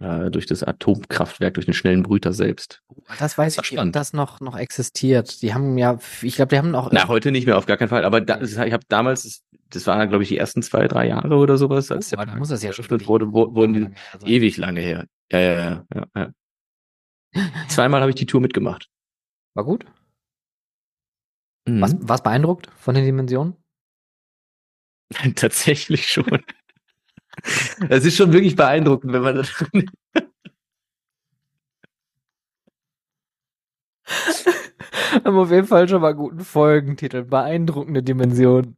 äh, 0.00 0.30
durch 0.30 0.46
das 0.46 0.62
Atomkraftwerk, 0.62 1.54
durch 1.54 1.66
den 1.66 1.74
schnellen 1.74 2.02
Brüter 2.02 2.32
selbst. 2.32 2.82
Oh, 2.88 3.00
das 3.18 3.38
weiß 3.38 3.56
das 3.56 3.70
ich, 3.70 3.78
ob 3.78 3.92
das 3.92 4.12
noch 4.12 4.40
noch 4.40 4.56
existiert. 4.56 5.40
Die 5.42 5.54
haben 5.54 5.78
ja, 5.78 5.98
ich 6.22 6.36
glaube, 6.36 6.50
die 6.50 6.58
haben 6.58 6.74
auch. 6.74 6.90
Na, 6.92 7.08
heute 7.08 7.30
nicht 7.30 7.46
mehr, 7.46 7.56
auf 7.56 7.66
gar 7.66 7.76
keinen 7.76 7.88
Fall. 7.88 8.04
Aber 8.04 8.20
da, 8.20 8.40
ich 8.40 8.56
habe 8.56 8.84
damals, 8.88 9.42
das 9.70 9.86
waren, 9.86 10.08
glaube 10.08 10.24
ich, 10.24 10.28
die 10.28 10.38
ersten 10.38 10.62
zwei, 10.62 10.88
drei 10.88 11.08
Jahre 11.08 11.36
oder 11.36 11.56
sowas, 11.58 11.90
als 11.90 12.12
oh, 12.12 12.24
der 12.24 12.36
muss 12.36 12.48
das 12.48 12.62
ja 12.62 12.72
schon 12.72 12.86
wurde, 13.06 13.32
wurden 13.32 13.72
die 13.72 13.80
lange 13.80 13.96
ewig 14.26 14.56
lange 14.56 14.80
her. 14.80 15.06
Ja, 15.32 15.38
ja, 15.38 15.52
ja, 15.52 15.84
ja. 15.94 16.06
ja. 16.16 16.30
Zweimal 17.68 18.00
habe 18.00 18.10
ich 18.10 18.16
die 18.16 18.26
Tour 18.26 18.40
mitgemacht. 18.40 18.88
War 19.54 19.64
gut. 19.64 19.84
Mhm. 21.66 21.80
Was, 21.80 21.96
was 22.00 22.22
beeindruckt 22.22 22.70
von 22.76 22.94
den 22.94 23.04
Dimensionen? 23.04 23.56
Tatsächlich 25.36 26.08
schon. 26.08 26.42
Das 27.88 28.04
ist 28.04 28.16
schon 28.16 28.32
wirklich 28.32 28.56
beeindruckend, 28.56 29.12
wenn 29.12 29.22
man 29.22 29.36
das. 29.36 29.52
Haben 35.24 35.38
auf 35.38 35.50
jeden 35.50 35.66
Fall 35.66 35.88
schon 35.88 36.02
mal 36.02 36.14
guten 36.14 36.40
Folgentitel. 36.40 37.24
Beeindruckende 37.24 38.02
Dimension. 38.02 38.76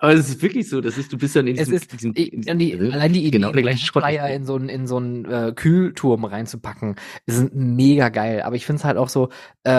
Aber 0.00 0.12
es 0.14 0.28
ist 0.28 0.40
wirklich 0.42 0.68
so, 0.68 0.80
das 0.80 0.96
ist, 0.96 1.12
du 1.12 1.18
bist 1.18 1.34
dann 1.34 1.48
in 1.48 1.56
diesem, 1.56 1.74
es 1.74 1.82
ist, 1.82 1.92
diesem, 1.92 2.14
diesem 2.14 2.58
die, 2.58 2.78
allein 2.92 3.12
die 3.12 3.22
Idee, 3.22 3.30
genau, 3.38 3.50
den 3.50 3.76
Flyer 3.76 4.28
in 4.30 4.44
so 4.44 4.54
einen 4.54 4.68
in 4.68 4.86
so 4.86 4.96
einen 4.96 5.24
äh, 5.24 5.52
Kühlturm 5.54 6.24
reinzupacken, 6.24 6.94
ist 7.26 7.52
mega 7.52 8.08
geil. 8.08 8.42
Aber 8.42 8.54
ich 8.54 8.64
finde 8.64 8.78
es 8.78 8.84
halt 8.84 8.96
auch 8.96 9.08
so, 9.08 9.28
äh, 9.64 9.72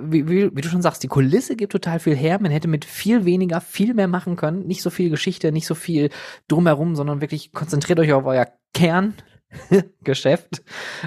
wie, 0.00 0.26
wie, 0.28 0.56
wie 0.56 0.60
du 0.62 0.68
schon 0.68 0.80
sagst, 0.80 1.02
die 1.02 1.08
Kulisse 1.08 1.54
gibt 1.54 1.72
total 1.72 1.98
viel 1.98 2.16
her. 2.16 2.38
Man 2.40 2.50
hätte 2.50 2.66
mit 2.66 2.86
viel 2.86 3.26
weniger 3.26 3.60
viel 3.60 3.92
mehr 3.92 4.08
machen 4.08 4.36
können. 4.36 4.66
Nicht 4.66 4.80
so 4.80 4.88
viel 4.88 5.10
Geschichte, 5.10 5.52
nicht 5.52 5.66
so 5.66 5.74
viel 5.74 6.08
drumherum, 6.48 6.96
sondern 6.96 7.20
wirklich 7.20 7.52
konzentriert 7.52 8.00
euch 8.00 8.14
auf 8.14 8.24
euer 8.24 8.46
Kern, 8.72 9.14
Geschäft 10.02 10.62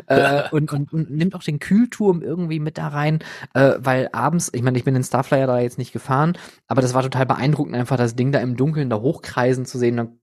äh, 0.08 0.44
und, 0.52 0.72
und, 0.72 0.94
und 0.94 1.12
nimmt 1.12 1.36
auch 1.36 1.44
den 1.44 1.60
Kühlturm 1.60 2.22
irgendwie 2.22 2.60
mit 2.60 2.78
da 2.78 2.88
rein, 2.88 3.20
äh, 3.54 3.74
weil 3.80 4.10
abends, 4.12 4.50
ich 4.54 4.62
meine, 4.62 4.78
ich 4.78 4.84
bin 4.84 4.94
den 4.94 5.04
Starflyer 5.04 5.48
da 5.48 5.60
jetzt 5.60 5.78
nicht 5.78 5.92
gefahren, 5.92 6.38
aber 6.68 6.82
das 6.82 6.94
war 6.94 7.04
total 7.04 7.26
beeindruckend, 7.26 7.76
einfach 7.76 7.98
das 7.98 8.16
Ding 8.16 8.32
da 8.32 8.40
im 8.40 8.56
Dunkeln 8.56 8.90
da 8.90 9.00
hochkreisen 9.02 9.66
zu 9.66 9.78
sehen, 9.78 9.98
dann 9.98 10.20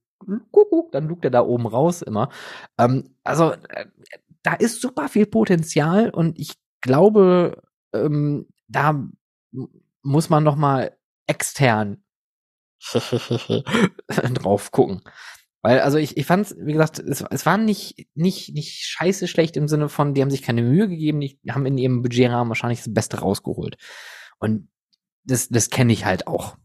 kuckuck, 0.51 0.91
dann 0.91 1.07
lugt 1.07 1.25
er 1.25 1.31
da 1.31 1.41
oben 1.41 1.67
raus 1.67 2.01
immer. 2.01 2.29
Ähm, 2.77 3.15
also 3.23 3.51
äh, 3.51 3.85
da 4.43 4.53
ist 4.53 4.81
super 4.81 5.09
viel 5.09 5.25
Potenzial 5.25 6.09
und 6.09 6.39
ich 6.39 6.53
glaube, 6.81 7.61
ähm, 7.93 8.47
da 8.67 9.03
muss 10.01 10.29
man 10.29 10.43
noch 10.43 10.55
mal 10.55 10.97
extern 11.27 12.03
drauf 14.33 14.71
gucken. 14.71 15.01
Weil, 15.63 15.79
also 15.81 15.97
ich, 15.97 16.17
ich 16.17 16.25
fand 16.25 16.55
wie 16.59 16.73
gesagt, 16.73 16.99
es, 16.99 17.21
es 17.21 17.45
war 17.45 17.57
nicht, 17.57 18.07
nicht, 18.13 18.53
nicht 18.53 18.85
scheiße 18.85 19.27
schlecht 19.27 19.57
im 19.57 19.67
Sinne 19.67 19.89
von, 19.89 20.13
die 20.13 20.21
haben 20.21 20.29
sich 20.29 20.43
keine 20.43 20.61
Mühe 20.61 20.87
gegeben, 20.87 21.19
die 21.19 21.37
haben 21.49 21.65
in 21.65 21.77
ihrem 21.77 22.01
Budgetrahmen 22.01 22.49
wahrscheinlich 22.49 22.79
das 22.79 22.93
Beste 22.93 23.19
rausgeholt. 23.19 23.75
Und 24.39 24.69
das, 25.23 25.49
das 25.49 25.69
kenne 25.69 25.93
ich 25.93 26.05
halt 26.05 26.27
auch 26.27 26.57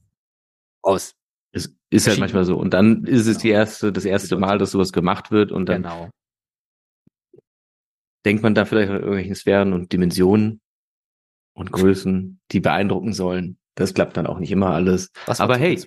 aus. 0.83 1.15
Es 1.53 1.75
ist 1.91 2.09
halt 2.09 2.19
manchmal 2.19 2.45
so. 2.45 2.57
Und 2.57 2.73
dann 2.75 3.05
ist 3.05 3.27
es 3.27 3.39
die 3.39 3.49
genau. 3.49 3.61
erste, 3.61 3.93
das 3.93 4.05
erste 4.05 4.37
Mal, 4.37 4.59
dass 4.59 4.71
sowas 4.71 4.93
gemacht 4.93 5.31
wird 5.31 5.53
und 5.53 5.69
dann 5.69 5.83
genau. 5.83 6.11
denkt 8.25 8.43
man 8.43 8.55
da 8.55 8.65
vielleicht 8.65 8.91
an 8.91 8.97
irgendwelchen 8.97 9.35
Sphären 9.35 9.73
und 9.73 9.93
Dimensionen 9.93 10.61
und 11.55 11.73
Größen, 11.73 12.41
die 12.51 12.61
beeindrucken 12.61 13.13
sollen. 13.13 13.59
Das 13.75 13.95
klappt 13.95 14.17
dann 14.17 14.27
auch 14.27 14.39
nicht 14.39 14.51
immer 14.51 14.71
alles. 14.71 15.11
Was 15.27 15.41
Aber 15.41 15.57
hey, 15.57 15.79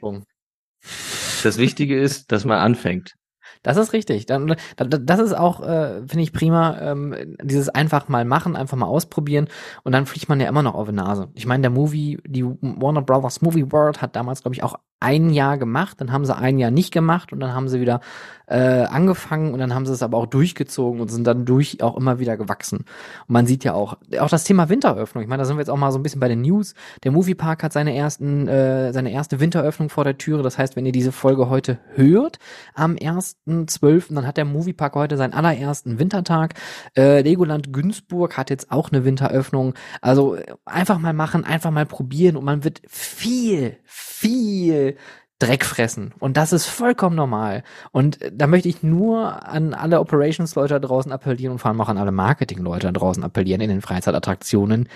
das 1.45 1.57
Wichtige 1.57 1.99
ist, 1.99 2.31
dass 2.31 2.45
man 2.45 2.59
anfängt. 2.59 3.15
Das 3.63 3.77
ist 3.77 3.93
richtig. 3.93 4.27
Das 4.27 5.19
ist 5.19 5.33
auch, 5.33 5.61
äh, 5.61 6.01
finde 6.07 6.21
ich 6.21 6.33
prima, 6.33 6.77
ähm, 6.79 7.35
dieses 7.41 7.69
einfach 7.69 8.07
mal 8.09 8.23
machen, 8.23 8.55
einfach 8.55 8.77
mal 8.77 8.85
ausprobieren 8.85 9.47
und 9.83 9.91
dann 9.91 10.05
fliegt 10.05 10.29
man 10.29 10.39
ja 10.39 10.47
immer 10.47 10.61
noch 10.61 10.75
auf 10.75 10.87
die 10.87 10.93
Nase. 10.93 11.29
Ich 11.33 11.47
meine, 11.47 11.61
der 11.61 11.71
Movie, 11.71 12.19
die 12.27 12.45
Warner 12.45 13.01
Brothers 13.01 13.41
Movie 13.41 13.71
World 13.71 14.01
hat 14.03 14.15
damals, 14.15 14.41
glaube 14.41 14.53
ich, 14.53 14.61
auch 14.61 14.75
ein 14.99 15.31
Jahr 15.31 15.57
gemacht, 15.57 15.99
dann 15.99 16.11
haben 16.11 16.25
sie 16.25 16.35
ein 16.35 16.59
Jahr 16.59 16.71
nicht 16.71 16.91
gemacht 16.91 17.33
und 17.33 17.39
dann 17.39 17.53
haben 17.53 17.67
sie 17.67 17.81
wieder 17.81 18.01
äh, 18.47 18.83
angefangen 18.83 19.53
und 19.53 19.59
dann 19.59 19.73
haben 19.73 19.85
sie 19.85 19.93
es 19.93 20.03
aber 20.03 20.17
auch 20.17 20.25
durchgezogen 20.25 21.01
und 21.01 21.09
sind 21.09 21.25
dann 21.25 21.45
durch 21.45 21.81
auch 21.81 21.97
immer 21.97 22.19
wieder 22.19 22.37
gewachsen. 22.37 22.79
Und 22.79 23.29
man 23.29 23.45
sieht 23.47 23.63
ja 23.63 23.73
auch, 23.73 23.97
auch 24.19 24.29
das 24.29 24.43
Thema 24.43 24.69
Winteröffnung. 24.69 25.23
Ich 25.23 25.29
meine, 25.29 25.41
da 25.41 25.45
sind 25.45 25.57
wir 25.57 25.61
jetzt 25.61 25.69
auch 25.69 25.77
mal 25.77 25.91
so 25.91 25.99
ein 25.99 26.03
bisschen 26.03 26.19
bei 26.19 26.27
den 26.27 26.41
News. 26.41 26.73
Der 27.03 27.11
Moviepark 27.11 27.63
hat 27.63 27.73
seine 27.73 27.95
ersten, 27.95 28.47
äh, 28.47 28.93
seine 28.93 29.11
erste 29.11 29.39
Winteröffnung 29.39 29.89
vor 29.89 30.03
der 30.03 30.17
Türe. 30.17 30.43
Das 30.43 30.57
heißt, 30.57 30.75
wenn 30.75 30.85
ihr 30.85 30.91
diese 30.91 31.11
Folge 31.11 31.49
heute 31.49 31.79
hört, 31.95 32.39
am 32.73 32.95
1.12., 32.95 34.13
dann 34.13 34.27
hat 34.27 34.37
der 34.37 34.45
Moviepark 34.45 34.95
heute 34.95 35.17
seinen 35.17 35.33
allerersten 35.33 35.99
Wintertag. 35.99 36.53
Äh, 36.95 37.21
Legoland 37.21 37.73
Günzburg 37.73 38.37
hat 38.37 38.49
jetzt 38.49 38.71
auch 38.71 38.91
eine 38.91 39.05
Winteröffnung. 39.05 39.73
Also 40.01 40.37
einfach 40.65 40.99
mal 40.99 41.13
machen, 41.13 41.43
einfach 41.43 41.71
mal 41.71 41.85
probieren 41.85 42.35
und 42.35 42.45
man 42.45 42.63
wird 42.63 42.81
viel, 42.87 43.77
viel 43.85 44.97
Dreck 45.39 45.65
fressen. 45.65 46.13
Und 46.19 46.37
das 46.37 46.53
ist 46.53 46.65
vollkommen 46.65 47.15
normal. 47.15 47.63
Und 47.91 48.19
da 48.31 48.47
möchte 48.47 48.69
ich 48.69 48.83
nur 48.83 49.47
an 49.47 49.73
alle 49.73 49.99
Operations-Leute 49.99 50.75
da 50.75 50.79
draußen 50.79 51.11
appellieren 51.11 51.53
und 51.53 51.59
vor 51.59 51.69
allem 51.69 51.81
auch 51.81 51.89
an 51.89 51.97
alle 51.97 52.13
Marketing-Leute 52.13 52.87
da 52.87 52.91
draußen 52.93 53.23
appellieren 53.23 53.61
in 53.61 53.69
den 53.69 53.81
Freizeitattraktionen. 53.81 54.87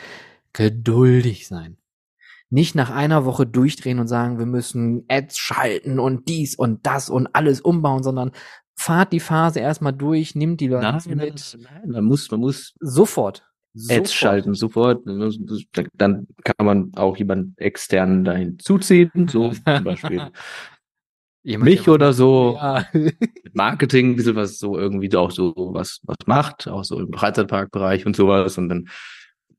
Geduldig 0.54 1.48
sein. 1.48 1.78
Nicht 2.50 2.74
nach 2.74 2.90
einer 2.90 3.26
Woche 3.26 3.46
durchdrehen 3.46 4.00
und 4.00 4.08
sagen, 4.08 4.40
wir 4.40 4.46
müssen 4.46 5.04
Ads 5.10 5.38
schalten 5.38 6.00
und 6.00 6.28
dies 6.30 6.56
und 6.56 6.86
das 6.86 7.10
und 7.10 7.28
alles 7.34 7.62
umbauen, 7.62 8.02
sondern 8.02 8.32
fahrt 8.76 9.12
die 9.12 9.20
Phase 9.20 9.60
erstmal 9.60 9.94
durch, 9.94 10.36
nimmt 10.36 10.62
die 10.62 10.68
Leute 10.68 10.84
nein, 10.84 11.18
mit. 11.18 11.58
Nein, 11.60 11.68
nein, 11.84 11.90
man 11.90 12.06
muss, 12.06 12.32
man 12.32 12.40
muss 12.40 12.76
sofort. 12.80 13.49
Ads 13.90 14.14
schalten 14.14 14.54
sofort. 14.54 15.02
Dann 15.06 16.28
kann 16.44 16.66
man 16.66 16.92
auch 16.96 17.18
jemanden 17.18 17.54
externen 17.58 18.24
dahin 18.24 18.60
zuziehen, 18.60 19.28
so 19.28 19.52
zum 19.66 19.84
Beispiel. 19.84 20.32
Jemand, 21.42 21.70
mich 21.70 21.88
oder 21.88 22.12
so. 22.12 22.56
Ja. 22.56 22.86
Marketing, 23.54 24.12
ein 24.12 24.16
bisschen 24.18 24.36
was 24.36 24.60
so 24.60 24.78
irgendwie 24.78 25.16
auch 25.16 25.32
so 25.32 25.54
was, 25.74 26.02
was 26.04 26.18
macht, 26.26 26.68
auch 26.68 26.84
so 26.84 27.00
im 27.00 27.14
Freizeitparkbereich 27.14 28.06
und 28.06 28.16
sowas. 28.16 28.58
Und 28.58 28.70
dann 28.70 28.90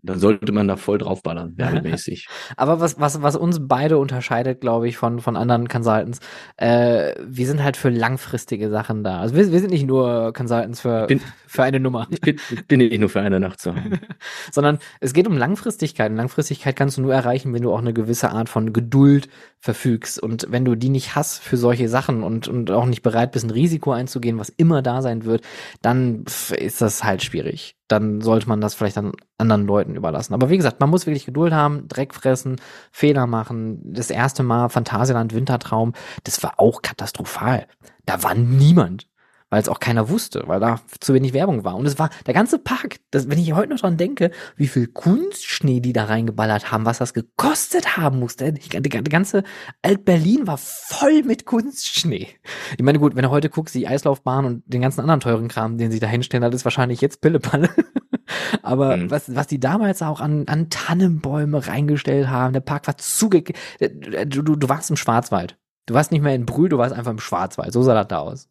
dann 0.02 0.18
sollte 0.18 0.52
man 0.52 0.66
da 0.68 0.76
voll 0.76 0.98
draufballern, 0.98 1.56
werbemäßig. 1.56 2.28
Aber 2.56 2.80
was, 2.80 2.98
was, 2.98 3.20
was 3.22 3.36
uns 3.36 3.58
beide 3.62 3.98
unterscheidet, 3.98 4.60
glaube 4.60 4.88
ich, 4.88 4.96
von, 4.96 5.20
von 5.20 5.36
anderen 5.36 5.68
Consultants, 5.68 6.20
äh, 6.56 7.14
wir 7.22 7.46
sind 7.46 7.62
halt 7.62 7.76
für 7.76 7.90
langfristige 7.90 8.70
Sachen 8.70 9.04
da. 9.04 9.20
Also 9.20 9.34
wir, 9.34 9.52
wir 9.52 9.60
sind 9.60 9.70
nicht 9.70 9.86
nur 9.86 10.32
Consultants 10.32 10.80
für, 10.80 11.06
bin, 11.06 11.20
für 11.50 11.64
eine 11.64 11.80
Nummer. 11.80 12.06
Ich 12.10 12.20
bin, 12.20 12.38
bin 12.68 12.78
nicht 12.78 13.00
nur 13.00 13.08
für 13.08 13.20
eine 13.20 13.40
Nacht 13.40 13.60
zu 13.60 13.74
haben. 13.74 13.98
Sondern 14.52 14.78
es 15.00 15.12
geht 15.12 15.26
um 15.26 15.36
Langfristigkeit. 15.36 16.08
Und 16.08 16.16
Langfristigkeit 16.16 16.76
kannst 16.76 16.96
du 16.96 17.02
nur 17.02 17.12
erreichen, 17.12 17.52
wenn 17.52 17.62
du 17.62 17.72
auch 17.72 17.80
eine 17.80 17.92
gewisse 17.92 18.30
Art 18.30 18.48
von 18.48 18.72
Geduld 18.72 19.28
verfügst. 19.58 20.22
Und 20.22 20.46
wenn 20.50 20.64
du 20.64 20.76
die 20.76 20.90
nicht 20.90 21.16
hast 21.16 21.42
für 21.42 21.56
solche 21.56 21.88
Sachen 21.88 22.22
und, 22.22 22.46
und 22.46 22.70
auch 22.70 22.86
nicht 22.86 23.02
bereit 23.02 23.32
bist, 23.32 23.44
ein 23.44 23.50
Risiko 23.50 23.90
einzugehen, 23.90 24.38
was 24.38 24.48
immer 24.48 24.80
da 24.80 25.02
sein 25.02 25.24
wird, 25.24 25.42
dann 25.82 26.24
ist 26.56 26.80
das 26.80 27.02
halt 27.02 27.24
schwierig. 27.24 27.74
Dann 27.88 28.20
sollte 28.20 28.48
man 28.48 28.60
das 28.60 28.74
vielleicht 28.74 28.98
an 28.98 29.10
anderen 29.36 29.66
Leuten 29.66 29.96
überlassen. 29.96 30.34
Aber 30.34 30.50
wie 30.50 30.56
gesagt, 30.56 30.78
man 30.78 30.88
muss 30.88 31.06
wirklich 31.06 31.26
Geduld 31.26 31.52
haben, 31.52 31.88
Dreck 31.88 32.14
fressen, 32.14 32.60
Fehler 32.92 33.26
machen. 33.26 33.80
Das 33.92 34.10
erste 34.10 34.44
Mal 34.44 34.68
Phantasialand 34.68 35.34
Wintertraum, 35.34 35.94
das 36.22 36.44
war 36.44 36.60
auch 36.60 36.80
katastrophal. 36.80 37.66
Da 38.06 38.22
war 38.22 38.36
niemand 38.36 39.09
weil 39.50 39.60
es 39.60 39.68
auch 39.68 39.80
keiner 39.80 40.08
wusste, 40.08 40.44
weil 40.46 40.60
da 40.60 40.80
zu 41.00 41.12
wenig 41.12 41.32
Werbung 41.32 41.64
war. 41.64 41.76
Und 41.76 41.86
es 41.86 41.98
war 41.98 42.08
der 42.26 42.34
ganze 42.34 42.58
Park, 42.58 42.96
das, 43.10 43.28
wenn 43.28 43.38
ich 43.38 43.52
heute 43.52 43.70
noch 43.70 43.80
dran 43.80 43.96
denke, 43.96 44.30
wie 44.56 44.68
viel 44.68 44.86
Kunstschnee 44.86 45.80
die 45.80 45.92
da 45.92 46.04
reingeballert 46.04 46.70
haben, 46.70 46.86
was 46.86 46.98
das 46.98 47.12
gekostet 47.12 47.96
haben 47.96 48.18
musste. 48.18 48.52
Die, 48.52 48.88
ganze 48.88 49.42
Alt-Berlin 49.82 50.46
war 50.46 50.58
voll 50.58 51.22
mit 51.24 51.44
Kunstschnee. 51.44 52.28
Ich 52.76 52.84
meine, 52.84 52.98
gut, 52.98 53.16
wenn 53.16 53.24
du 53.24 53.30
heute 53.30 53.50
guckst, 53.50 53.74
die 53.74 53.88
Eislaufbahn 53.88 54.44
und 54.44 54.62
den 54.66 54.80
ganzen 54.80 55.00
anderen 55.00 55.20
teuren 55.20 55.48
Kram, 55.48 55.78
den 55.78 55.90
sie 55.90 56.00
da 56.00 56.06
hinstellen, 56.06 56.42
das 56.42 56.54
ist 56.54 56.64
wahrscheinlich 56.64 57.00
jetzt 57.00 57.20
Pillepalle. 57.20 57.68
Aber 58.62 58.96
mhm. 58.96 59.10
was, 59.10 59.34
was 59.34 59.48
die 59.48 59.58
damals 59.58 60.02
auch 60.02 60.20
an, 60.20 60.46
an 60.46 60.70
Tannenbäume 60.70 61.66
reingestellt 61.66 62.28
haben, 62.28 62.52
der 62.52 62.60
Park 62.60 62.86
war 62.86 62.96
zuge... 62.96 63.42
Du, 63.80 64.42
du, 64.42 64.56
du 64.56 64.68
warst 64.68 64.90
im 64.90 64.96
Schwarzwald. 64.96 65.58
Du 65.86 65.94
warst 65.94 66.12
nicht 66.12 66.22
mehr 66.22 66.34
in 66.36 66.46
Brühl, 66.46 66.68
du 66.68 66.78
warst 66.78 66.94
einfach 66.94 67.10
im 67.10 67.18
Schwarzwald. 67.18 67.72
So 67.72 67.82
sah 67.82 67.94
das 67.94 68.06
da 68.06 68.18
aus. 68.18 68.48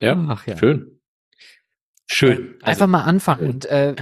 Ja, 0.00 0.16
Ach, 0.28 0.46
ja. 0.46 0.56
schön. 0.56 1.00
Schön. 2.06 2.56
Also, 2.62 2.82
Einfach 2.82 2.86
mal 2.86 3.04
anfangen. 3.04 3.48
Und 3.48 3.66
äh, 3.66 3.94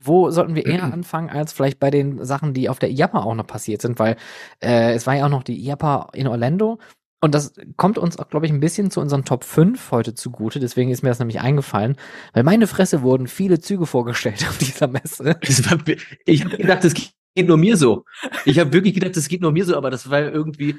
wo 0.00 0.30
sollten 0.30 0.54
wir 0.54 0.66
eher 0.66 0.84
anfangen, 0.84 1.30
als 1.30 1.52
vielleicht 1.52 1.78
bei 1.78 1.90
den 1.90 2.24
Sachen, 2.24 2.54
die 2.54 2.68
auf 2.68 2.78
der 2.78 2.90
IAPA 2.90 3.22
auch 3.22 3.34
noch 3.34 3.46
passiert 3.46 3.82
sind, 3.82 3.98
weil 3.98 4.16
äh, 4.62 4.94
es 4.94 5.06
war 5.06 5.14
ja 5.14 5.26
auch 5.26 5.30
noch 5.30 5.42
die 5.42 5.58
IAPA 5.58 6.10
in 6.14 6.26
Orlando. 6.26 6.78
Und 7.20 7.34
das 7.34 7.54
kommt 7.76 7.96
uns 7.96 8.18
auch, 8.18 8.28
glaube 8.28 8.44
ich, 8.44 8.52
ein 8.52 8.60
bisschen 8.60 8.90
zu 8.90 9.00
unseren 9.00 9.24
Top 9.24 9.44
5 9.44 9.90
heute 9.90 10.14
zugute. 10.14 10.60
Deswegen 10.60 10.90
ist 10.90 11.02
mir 11.02 11.08
das 11.08 11.20
nämlich 11.20 11.40
eingefallen. 11.40 11.96
Weil 12.34 12.42
meine 12.42 12.66
Fresse 12.66 13.00
wurden 13.00 13.28
viele 13.28 13.60
Züge 13.60 13.86
vorgestellt 13.86 14.44
auf 14.48 14.58
dieser 14.58 14.88
Messe. 14.88 15.38
ich 16.26 16.44
habe 16.44 16.56
gedacht, 16.58 16.84
das 16.84 16.92
geht 16.94 17.48
nur 17.48 17.56
mir 17.56 17.78
so. 17.78 18.04
Ich 18.44 18.58
habe 18.58 18.72
wirklich 18.74 18.94
gedacht, 18.94 19.16
das 19.16 19.28
geht 19.28 19.40
nur 19.40 19.52
mir 19.52 19.64
so, 19.64 19.76
aber 19.76 19.90
das 19.90 20.10
war 20.10 20.20
irgendwie, 20.20 20.76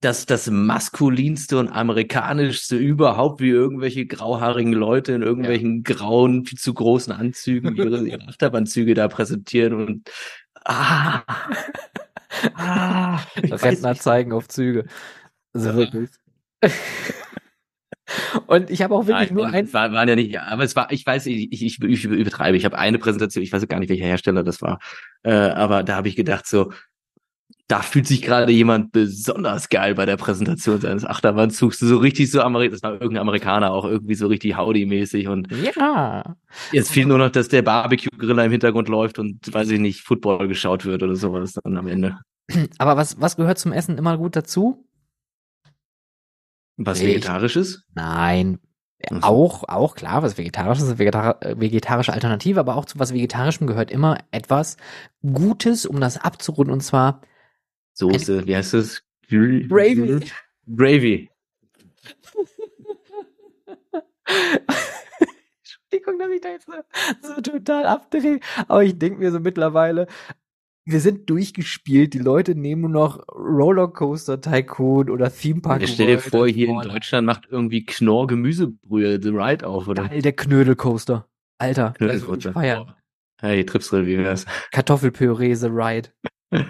das, 0.00 0.24
das 0.24 0.50
maskulinste 0.50 1.58
und 1.58 1.68
amerikanischste 1.68 2.76
überhaupt, 2.76 3.40
wie 3.40 3.50
irgendwelche 3.50 4.06
grauhaarigen 4.06 4.72
Leute 4.72 5.12
in 5.12 5.22
irgendwelchen 5.22 5.84
ja. 5.86 5.94
grauen, 5.94 6.46
viel 6.46 6.58
zu 6.58 6.72
großen 6.72 7.12
Anzügen 7.12 7.76
ihre, 7.76 8.06
ihre 8.08 8.28
Achterbahnzüge 8.28 8.94
da 8.94 9.08
präsentieren 9.08 9.74
und 9.74 10.10
ah, 10.64 11.22
ah 12.54 13.16
Rentner 13.36 13.94
zeigen 13.96 14.32
auf 14.32 14.48
Züge. 14.48 14.86
Also 15.52 15.74
wirklich. 15.74 16.10
Und 18.46 18.70
ich 18.70 18.82
habe 18.82 18.94
auch 18.94 19.06
wirklich 19.06 19.30
Nein, 19.30 19.34
nur 19.36 19.46
ein. 19.46 19.72
War, 19.72 19.92
waren 19.92 20.08
ja 20.08 20.16
nicht, 20.16 20.36
aber 20.38 20.64
es 20.64 20.74
war, 20.74 20.90
ich 20.90 21.06
weiß, 21.06 21.26
ich, 21.26 21.52
ich, 21.52 21.80
ich 21.80 22.04
übertreibe. 22.04 22.56
Ich 22.56 22.64
habe 22.64 22.76
eine 22.76 22.98
Präsentation, 22.98 23.44
ich 23.44 23.52
weiß 23.52 23.66
gar 23.68 23.78
nicht, 23.78 23.88
welcher 23.88 24.04
Hersteller 24.04 24.42
das 24.42 24.60
war. 24.62 24.80
Äh, 25.22 25.30
aber 25.30 25.84
da 25.84 25.94
habe 25.94 26.08
ich 26.08 26.16
gedacht, 26.16 26.46
so, 26.46 26.72
da 27.70 27.82
fühlt 27.82 28.08
sich 28.08 28.20
gerade 28.20 28.50
jemand 28.50 28.90
besonders 28.90 29.68
geil 29.68 29.94
bei 29.94 30.04
der 30.04 30.16
Präsentation 30.16 30.80
seines 30.80 31.04
Achterbahnzugs. 31.04 31.78
So 31.78 31.98
richtig 31.98 32.28
so 32.28 32.40
Amerikaner, 32.40 32.72
das 32.72 32.82
war 32.82 32.92
irgendein 32.94 33.18
Amerikaner 33.18 33.70
auch 33.70 33.84
irgendwie 33.84 34.16
so 34.16 34.26
richtig 34.26 34.56
Howdy-mäßig 34.56 35.28
und 35.28 35.48
ja. 35.52 36.36
Jetzt 36.72 36.90
fehlt 36.90 37.06
nur 37.06 37.18
noch, 37.18 37.30
dass 37.30 37.46
der 37.46 37.62
Barbecue-Griller 37.62 38.44
im 38.44 38.50
Hintergrund 38.50 38.88
läuft 38.88 39.20
und 39.20 39.54
weiß 39.54 39.70
ich 39.70 39.78
nicht, 39.78 40.00
Football 40.00 40.48
geschaut 40.48 40.84
wird 40.84 41.04
oder 41.04 41.14
sowas 41.14 41.52
dann 41.52 41.76
am 41.76 41.86
Ende. 41.86 42.18
Aber 42.78 42.96
was, 42.96 43.20
was 43.20 43.36
gehört 43.36 43.60
zum 43.60 43.72
Essen 43.72 43.98
immer 43.98 44.18
gut 44.18 44.34
dazu? 44.34 44.84
Was 46.76 47.00
Vegetarisches? 47.00 47.84
Nein. 47.94 48.58
Auch, 49.22 49.62
auch 49.68 49.94
klar, 49.94 50.24
was 50.24 50.36
Vegetarisches, 50.36 50.98
Vegetar 50.98 51.38
vegetarische 51.40 52.12
Alternative, 52.12 52.58
aber 52.58 52.74
auch 52.76 52.84
zu 52.84 52.98
was 52.98 53.14
Vegetarischem 53.14 53.68
gehört 53.68 53.92
immer 53.92 54.18
etwas 54.32 54.76
Gutes, 55.22 55.86
um 55.86 56.00
das 56.00 56.18
abzurunden, 56.18 56.72
und 56.72 56.80
zwar 56.80 57.20
Soße, 58.00 58.46
wie 58.46 58.56
heißt 58.56 58.74
das? 58.74 59.02
Gravy. 59.28 60.20
Gravy. 60.74 61.30
Entschuldigung, 65.58 66.18
dass 66.18 66.30
ich 66.30 66.40
da 66.40 66.48
jetzt 66.48 66.66
so, 66.66 67.34
so 67.34 67.40
total 67.42 67.84
abdrehe. 67.86 68.40
Aber 68.68 68.82
ich 68.84 68.98
denke 68.98 69.18
mir 69.18 69.30
so 69.30 69.38
mittlerweile, 69.38 70.06
wir 70.86 71.00
sind 71.00 71.28
durchgespielt. 71.28 72.14
Die 72.14 72.18
Leute 72.18 72.54
nehmen 72.54 72.80
nur 72.82 72.90
noch 72.90 73.28
Rollercoaster 73.28 74.40
Tycoon 74.40 75.10
oder 75.10 75.30
Theme 75.30 75.60
Park. 75.60 75.82
Ja, 75.82 75.86
stell 75.86 76.06
dir 76.06 76.18
vor, 76.18 76.48
hier 76.48 76.70
in 76.70 76.80
Deutschland 76.80 77.26
macht 77.26 77.48
irgendwie 77.50 77.84
Knorr 77.84 78.28
Gemüsebrühe 78.28 79.20
The 79.22 79.28
Ride 79.28 79.66
auf, 79.66 79.88
oder? 79.88 80.08
Geil, 80.08 80.22
der 80.22 80.32
Knödelcoaster. 80.32 81.28
Alter, 81.58 81.92
Knödelcoaster. 81.98 82.52
feiern. 82.54 82.94
Hey, 83.40 83.64
Tripsrill, 83.64 84.06
wie 84.06 84.16
wär's? 84.16 84.46
Kartoffelpüree 84.70 85.54
The 85.54 85.68
Ride. 85.68 86.08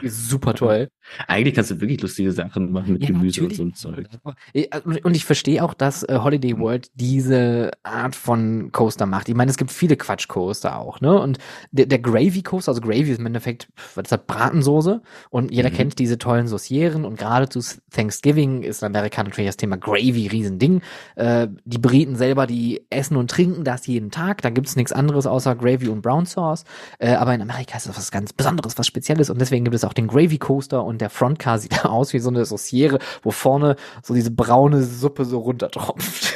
Super 0.05 0.55
toll. 0.55 0.89
Eigentlich 1.27 1.55
kannst 1.55 1.71
du 1.71 1.81
wirklich 1.81 2.01
lustige 2.03 2.33
Sachen 2.33 2.71
machen 2.71 2.95
mit 2.95 3.03
ja, 3.03 3.09
Gemüse 3.09 3.43
natürlich. 3.43 3.61
und 3.61 3.77
so 3.77 3.89
ein 3.89 3.95
Zeug. 3.95 4.09
Äh, 4.53 4.69
und 5.03 5.17
ich 5.17 5.25
verstehe 5.25 5.65
auch, 5.65 5.75
dass 5.75 6.03
äh, 6.03 6.19
Holiday 6.23 6.59
World 6.59 6.91
diese 6.95 7.71
Art 7.83 8.15
von 8.15 8.73
Coaster 8.73 9.07
macht. 9.07 9.29
Ich 9.29 9.35
meine, 9.35 9.51
es 9.51 9.57
gibt 9.57 9.71
viele 9.71 9.97
Quatsch-Coaster 9.97 10.79
auch, 10.79 11.01
ne? 11.01 11.19
Und 11.19 11.39
der, 11.71 11.87
der 11.87 11.99
Gravy 11.99 12.43
Coaster, 12.43 12.73
also 12.73 12.81
Gravy 12.83 13.11
ist 13.11 13.19
im 13.19 13.27
Endeffekt, 13.27 13.69
was 13.95 14.05
ist 14.05 14.13
das, 14.13 14.21
Bratensoße? 14.27 15.03
Und 15.31 15.51
jeder 15.51 15.71
mhm. 15.71 15.75
kennt 15.75 15.99
diese 15.99 16.19
tollen 16.19 16.47
Saucieren 16.47 17.05
und 17.05 17.19
gerade 17.19 17.49
zu 17.49 17.61
Thanksgiving 17.91 18.63
ist 18.63 18.83
in 18.83 18.87
Amerika 18.87 19.23
natürlich 19.23 19.49
das 19.49 19.57
Thema 19.57 19.77
Gravy 19.79 20.27
Riesending. 20.27 20.83
Äh, 21.17 21.49
die 21.65 21.79
Briten 21.79 22.17
selber, 22.17 22.47
die 22.47 22.83
essen 22.91 23.17
und 23.17 23.31
trinken 23.31 23.65
das 23.65 23.87
jeden 23.87 24.11
Tag. 24.11 24.43
Da 24.43 24.51
gibt's 24.51 24.77
nichts 24.77 24.93
anderes 24.93 25.27
außer 25.27 25.57
Gravy 25.57 25.89
und 25.89 26.03
Brown 26.03 26.27
Sauce. 26.27 26.65
Äh, 26.99 27.15
aber 27.15 27.35
in 27.35 27.41
Amerika 27.41 27.79
ist 27.79 27.89
das 27.89 27.97
was 27.97 28.11
ganz 28.11 28.33
Besonderes, 28.33 28.77
was 28.79 28.87
Spezielles 28.87 29.31
und 29.31 29.41
deswegen 29.41 29.70
gibt 29.71 29.77
es 29.77 29.85
auch 29.85 29.93
den 29.93 30.09
Gravy 30.09 30.39
Coaster 30.39 30.85
und 30.85 31.01
der 31.01 31.11
Frontcar 31.11 31.59
sieht 31.59 31.85
aus 31.85 32.13
wie 32.13 32.19
so 32.19 32.29
eine 32.31 32.45
Sauciere, 32.45 32.99
wo 33.23 33.31
vorne 33.31 33.77
so 34.03 34.15
diese 34.15 34.31
braune 34.31 34.83
Suppe 34.83 35.25
so 35.25 35.39
runtertropft. 35.39 36.35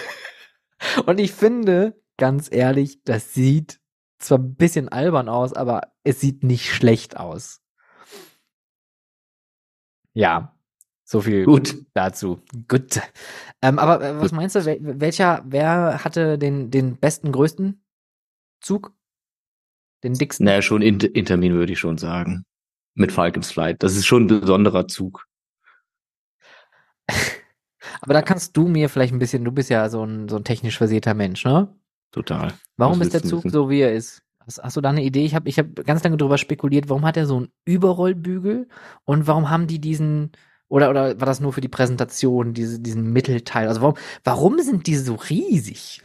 und 1.06 1.18
ich 1.18 1.32
finde, 1.32 2.00
ganz 2.16 2.48
ehrlich, 2.50 3.02
das 3.02 3.34
sieht 3.34 3.80
zwar 4.18 4.38
ein 4.38 4.54
bisschen 4.54 4.88
albern 4.88 5.28
aus, 5.28 5.52
aber 5.52 5.92
es 6.04 6.20
sieht 6.20 6.44
nicht 6.44 6.72
schlecht 6.72 7.16
aus. 7.16 7.60
Ja, 10.12 10.56
so 11.02 11.20
viel 11.20 11.44
Gut. 11.44 11.84
dazu. 11.92 12.40
Gut. 12.68 13.00
Ähm, 13.60 13.78
aber 13.78 14.00
äh, 14.00 14.20
was 14.20 14.32
meinst 14.32 14.54
du, 14.54 14.64
wel 14.64 14.78
welcher, 15.00 15.42
wer 15.44 16.04
hatte 16.04 16.38
den, 16.38 16.70
den 16.70 16.96
besten, 16.96 17.32
größten 17.32 17.84
Zug? 18.60 18.94
Den 20.04 20.14
dicksten? 20.14 20.44
Naja, 20.44 20.62
schon 20.62 20.82
in, 20.82 21.00
Intermin 21.00 21.54
würde 21.54 21.72
ich 21.72 21.78
schon 21.78 21.98
sagen. 21.98 22.44
Mit 22.94 23.12
Falcons 23.12 23.50
Flight. 23.50 23.82
Das 23.82 23.96
ist 23.96 24.06
schon 24.06 24.24
ein 24.24 24.40
besonderer 24.40 24.86
Zug. 24.86 25.26
aber 28.00 28.14
da 28.14 28.22
kannst 28.22 28.56
du 28.56 28.68
mir 28.68 28.88
vielleicht 28.88 29.12
ein 29.12 29.18
bisschen, 29.18 29.44
du 29.44 29.52
bist 29.52 29.70
ja 29.70 29.88
so 29.88 30.04
ein, 30.04 30.28
so 30.28 30.36
ein 30.36 30.44
technisch 30.44 30.78
versierter 30.78 31.14
Mensch, 31.14 31.44
ne? 31.44 31.68
Total. 32.12 32.54
Warum 32.76 33.02
ist 33.02 33.12
der 33.12 33.22
Zug 33.22 33.42
so, 33.46 33.68
wie 33.68 33.80
er 33.80 33.92
ist? 33.92 34.22
Hast, 34.46 34.62
hast 34.62 34.76
du 34.76 34.80
da 34.80 34.90
eine 34.90 35.02
Idee? 35.02 35.24
Ich 35.24 35.34
habe 35.34 35.48
ich 35.48 35.58
hab 35.58 35.74
ganz 35.84 36.04
lange 36.04 36.16
drüber 36.16 36.38
spekuliert, 36.38 36.88
warum 36.88 37.04
hat 37.04 37.16
er 37.16 37.26
so 37.26 37.38
einen 37.38 37.48
Überrollbügel 37.64 38.68
und 39.04 39.26
warum 39.26 39.50
haben 39.50 39.66
die 39.66 39.80
diesen 39.80 40.32
oder 40.68 40.90
oder 40.90 41.20
war 41.20 41.26
das 41.26 41.40
nur 41.40 41.52
für 41.52 41.60
die 41.60 41.68
Präsentation 41.68 42.54
diese, 42.54 42.80
diesen 42.80 43.12
Mittelteil? 43.12 43.68
Also 43.68 43.80
warum 43.80 43.96
warum 44.22 44.58
sind 44.60 44.86
die 44.86 44.96
so 44.96 45.14
riesig? 45.14 46.02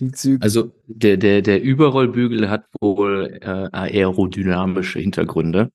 Die 0.00 0.12
Züge. 0.12 0.42
Also 0.42 0.72
der 0.86 1.16
der 1.16 1.42
der 1.42 1.62
Überrollbügel 1.62 2.48
hat 2.50 2.66
wohl 2.80 3.38
äh, 3.40 3.68
aerodynamische 3.72 4.98
Hintergründe. 4.98 5.70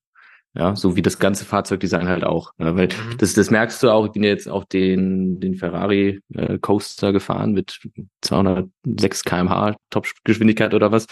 Ja, 0.54 0.74
so 0.74 0.96
wie 0.96 1.02
das 1.02 1.18
ganze 1.18 1.44
Fahrzeugdesign 1.44 2.08
halt 2.08 2.24
auch. 2.24 2.52
Ja, 2.58 2.74
weil 2.74 2.88
mhm. 2.88 3.18
das, 3.18 3.34
das 3.34 3.50
merkst 3.50 3.82
du 3.82 3.90
auch, 3.90 4.06
ich 4.06 4.12
bin 4.12 4.24
jetzt 4.24 4.48
auch 4.48 4.64
den, 4.64 5.40
den 5.40 5.54
Ferrari 5.54 6.20
äh, 6.34 6.58
Coaster 6.58 7.12
gefahren 7.12 7.52
mit 7.52 7.78
206 8.22 9.24
kmh 9.24 9.76
Topgeschwindigkeit 9.90 10.74
oder 10.74 10.90
was. 10.90 11.06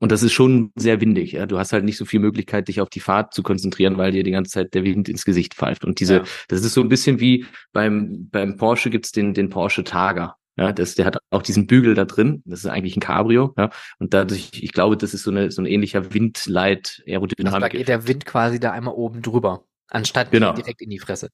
Und 0.00 0.12
das 0.12 0.22
ist 0.22 0.32
schon 0.32 0.70
sehr 0.76 1.00
windig. 1.00 1.32
Ja? 1.32 1.46
Du 1.46 1.58
hast 1.58 1.72
halt 1.72 1.84
nicht 1.84 1.96
so 1.96 2.04
viel 2.04 2.20
Möglichkeit, 2.20 2.68
dich 2.68 2.80
auf 2.80 2.90
die 2.90 3.00
Fahrt 3.00 3.32
zu 3.32 3.42
konzentrieren, 3.42 3.96
weil 3.96 4.12
dir 4.12 4.22
die 4.22 4.32
ganze 4.32 4.50
Zeit 4.50 4.74
der 4.74 4.84
Wind 4.84 5.08
ins 5.08 5.24
Gesicht 5.24 5.54
pfeift. 5.54 5.84
Und 5.84 5.98
diese, 5.98 6.16
ja. 6.16 6.24
das 6.48 6.62
ist 6.62 6.74
so 6.74 6.82
ein 6.82 6.88
bisschen 6.88 7.20
wie 7.20 7.46
beim, 7.72 8.28
beim 8.30 8.56
Porsche 8.56 8.90
gibt's 8.90 9.12
den, 9.12 9.32
den 9.34 9.48
Porsche 9.48 9.82
Targa. 9.82 10.36
Ja, 10.56 10.72
das, 10.72 10.94
der 10.94 11.06
hat 11.06 11.18
auch 11.30 11.42
diesen 11.42 11.66
Bügel 11.66 11.94
da 11.94 12.04
drin. 12.04 12.42
Das 12.44 12.60
ist 12.60 12.66
eigentlich 12.66 12.96
ein 12.96 13.00
Cabrio. 13.00 13.54
Ja, 13.58 13.70
und 13.98 14.14
dadurch, 14.14 14.50
ich 14.54 14.72
glaube, 14.72 14.96
das 14.96 15.12
ist 15.12 15.24
so 15.24 15.30
eine 15.30 15.50
so 15.50 15.60
ein 15.60 15.66
ähnlicher 15.66 16.14
Windleit 16.14 17.02
Aerodynamik. 17.06 17.54
Also 17.54 17.60
da 17.60 17.68
geht 17.68 17.88
der 17.88 18.06
Wind 18.06 18.24
quasi 18.24 18.60
da 18.60 18.70
einmal 18.70 18.94
oben 18.94 19.22
drüber, 19.22 19.64
anstatt 19.88 20.30
genau. 20.30 20.52
direkt 20.52 20.80
in 20.80 20.90
die 20.90 21.00
Fresse. 21.00 21.30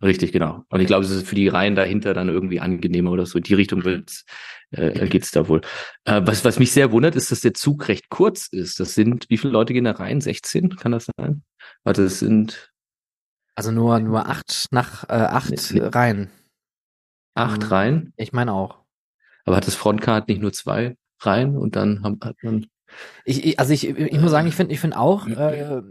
Richtig, 0.00 0.32
genau. 0.32 0.64
Und 0.68 0.80
ich 0.80 0.86
glaube, 0.86 1.04
es 1.04 1.10
ist 1.10 1.26
für 1.26 1.34
die 1.34 1.48
Reihen 1.48 1.74
dahinter 1.74 2.14
dann 2.14 2.28
irgendwie 2.28 2.60
angenehmer 2.60 3.10
oder 3.10 3.26
so. 3.26 3.38
In 3.38 3.44
die 3.44 3.54
Richtung 3.54 3.84
wird's, 3.84 4.24
äh, 4.70 5.08
geht's 5.08 5.32
da 5.32 5.48
wohl. 5.48 5.60
Äh, 6.04 6.22
was, 6.24 6.44
was 6.44 6.58
mich 6.60 6.70
sehr 6.70 6.92
wundert, 6.92 7.16
ist, 7.16 7.32
dass 7.32 7.40
der 7.40 7.54
Zug 7.54 7.88
recht 7.88 8.08
kurz 8.08 8.46
ist. 8.46 8.78
Das 8.78 8.94
sind, 8.94 9.26
wie 9.28 9.38
viele 9.38 9.52
Leute 9.52 9.72
gehen 9.72 9.84
da 9.84 9.92
rein? 9.92 10.20
16? 10.20 10.76
Kann 10.76 10.92
das 10.92 11.08
sein? 11.16 11.42
Warte, 11.82 12.04
das 12.04 12.20
sind. 12.20 12.72
Also 13.56 13.72
nur, 13.72 13.98
nur 13.98 14.28
acht 14.28 14.66
nach, 14.70 15.08
äh, 15.08 15.14
acht 15.14 15.72
nee. 15.72 15.80
Reihen. 15.80 16.30
Acht 17.38 17.62
mhm. 17.62 17.68
Reihen? 17.68 18.12
Ich 18.16 18.32
meine 18.32 18.52
auch. 18.52 18.78
Aber 19.44 19.56
hat 19.56 19.66
das 19.66 19.74
Frontcard 19.74 20.28
nicht 20.28 20.40
nur 20.40 20.52
zwei 20.52 20.96
Reihen 21.20 21.56
und 21.56 21.76
dann 21.76 22.02
hat 22.04 22.36
man. 22.42 22.66
Ich, 23.24 23.44
ich 23.44 23.58
also 23.58 23.72
ich, 23.72 23.88
ich 23.88 24.20
muss 24.20 24.30
sagen, 24.30 24.46
ich 24.46 24.54
finde, 24.54 24.72
ich 24.72 24.80
finde 24.80 24.98
auch, 24.98 25.26
äh, 25.26 25.82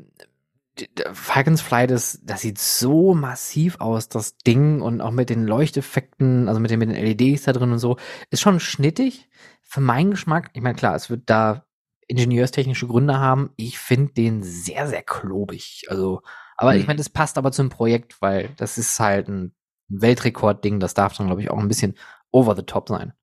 Falcons 1.14 1.62
Flight 1.62 1.92
ist, 1.92 2.22
das 2.24 2.42
sieht 2.42 2.60
so 2.60 3.14
massiv 3.14 3.80
aus, 3.80 4.10
das 4.10 4.38
Ding 4.38 4.82
und 4.82 5.02
auch 5.02 5.12
mit 5.12 5.30
den 5.30 5.46
Leuchteffekten, 5.46 6.48
also 6.48 6.60
mit 6.60 6.72
den, 6.72 6.80
mit 6.80 6.90
den 6.90 7.04
LEDs 7.04 7.44
da 7.44 7.54
drin 7.54 7.72
und 7.72 7.80
so, 7.80 7.98
ist 8.30 8.42
schon 8.42 8.60
schnittig. 8.60 9.28
Für 9.64 9.82
meinen 9.82 10.12
Geschmack, 10.12 10.50
ich 10.54 10.62
meine, 10.62 10.76
klar, 10.76 10.96
es 10.96 11.10
wird 11.10 11.24
da 11.26 11.66
ingenieurstechnische 12.08 12.88
Gründe 12.88 13.20
haben. 13.20 13.52
Ich 13.58 13.80
finde 13.80 14.14
den 14.14 14.44
sehr, 14.44 14.88
sehr 14.88 15.04
klobig. 15.04 15.86
Also, 15.90 16.22
aber 16.56 16.74
mhm. 16.74 16.80
ich 16.80 16.88
meine, 16.88 16.98
das 16.98 17.10
passt 17.10 17.38
aber 17.38 17.52
zum 17.52 17.70
Projekt, 17.70 18.22
weil 18.22 18.50
das 18.58 18.78
ist 18.78 19.00
halt 19.00 19.28
ein 19.28 19.54
Weltrekordding. 19.90 20.80
Das 20.80 20.94
darf 20.94 21.16
dann, 21.16 21.28
glaube 21.28 21.42
ich, 21.42 21.50
auch 21.50 21.60
ein 21.60 21.68
bisschen 21.68 21.96
over 22.32 22.56
the 22.56 22.64
top 22.64 22.90
sein. 22.90 23.14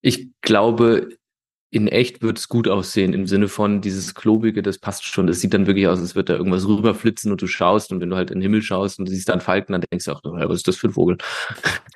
Ich 0.00 0.30
glaube, 0.40 1.08
in 1.70 1.88
echt 1.88 2.22
wird 2.22 2.38
es 2.38 2.48
gut 2.48 2.68
aussehen, 2.68 3.12
im 3.12 3.26
Sinne 3.26 3.48
von 3.48 3.80
dieses 3.80 4.14
Klobige, 4.14 4.62
das 4.62 4.78
passt 4.78 5.04
schon. 5.04 5.26
Das 5.26 5.40
sieht 5.40 5.52
dann 5.52 5.66
wirklich 5.66 5.88
aus, 5.88 5.98
als 5.98 6.14
würde 6.14 6.32
da 6.32 6.38
irgendwas 6.38 6.66
rüberflitzen 6.66 7.32
und 7.32 7.42
du 7.42 7.46
schaust 7.46 7.92
und 7.92 8.00
wenn 8.00 8.08
du 8.08 8.16
halt 8.16 8.30
in 8.30 8.38
den 8.38 8.42
Himmel 8.42 8.62
schaust 8.62 8.98
und 8.98 9.06
du 9.08 9.12
siehst 9.12 9.28
da 9.28 9.32
einen 9.32 9.42
Falken, 9.42 9.72
dann 9.72 9.82
denkst 9.82 10.04
du 10.04 10.12
auch, 10.12 10.20
was 10.24 10.56
ist 10.56 10.68
das 10.68 10.76
für 10.76 10.88
ein 10.88 10.92
Vogel? 10.92 11.18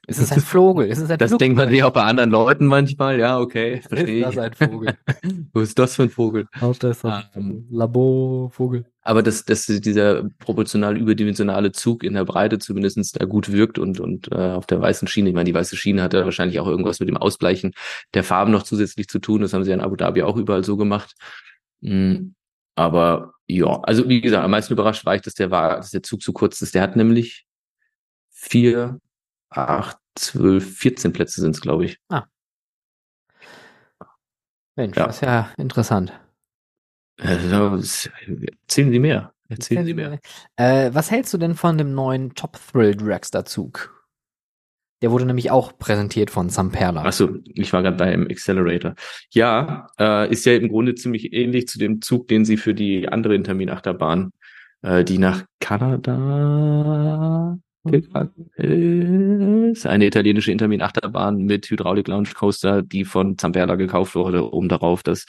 Es 0.06 0.18
ist 0.18 0.32
ein 0.32 0.40
Vogel. 0.40 0.90
Es 0.90 0.98
ist 0.98 1.10
ein 1.10 1.18
das 1.18 1.30
Flugzeug. 1.30 1.38
denkt 1.38 1.56
man 1.56 1.70
sich 1.70 1.82
auch 1.84 1.92
bei 1.92 2.02
anderen 2.02 2.30
Leuten 2.30 2.66
manchmal, 2.66 3.18
ja, 3.18 3.38
okay, 3.38 3.80
verstehe 3.88 4.26
Ist 4.26 4.36
das 4.36 4.38
ein 4.38 4.54
Vogel? 4.54 4.98
Wo 5.52 5.60
ist 5.60 5.78
das 5.78 5.94
für 5.94 6.02
ein 6.02 6.10
Vogel? 6.10 6.46
Auch 6.60 6.76
das 6.76 6.98
ist 6.98 7.04
ein 7.04 7.24
um, 7.34 7.66
Laborvogel. 7.70 8.86
Aber 9.02 9.22
dass, 9.22 9.44
dass 9.44 9.66
dieser 9.66 10.24
proportional 10.38 10.96
überdimensionale 10.98 11.72
Zug 11.72 12.04
in 12.04 12.14
der 12.14 12.24
Breite 12.24 12.58
zumindestens 12.58 13.12
da 13.12 13.24
gut 13.24 13.50
wirkt 13.50 13.78
und, 13.78 13.98
und 13.98 14.30
äh, 14.30 14.52
auf 14.52 14.66
der 14.66 14.80
weißen 14.80 15.08
Schiene, 15.08 15.30
ich 15.30 15.34
meine, 15.34 15.46
die 15.46 15.54
weiße 15.54 15.76
Schiene 15.76 16.02
hat 16.02 16.12
ja 16.12 16.24
wahrscheinlich 16.24 16.60
auch 16.60 16.66
irgendwas 16.66 17.00
mit 17.00 17.08
dem 17.08 17.16
Ausbleichen 17.16 17.72
der 18.12 18.24
Farben 18.24 18.52
noch 18.52 18.62
zusätzlich 18.62 19.08
zu 19.08 19.18
tun. 19.18 19.40
Das 19.40 19.54
haben 19.54 19.64
sie 19.64 19.72
in 19.72 19.80
Abu 19.80 19.96
Dhabi 19.96 20.22
auch 20.22 20.36
überall 20.36 20.64
so 20.64 20.76
gemacht. 20.76 21.14
Mhm. 21.80 22.34
Aber 22.74 23.34
ja, 23.46 23.80
also 23.82 24.08
wie 24.08 24.20
gesagt, 24.20 24.44
am 24.44 24.50
meisten 24.50 24.72
überrascht 24.74 25.04
war 25.04 25.14
ich, 25.14 25.22
dass 25.22 25.34
der 25.34 25.50
war, 25.50 25.76
dass 25.76 25.90
der 25.90 26.02
Zug 26.02 26.22
so 26.22 26.32
kurz 26.32 26.60
ist. 26.60 26.74
Der 26.74 26.82
hat 26.82 26.96
nämlich 26.96 27.46
vier, 28.30 29.00
acht, 29.48 29.96
zwölf, 30.14 30.78
14 30.78 31.12
Plätze 31.12 31.40
sind 31.40 31.54
es, 31.54 31.60
glaube 31.60 31.86
ich. 31.86 31.98
Ah. 32.08 32.24
Mensch, 34.76 34.96
ja. 34.96 35.06
das 35.06 35.16
ist 35.16 35.22
ja 35.22 35.50
interessant. 35.56 36.12
Erzählen 37.22 38.90
Sie 38.90 38.98
mehr. 38.98 39.32
Erzählen 39.48 39.84
Sie 39.84 39.94
mehr. 39.94 40.18
Äh, 40.56 40.90
was 40.92 41.10
hältst 41.10 41.34
du 41.34 41.38
denn 41.38 41.54
von 41.54 41.76
dem 41.76 41.94
neuen 41.94 42.34
Top 42.34 42.58
Thrill 42.72 42.94
Dragster 42.94 43.44
Zug? 43.44 43.96
Der 45.02 45.10
wurde 45.10 45.24
nämlich 45.24 45.50
auch 45.50 45.78
präsentiert 45.78 46.30
von 46.30 46.50
Samperla. 46.50 47.04
Achso, 47.04 47.36
ich 47.44 47.72
war 47.72 47.82
gerade 47.82 47.96
beim 47.96 48.26
Accelerator. 48.30 48.94
Ja, 49.30 49.86
äh, 49.98 50.30
ist 50.30 50.44
ja 50.44 50.54
im 50.54 50.68
Grunde 50.68 50.94
ziemlich 50.94 51.32
ähnlich 51.32 51.68
zu 51.68 51.78
dem 51.78 52.02
Zug, 52.02 52.28
den 52.28 52.44
sie 52.44 52.58
für 52.58 52.74
die 52.74 53.08
andere 53.08 53.34
Intermin-Achterbahn, 53.34 54.30
äh, 54.82 55.02
die 55.02 55.18
nach 55.18 55.44
Kanada 55.58 57.58
ist 57.82 59.86
eine 59.86 60.06
italienische 60.06 60.52
Intermin-Achterbahn 60.52 61.38
mit 61.38 61.70
Hydraulik-Lounge-Coaster, 61.70 62.82
die 62.82 63.06
von 63.06 63.38
Zamperla 63.38 63.76
gekauft 63.76 64.14
wurde, 64.14 64.44
um 64.44 64.68
darauf 64.68 65.02
das 65.02 65.24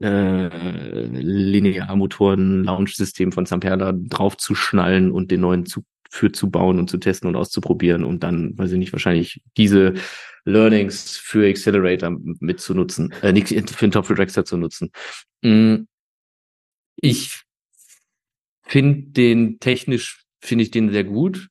äh, 0.00 1.06
Linearmotoren-Launch-System 1.06 3.32
von 3.32 3.46
Zamperla 3.46 3.92
draufzuschnallen 3.92 5.12
und 5.12 5.30
den 5.30 5.40
neuen 5.40 5.66
Zug 5.66 5.84
für 6.10 6.30
zu 6.30 6.50
bauen 6.50 6.78
und 6.78 6.88
zu 6.88 6.98
testen 6.98 7.28
und 7.28 7.36
auszuprobieren 7.36 8.04
und 8.04 8.22
dann, 8.22 8.56
weiß 8.56 8.72
ich 8.72 8.78
nicht, 8.78 8.92
wahrscheinlich 8.92 9.42
diese 9.56 9.94
Learnings 10.44 11.16
für 11.16 11.48
Accelerator 11.48 12.16
mitzunutzen, 12.40 13.12
äh, 13.22 13.32
nicht 13.32 13.48
für 13.48 13.86
den 13.86 13.90
Top 13.90 14.06
Dragster 14.06 14.44
zu 14.44 14.56
nutzen. 14.56 14.90
Mm, 15.42 15.86
ich 16.96 17.42
finde 18.62 19.10
den 19.10 19.58
technisch, 19.58 20.24
finde 20.40 20.62
ich 20.62 20.70
den 20.70 20.90
sehr 20.90 21.04
gut. 21.04 21.48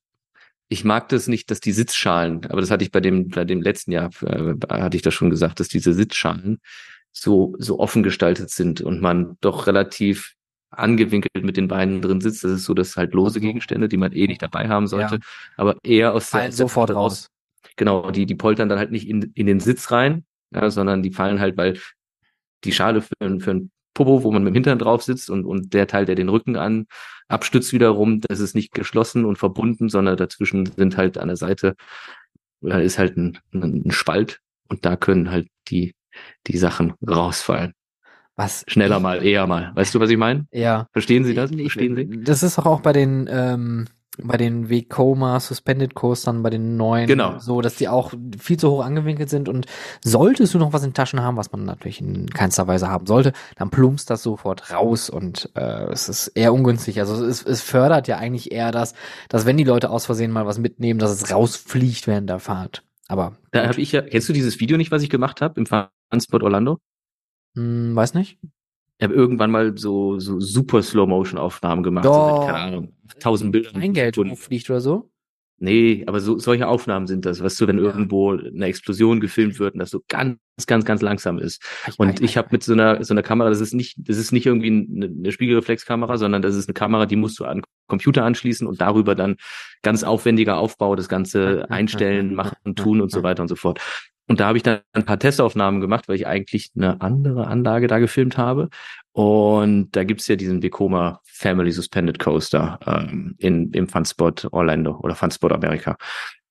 Ich 0.68 0.84
mag 0.84 1.10
das 1.10 1.28
nicht, 1.28 1.50
dass 1.50 1.60
die 1.60 1.72
Sitzschalen, 1.72 2.46
aber 2.46 2.62
das 2.62 2.70
hatte 2.70 2.84
ich 2.84 2.90
bei 2.90 3.00
dem, 3.00 3.28
bei 3.28 3.44
dem 3.44 3.60
letzten 3.60 3.92
Jahr, 3.92 4.10
äh, 4.22 4.54
hatte 4.68 4.96
ich 4.96 5.02
das 5.02 5.12
schon 5.12 5.30
gesagt, 5.30 5.60
dass 5.60 5.68
diese 5.68 5.92
Sitzschalen 5.92 6.60
so, 7.14 7.54
so 7.58 7.78
offen 7.78 8.02
gestaltet 8.02 8.50
sind 8.50 8.80
und 8.80 9.00
man 9.00 9.36
doch 9.40 9.66
relativ 9.66 10.34
angewinkelt 10.70 11.44
mit 11.44 11.56
den 11.56 11.68
Beinen 11.68 12.02
drin 12.02 12.20
sitzt. 12.20 12.44
Das 12.44 12.50
ist 12.50 12.64
so, 12.64 12.74
dass 12.74 12.96
halt 12.96 13.14
lose 13.14 13.40
Gegenstände, 13.40 13.88
die 13.88 13.96
man 13.96 14.12
eh 14.12 14.26
nicht 14.26 14.42
dabei 14.42 14.68
haben 14.68 14.88
sollte, 14.88 15.14
ja. 15.14 15.20
aber 15.56 15.76
eher 15.82 16.12
aus 16.12 16.30
der, 16.30 16.50
sofort 16.52 16.90
raus. 16.90 17.30
Genau, 17.76 18.10
die, 18.10 18.26
die 18.26 18.34
poltern 18.34 18.68
dann 18.68 18.78
halt 18.78 18.90
nicht 18.90 19.08
in, 19.08 19.32
in 19.34 19.46
den 19.46 19.60
Sitz 19.60 19.90
rein, 19.90 20.24
ja, 20.52 20.70
sondern 20.70 21.02
die 21.02 21.12
fallen 21.12 21.40
halt, 21.40 21.56
weil 21.56 21.78
die 22.64 22.72
Schale 22.72 23.02
für, 23.02 23.40
für 23.40 23.50
ein 23.50 23.70
Popo, 23.94 24.24
wo 24.24 24.32
man 24.32 24.42
mit 24.42 24.50
dem 24.50 24.54
Hintern 24.54 24.78
drauf 24.78 25.02
sitzt 25.02 25.30
und, 25.30 25.44
und 25.44 25.72
der 25.72 25.86
Teil, 25.86 26.04
der 26.04 26.16
den 26.16 26.28
Rücken 26.28 26.56
an 26.56 26.86
abstützt 27.28 27.72
wiederum, 27.72 28.20
das 28.20 28.40
ist 28.40 28.54
nicht 28.54 28.72
geschlossen 28.72 29.24
und 29.24 29.38
verbunden, 29.38 29.88
sondern 29.88 30.16
dazwischen 30.16 30.66
sind 30.66 30.96
halt 30.96 31.16
an 31.16 31.28
der 31.28 31.36
Seite, 31.36 31.74
da 32.60 32.78
ist 32.78 32.98
halt 32.98 33.16
ein, 33.16 33.38
ein 33.52 33.90
Spalt 33.90 34.40
und 34.68 34.84
da 34.84 34.96
können 34.96 35.30
halt 35.30 35.48
die 35.68 35.94
die 36.46 36.58
Sachen 36.58 36.94
rausfallen. 37.06 37.72
Was? 38.36 38.64
Schneller 38.66 38.98
mal, 38.98 39.24
eher 39.24 39.46
mal. 39.46 39.70
Weißt 39.74 39.94
du, 39.94 40.00
was 40.00 40.10
ich 40.10 40.16
meine? 40.16 40.46
Ja. 40.50 40.88
Verstehen 40.92 41.24
Sie 41.24 41.34
das? 41.34 41.50
Verstehen 41.52 41.94
Sie? 41.94 42.24
Das 42.24 42.42
ist 42.42 42.58
doch 42.58 42.66
auch 42.66 42.80
bei 42.80 42.92
den, 42.92 43.28
ähm, 43.30 43.86
bei 44.18 44.36
den 44.36 44.68
Vekoma 44.70 45.38
Suspended 45.38 45.94
Coastern, 45.94 46.42
bei 46.42 46.50
den 46.50 46.76
neuen, 46.76 47.06
Genau. 47.06 47.38
so, 47.38 47.60
dass 47.60 47.76
die 47.76 47.88
auch 47.88 48.12
viel 48.38 48.56
zu 48.56 48.70
hoch 48.70 48.84
angewinkelt 48.84 49.28
sind 49.30 49.48
und 49.48 49.66
solltest 50.04 50.54
du 50.54 50.58
noch 50.58 50.72
was 50.72 50.84
in 50.84 50.94
Taschen 50.94 51.20
haben, 51.20 51.36
was 51.36 51.52
man 51.52 51.64
natürlich 51.64 52.00
in 52.00 52.28
keinster 52.30 52.66
Weise 52.66 52.88
haben 52.88 53.06
sollte, 53.06 53.32
dann 53.56 53.70
plumpst 53.70 54.10
das 54.10 54.22
sofort 54.24 54.72
raus 54.72 55.10
und 55.10 55.50
äh, 55.54 55.86
es 55.92 56.08
ist 56.08 56.28
eher 56.28 56.52
ungünstig. 56.52 56.98
Also 57.00 57.24
es, 57.24 57.44
es 57.44 57.60
fördert 57.62 58.08
ja 58.08 58.18
eigentlich 58.18 58.50
eher 58.52 58.72
das, 58.72 58.94
dass 59.28 59.46
wenn 59.46 59.56
die 59.56 59.64
Leute 59.64 59.90
aus 59.90 60.06
Versehen 60.06 60.30
mal 60.32 60.46
was 60.46 60.58
mitnehmen, 60.58 60.98
dass 60.98 61.10
es 61.10 61.32
rausfliegt 61.32 62.06
während 62.08 62.28
der 62.30 62.40
Fahrt. 62.40 62.82
Aber 63.06 63.36
Da 63.50 63.66
habe 63.68 63.80
ich 63.80 63.92
ja, 63.92 64.00
kennst 64.02 64.28
du 64.28 64.32
dieses 64.32 64.58
Video 64.60 64.76
nicht, 64.76 64.90
was 64.90 65.02
ich 65.02 65.10
gemacht 65.10 65.40
habe 65.42 65.60
im 65.60 65.66
Funspot 66.14 66.42
Orlando? 66.42 66.78
hm, 67.56 67.94
weiß 67.94 68.14
nicht. 68.14 68.38
Ich 68.98 69.04
habe 69.04 69.14
irgendwann 69.14 69.50
mal 69.50 69.76
so, 69.76 70.18
so 70.20 70.38
super 70.40 70.82
Slow-Motion-Aufnahmen 70.82 71.82
gemacht. 71.82 72.04
So 72.04 72.12
Doch. 72.12 72.38
mit, 72.38 72.46
keine 72.46 72.58
Ahnung, 72.58 72.92
tausend 73.20 73.52
Bildern. 73.52 73.76
Ein 73.82 73.92
Geld 73.92 74.16
fliegt 74.36 74.70
oder 74.70 74.80
so. 74.80 75.10
Nee, 75.58 76.04
aber 76.06 76.20
so, 76.20 76.38
solche 76.38 76.66
Aufnahmen 76.66 77.06
sind 77.06 77.24
das, 77.24 77.42
weißt 77.42 77.60
du, 77.60 77.66
wenn 77.68 77.78
Ja. 77.78 77.84
irgendwo 77.84 78.32
eine 78.32 78.66
Explosion 78.66 79.20
gefilmt 79.20 79.58
wird 79.60 79.74
und 79.74 79.78
das 79.80 79.90
so 79.90 80.00
ganz, 80.08 80.36
ganz, 80.66 80.84
ganz 80.84 81.00
langsam 81.00 81.38
ist. 81.38 81.62
Ich 81.88 81.98
Und 81.98 82.20
ich 82.20 82.36
habe 82.36 82.48
mit 82.50 82.62
so 82.64 82.72
einer, 82.72 83.02
so 83.04 83.14
einer 83.14 83.22
Kamera, 83.22 83.50
das 83.50 83.60
ist 83.60 83.72
nicht, 83.72 83.96
das 83.98 84.16
ist 84.16 84.32
nicht 84.32 84.46
irgendwie 84.46 84.68
eine, 84.68 85.06
eine 85.06 85.32
Spiegelreflexkamera, 85.32 86.16
sondern 86.18 86.42
das 86.42 86.56
ist 86.56 86.68
eine 86.68 86.74
Kamera, 86.74 87.06
die 87.06 87.16
musst 87.16 87.38
du 87.38 87.44
an 87.44 87.62
Computer 87.88 88.24
anschließen 88.24 88.66
und 88.66 88.80
darüber 88.80 89.14
dann 89.14 89.36
ganz 89.82 90.02
aufwendiger 90.02 90.56
Aufbau, 90.58 90.96
das 90.96 91.08
Ganze 91.08 91.70
einstellen, 91.70 92.34
machen, 92.34 92.74
tun 92.74 93.00
und 93.00 93.10
so 93.10 93.22
weiter 93.22 93.42
und 93.42 93.48
so 93.48 93.56
fort. 93.56 93.80
Und 94.26 94.40
da 94.40 94.46
habe 94.46 94.56
ich 94.56 94.62
dann 94.62 94.80
ein 94.92 95.04
paar 95.04 95.18
Testaufnahmen 95.18 95.80
gemacht, 95.80 96.08
weil 96.08 96.16
ich 96.16 96.26
eigentlich 96.26 96.70
eine 96.74 97.00
andere 97.02 97.46
Anlage 97.46 97.88
da 97.88 97.98
gefilmt 97.98 98.38
habe. 98.38 98.70
Und 99.12 99.94
da 99.94 100.04
gibt's 100.04 100.28
ja 100.28 100.36
diesen 100.36 100.62
Vekoma 100.62 101.20
Family 101.24 101.70
Suspended 101.70 102.18
Coaster 102.18 102.78
ähm, 102.86 103.34
in, 103.38 103.70
im 103.72 103.86
Funspot 103.88 104.48
Orlando 104.50 104.98
oder 105.00 105.14
Funspot 105.14 105.52
Amerika. 105.52 105.96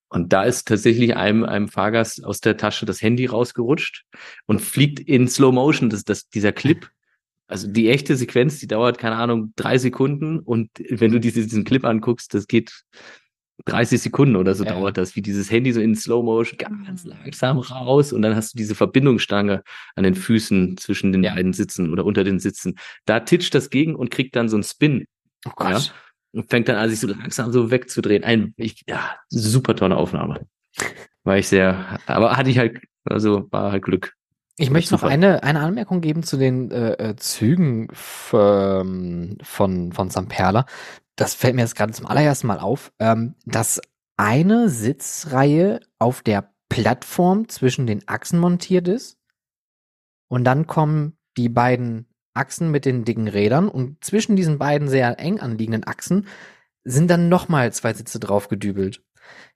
Und 0.09 0.31
da 0.31 0.43
ist 0.43 0.67
tatsächlich 0.67 1.15
einem, 1.15 1.43
einem 1.43 1.67
Fahrgast 1.67 2.23
aus 2.23 2.39
der 2.39 2.55
Tasche 2.55 2.85
das 2.85 3.01
Handy 3.01 3.25
rausgerutscht 3.25 4.05
und 4.45 4.61
fliegt 4.61 4.99
in 4.99 5.27
Slow 5.27 5.51
Motion. 5.51 5.89
Das, 5.89 6.03
das, 6.03 6.29
dieser 6.29 6.51
Clip, 6.51 6.87
also 7.47 7.67
die 7.67 7.89
echte 7.89 8.15
Sequenz, 8.15 8.59
die 8.59 8.67
dauert, 8.67 8.99
keine 8.99 9.15
Ahnung, 9.15 9.53
drei 9.55 9.79
Sekunden. 9.79 10.37
Und 10.37 10.69
wenn 10.87 11.11
du 11.11 11.19
diese, 11.19 11.41
diesen 11.41 11.63
Clip 11.63 11.83
anguckst, 11.83 12.35
das 12.35 12.45
geht 12.45 12.83
30 13.65 14.01
Sekunden 14.01 14.35
oder 14.35 14.55
so 14.55 14.63
Ja. 14.63 14.73
dauert 14.73 14.97
das, 14.97 15.15
wie 15.15 15.21
dieses 15.21 15.49
Handy 15.51 15.71
so 15.71 15.79
in 15.79 15.95
Slow 15.95 16.23
Motion 16.23 16.57
ganz 16.57 17.05
langsam 17.05 17.59
raus 17.59 18.11
und 18.11 18.21
dann 18.21 18.35
hast 18.35 18.53
du 18.53 18.57
diese 18.57 18.75
Verbindungsstange 18.75 19.63
an 19.95 20.03
den 20.03 20.15
Füßen 20.15 20.77
zwischen 20.77 21.11
den 21.11 21.23
Ja. 21.23 21.33
beiden 21.35 21.53
Sitzen 21.53 21.91
oder 21.91 22.05
unter 22.05 22.23
den 22.23 22.39
Sitzen. 22.39 22.75
Da 23.05 23.19
titscht 23.21 23.53
das 23.55 23.69
gegen 23.69 23.95
und 23.95 24.11
kriegt 24.11 24.35
dann 24.35 24.49
so 24.49 24.55
einen 24.57 24.63
Spin 24.63 25.05
Oh 25.45 25.51
Gott. 25.55 25.93
und 26.31 26.49
fängt 26.49 26.67
dann 26.67 26.77
an, 26.77 26.89
sich 26.89 26.99
so 26.99 27.07
langsam 27.07 27.51
so 27.51 27.69
wegzudrehen. 27.69 28.23
Ein, 28.23 28.53
ich, 28.57 28.83
ja, 28.87 29.15
super 29.29 29.75
tolle 29.75 29.97
Aufnahme. 29.97 30.47
War 31.23 31.37
ich 31.37 31.47
sehr, 31.47 31.99
aber 32.07 32.35
hatte 32.35 32.49
ich 32.49 32.57
halt, 32.57 32.81
also 33.05 33.47
war 33.51 33.71
halt 33.71 33.83
Glück. 33.83 34.13
Ich 34.57 34.69
möchte 34.69 34.93
noch 34.93 35.01
eine, 35.03 35.41
eine 35.43 35.61
Anmerkung 35.61 36.01
geben 36.01 36.21
zu 36.23 36.37
den 36.37 36.69
äh, 36.69 36.93
äh, 36.93 37.15
Zügen 37.15 37.87
ähm, 38.33 39.37
von, 39.41 39.91
von 39.91 40.09
Samperla. 40.09 40.65
Das 41.15 41.33
fällt 41.35 41.55
mir 41.55 41.61
jetzt 41.61 41.75
gerade 41.75 41.93
zum 41.93 42.05
allerersten 42.07 42.47
Mal 42.47 42.59
auf, 42.59 42.91
ähm, 42.99 43.35
dass 43.45 43.79
eine 44.17 44.69
Sitzreihe 44.69 45.79
auf 45.99 46.21
der 46.21 46.53
Plattform 46.69 47.47
zwischen 47.49 47.85
den 47.85 48.07
Achsen 48.07 48.39
montiert 48.39 48.87
ist 48.87 49.17
und 50.27 50.43
dann 50.43 50.65
kommen 50.65 51.17
die 51.37 51.49
beiden 51.49 52.07
Achsen 52.33 52.71
mit 52.71 52.85
den 52.85 53.05
dicken 53.05 53.27
Rädern 53.27 53.67
und 53.69 54.03
zwischen 54.03 54.35
diesen 54.35 54.57
beiden 54.57 54.87
sehr 54.87 55.19
eng 55.19 55.39
anliegenden 55.39 55.85
Achsen 55.85 56.25
sind 56.83 57.09
dann 57.09 57.29
nochmal 57.29 57.71
zwei 57.73 57.93
Sitze 57.93 58.19
drauf 58.19 58.47
gedübelt. 58.47 59.03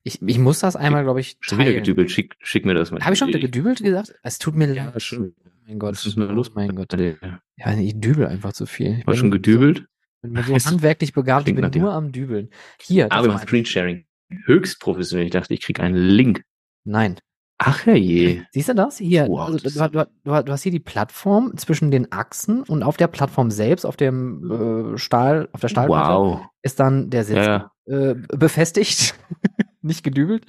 Ich, 0.03 0.21
ich 0.21 0.39
muss 0.39 0.59
das 0.59 0.75
einmal, 0.75 1.03
glaube 1.03 1.19
ich, 1.19 1.37
Schon 1.41 1.57
wieder 1.57 1.71
teilen. 1.71 1.83
gedübelt, 1.83 2.11
schick, 2.11 2.35
schick 2.39 2.65
mir 2.65 2.73
das 2.75 2.91
mal. 2.91 3.01
Habe 3.01 3.13
ich 3.13 3.19
schon 3.19 3.31
gedübelt 3.31 3.81
gesagt? 3.83 4.13
Es 4.23 4.37
tut 4.39 4.55
mir 4.55 4.71
Ja, 4.73 4.85
leid. 4.85 5.01
schon. 5.01 5.35
Mein 5.67 5.79
Gott. 5.79 5.95
Was 5.95 6.05
ist 6.05 6.17
da 6.17 6.23
los? 6.23 6.49
Oh 6.51 6.53
mein 6.55 6.73
Gott. 6.75 6.93
Ja. 6.93 7.73
Ich 7.73 7.99
dübel 7.99 8.27
einfach 8.27 8.53
zu 8.53 8.65
viel. 8.65 8.99
Ich 8.99 9.07
War 9.07 9.15
schon 9.15 9.31
gedübelt? 9.31 9.79
So, 9.79 9.85
bin 10.21 10.43
so 10.43 10.55
Ist- 10.55 10.67
handwerklich 10.67 11.13
begabt, 11.13 11.47
ich 11.47 11.55
bin 11.55 11.69
nur 11.79 11.93
am 11.93 12.11
Dübeln. 12.11 12.49
Hier, 12.81 13.11
Aber 13.11 13.27
im. 13.27 13.37
Screensharing. 13.37 14.05
Höchst 14.45 14.79
professionell. 14.81 15.25
Ich 15.27 15.31
dachte, 15.31 15.53
ich 15.53 15.61
krieg 15.61 15.79
einen 15.79 15.95
Link. 15.95 16.43
Nein. 16.83 17.17
Ach 17.59 17.85
herrje. 17.87 18.45
Siehst 18.51 18.69
du 18.69 18.75
das? 18.75 18.97
Hier, 18.99 19.27
Wow, 19.27 19.47
also, 19.47 19.57
das 19.57 19.73
du, 19.73 19.89
du, 19.89 20.43
du, 20.43 20.51
hast 20.51 20.61
hier 20.61 20.71
die 20.71 20.79
Plattform 20.79 21.57
zwischen 21.57 21.89
den 21.89 22.11
Achsen 22.11 22.61
und 22.63 22.83
auf 22.83 22.97
der 22.97 23.07
Plattform 23.07 23.49
selbst, 23.49 23.83
auf 23.85 23.97
dem 23.97 24.93
äh, 24.93 24.97
Stahl, 24.99 25.49
auf 25.53 25.61
der 25.61 25.69
Stahlplatte, 25.69 26.13
Wow. 26.13 26.45
ist 26.61 26.79
dann 26.79 27.09
der 27.09 27.23
Sitz 27.23 27.37
Ja, 27.37 27.71
äh, 27.85 28.13
befestigt, 28.13 29.15
nicht 29.81 30.03
gedübelt. 30.03 30.45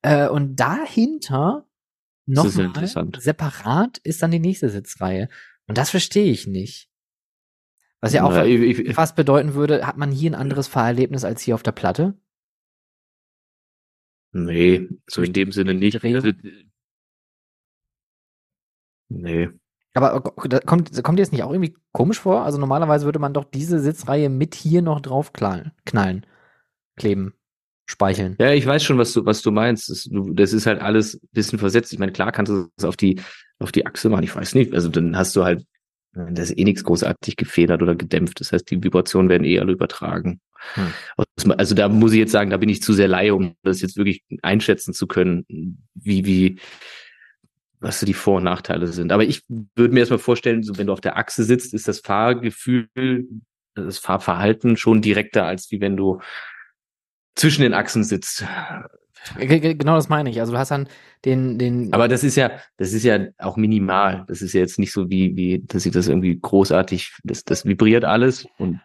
Äh, 0.00 0.28
und 0.28 0.56
dahinter 0.56 1.66
nochmal 2.24 2.66
interessant. 2.66 3.18
separat 3.20 3.98
ist 3.98 4.22
dann 4.22 4.30
die 4.30 4.38
nächste 4.40 4.70
Sitzreihe. 4.70 5.28
Und 5.66 5.76
das 5.76 5.90
verstehe 5.90 6.30
ich 6.32 6.46
nicht. 6.46 6.87
Was 8.00 8.12
ja 8.12 8.24
auch 8.24 8.30
Na, 8.30 8.44
ich, 8.44 8.78
ich, 8.78 8.94
fast 8.94 9.16
bedeuten 9.16 9.54
würde, 9.54 9.86
hat 9.86 9.96
man 9.96 10.12
hier 10.12 10.30
ein 10.30 10.34
anderes 10.36 10.68
Fahrerlebnis 10.68 11.24
als 11.24 11.42
hier 11.42 11.54
auf 11.54 11.62
der 11.62 11.72
Platte? 11.72 12.14
nee, 14.32 14.88
so 15.06 15.22
in 15.22 15.32
dem 15.32 15.52
Sinne 15.52 15.74
nicht. 15.74 16.02
Also, 16.04 16.32
nee. 19.08 19.48
Aber 19.94 20.32
da 20.48 20.60
kommt, 20.60 21.02
kommt 21.02 21.18
dir 21.18 21.22
das 21.22 21.32
nicht 21.32 21.42
auch 21.42 21.50
irgendwie 21.50 21.74
komisch 21.92 22.20
vor? 22.20 22.42
Also 22.42 22.58
normalerweise 22.58 23.04
würde 23.04 23.18
man 23.18 23.34
doch 23.34 23.44
diese 23.44 23.80
Sitzreihe 23.80 24.28
mit 24.28 24.54
hier 24.54 24.82
noch 24.82 25.00
drauf 25.00 25.32
knallen, 25.32 26.26
kleben, 26.96 27.34
speicheln. 27.86 28.36
Ja, 28.38 28.52
ich 28.52 28.66
weiß 28.66 28.84
schon, 28.84 28.98
was 28.98 29.12
du, 29.12 29.24
was 29.24 29.42
du 29.42 29.50
meinst. 29.50 29.88
Das, 29.88 30.08
das 30.12 30.52
ist 30.52 30.66
halt 30.66 30.80
alles 30.80 31.14
ein 31.14 31.28
bisschen 31.32 31.58
versetzt. 31.58 31.92
Ich 31.92 31.98
meine, 31.98 32.12
klar 32.12 32.30
kannst 32.32 32.52
du 32.52 32.68
es 32.76 32.84
auf 32.84 32.96
die, 32.96 33.20
auf 33.58 33.72
die 33.72 33.86
Achse 33.86 34.08
machen. 34.08 34.24
Ich 34.24 34.36
weiß 34.36 34.54
nicht. 34.54 34.72
Also 34.72 34.88
dann 34.88 35.16
hast 35.16 35.34
du 35.34 35.42
halt, 35.42 35.64
das 36.30 36.50
ist 36.50 36.58
eh 36.58 36.64
nichts 36.64 36.84
großartig 36.84 37.36
gefedert 37.36 37.82
oder 37.82 37.94
gedämpft. 37.94 38.40
Das 38.40 38.52
heißt, 38.52 38.70
die 38.70 38.82
Vibrationen 38.82 39.28
werden 39.28 39.44
eh 39.44 39.58
alle 39.58 39.72
übertragen. 39.72 40.40
Hm. 40.74 40.92
Also 41.56 41.74
da 41.74 41.88
muss 41.88 42.12
ich 42.12 42.18
jetzt 42.18 42.32
sagen, 42.32 42.50
da 42.50 42.56
bin 42.56 42.68
ich 42.68 42.82
zu 42.82 42.92
sehr 42.92 43.08
Laie, 43.08 43.34
um 43.34 43.54
das 43.62 43.80
jetzt 43.80 43.96
wirklich 43.96 44.24
einschätzen 44.42 44.92
zu 44.92 45.06
können, 45.06 45.46
wie, 45.94 46.24
wie, 46.24 46.58
was 47.80 48.00
so 48.00 48.06
die 48.06 48.14
Vor- 48.14 48.38
und 48.38 48.44
Nachteile 48.44 48.88
sind. 48.88 49.12
Aber 49.12 49.24
ich 49.24 49.42
würde 49.48 49.94
mir 49.94 50.00
erstmal 50.00 50.18
vorstellen, 50.18 50.62
so 50.62 50.76
wenn 50.76 50.88
du 50.88 50.92
auf 50.92 51.00
der 51.00 51.16
Achse 51.16 51.44
sitzt, 51.44 51.74
ist 51.74 51.86
das 51.86 52.00
Fahrgefühl, 52.00 52.88
das 53.74 53.98
Fahrverhalten 53.98 54.76
schon 54.76 55.00
direkter, 55.00 55.44
als 55.44 55.70
wie 55.70 55.80
wenn 55.80 55.96
du 55.96 56.20
zwischen 57.36 57.62
den 57.62 57.74
Achsen 57.74 58.02
sitzt. 58.02 58.44
Genau 59.38 59.96
das 59.96 60.08
meine 60.08 60.30
ich. 60.30 60.40
Also 60.40 60.52
du 60.52 60.58
hast 60.58 60.70
dann 60.70 60.88
den, 61.24 61.58
den. 61.58 61.92
Aber 61.92 62.08
das 62.08 62.24
ist 62.24 62.36
ja, 62.36 62.50
das 62.76 62.92
ist 62.92 63.04
ja 63.04 63.18
auch 63.38 63.56
minimal. 63.56 64.24
Das 64.28 64.42
ist 64.42 64.52
ja 64.52 64.60
jetzt 64.60 64.78
nicht 64.78 64.92
so 64.92 65.10
wie, 65.10 65.36
wie, 65.36 65.64
dass 65.66 65.86
ich 65.86 65.92
das 65.92 66.08
irgendwie 66.08 66.38
großartig, 66.40 67.12
das, 67.24 67.44
das 67.44 67.64
vibriert 67.64 68.04
alles 68.04 68.46
und 68.58 68.80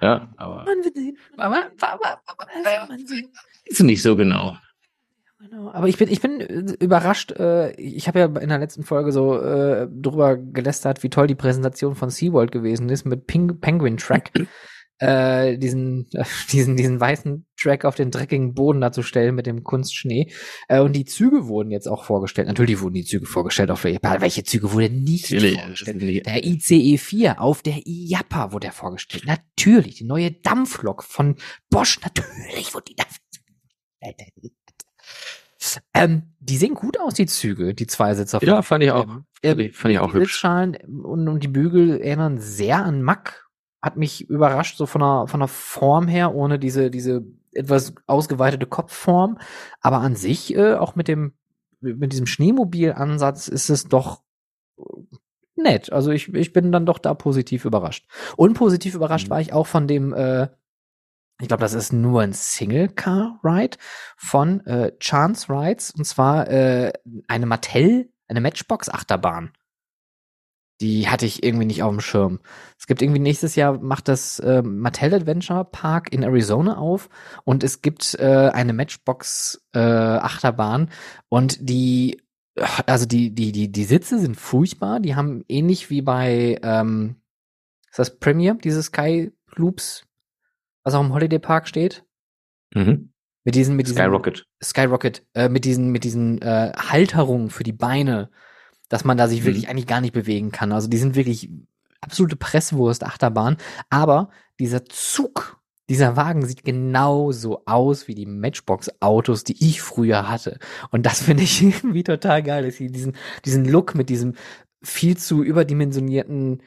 ja, 0.00 0.28
aber 0.36 0.64
Man 0.64 0.84
wird 0.84 0.94
sehen. 0.94 1.16
aber, 1.36 1.64
aber, 1.80 2.20
aber 2.26 2.46
Man 2.88 3.06
sehen. 3.06 3.28
ist 3.64 3.82
nicht 3.82 4.02
so 4.02 4.14
genau. 4.14 4.56
Genau. 5.38 5.70
Aber 5.70 5.86
ich 5.86 5.98
bin, 5.98 6.08
ich 6.10 6.20
bin 6.20 6.40
äh, 6.40 6.72
überrascht. 6.80 7.32
Äh, 7.32 7.72
ich 7.72 8.08
habe 8.08 8.18
ja 8.18 8.26
in 8.26 8.48
der 8.48 8.58
letzten 8.58 8.84
Folge 8.84 9.12
so 9.12 9.40
äh, 9.40 9.86
drüber 9.90 10.36
gelästert, 10.36 11.02
wie 11.02 11.10
toll 11.10 11.26
die 11.26 11.34
Präsentation 11.34 11.94
von 11.94 12.10
SeaWorld 12.10 12.52
gewesen 12.52 12.88
ist 12.88 13.04
mit 13.04 13.26
Ping 13.26 13.60
Penguin 13.60 13.96
Track. 13.96 14.32
Äh, 14.98 15.58
diesen, 15.58 16.08
äh, 16.12 16.24
diesen, 16.52 16.76
diesen 16.76 17.00
weißen 17.00 17.46
Track 17.58 17.84
auf 17.84 17.94
den 17.94 18.10
dreckigen 18.10 18.54
Boden 18.54 18.80
da 18.80 18.92
zu 18.92 19.02
stellen 19.02 19.34
mit 19.34 19.46
dem 19.46 19.64
Kunstschnee. 19.64 20.32
Äh, 20.68 20.80
und 20.80 20.94
die 20.94 21.04
Züge 21.04 21.46
wurden 21.46 21.70
jetzt 21.70 21.88
auch 21.88 22.04
vorgestellt. 22.04 22.48
Natürlich 22.48 22.80
wurden 22.80 22.94
die 22.94 23.04
Züge 23.04 23.26
vorgestellt. 23.26 23.70
Auf 23.70 23.84
welche, 23.84 24.00
welche 24.02 24.44
Züge 24.44 24.72
wurden 24.72 25.04
nicht 25.04 25.30
Natürlich, 25.30 25.60
vorgestellt? 25.60 26.26
Der 26.26 26.44
ICE 26.44 26.98
4 26.98 27.40
auf 27.40 27.62
der 27.62 27.86
IAPA 27.86 28.52
wurde 28.52 28.68
er 28.68 28.72
vorgestellt. 28.72 29.24
Natürlich. 29.26 29.96
Die 29.96 30.04
neue 30.04 30.32
Dampflok 30.32 31.02
von 31.02 31.36
Bosch. 31.70 32.00
Natürlich 32.02 32.74
wurde 32.74 32.84
die 32.90 32.96
Dampf 32.96 33.18
ähm, 35.94 36.34
die 36.38 36.56
sehen 36.56 36.74
gut 36.74 36.98
aus, 37.00 37.14
die 37.14 37.26
Züge, 37.26 37.74
die 37.74 37.86
Zweisitzer. 37.86 38.42
Ja, 38.42 38.62
fand 38.62 38.84
ich 38.84 38.90
auch. 38.90 39.06
Äh, 39.42 39.48
Fand 39.48 39.60
ich, 39.60 39.84
ich 39.84 39.98
auch 39.98 40.12
die 40.12 40.18
hübsch. 40.18 40.34
Sitzschalen 40.34 40.76
und, 41.04 41.28
und 41.28 41.42
die 41.42 41.48
Bügel 41.48 42.00
erinnern 42.00 42.38
sehr 42.38 42.84
an 42.84 43.02
Mack. 43.02 43.45
Hat 43.86 43.96
mich 43.96 44.28
überrascht, 44.28 44.76
so 44.76 44.86
von 44.86 45.00
der, 45.00 45.28
von 45.28 45.38
der 45.38 45.48
Form 45.48 46.08
her, 46.08 46.34
ohne 46.34 46.58
diese, 46.58 46.90
diese 46.90 47.24
etwas 47.52 47.94
ausgeweitete 48.08 48.66
Kopfform. 48.66 49.38
Aber 49.80 49.98
an 49.98 50.16
sich, 50.16 50.56
äh, 50.56 50.74
auch 50.74 50.96
mit 50.96 51.06
dem, 51.06 51.34
mit 51.80 52.12
diesem 52.12 52.26
Schneemobil-Ansatz 52.26 53.46
ist 53.46 53.70
es 53.70 53.84
doch 53.84 54.22
äh, 54.76 54.82
nett. 55.54 55.92
Also 55.92 56.10
ich, 56.10 56.34
ich 56.34 56.52
bin 56.52 56.72
dann 56.72 56.84
doch 56.84 56.98
da 56.98 57.14
positiv 57.14 57.64
überrascht. 57.64 58.08
Und 58.36 58.54
positiv 58.54 58.96
überrascht 58.96 59.28
Mhm. 59.28 59.30
war 59.30 59.40
ich 59.40 59.52
auch 59.52 59.68
von 59.68 59.86
dem, 59.86 60.12
äh, 60.12 60.48
ich 61.40 61.46
glaube, 61.46 61.60
das 61.60 61.74
ist 61.74 61.92
nur 61.92 62.22
ein 62.22 62.32
Single-Car-Ride 62.32 63.78
von 64.16 64.66
äh, 64.66 64.98
Chance 64.98 65.46
Rides 65.48 65.92
und 65.92 66.04
zwar 66.06 66.50
äh, 66.50 66.92
eine 67.28 67.46
Mattel, 67.46 68.10
eine 68.26 68.40
Matchbox-Achterbahn. 68.40 69.52
Die 70.80 71.08
hatte 71.08 71.24
ich 71.24 71.42
irgendwie 71.42 71.64
nicht 71.64 71.82
auf 71.82 71.90
dem 71.90 72.00
Schirm. 72.00 72.40
Es 72.78 72.86
gibt 72.86 73.00
irgendwie 73.00 73.20
nächstes 73.20 73.56
Jahr 73.56 73.78
macht 73.78 74.08
das 74.08 74.38
äh, 74.40 74.62
Mattel 74.62 75.14
Adventure 75.14 75.64
Park 75.64 76.12
in 76.12 76.22
Arizona 76.22 76.76
auf 76.76 77.08
und 77.44 77.64
es 77.64 77.80
gibt 77.80 78.14
äh, 78.18 78.50
eine 78.52 78.72
Matchbox 78.72 79.64
äh, 79.74 79.78
Achterbahn 79.78 80.90
und 81.28 81.68
die 81.68 82.22
also 82.86 83.06
die 83.06 83.34
die 83.34 83.52
die 83.52 83.70
die 83.72 83.84
Sitze 83.84 84.18
sind 84.18 84.36
furchtbar. 84.36 85.00
Die 85.00 85.14
haben 85.14 85.44
ähnlich 85.48 85.88
wie 85.90 86.02
bei 86.02 86.58
ähm, 86.62 87.16
ist 87.90 87.98
das 87.98 88.18
Premier 88.18 88.54
diese 88.54 88.82
Sky 88.82 89.32
Loops, 89.54 90.04
was 90.84 90.94
auch 90.94 91.00
im 91.00 91.14
Holiday 91.14 91.38
Park 91.38 91.68
steht. 91.68 92.04
Mhm. 92.74 93.12
Mit 93.44 93.54
diesen, 93.54 93.76
mit 93.76 93.86
diesen 93.86 93.96
Skyrocket. 93.96 94.44
Skyrocket, 94.62 95.24
äh, 95.34 95.48
mit 95.48 95.64
diesen, 95.64 95.90
mit 95.92 96.02
diesen 96.02 96.42
äh, 96.42 96.72
Halterungen 96.76 97.48
für 97.48 97.62
die 97.62 97.72
Beine, 97.72 98.28
dass 98.88 99.04
man 99.04 99.16
da 99.16 99.28
sich 99.28 99.40
Mhm. 99.42 99.46
wirklich 99.46 99.68
eigentlich 99.68 99.86
gar 99.86 100.00
nicht 100.00 100.12
bewegen 100.12 100.52
kann. 100.52 100.72
Also 100.72 100.88
die 100.88 100.98
sind 100.98 101.14
wirklich 101.14 101.50
absolute 102.00 102.36
Presswurst, 102.36 103.04
Achterbahn. 103.04 103.56
Aber 103.90 104.30
dieser 104.60 104.84
Zug, 104.86 105.60
dieser 105.88 106.16
Wagen 106.16 106.44
sieht 106.46 106.64
genauso 106.64 107.62
aus 107.66 108.08
wie 108.08 108.14
die 108.14 108.26
Matchbox-Autos, 108.26 109.44
die 109.44 109.64
ich 109.64 109.82
früher 109.82 110.28
hatte. 110.28 110.58
Und 110.90 111.06
das 111.06 111.22
finde 111.22 111.42
ich 111.44 111.62
irgendwie 111.62 112.04
total 112.04 112.42
geil, 112.42 112.64
dass 112.64 112.76
sie 112.76 112.90
diesen, 112.90 113.16
diesen 113.44 113.64
Look 113.64 113.94
mit 113.94 114.08
diesem 114.08 114.34
viel 114.82 115.16
zu 115.16 115.42
überdimensionierten 115.42 116.62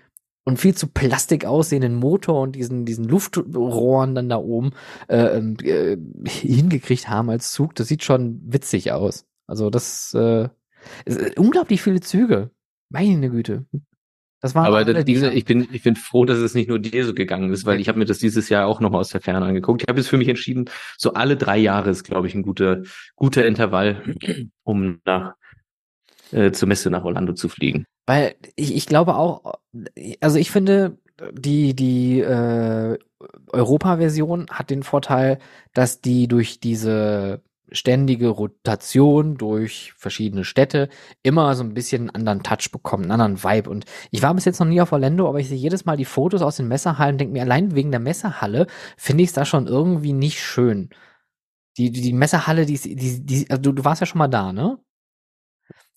und 0.46 0.58
viel 0.58 0.74
zu 0.76 0.88
plastik 0.88 1.46
aussehenden 1.46 1.96
Motor 1.96 2.41
und 2.41 2.56
diesen, 2.56 2.86
diesen 2.86 3.06
Luftrohren 3.06 4.16
dann 4.16 4.30
da 4.30 4.38
oben 4.38 4.72
äh, 5.08 5.38
ähm, 5.38 5.58
äh, 5.62 5.96
hingekriegt 6.28 7.08
haben 7.08 7.30
als 7.30 7.52
Zug. 7.52 7.76
Das 7.76 7.88
sieht 7.88 8.04
schon 8.04 8.41
witzig 8.46 8.91
aus. 8.91 9.26
Also 9.48 9.70
das 9.70 10.14
äh, 10.16 10.50
unglaublich 11.38 11.82
viele 11.82 12.02
Züge. 12.02 12.52
Meine 12.90 13.30
Güte. 13.30 13.66
Das 14.42 14.56
waren 14.56 14.66
Aber 14.66 14.86
das, 14.86 15.06
wie 15.06 15.14
gesagt, 15.14 15.34
die- 15.34 15.38
ich 15.38 15.46
bin, 15.46 15.68
ich 15.72 15.84
bin 15.84 15.96
froh, 15.98 16.24
dass 16.24 16.38
es 16.38 16.56
nicht 16.56 16.70
nur 16.70 16.80
dir 16.80 17.06
so 17.06 17.14
gegangen 17.14 17.52
ist, 17.52 17.66
weil 17.66 17.80
ich 17.82 17.90
habe 17.90 18.00
mir 18.00 18.06
das 18.06 18.20
dieses 18.20 18.48
Jahr 18.48 18.68
auch 18.68 18.80
nochmal 18.80 19.02
aus 19.02 19.10
der 19.10 19.20
Ferne 19.20 19.46
angeguckt. 19.46 19.82
Ich 19.82 19.88
habe 19.90 20.00
jetzt 20.00 20.08
für 20.08 20.18
mich 20.18 20.30
entschieden, 20.30 20.70
so 20.98 21.14
alle 21.14 21.36
drei 21.36 21.58
Jahre 21.58 21.90
ist, 21.90 22.04
glaube 22.04 22.28
ich, 22.28 22.36
ein 22.36 22.42
guter, 22.44 22.84
guter 23.16 23.46
Intervall, 23.46 24.02
um 24.64 25.02
nach 25.06 25.34
äh, 26.32 26.52
zur 26.52 26.68
Messe 26.70 26.90
nach 26.90 27.04
Orlando 27.04 27.34
zu 27.34 27.50
fliegen. 27.50 27.86
Weil 28.06 28.36
ich, 28.56 28.76
ich 28.76 28.86
glaube 28.86 29.16
auch, 29.16 29.56
also 30.22 30.40
ich 30.40 30.52
finde, 30.52 30.98
die, 31.34 31.76
die 31.76 32.22
äh, 32.22 32.98
Europa-Version 33.52 34.48
hat 34.52 34.70
den 34.70 34.84
Vorteil, 34.84 35.40
dass 35.74 36.00
die 36.00 36.28
durch 36.30 36.60
diese 36.62 37.42
ständige 37.72 38.30
Rotation 38.30 39.36
durch 39.38 39.94
verschiedene 39.98 40.44
Städte 40.44 40.90
immer 41.24 41.56
so 41.56 41.64
ein 41.64 41.74
bisschen 41.74 42.10
einen 42.10 42.16
anderen 42.28 42.44
Touch 42.44 42.72
bekommen, 42.72 43.04
einen 43.12 43.20
anderen 43.22 43.44
Vibe. 43.44 43.70
Und 43.70 43.86
ich 44.12 44.22
war 44.22 44.34
bis 44.34 44.46
jetzt 44.46 44.60
noch 44.60 44.68
nie 44.68 44.82
auf 44.82 44.91
Orlando, 44.91 45.28
aber 45.28 45.40
ich 45.40 45.50
sehe 45.50 45.58
jedes 45.58 45.86
Mal 45.86 45.98
die 45.98 46.06
Fotos 46.06 46.41
aus 46.41 46.58
den 46.58 46.68
Messehallen 46.68 47.16
und 47.16 47.18
denke 47.22 47.34
mir, 47.34 47.41
allein 47.44 47.76
wegen 47.76 47.91
der 47.91 48.00
Messehalle 48.00 48.68
finde 48.98 49.24
ich 49.24 49.30
es 49.30 49.34
da 49.34 49.46
schon 49.46 49.68
irgendwie 49.68 50.14
nicht 50.14 50.41
schön. 50.41 50.90
Die, 51.78 51.91
die, 51.91 52.02
die 52.02 52.14
Messehalle, 52.14 52.66
die, 52.66 52.78
die, 52.78 53.26
die 53.26 53.50
also 53.50 53.62
du, 53.62 53.72
du 53.74 53.86
warst 53.86 54.02
ja 54.02 54.08
schon 54.08 54.20
mal 54.20 54.28
da, 54.28 54.52
ne? 54.54 54.80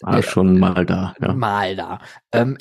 War 0.00 0.18
Äh, 0.18 0.22
schon 0.22 0.58
mal 0.58 0.84
da. 0.86 1.14
Ja. 1.20 1.32
mal 1.32 1.76
da. 1.76 2.00
Ähm, 2.32 2.58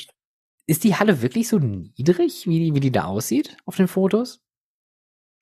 ist 0.67 0.83
die 0.83 0.95
Halle 0.95 1.21
wirklich 1.21 1.47
so 1.49 1.59
niedrig, 1.59 2.47
wie 2.47 2.59
die, 2.59 2.75
wie 2.75 2.79
die 2.79 2.91
da 2.91 3.05
aussieht 3.05 3.57
auf 3.65 3.75
den 3.75 3.87
Fotos? 3.87 4.41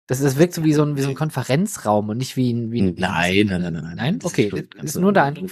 Das, 0.10 0.20
das 0.20 0.40
wirkt 0.40 0.56
so 0.56 0.64
wie 0.64 0.74
so 0.74 0.82
ein, 0.82 0.98
wie 0.98 1.04
so 1.04 1.10
ein 1.10 1.14
Konferenzraum 1.14 2.10
und 2.10 2.18
nicht 2.18 2.36
wie 2.36 2.52
ein, 2.52 2.72
wie 2.72 2.82
ein 2.82 2.96
Nein, 2.98 3.46
nein, 3.46 3.62
nein, 3.62 3.74
nein, 3.74 3.94
nein. 3.96 4.18
Das 4.18 4.32
Okay, 4.32 4.52
ist 4.52 4.72
ganz 4.74 4.96
nur 4.96 5.14
der 5.14 5.26
eine 5.26 5.38
Eindruck. 5.38 5.52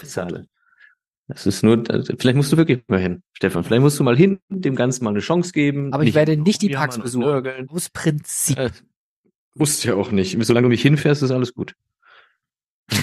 Das 1.27 1.45
ist 1.45 1.61
nur, 1.61 1.83
also 1.89 2.13
vielleicht 2.17 2.37
musst 2.37 2.51
du 2.51 2.57
wirklich 2.57 2.81
mal 2.87 2.99
hin, 2.99 3.21
Stefan. 3.33 3.63
Vielleicht 3.63 3.83
musst 3.83 3.99
du 3.99 4.03
mal 4.03 4.17
hin, 4.17 4.39
dem 4.49 4.75
Ganzen 4.75 5.03
mal 5.03 5.11
eine 5.11 5.19
Chance 5.19 5.51
geben. 5.51 5.93
Aber 5.93 6.03
ich 6.05 6.15
werde 6.15 6.37
nicht 6.37 6.63
die 6.63 6.69
Parks 6.69 6.97
besuchen. 6.97 7.69
Aus 7.69 7.89
Prinzip. 7.91 8.57
Äh, 8.57 8.71
musst 9.53 9.85
ja 9.85 9.93
auch 9.93 10.09
nicht. 10.09 10.43
Solange 10.43 10.65
du 10.65 10.69
nicht 10.69 10.81
hinfährst, 10.81 11.21
ist 11.21 11.29
alles 11.29 11.53
gut. 11.53 11.75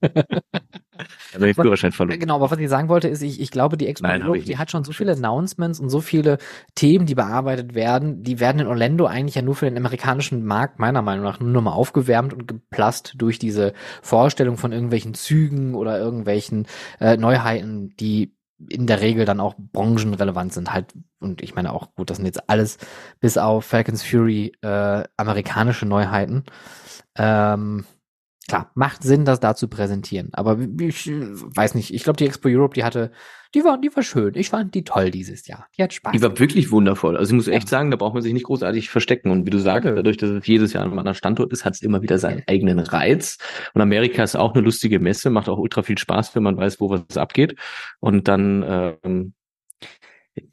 Aber 1.34 1.46
den 1.46 1.54
Führerschein 1.54 1.92
verloren. 1.92 2.18
Genau, 2.18 2.36
aber 2.36 2.50
was 2.50 2.58
ich 2.58 2.68
sagen 2.68 2.88
wollte, 2.88 3.08
ist, 3.08 3.22
ich, 3.22 3.40
ich 3.40 3.50
glaube, 3.50 3.76
die 3.76 3.86
Expo 3.86 4.06
Nein, 4.06 4.22
Europe, 4.22 4.40
die 4.40 4.48
nicht. 4.50 4.58
hat 4.58 4.70
schon 4.70 4.84
so 4.84 4.92
viele 4.92 5.12
Announcements 5.12 5.80
und 5.80 5.90
so 5.90 6.00
viele 6.00 6.38
Themen, 6.74 7.06
die 7.06 7.14
bearbeitet 7.14 7.74
werden, 7.74 8.22
die 8.22 8.40
werden 8.40 8.60
in 8.60 8.66
Orlando 8.66 9.06
eigentlich 9.06 9.34
ja 9.34 9.42
nur 9.42 9.54
für 9.54 9.66
den 9.66 9.76
amerikanischen 9.76 10.44
Markt 10.44 10.78
meiner 10.78 11.02
Meinung 11.02 11.24
nach 11.24 11.40
nur 11.40 11.62
mal 11.62 11.72
aufgewärmt 11.72 12.32
und 12.32 12.48
geplasst 12.48 13.14
durch 13.16 13.38
diese 13.38 13.74
Vorstellung 14.02 14.56
von 14.56 14.72
irgendwelchen 14.72 15.14
Zügen 15.14 15.74
oder 15.74 15.98
irgendwelchen 15.98 16.66
äh, 17.00 17.16
Neuheiten, 17.16 17.94
die 17.98 18.34
in 18.68 18.86
der 18.86 19.00
Regel 19.00 19.24
dann 19.24 19.40
auch 19.40 19.54
branchenrelevant 19.56 20.52
sind 20.52 20.72
halt 20.72 20.92
und 21.20 21.42
ich 21.42 21.54
meine 21.54 21.72
auch 21.72 21.94
gut, 21.94 22.10
das 22.10 22.16
sind 22.16 22.26
jetzt 22.26 22.48
alles 22.48 22.78
bis 23.20 23.38
auf 23.38 23.64
Falcons 23.64 24.02
Fury 24.02 24.52
äh, 24.62 25.04
amerikanische 25.16 25.86
Neuheiten. 25.86 26.44
Ähm, 27.16 27.84
klar, 28.48 28.70
macht 28.74 29.02
Sinn, 29.02 29.24
das 29.24 29.40
da 29.40 29.54
zu 29.54 29.68
präsentieren. 29.68 30.30
Aber 30.32 30.58
ich 30.80 31.06
weiß 31.08 31.74
nicht, 31.74 31.94
ich 31.94 32.02
glaube, 32.02 32.16
die 32.16 32.26
Expo 32.26 32.48
Europe, 32.48 32.74
die 32.74 32.82
hatte, 32.82 33.12
die 33.54 33.64
war, 33.64 33.80
die 33.80 33.94
war 33.94 34.02
schön. 34.02 34.34
Ich 34.34 34.50
fand 34.50 34.74
die 34.74 34.84
toll 34.84 35.10
dieses 35.10 35.46
Jahr. 35.46 35.68
Die 35.76 35.82
hat 35.82 35.92
Spaß. 35.92 36.12
Die 36.12 36.22
war 36.22 36.38
wirklich 36.38 36.70
wundervoll. 36.70 37.16
Also 37.16 37.30
ich 37.30 37.36
muss 37.36 37.48
echt 37.48 37.68
sagen, 37.68 37.90
da 37.90 37.96
braucht 37.96 38.14
man 38.14 38.22
sich 38.22 38.32
nicht 38.32 38.46
großartig 38.46 38.90
verstecken. 38.90 39.30
Und 39.30 39.46
wie 39.46 39.50
du 39.50 39.58
sagst, 39.58 39.86
dadurch, 39.86 40.16
dass 40.16 40.30
es 40.30 40.46
jedes 40.46 40.72
Jahr 40.72 40.82
an 40.82 40.90
einem 40.90 40.98
anderen 40.98 41.14
Standort 41.14 41.52
ist, 41.52 41.64
hat 41.64 41.74
es 41.74 41.82
immer 41.82 42.02
wieder 42.02 42.18
seinen 42.18 42.42
eigenen 42.46 42.78
Reiz. 42.78 43.38
Und 43.74 43.80
Amerika 43.80 44.22
ist 44.22 44.36
auch 44.36 44.54
eine 44.54 44.62
lustige 44.62 44.98
Messe, 44.98 45.30
macht 45.30 45.48
auch 45.48 45.58
ultra 45.58 45.82
viel 45.82 45.98
Spaß, 45.98 46.34
wenn 46.34 46.42
man 46.42 46.56
weiß, 46.56 46.80
wo 46.80 46.90
was 46.90 47.16
abgeht. 47.16 47.56
Und 48.00 48.28
dann, 48.28 48.98
ähm, 49.02 49.32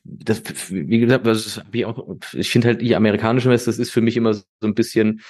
das, 0.04 0.42
wie 0.72 1.00
gesagt, 1.00 1.26
das 1.26 1.58
hab 1.58 1.74
ich 1.74 1.86
ich 2.34 2.50
finde 2.50 2.68
halt 2.70 2.82
die 2.82 2.96
amerikanische 2.96 3.50
Messe, 3.50 3.66
das 3.66 3.80
ist 3.80 3.92
für 3.92 4.02
mich 4.02 4.18
immer 4.18 4.34
so 4.34 4.46
ein 4.64 4.74
bisschen, 4.74 5.22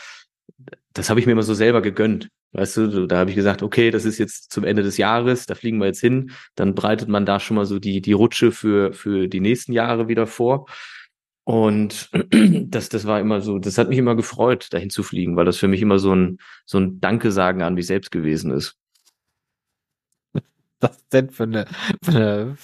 das 0.94 1.10
habe 1.10 1.20
ich 1.20 1.26
mir 1.26 1.34
immer 1.34 1.44
so 1.44 1.54
selber 1.54 1.82
gegönnt. 1.82 2.30
Weißt 2.56 2.78
du, 2.78 3.06
da 3.06 3.18
habe 3.18 3.30
ich 3.30 3.36
gesagt, 3.36 3.64
okay, 3.64 3.92
das 3.92 4.06
ist 4.06 4.18
jetzt 4.18 4.52
zum 4.52 4.64
Ende 4.64 4.82
des 4.82 4.96
Jahres, 4.98 5.46
da 5.46 5.56
fliegen 5.56 5.78
wir 5.80 5.88
jetzt 5.88 6.00
hin, 6.00 6.32
dann 6.56 6.74
breitet 6.74 7.10
man 7.10 7.26
da 7.26 7.42
schon 7.42 7.56
mal 7.56 7.66
so 7.66 7.80
die, 7.80 8.00
die 8.00 8.14
Rutsche 8.14 8.54
für, 8.54 8.94
für 8.94 9.28
die 9.28 9.42
nächsten 9.42 9.74
Jahre 9.74 10.08
wieder 10.08 10.26
vor. 10.26 10.66
Und 11.44 12.10
das, 12.32 12.88
das 12.88 13.06
war 13.06 13.20
immer 13.20 13.42
so, 13.42 13.60
das 13.60 13.78
hat 13.78 13.90
mich 13.90 13.98
immer 13.98 14.16
gefreut, 14.16 14.68
dahin 14.72 14.90
zu 14.90 15.04
fliegen, 15.04 15.36
weil 15.36 15.44
das 15.44 15.58
für 15.58 15.68
mich 15.68 15.82
immer 15.82 16.00
so 16.00 16.16
ein, 16.16 16.38
so 16.66 16.80
ein 16.80 17.02
Danke 17.02 17.32
sagen 17.32 17.62
an 17.62 17.74
mich 17.74 17.88
selbst 17.88 18.10
gewesen 18.12 18.52
ist. 18.52 18.78
das 20.80 21.08
denn 21.10 21.30
für 21.30 21.44
eine, 21.44 21.66
für 22.02 22.12
eine 22.12 22.58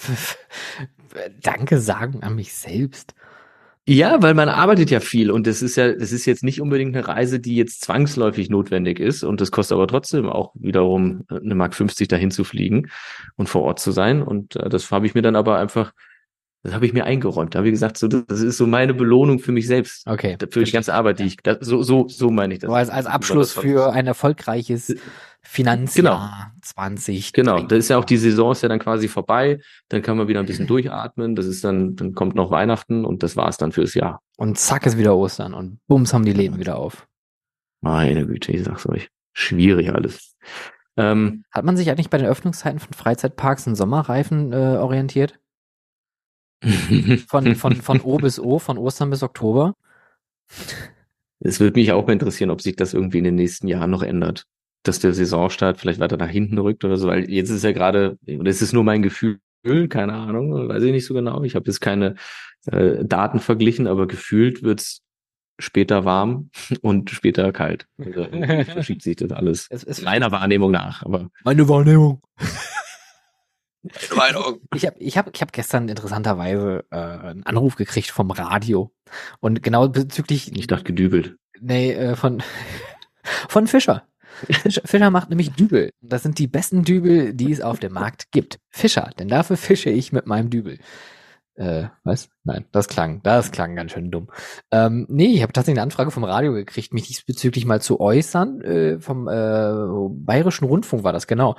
Danke 1.42 1.78
sagen 1.78 2.22
an 2.22 2.34
mich 2.34 2.54
selbst. 2.54 3.14
Ja, 3.88 4.22
weil 4.22 4.34
man 4.34 4.48
arbeitet 4.48 4.90
ja 4.90 5.00
viel 5.00 5.28
und 5.32 5.44
das 5.48 5.60
ist 5.60 5.74
ja, 5.74 5.92
das 5.92 6.12
ist 6.12 6.24
jetzt 6.24 6.44
nicht 6.44 6.60
unbedingt 6.60 6.94
eine 6.94 7.08
Reise, 7.08 7.40
die 7.40 7.56
jetzt 7.56 7.80
zwangsläufig 7.80 8.48
notwendig 8.48 9.00
ist 9.00 9.24
und 9.24 9.40
das 9.40 9.50
kostet 9.50 9.74
aber 9.74 9.88
trotzdem 9.88 10.28
auch 10.28 10.52
wiederum 10.54 11.24
äh, 11.28 11.38
eine 11.38 11.56
Mark 11.56 11.74
50 11.74 12.06
dahin 12.06 12.30
zu 12.30 12.44
fliegen 12.44 12.90
und 13.34 13.48
vor 13.48 13.62
Ort 13.62 13.80
zu 13.80 13.90
sein 13.90 14.22
und 14.22 14.54
äh, 14.54 14.68
das 14.68 14.88
habe 14.92 15.06
ich 15.06 15.14
mir 15.14 15.22
dann 15.22 15.34
aber 15.34 15.58
einfach, 15.58 15.92
das 16.62 16.74
habe 16.74 16.86
ich 16.86 16.92
mir 16.92 17.04
eingeräumt. 17.04 17.54
Da 17.54 17.58
habe 17.58 17.68
ich 17.68 17.72
gesagt, 17.72 17.98
so 17.98 18.06
das 18.08 18.40
ist 18.40 18.56
so 18.56 18.66
meine 18.66 18.94
Belohnung 18.94 19.40
für 19.40 19.52
mich 19.52 19.66
selbst, 19.66 20.06
Okay. 20.06 20.36
für 20.50 20.62
die 20.62 20.70
ganze 20.70 20.94
Arbeit, 20.94 21.18
die 21.18 21.24
ich, 21.24 21.36
das, 21.38 21.58
so 21.60 21.82
so 21.82 22.06
so 22.08 22.30
meine 22.30 22.54
ich 22.54 22.60
das. 22.60 22.68
So 22.68 22.74
als, 22.74 22.88
als 22.90 23.06
Abschluss 23.06 23.52
für 23.52 23.92
ein 23.92 24.06
erfolgreiches 24.06 24.94
Finanzjahr 25.42 26.52
20. 26.62 27.32
Genau, 27.32 27.60
da 27.62 27.76
ist 27.76 27.88
ja 27.88 27.98
auch 27.98 28.04
die 28.04 28.16
Saison 28.16 28.52
ist 28.52 28.62
ja 28.62 28.68
dann 28.68 28.78
quasi 28.78 29.08
vorbei, 29.08 29.60
dann 29.88 30.02
kann 30.02 30.16
man 30.16 30.28
wieder 30.28 30.40
ein 30.40 30.46
bisschen 30.46 30.66
durchatmen, 30.68 31.34
das 31.34 31.46
ist 31.46 31.64
dann, 31.64 31.96
dann 31.96 32.14
kommt 32.14 32.36
noch 32.36 32.50
Weihnachten 32.50 33.04
und 33.04 33.22
das 33.22 33.36
war's 33.36 33.56
dann 33.56 33.72
fürs 33.72 33.94
Jahr. 33.94 34.20
Und 34.36 34.58
zack 34.58 34.86
ist 34.86 34.98
wieder 34.98 35.16
Ostern 35.16 35.54
und 35.54 35.78
bums 35.88 36.14
haben 36.14 36.24
die 36.24 36.32
Läden 36.32 36.58
wieder 36.58 36.76
auf. 36.76 37.06
Meine 37.80 38.26
Güte, 38.26 38.52
ich 38.52 38.64
sag's 38.64 38.88
euch. 38.88 39.08
Schwierig 39.32 39.92
alles. 39.92 40.36
Ähm, 40.96 41.42
Hat 41.50 41.64
man 41.64 41.76
sich 41.76 41.90
eigentlich 41.90 42.10
bei 42.10 42.18
den 42.18 42.26
Öffnungszeiten 42.26 42.78
von 42.78 42.92
Freizeitparks 42.92 43.66
in 43.66 43.74
Sommerreifen 43.74 44.52
äh, 44.52 44.76
orientiert? 44.76 45.40
Von, 47.28 47.56
von, 47.56 47.74
von 47.74 48.00
O 48.02 48.18
bis 48.18 48.38
O, 48.38 48.60
von 48.60 48.78
Ostern 48.78 49.10
bis 49.10 49.24
Oktober? 49.24 49.74
es 51.40 51.60
würde 51.60 51.78
mich 51.78 51.92
auch 51.92 52.06
mal 52.06 52.12
interessieren, 52.12 52.50
ob 52.50 52.60
sich 52.60 52.76
das 52.76 52.94
irgendwie 52.94 53.18
in 53.18 53.24
den 53.24 53.34
nächsten 53.34 53.68
Jahren 53.68 53.90
noch 53.90 54.02
ändert. 54.02 54.44
Dass 54.84 54.98
der 54.98 55.12
Saisonstart 55.12 55.78
vielleicht 55.78 56.00
weiter 56.00 56.16
nach 56.16 56.28
hinten 56.28 56.58
rückt 56.58 56.84
oder 56.84 56.96
so, 56.96 57.08
weil 57.08 57.30
jetzt 57.30 57.50
ist 57.50 57.64
ja 57.64 57.72
gerade, 57.72 58.18
und 58.26 58.46
es 58.46 58.62
ist 58.62 58.72
nur 58.72 58.84
mein 58.84 59.02
Gefühl, 59.02 59.38
keine 59.88 60.14
Ahnung, 60.14 60.68
weiß 60.68 60.82
ich 60.82 60.92
nicht 60.92 61.06
so 61.06 61.14
genau. 61.14 61.42
Ich 61.44 61.54
habe 61.54 61.66
jetzt 61.66 61.80
keine 61.80 62.16
äh, 62.66 63.04
Daten 63.04 63.38
verglichen, 63.38 63.86
aber 63.86 64.08
gefühlt 64.08 64.62
wird's 64.62 65.02
später 65.60 66.04
warm 66.04 66.50
und 66.82 67.10
später 67.10 67.52
kalt. 67.52 67.86
Also 67.98 68.24
verschiebt 68.64 69.02
sich 69.02 69.16
das 69.16 69.30
alles. 69.30 69.66
Es, 69.70 69.84
es, 69.84 70.02
Meiner 70.02 70.32
Wahrnehmung 70.32 70.72
nach, 70.72 71.02
aber 71.04 71.30
meine 71.44 71.68
Wahrnehmung. 71.68 72.20
Meinung. 74.16 74.60
Ich 74.74 74.86
habe 74.86 74.96
ich 74.98 75.18
hab, 75.18 75.34
ich 75.34 75.40
hab 75.42 75.52
gestern 75.52 75.88
interessanterweise 75.88 76.84
äh, 76.90 76.96
einen 76.96 77.44
Anruf 77.44 77.76
gekriegt 77.76 78.10
vom 78.10 78.30
Radio. 78.30 78.92
Und 79.40 79.62
genau 79.62 79.88
bezüglich, 79.88 80.56
Ich 80.56 80.66
dachte 80.66 80.84
gedübelt. 80.84 81.36
nee, 81.60 81.92
äh, 81.92 82.16
von, 82.16 82.42
von 83.48 83.66
Fischer. 83.66 84.06
Fischer. 84.50 84.82
Fischer 84.84 85.10
macht 85.10 85.28
nämlich 85.28 85.52
Dübel. 85.52 85.90
Das 86.00 86.22
sind 86.22 86.38
die 86.38 86.46
besten 86.46 86.84
Dübel, 86.84 87.34
die 87.34 87.52
es 87.52 87.60
auf 87.60 87.78
dem 87.78 87.92
Markt 87.92 88.32
gibt. 88.32 88.58
Fischer, 88.70 89.10
denn 89.18 89.28
dafür 89.28 89.56
fische 89.56 89.90
ich 89.90 90.12
mit 90.12 90.26
meinem 90.26 90.48
Dübel. 90.50 90.78
Äh, 91.54 91.88
was? 92.02 92.30
Nein, 92.44 92.64
das 92.72 92.88
klang, 92.88 93.22
das 93.22 93.52
klang 93.52 93.76
ganz 93.76 93.92
schön 93.92 94.10
dumm. 94.10 94.30
Ähm, 94.70 95.06
nee, 95.10 95.26
ich 95.34 95.42
habe 95.42 95.52
tatsächlich 95.52 95.78
eine 95.78 95.82
Anfrage 95.84 96.10
vom 96.10 96.24
Radio 96.24 96.54
gekriegt, 96.54 96.94
mich 96.94 97.08
diesbezüglich 97.08 97.66
mal 97.66 97.82
zu 97.82 98.00
äußern. 98.00 98.62
Äh, 98.62 99.00
vom 99.00 99.28
äh, 99.28 99.72
Bayerischen 100.24 100.64
Rundfunk 100.64 101.04
war 101.04 101.12
das, 101.12 101.26
genau. 101.26 101.56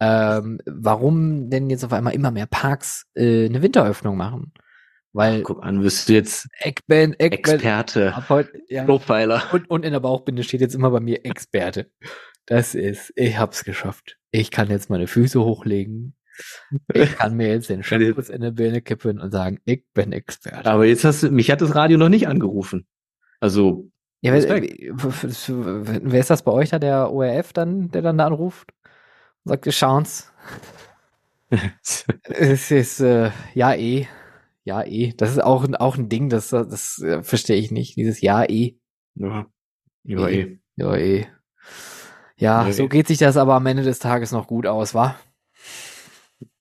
Ähm, 0.00 0.60
warum 0.64 1.50
denn 1.50 1.68
jetzt 1.68 1.84
auf 1.84 1.92
einmal 1.92 2.14
immer 2.14 2.30
mehr 2.30 2.46
Parks 2.46 3.06
äh, 3.14 3.46
eine 3.46 3.62
Winteröffnung 3.62 4.16
machen? 4.16 4.52
Weil 5.12 5.40
Ach, 5.40 5.44
guck 5.44 5.62
an, 5.64 5.82
wirst 5.82 6.08
du 6.08 6.12
jetzt 6.12 6.48
Eckband, 6.58 7.20
Eckband, 7.20 7.54
Experte, 7.54 8.28
heute, 8.28 8.52
ja, 8.68 8.84
Profiler. 8.84 9.42
und, 9.52 9.68
und 9.68 9.84
in 9.84 9.92
der 9.92 10.00
Bauchbinde 10.00 10.44
steht 10.44 10.60
jetzt 10.60 10.74
immer 10.74 10.90
bei 10.90 11.00
mir 11.00 11.24
Experte. 11.24 11.90
Das 12.46 12.74
ist, 12.74 13.12
ich 13.16 13.38
hab's 13.38 13.64
geschafft. 13.64 14.18
Ich 14.30 14.50
kann 14.50 14.70
jetzt 14.70 14.88
meine 14.88 15.06
Füße 15.06 15.40
hochlegen. 15.40 16.14
Ich 16.94 17.12
kann 17.18 17.36
mir 17.36 17.48
jetzt 17.48 17.68
den 17.68 17.82
Shampoos 17.82 18.28
in 18.28 18.40
der 18.40 18.52
Birne 18.52 18.80
kippen 18.80 19.20
und 19.20 19.32
sagen, 19.32 19.58
ich 19.64 19.84
bin 19.92 20.12
Experte. 20.12 20.70
Aber 20.70 20.86
jetzt 20.86 21.04
hast 21.04 21.24
du, 21.24 21.30
mich 21.30 21.50
hat 21.50 21.60
das 21.60 21.74
Radio 21.74 21.98
noch 21.98 22.08
nicht 22.08 22.28
angerufen. 22.28 22.86
Also, 23.40 23.90
Ja, 24.20 24.32
wer, 24.32 24.62
wer 24.62 26.20
ist 26.20 26.30
das 26.30 26.42
bei 26.42 26.52
euch 26.52 26.70
da, 26.70 26.78
der 26.78 27.10
ORF 27.10 27.52
dann, 27.52 27.90
der 27.90 28.02
dann 28.02 28.18
da 28.18 28.26
anruft? 28.26 28.72
Und 29.50 29.64
sagt, 29.64 29.70
Chance. 29.74 30.24
Es 32.24 32.70
ist, 32.70 33.00
äh, 33.00 33.30
ja, 33.54 33.74
eh. 33.74 34.06
Ja, 34.64 34.82
eh. 34.84 35.12
Das 35.16 35.30
ist 35.32 35.42
auch, 35.42 35.64
ein- 35.64 35.74
auch 35.74 35.96
ein 35.96 36.08
Ding, 36.08 36.28
das, 36.28 36.50
das 36.50 36.98
äh, 37.02 37.22
verstehe 37.22 37.56
ich 37.56 37.70
nicht. 37.72 37.96
Dieses 37.96 38.20
Ja, 38.20 38.44
eh. 38.44 38.76
ja, 39.16 39.46
ja, 40.04 40.28
eh. 40.28 40.58
Ja, 40.76 40.94
eh. 40.96 41.26
Ja, 42.36 42.66
Ja, 42.66 42.72
so 42.72 42.84
eh. 42.84 42.88
geht 42.88 43.08
sich 43.08 43.18
das 43.18 43.36
aber 43.36 43.54
am 43.54 43.66
Ende 43.66 43.82
des 43.82 43.98
Tages 43.98 44.30
noch 44.32 44.46
gut 44.46 44.66
aus, 44.66 44.94
wa? 44.94 45.16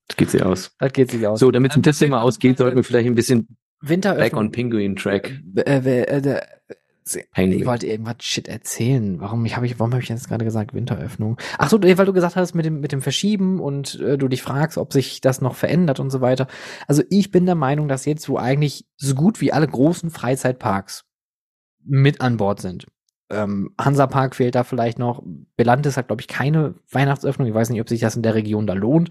Das 0.08 0.18
geht 0.18 0.32
sich 0.32 0.42
aus. 0.44 0.72
Das 0.80 0.92
geht 0.92 1.12
sich 1.12 1.26
aus. 1.28 1.40
So, 1.40 1.52
damit 1.52 1.74
sich 1.74 1.84
das 1.84 2.00
Thema 2.00 2.22
ausgeht, 2.24 2.58
sollten 2.58 2.78
wir 2.78 2.84
vielleicht 2.84 3.08
ein 3.08 3.16
bisschen 3.16 3.46
back 3.46 3.90
Winteröffnung. 3.90 4.40
on 4.40 4.52
Penguin 4.52 4.96
Track. 4.96 5.40
Äh, 5.56 6.02
äh, 6.02 6.42
äh, 7.16 7.22
ich 7.22 7.32
Penguin. 7.32 7.66
wollte 7.66 7.88
irgendwas 7.88 8.16
Shit 8.20 8.48
erzählen. 8.48 9.20
Warum 9.20 9.46
ich, 9.46 9.56
hab 9.56 9.64
ich, 9.64 9.80
warum 9.80 9.94
habe 9.94 10.02
ich 10.02 10.10
jetzt 10.10 10.28
gerade 10.28 10.46
gesagt 10.46 10.74
Winteröffnung? 10.74 11.38
Ach 11.58 11.70
so, 11.70 11.82
weil 11.82 12.06
du 12.06 12.14
gesagt 12.14 12.36
hast 12.36 12.56
mit 12.56 12.66
dem 12.66 12.80
mit 12.80 12.92
dem 12.92 13.02
Verschieben 13.02 13.60
und 13.60 14.00
äh, 14.00 14.18
du 14.18 14.28
dich 14.28 14.42
fragst, 14.42 14.78
ob 14.78 14.94
sich 14.94 15.22
das 15.22 15.42
noch 15.42 15.56
verändert 15.56 16.00
und 16.00 16.10
so 16.10 16.22
weiter. 16.22 16.48
Also 16.88 17.04
ich 17.10 17.32
bin 17.32 17.46
der 17.46 17.56
Meinung, 17.56 17.88
dass 17.88 18.06
jetzt 18.06 18.30
wo 18.30 18.38
eigentlich 18.38 18.86
so 18.98 19.16
gut 19.16 19.42
wie 19.42 19.54
alle 19.54 19.68
großen 19.68 20.10
Freizeitparks 20.10 21.06
mit 21.84 22.22
an 22.22 22.38
Bord 22.38 22.62
sind. 22.62 22.88
Ähm, 23.32 23.74
Hansa 23.80 24.08
Park 24.08 24.36
fehlt 24.36 24.56
da 24.56 24.64
vielleicht 24.64 25.00
noch. 25.00 25.24
Belantis 25.56 25.98
hat 25.98 26.08
glaube 26.08 26.22
ich 26.22 26.28
keine 26.28 26.76
Weihnachtsöffnung. 26.92 27.48
Ich 27.48 27.54
weiß 27.54 27.70
nicht, 27.70 27.82
ob 27.82 27.90
sich 27.90 28.02
das 28.02 28.16
in 28.16 28.24
der 28.24 28.36
Region 28.36 28.68
da 28.68 28.74
lohnt. 28.74 29.10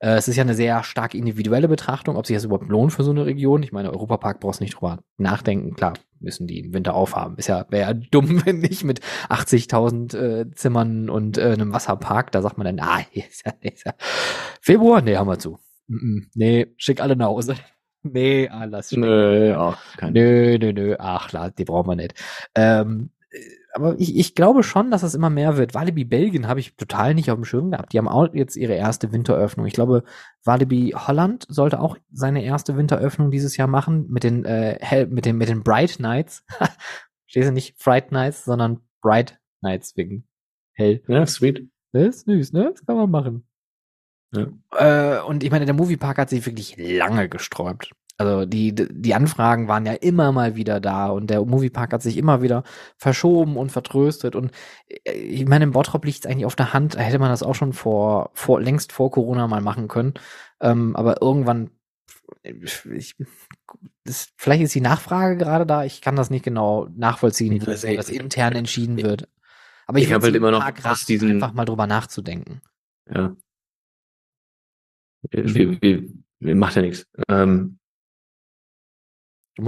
Äh, 0.00 0.16
es 0.16 0.28
ist 0.28 0.36
ja 0.36 0.42
eine 0.42 0.54
sehr 0.54 0.84
stark 0.84 1.14
individuelle 1.14 1.68
Betrachtung, 1.68 2.16
ob 2.16 2.26
sich 2.26 2.36
das 2.36 2.44
überhaupt 2.44 2.68
lohnt 2.68 2.92
für 2.92 3.02
so 3.02 3.10
eine 3.10 3.26
Region. 3.26 3.62
Ich 3.62 3.72
meine, 3.72 3.90
Europapark 3.90 4.40
brauchst 4.40 4.60
nicht 4.60 4.74
drüber 4.74 5.00
nachdenken. 5.16 5.74
Klar, 5.74 5.94
müssen 6.20 6.46
die 6.46 6.60
im 6.60 6.72
Winter 6.72 6.94
aufhaben. 6.94 7.36
Ist 7.36 7.48
ja, 7.48 7.66
wäre 7.70 7.90
ja 7.90 7.94
dumm, 7.94 8.42
wenn 8.46 8.60
nicht 8.60 8.84
mit 8.84 9.00
80.000 9.28 10.16
äh, 10.16 10.50
Zimmern 10.54 11.10
und 11.10 11.38
äh, 11.38 11.52
einem 11.52 11.72
Wasserpark. 11.72 12.32
Da 12.32 12.42
sagt 12.42 12.58
man 12.58 12.64
dann, 12.66 12.80
ah, 12.80 13.00
ist 13.12 13.44
ja, 13.44 13.52
ist 13.60 13.86
ja. 13.86 13.94
Februar? 14.60 15.02
Nee, 15.02 15.16
haben 15.16 15.28
wir 15.28 15.38
zu. 15.38 15.58
Mm 15.88 15.96
-mm. 15.96 16.22
Nee, 16.34 16.74
schick 16.76 17.00
alle 17.00 17.16
nach 17.16 17.26
Hause. 17.26 17.54
Nee, 18.04 18.48
alles 18.48 18.90
schick. 18.90 19.00
Nö, 19.00 19.48
ja, 19.48 19.76
kein 19.96 20.12
Nö, 20.12 20.56
nö, 20.56 20.72
nö, 20.72 20.96
ach 21.00 21.30
die 21.50 21.64
brauchen 21.64 21.88
wir 21.90 21.96
nicht. 21.96 22.14
Ähm, 22.54 23.10
äh, 23.30 23.38
aber 23.74 23.98
ich, 23.98 24.16
ich 24.16 24.34
glaube 24.34 24.62
schon, 24.62 24.90
dass 24.90 25.02
es 25.02 25.14
immer 25.14 25.30
mehr 25.30 25.56
wird. 25.56 25.74
Walibi 25.74 26.04
Belgien 26.04 26.48
habe 26.48 26.60
ich 26.60 26.76
total 26.76 27.14
nicht 27.14 27.30
auf 27.30 27.36
dem 27.36 27.44
Schirm 27.44 27.70
gehabt. 27.70 27.92
Die 27.92 27.98
haben 27.98 28.08
auch 28.08 28.32
jetzt 28.32 28.56
ihre 28.56 28.74
erste 28.74 29.12
Winteröffnung. 29.12 29.66
Ich 29.66 29.74
glaube, 29.74 30.04
Walibi 30.44 30.94
Holland 30.96 31.46
sollte 31.48 31.80
auch 31.80 31.96
seine 32.10 32.44
erste 32.44 32.76
Winteröffnung 32.76 33.30
dieses 33.30 33.56
Jahr 33.56 33.68
machen 33.68 34.06
mit 34.08 34.24
den 34.24 34.44
äh, 34.44 35.06
mit 35.06 35.26
den 35.26 35.36
mit 35.36 35.48
den 35.48 35.62
Bright 35.62 36.00
Nights. 36.00 36.44
Stehst 37.26 37.48
du 37.48 37.52
nicht 37.52 37.80
Fright 37.80 38.10
Nights, 38.10 38.44
sondern 38.44 38.80
Bright 39.02 39.38
Nights 39.60 39.96
wegen 39.96 40.26
hell. 40.72 41.02
Ja, 41.08 41.26
sweet. 41.26 41.68
Das 41.92 42.16
ist 42.16 42.26
süß, 42.26 42.52
ne? 42.52 42.70
Das 42.72 42.84
kann 42.84 42.96
man 42.96 43.10
machen. 43.10 43.46
Ja. 44.32 44.46
Äh, 45.18 45.22
und 45.22 45.42
ich 45.42 45.50
meine, 45.50 45.64
der 45.64 45.74
Moviepark 45.74 46.18
hat 46.18 46.30
sich 46.30 46.44
wirklich 46.46 46.76
lange 46.78 47.28
gesträubt. 47.28 47.92
Also 48.20 48.44
die, 48.46 48.74
die 48.74 49.14
Anfragen 49.14 49.68
waren 49.68 49.86
ja 49.86 49.92
immer 49.92 50.32
mal 50.32 50.56
wieder 50.56 50.80
da 50.80 51.06
und 51.08 51.28
der 51.30 51.44
Moviepark 51.44 51.92
hat 51.92 52.02
sich 52.02 52.16
immer 52.16 52.42
wieder 52.42 52.64
verschoben 52.96 53.56
und 53.56 53.70
vertröstet. 53.70 54.34
Und 54.34 54.50
äh, 55.04 55.12
ich 55.12 55.46
meine, 55.46 55.62
im 55.64 55.70
Bottrop 55.70 56.04
liegt 56.04 56.18
es 56.24 56.26
eigentlich 56.26 56.44
auf 56.46 56.56
der 56.56 56.72
Hand, 56.72 56.98
hätte 56.98 57.20
man 57.20 57.30
das 57.30 57.44
auch 57.44 57.54
schon 57.54 57.72
vor, 57.72 58.30
vor 58.34 58.60
längst 58.60 58.90
vor 58.92 59.12
Corona 59.12 59.46
mal 59.46 59.60
machen 59.60 59.86
können. 59.86 60.14
Ähm, 60.60 60.96
aber 60.96 61.22
irgendwann, 61.22 61.70
ich, 62.42 63.14
das, 64.02 64.32
vielleicht 64.36 64.62
ist 64.64 64.74
die 64.74 64.80
Nachfrage 64.80 65.36
gerade 65.36 65.64
da, 65.64 65.84
ich 65.84 66.00
kann 66.00 66.16
das 66.16 66.28
nicht 66.28 66.44
genau 66.44 66.88
nachvollziehen, 66.96 67.52
Ich 67.52 67.62
wo 67.62 67.70
weiß 67.70 67.84
nicht. 67.84 67.98
das 67.98 68.08
intern 68.10 68.54
entschieden 68.56 68.96
wird. 68.96 69.28
Aber 69.86 70.00
Ich 70.00 70.06
hab 70.06 70.14
würd's 70.22 70.24
halt 70.24 70.34
immer 70.36 70.50
noch 70.50 70.60
raten, 70.60 71.06
diesen- 71.06 71.30
einfach 71.30 71.52
mal 71.52 71.64
drüber 71.64 71.86
nachzudenken. 71.86 72.62
Ja. 73.08 73.36
Wir, 75.30 75.80
wir, 75.82 76.02
wir, 76.40 76.54
macht 76.56 76.74
ja 76.76 76.82
nichts. 76.82 77.06
Ähm, 77.28 77.78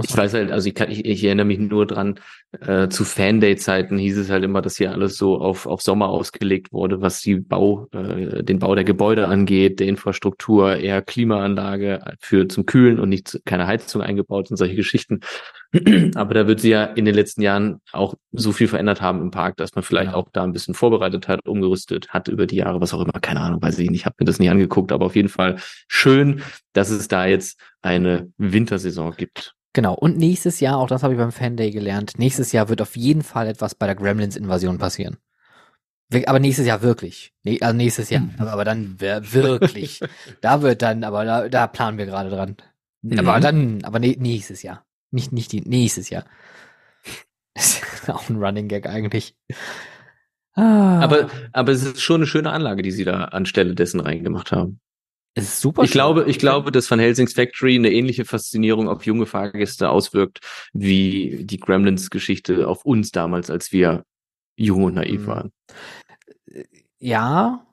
ich 0.03 0.15
weiß 0.15 0.33
halt, 0.33 0.51
also 0.51 0.67
ich, 0.69 0.75
kann, 0.75 0.89
ich, 0.89 1.05
ich 1.05 1.23
erinnere 1.23 1.45
mich 1.45 1.59
nur 1.59 1.85
dran, 1.85 2.19
äh, 2.59 2.87
zu 2.89 3.03
Fan-Day-Zeiten 3.03 3.97
hieß 3.97 4.17
es 4.17 4.29
halt 4.29 4.43
immer, 4.43 4.61
dass 4.61 4.77
hier 4.77 4.91
alles 4.91 5.17
so 5.17 5.39
auf, 5.39 5.65
auf 5.65 5.81
Sommer 5.81 6.09
ausgelegt 6.09 6.71
wurde, 6.71 7.01
was 7.01 7.21
die 7.21 7.35
Bau, 7.35 7.87
äh, 7.91 8.43
den 8.43 8.59
Bau 8.59 8.75
der 8.75 8.83
Gebäude 8.83 9.27
angeht, 9.27 9.79
der 9.79 9.87
Infrastruktur, 9.87 10.77
eher 10.77 11.01
Klimaanlage 11.01 11.99
für 12.19 12.47
zum 12.47 12.65
Kühlen 12.65 12.99
und 12.99 13.09
nicht 13.09 13.41
keine 13.45 13.67
Heizung 13.67 14.01
eingebaut 14.01 14.49
und 14.49 14.57
solche 14.57 14.75
Geschichten. 14.75 15.19
Aber 16.15 16.33
da 16.33 16.47
wird 16.47 16.59
sie 16.59 16.69
ja 16.69 16.83
in 16.83 17.05
den 17.05 17.15
letzten 17.15 17.41
Jahren 17.41 17.81
auch 17.91 18.15
so 18.31 18.51
viel 18.51 18.67
verändert 18.67 19.01
haben 19.01 19.21
im 19.21 19.31
Park, 19.31 19.57
dass 19.57 19.73
man 19.75 19.83
vielleicht 19.83 20.11
Ja. 20.11 20.15
auch 20.15 20.29
da 20.33 20.43
ein 20.43 20.51
bisschen 20.53 20.73
vorbereitet 20.73 21.27
hat, 21.27 21.47
umgerüstet 21.47 22.09
hat 22.09 22.27
über 22.27 22.45
die 22.47 22.57
Jahre, 22.57 22.81
was 22.81 22.93
auch 22.93 23.01
immer, 23.01 23.19
keine 23.21 23.39
Ahnung, 23.41 23.61
weiß 23.61 23.79
ich 23.79 23.89
nicht, 23.89 24.05
habe 24.05 24.15
mir 24.19 24.25
das 24.25 24.39
nicht 24.39 24.49
angeguckt, 24.49 24.91
aber 24.91 25.05
auf 25.05 25.15
jeden 25.15 25.29
Fall 25.29 25.57
schön, 25.87 26.41
dass 26.73 26.89
es 26.89 27.07
da 27.07 27.25
jetzt 27.25 27.59
eine 27.81 28.31
Wintersaison 28.37 29.13
gibt. 29.15 29.53
Genau. 29.73 29.93
Und 29.93 30.17
nächstes 30.17 30.59
Jahr, 30.59 30.77
auch 30.77 30.87
das 30.87 31.03
habe 31.03 31.13
ich 31.13 31.19
beim 31.19 31.31
Fan 31.31 31.55
Day 31.57 31.71
gelernt, 31.71 32.13
nächstes 32.17 32.51
Jahr 32.51 32.67
wird 32.69 32.81
auf 32.81 32.95
jeden 32.97 33.23
Fall 33.23 33.47
etwas 33.47 33.73
bei 33.75 33.85
der 33.85 33.95
Gremlins-Invasion 33.95 34.77
passieren. 34.77 35.17
Aber 36.25 36.39
nächstes 36.39 36.65
Jahr 36.65 36.81
wirklich. 36.81 37.31
Nee, 37.43 37.59
also 37.61 37.73
nächstes 37.75 38.09
Jahr. 38.09 38.27
Aber, 38.37 38.51
aber 38.51 38.65
dann 38.65 38.99
wirklich. 38.99 40.01
da 40.41 40.61
wird 40.61 40.81
dann, 40.81 41.05
aber 41.05 41.23
da, 41.23 41.47
da 41.47 41.67
planen 41.67 41.97
wir 41.97 42.05
gerade 42.05 42.29
dran. 42.29 42.57
Aber 43.17 43.37
Mhm. 43.37 43.41
dann, 43.41 43.83
aber 43.83 43.99
nee, 43.99 44.17
nächstes 44.19 44.61
Jahr. 44.61 44.85
Nicht, 45.11 45.31
nicht 45.31 45.51
die, 45.53 45.61
nächstes 45.61 46.09
Jahr. 46.09 46.25
Das 47.53 47.81
ist 47.81 48.09
auch 48.09 48.29
ein 48.29 48.37
Running 48.37 48.67
Gag 48.69 48.87
eigentlich. 48.87 49.35
Ah, 50.53 50.99
Aber, 51.01 51.29
aber 51.53 51.71
es 51.71 51.83
ist 51.83 52.01
schon 52.01 52.17
eine 52.17 52.27
schöne 52.27 52.51
Anlage, 52.51 52.81
die 52.81 52.91
sie 52.91 53.03
da 53.05 53.25
anstelle 53.25 53.73
dessen 53.75 53.99
reingemacht 53.99 54.51
haben. 54.51 54.79
Es 55.33 55.45
ist 55.45 55.61
super. 55.61 55.83
Ich 55.83 55.91
glaube, 55.91 56.25
ich 56.27 56.39
glaube, 56.39 56.71
dass 56.71 56.89
Van 56.91 56.99
Helsings 56.99 57.33
Factory 57.33 57.75
eine 57.75 57.91
ähnliche 57.91 58.25
Faszinierung 58.25 58.89
auf 58.89 59.05
junge 59.05 59.25
Fahrgäste 59.25 59.89
auswirkt, 59.89 60.39
wie 60.73 61.45
die 61.45 61.59
Gremlins-Geschichte 61.59 62.67
auf 62.67 62.83
uns 62.85 63.11
damals, 63.11 63.49
als 63.49 63.71
wir 63.71 64.03
jung 64.57 64.83
und 64.83 64.95
naiv 64.95 65.21
Mhm. 65.21 65.27
waren. 65.27 65.51
ja, 66.99 67.65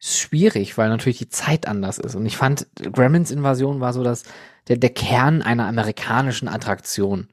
schwierig, 0.00 0.78
weil 0.78 0.88
natürlich 0.88 1.18
die 1.18 1.28
Zeit 1.28 1.66
anders 1.66 1.98
ist. 1.98 2.14
Und 2.14 2.24
ich 2.26 2.36
fand, 2.36 2.66
Gremlins 2.92 3.30
Invasion 3.30 3.80
war 3.80 3.92
so 3.92 4.02
das, 4.02 4.24
der, 4.68 4.76
der 4.76 4.90
Kern 4.90 5.42
einer 5.42 5.66
amerikanischen 5.66 6.48
Attraktion. 6.48 7.28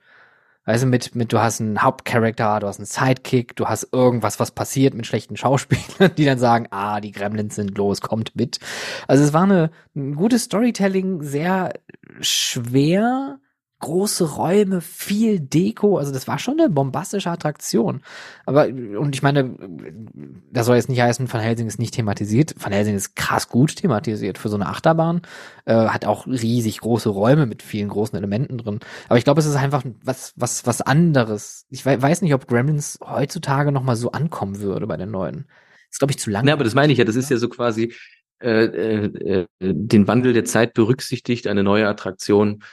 Du, 0.66 0.86
mit, 0.88 1.14
mit, 1.14 1.32
du 1.32 1.40
hast 1.40 1.62
einen 1.62 1.84
Hauptcharakter, 1.84 2.60
du 2.60 2.68
hast 2.68 2.80
einen 2.80 2.88
Sidekick, 2.88 3.56
du 3.56 3.68
hast 3.68 3.90
irgendwas, 3.92 4.40
was 4.40 4.50
passiert 4.50 4.96
mit 4.96 5.06
schlechten 5.06 5.38
Schauspielern, 5.38 6.16
die 6.18 6.26
dann 6.26 6.40
sagen, 6.40 6.68
ah, 6.72 7.00
die 7.02 7.12
Gremlins 7.12 7.56
sind 7.56 7.78
los, 7.78 8.02
kommt 8.02 8.36
mit. 8.36 8.60
Also 9.08 9.24
es 9.24 9.32
war 9.32 9.44
eine, 9.44 9.70
ein 9.96 10.16
gutes 10.16 10.46
Storytelling, 10.46 11.22
sehr 11.22 11.74
schwer, 12.20 13.40
große 13.80 14.36
Räume, 14.36 14.82
viel 14.82 15.40
Deko, 15.40 15.98
also 15.98 16.12
das 16.12 16.28
war 16.28 16.40
schon 16.40 16.60
eine 16.60 16.70
bombastische 16.70 17.30
Attraktion. 17.30 18.02
Aber, 18.46 18.68
und 18.68 19.16
ich 19.16 19.22
meine, 19.22 19.56
das 20.52 20.66
soll 20.66 20.78
jetzt 20.78 20.90
nicht 20.90 21.02
heißen, 21.02 21.32
Van 21.32 21.42
Helsing 21.42 21.68
ist 21.68 21.80
nicht 21.80 21.94
thematisiert. 21.94 22.56
Van 22.58 22.72
Helsing 22.72 22.96
ist 22.96 23.16
krass 23.16 23.50
gut 23.50 23.76
thematisiert 23.76 24.38
für 24.38 24.50
so 24.50 24.56
eine 24.56 24.68
Achterbahn. 24.68 25.22
Äh, 25.66 25.74
hat 25.88 26.06
auch 26.06 26.26
riesig 26.26 26.80
große 26.80 27.10
Räume 27.10 27.46
mit 27.46 27.62
vielen 27.62 27.90
großen 27.90 28.18
Elementen 28.18 28.58
drin. 28.58 28.80
Aber 29.08 29.18
ich 29.18 29.24
glaube, 29.24 29.40
es 29.40 29.46
ist 29.46 29.56
einfach 29.56 29.84
was, 30.04 30.34
was, 30.36 30.66
was 30.66 30.82
anderes. 30.82 31.66
Ich 31.70 31.86
wei- 31.86 32.02
weiß 32.02 32.22
nicht, 32.22 32.34
ob 32.34 32.48
Gremlins 32.48 33.00
heutzutage 33.06 33.72
noch 33.72 33.84
mal 33.84 33.96
so 33.96 34.12
ankommen 34.12 34.60
würde 34.60 34.88
bei 34.88 34.98
den 34.98 35.12
Neuen. 35.12 35.48
Ist, 35.92 36.00
glaube 36.00 36.12
ich, 36.12 36.20
zu 36.20 36.30
lang. 36.30 36.48
Ja, 36.48 36.54
aber 36.54 36.64
das 36.64 36.76
meine 36.76 36.92
ich 36.94 37.00
ja, 37.00 37.06
das 37.06 37.16
ist 37.16 37.30
ja 37.30 37.38
so 37.38 37.50
quasi 37.50 37.94
äh, 38.42 38.66
äh, 38.66 39.06
äh, 39.16 39.46
den 39.60 40.08
Wandel 40.08 40.34
der 40.34 40.46
Zeit 40.46 40.74
berücksichtigt, 40.74 41.48
eine 41.48 41.64
neue 41.64 41.88
Attraktion, 41.88 42.64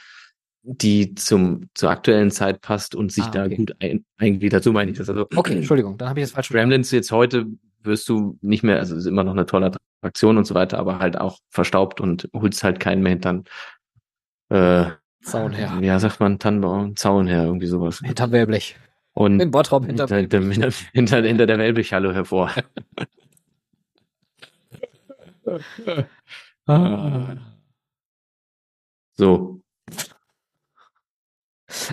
die 0.63 1.13
zum 1.15 1.69
zur 1.73 1.89
aktuellen 1.89 2.31
Zeit 2.31 2.61
passt 2.61 2.95
und 2.95 3.11
sich 3.11 3.25
Ah, 3.25 3.31
da 3.31 3.45
okay. 3.45 3.55
gut 3.57 3.75
ein, 3.79 4.05
eingliedert. 4.17 4.63
So 4.63 4.71
meine 4.71 4.91
ich 4.91 4.97
das. 4.97 5.09
Also 5.09 5.27
Okay, 5.35 5.55
Entschuldigung, 5.57 5.97
dann 5.97 6.09
habe 6.09 6.19
ich 6.19 6.23
das 6.25 6.31
falsch. 6.31 6.49
Gremlins 6.49 6.89
jetzt 6.91 7.11
heute 7.11 7.45
wirst 7.81 8.07
du 8.07 8.37
nicht 8.41 8.63
mehr, 8.63 8.79
also 8.79 8.95
ist 8.95 9.05
immer 9.05 9.25
noch 9.25 9.33
eine 9.33 9.45
tolle 9.45 9.73
Attraktion 10.01 10.37
und 10.37 10.45
so 10.45 10.55
weiter, 10.55 10.79
aber 10.79 10.99
halt 10.99 11.17
auch 11.19 11.39
verstaubt 11.49 11.99
und 11.99 12.29
holst 12.33 12.63
halt 12.63 12.79
keinen 12.79 13.03
mehr 13.03 13.11
hintern. 13.11 13.43
äh, 14.49 14.85
Zaun 15.21 15.51
her. 15.53 15.77
ja, 15.81 15.99
sagt 15.99 16.19
man 16.21 16.39
Tannenbaum, 16.39 16.95
Zaun 16.95 17.27
her, 17.27 17.43
irgendwie 17.43 17.67
sowas. 17.67 17.99
Hinterm 17.99 18.31
Wellblech. 18.31 18.77
Und 19.13 19.39
In 19.41 19.51
Bottrop 19.51 19.85
hinter 19.85 20.07
hinter, 20.07 20.39
hinter, 20.41 20.69
hinter, 20.93 21.21
hinter 21.21 21.45
der 21.45 21.57
Wellblichhalle 21.59 22.13
hervor. 22.13 22.51
so, 29.17 29.61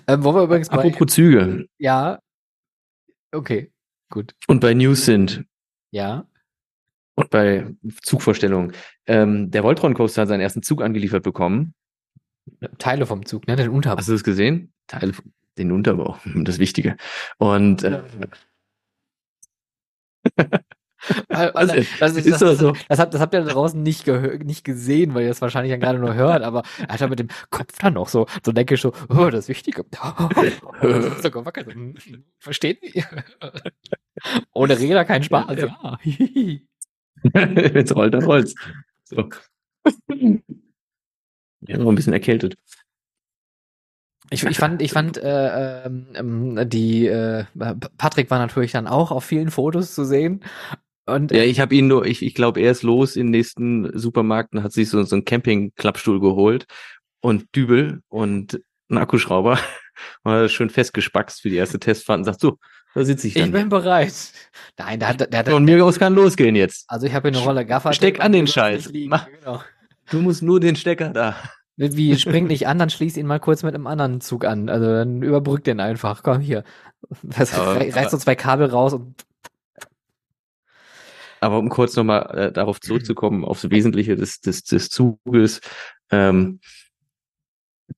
Ähm, 0.07 0.25
wo 0.25 0.35
wir 0.35 0.43
übrigens 0.43 0.69
apropos 0.69 1.13
Züge 1.13 1.67
ja, 1.79 2.21
okay, 3.33 3.73
gut, 4.11 4.35
und 4.47 4.61
bei 4.61 4.75
News 4.75 5.05
sind 5.05 5.45
ja, 5.91 6.27
und 7.21 7.31
bei 7.31 7.67
Zugvorstellungen. 8.03 8.73
Ähm, 9.07 9.51
der 9.51 9.63
Voltron 9.63 9.95
Coaster 9.95 10.23
hat 10.23 10.29
seinen 10.29 10.41
ersten 10.41 10.63
Zug 10.63 10.83
angeliefert 10.83 11.23
bekommen. 11.23 11.75
Teile 12.79 13.07
vom 13.07 13.27
Zug, 13.27 13.47
ne, 13.47 13.57
den 13.57 13.69
Unterbau. 13.69 13.99
Hast 13.99 14.09
du 14.09 14.13
das 14.13 14.25
gesehen? 14.25 14.73
Teile, 14.87 15.13
den 15.59 15.73
Unterbau, 15.73 16.19
das 16.35 16.59
Wichtige. 16.59 16.97
Und 17.39 17.85
äh, 17.85 18.03
Denn? 21.09 21.51
das, 21.55 21.73
ist 21.75 22.01
das, 22.01 22.39
das, 22.39 22.59
so. 22.59 22.73
das, 22.89 22.99
habt, 22.99 23.15
das 23.15 23.21
habt 23.21 23.35
ihr 23.35 23.43
da 23.43 23.53
draußen 23.53 23.83
nicht, 23.83 24.07
nicht 24.07 24.65
gesehen, 24.65 25.15
weil 25.15 25.25
ihr 25.25 25.31
es 25.31 25.41
wahrscheinlich 25.41 25.73
dann 25.73 25.81
gerade 25.81 25.99
nur 25.99 26.15
hört, 26.15 26.43
aber 26.43 26.63
er 26.79 26.89
hat 26.89 27.01
ja 27.01 27.09
mit 27.09 27.19
dem 27.19 27.29
Kopf 27.51 27.79
dann 27.79 27.95
noch 27.95 28.09
so, 28.09 28.27
so 28.45 28.53
denke 28.53 28.75
ich 28.75 28.81
so, 28.81 28.93
oh, 29.09 29.31
das 29.31 29.49
Wichtige. 29.49 29.85
Das 30.81 31.05
ist 31.17 31.23
so 31.23 31.31
gewackelt. 31.31 31.73
Hm, 31.73 31.95
Versteht 32.39 32.83
ihr? 32.83 33.05
Ohne 34.53 34.79
Räder 34.79 35.05
kein 35.05 35.23
Spaß, 35.23 35.57
ja. 35.59 35.99
Es 37.23 37.95
rollt, 37.95 38.15
dann 38.15 38.25
rollt's. 38.25 38.55
So. 39.05 39.29
Ja, 41.67 41.79
noch 41.79 41.89
ein 41.91 41.95
bisschen 41.95 42.13
erkältet. 42.13 42.57
Ich, 44.31 44.45
ich 44.45 44.59
fand, 44.59 44.81
ich 44.81 44.93
fand, 44.93 45.19
äh, 45.19 45.85
ähm, 45.85 46.07
ähm, 46.15 46.71
die, 46.71 47.07
äh, 47.09 47.45
Patrick 47.99 48.31
war 48.31 48.39
natürlich 48.39 48.73
dann 48.73 48.87
auch 48.87 49.11
auf 49.11 49.25
vielen 49.25 49.51
Fotos 49.51 49.95
zu 49.95 50.05
sehen. 50.05 50.45
Und 51.15 51.33
Ja, 51.33 51.43
ich 51.43 51.61
habe 51.61 51.75
ihn 51.75 51.87
nur, 51.89 52.07
ich, 52.07 52.23
ich 52.23 52.35
glaube, 52.35 52.61
er 52.61 52.71
ist 52.73 52.83
los 52.83 53.17
in 53.17 53.27
den 53.27 53.31
nächsten 53.33 53.91
Supermarkt 53.99 54.55
und 54.55 54.63
hat 54.63 54.73
sich 54.73 54.89
so, 54.89 55.03
so 55.03 55.17
einen 55.17 55.25
Camping-Klappstuhl 55.25 56.21
geholt 56.21 56.67
und 57.21 57.55
Dübel 57.55 58.01
und 58.09 58.61
einen 58.89 58.99
Akkuschrauber 58.99 59.59
und 60.25 60.51
schön 60.51 60.71
festgespackst 60.71 61.41
für 61.43 61.51
die 61.51 61.57
erste 61.57 61.79
Testfahrt 61.79 62.19
und 62.19 62.25
sagt, 62.25 62.41
so, 62.41 62.59
da 62.95 63.05
sitze 63.05 63.29
ich 63.29 63.37
ich 63.37 63.43
dann. 63.43 63.53
bin 63.53 63.69
bereit. 63.69 64.13
Nein, 64.79 64.99
der 64.99 65.09
hat, 65.11 65.33
der 65.33 65.39
hat, 65.39 65.49
Von 65.49 65.65
mir 65.65 65.85
aus 65.85 65.99
kann 65.99 66.15
losgehen 66.15 66.57
jetzt. 66.57 66.85
also 66.89 67.07
ich 67.07 67.15
habe 67.15 67.29
hier 67.31 67.39
eine 67.39 67.47
Rolle 67.47 67.65
Gaffer. 67.65 67.93
Steck 67.93 68.21
an 68.21 68.33
den 68.33 68.47
Scheiß. 68.49 68.87
Liegen, 68.87 69.11
Mach. 69.11 69.27
genau. 69.39 69.63
Du 70.11 70.19
musst 70.21 70.43
nur 70.43 70.59
den 70.59 70.75
Stecker 70.75 71.11
da. 71.11 71.37
Wie 71.77 72.19
springt 72.19 72.49
nicht 72.49 72.67
an, 72.67 72.79
dann 72.79 72.91
schließ 72.91 73.17
ihn 73.17 73.27
mal 73.27 73.39
kurz 73.41 73.63
mit 73.63 73.75
einem 73.75 73.87
anderen 73.87 74.21
Zug 74.21 74.45
an. 74.45 74.69
Also 74.69 74.87
dann 74.87 75.23
überbrück 75.23 75.63
den 75.65 75.79
einfach. 75.81 76.23
Komm 76.23 76.41
hier. 76.41 76.65
Das 77.23 77.55
Aber- 77.55 77.77
reißt 77.81 78.11
so 78.11 78.19
zwei 78.19 78.35
Kabel 78.35 78.67
raus 78.67 78.93
und 78.93 79.15
Aber 81.41 81.59
um 81.59 81.69
kurz 81.69 81.97
nochmal 81.97 82.39
äh, 82.39 82.53
darauf 82.53 82.81
zurückzukommen, 82.81 83.45
aufs 83.45 83.69
Wesentliche 83.71 84.15
des, 84.17 84.41
des, 84.41 84.63
des 84.65 84.89
Zuges, 84.91 85.61
ähm, 86.11 86.61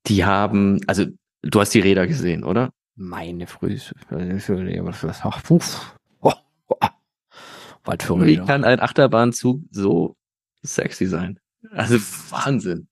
die 0.07 0.25
haben, 0.25 0.81
also 0.87 1.07
du 1.43 1.61
hast 1.61 1.75
die 1.75 1.81
Räder 1.81 2.07
gesehen, 2.07 2.45
oder? 2.45 2.73
meine 2.95 3.47
Frühs. 3.47 3.93
Was 4.11 4.23
Oh, 6.21 6.33
Was 7.85 7.97
für 8.05 8.25
Wie 8.25 8.37
kann 8.37 8.65
ein 8.65 8.81
Achterbahnzug 8.81 9.63
so 9.71 10.17
sexy 10.63 11.07
sein? 11.07 11.41
Also 11.73 11.97
Wahnsinn. 12.31 12.89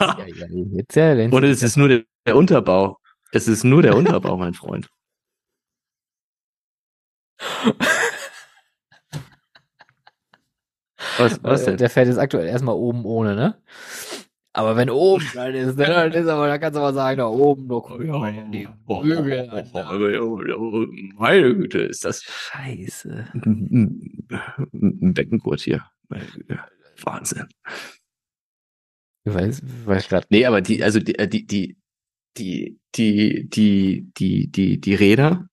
Ja, 0.00 0.16
ja, 0.18 0.26
ja, 0.26 0.46
Jetzt 0.72 0.94
ja, 0.94 1.16
wenn- 1.16 1.32
Und 1.32 1.42
es 1.44 1.62
ist 1.62 1.76
nur 1.76 1.88
der, 1.88 2.04
der 2.26 2.36
Unterbau. 2.36 2.98
Es 3.32 3.48
ist 3.48 3.64
nur 3.64 3.82
der 3.82 3.96
Unterbau, 3.96 4.36
mein 4.36 4.54
Freund. 4.54 4.88
Was, 11.18 11.42
was 11.42 11.62
Äh, 11.62 11.64
denn? 11.66 11.76
Der 11.78 11.90
fährt 11.90 12.08
jetzt 12.08 12.18
aktuell 12.18 12.46
erstmal 12.48 12.74
oben 12.74 13.04
ohne, 13.04 13.34
ne? 13.34 13.56
Aber 14.56 14.76
wenn 14.76 14.88
oben 14.88 15.24
dann 15.34 15.52
ist, 15.52 15.76
ne, 15.76 15.86
dann 15.86 16.12
ist 16.12 16.28
aber, 16.28 16.46
da 16.46 16.58
kannst 16.58 16.76
du 16.76 16.80
aber 16.80 16.92
sagen, 16.92 17.18
da 17.18 17.26
oben, 17.26 17.68
da 17.68 17.80
kommt 17.80 18.04
die 18.54 18.68
Flügel 18.86 19.50
an. 19.50 19.68
Meine 21.16 21.54
Güte, 21.56 21.80
ist 21.80 22.04
das 22.04 22.22
Scheiße. 22.22 23.26
ein 23.34 25.12
Beckengurt 25.14 25.60
hier. 25.60 25.84
Wahnsinn. 27.02 27.48
Ich 29.24 29.34
weiß, 29.34 29.62
weiß 29.86 30.08
grad. 30.08 30.26
Nee, 30.30 30.46
aber 30.46 30.60
die, 30.60 30.84
also 30.84 31.00
die, 31.00 31.18
äh, 31.18 31.26
die, 31.26 31.46
die, 31.46 31.76
die, 32.36 32.78
die, 32.94 33.48
die, 33.48 34.12
die, 34.16 34.46
die, 34.52 34.80
die 34.80 34.94
Räder 34.94 35.48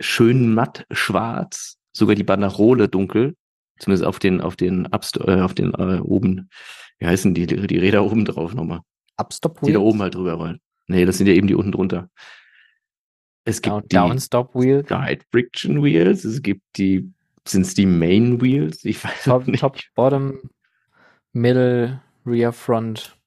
schön 0.00 0.54
matt 0.54 0.86
schwarz, 0.90 1.76
sogar 1.94 2.14
die 2.14 2.24
Banderole 2.24 2.88
dunkel, 2.88 3.36
zumindest 3.78 4.04
auf 4.04 4.18
den, 4.18 4.40
auf 4.40 4.56
den 4.56 4.86
Abst 4.88 5.18
äh, 5.18 5.40
auf 5.40 5.54
den 5.54 5.72
äh, 5.74 6.00
oben, 6.00 6.48
wie 6.98 7.06
heißen 7.06 7.34
die, 7.34 7.46
die 7.46 7.78
Räder 7.78 8.04
oben 8.04 8.24
drauf 8.24 8.54
nochmal, 8.54 8.80
Upstop 9.16 9.60
die 9.62 9.72
da 9.72 9.78
oben 9.78 10.00
halt 10.02 10.14
drüber 10.14 10.34
rollen. 10.34 10.60
Nee, 10.88 11.04
das 11.04 11.18
sind 11.18 11.26
ja 11.26 11.34
eben 11.34 11.46
die 11.46 11.54
unten 11.54 11.72
drunter. 11.72 12.10
Es 13.44 13.60
gibt 13.60 13.72
Down, 13.72 13.82
die 13.82 13.96
Downstop 13.96 14.54
Wheel. 14.54 14.82
Guide 14.84 15.24
Friction 15.30 15.82
Wheels, 15.82 16.24
es 16.24 16.42
gibt 16.42 16.62
die, 16.76 17.12
sind 17.46 17.62
es 17.62 17.74
die 17.74 17.86
Main 17.86 18.40
Wheels? 18.40 18.84
Ich 18.84 19.02
weiß 19.02 19.24
Top, 19.24 19.46
nicht. 19.46 19.60
top, 19.60 19.78
bottom, 19.94 20.50
middle, 21.32 22.00
rear, 22.24 22.52
front. 22.52 23.18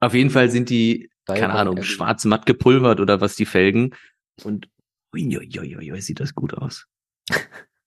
Auf 0.00 0.14
jeden 0.14 0.30
Fall 0.30 0.50
sind 0.50 0.70
die 0.70 1.10
keine 1.26 1.40
Seilbahn, 1.40 1.56
Ahnung, 1.56 1.76
LE. 1.76 1.84
schwarz 1.84 2.24
matt 2.24 2.46
gepulvert 2.46 3.00
oder 3.00 3.20
was 3.20 3.36
die 3.36 3.44
Felgen. 3.44 3.94
Und 4.42 4.68
uiuiuiui, 5.14 6.00
sieht 6.00 6.20
das 6.20 6.34
gut 6.34 6.54
aus. 6.54 6.86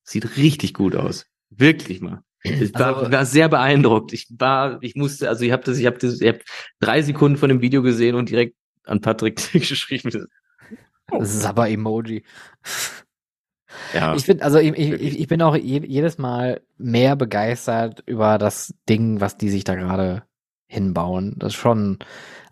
Sieht 0.05 0.35
richtig 0.35 0.73
gut 0.73 0.95
aus. 0.95 1.25
Wirklich 1.57 2.01
mal. 2.01 2.21
Ich 2.43 2.73
war, 2.73 2.97
Also- 2.97 3.11
war 3.11 3.25
sehr 3.25 3.49
beeindruckt. 3.49 4.11
Ich 4.13 4.27
war, 4.37 4.77
ich 4.81 4.95
musste, 4.95 5.29
also 5.29 5.45
ich 5.45 5.51
habe 5.51 5.63
das, 5.63 5.77
ich 5.77 5.85
habe 5.85 5.97
das, 5.97 6.19
ich 6.19 6.27
habe 6.27 6.39
drei 6.79 7.01
Sekunden 7.01 7.37
von 7.37 7.49
dem 7.49 7.61
Video 7.61 7.81
gesehen 7.81 8.15
und 8.15 8.29
direkt 8.29 8.55
an 8.85 8.99
Patrick 9.01 9.37
geschrieben. 9.53 10.27
Ist 11.19 11.45
aber 11.45 11.69
Emoji. 11.69 12.23
Ja, 13.93 14.15
Ich 14.15 14.25
finde, 14.25 14.43
also 14.43 14.59
ich, 14.59 14.77
ich 14.77 15.19
ich 15.19 15.27
bin 15.27 15.41
auch 15.41 15.55
je, 15.55 15.81
jedes 15.85 16.17
Mal 16.17 16.61
mehr 16.77 17.15
begeistert 17.15 18.03
über 18.05 18.37
das 18.37 18.73
Ding, 18.89 19.19
was 19.19 19.37
die 19.37 19.49
sich 19.49 19.63
da 19.63 19.75
gerade 19.75 20.23
hinbauen. 20.67 21.35
Das 21.37 21.53
ist 21.53 21.59
schon 21.59 21.99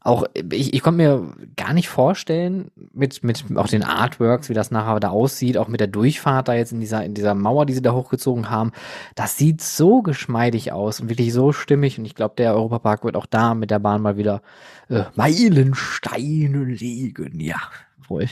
auch, 0.03 0.25
ich, 0.51 0.73
ich 0.73 0.81
konnte 0.81 0.97
mir 0.97 1.33
gar 1.55 1.73
nicht 1.73 1.87
vorstellen, 1.87 2.71
mit, 2.91 3.23
mit 3.23 3.45
auch 3.55 3.67
den 3.67 3.83
Artworks, 3.83 4.49
wie 4.49 4.55
das 4.55 4.71
nachher 4.71 4.99
da 4.99 5.09
aussieht, 5.09 5.57
auch 5.57 5.67
mit 5.67 5.79
der 5.79 5.87
Durchfahrt 5.87 6.47
da 6.47 6.55
jetzt 6.55 6.71
in 6.71 6.79
dieser, 6.79 7.05
in 7.05 7.13
dieser 7.13 7.35
Mauer, 7.35 7.67
die 7.67 7.73
sie 7.73 7.83
da 7.83 7.93
hochgezogen 7.93 8.49
haben. 8.49 8.71
Das 9.13 9.37
sieht 9.37 9.61
so 9.61 10.01
geschmeidig 10.01 10.71
aus 10.71 10.99
und 10.99 11.09
wirklich 11.09 11.31
so 11.33 11.51
stimmig. 11.51 11.99
Und 11.99 12.05
ich 12.05 12.15
glaube, 12.15 12.33
der 12.35 12.55
Europapark 12.55 13.03
wird 13.03 13.15
auch 13.15 13.27
da 13.27 13.53
mit 13.53 13.69
der 13.69 13.77
Bahn 13.77 14.01
mal 14.01 14.17
wieder 14.17 14.41
äh, 14.89 15.03
Meilensteine 15.13 16.63
legen. 16.63 17.39
Ja, 17.39 17.61
wohl. 18.07 18.27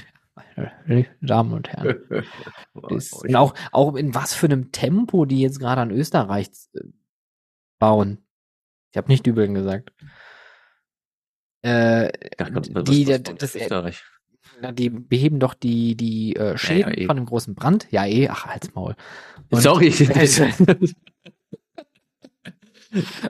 Damen 1.21 1.53
und 1.53 1.69
Herren. 1.69 1.99
Und 2.73 3.35
auch, 3.35 3.53
auch 3.71 3.95
in 3.95 4.13
was 4.15 4.33
für 4.33 4.47
einem 4.47 4.71
Tempo 4.71 5.25
die 5.25 5.39
jetzt 5.39 5.59
gerade 5.59 5.81
an 5.81 5.91
Österreich 5.91 6.49
äh, 6.73 6.81
bauen. 7.77 8.17
Ich 8.91 8.97
habe 8.97 9.07
nicht 9.07 9.25
Dübeln 9.25 9.53
gesagt. 9.53 9.93
Äh, 11.61 12.11
die, 12.39 13.07
was, 13.07 13.21
das, 13.23 13.33
was, 13.33 13.37
das, 13.37 13.55
Österreich. 13.55 14.03
na, 14.61 14.71
die 14.71 14.89
beheben 14.89 15.39
doch 15.39 15.53
die, 15.53 15.95
die 15.95 16.35
äh, 16.35 16.57
Schäden 16.57 16.93
eh. 16.93 17.05
von 17.05 17.17
dem 17.17 17.25
großen 17.25 17.53
Brand. 17.55 17.87
Ja, 17.91 18.05
eh, 18.05 18.29
ach, 18.29 18.45
halt's 18.45 18.73
Maul. 18.73 18.95
Und- 19.49 19.61
Sorry. 19.61 19.91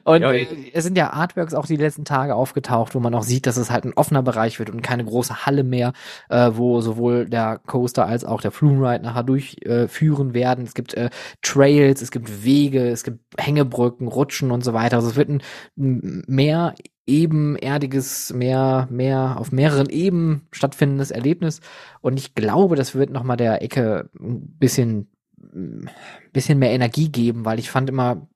Und 0.04 0.22
Ja, 0.22 0.32
es 0.34 0.84
sind 0.84 0.98
ja 0.98 1.12
Artworks 1.12 1.54
auch 1.54 1.66
die 1.66 1.76
letzten 1.76 2.06
Tage 2.06 2.36
aufgetaucht, 2.36 2.96
wo 2.96 3.00
man 3.00 3.14
auch 3.14 3.24
sieht, 3.24 3.46
dass 3.46 3.58
es 3.58 3.72
halt 3.72 3.86
ein 3.86 3.94
offener 3.94 4.24
Bereich 4.24 4.60
wird 4.60 4.70
und 4.70 4.82
keine 4.82 5.06
große 5.06 5.46
Halle 5.46 5.64
mehr, 5.64 5.94
äh, 6.30 6.52
wo 6.54 6.82
sowohl 6.82 7.26
der 7.26 7.60
Coaster 7.66 8.06
als 8.06 8.26
auch 8.26 8.42
der 8.42 8.52
Flume 8.52 8.90
Ride 8.90 9.04
nachher 9.04 9.24
durchführen 9.24 10.32
äh, 10.32 10.34
werden. 10.34 10.64
Es 10.66 10.74
gibt 10.74 10.94
äh, 10.94 11.10
Trails, 11.42 12.02
es 12.02 12.12
gibt 12.12 12.44
Wege, 12.44 12.90
es 12.90 13.04
gibt 13.04 13.20
Hängebrücken, 13.38 14.08
Rutschen 14.08 14.52
und 14.52 14.64
so 14.64 14.74
weiter. 14.74 14.98
Also 14.98 15.10
es 15.10 15.16
wird 15.16 15.30
ein 15.30 15.42
ein 15.78 16.24
mehr 16.28 16.76
ebenerdiges, 17.06 18.34
mehr, 18.34 18.88
mehr 18.92 19.38
auf 19.40 19.52
mehreren 19.52 19.90
Ebenen 19.90 20.48
stattfindendes 20.52 21.12
Erlebnis. 21.12 21.60
Und 22.02 22.20
ich 22.20 22.36
glaube, 22.36 22.76
das 22.76 22.96
wird 22.96 23.10
nochmal 23.10 23.38
der 23.38 23.62
Ecke 23.64 24.10
ein 24.20 24.58
bisschen, 24.60 25.10
ein 25.54 25.90
bisschen 26.34 26.60
mehr 26.60 26.72
Energie 26.72 27.10
geben, 27.10 27.46
weil 27.46 27.60
ich 27.60 27.72
fand 27.72 27.90
immer, 27.90 28.28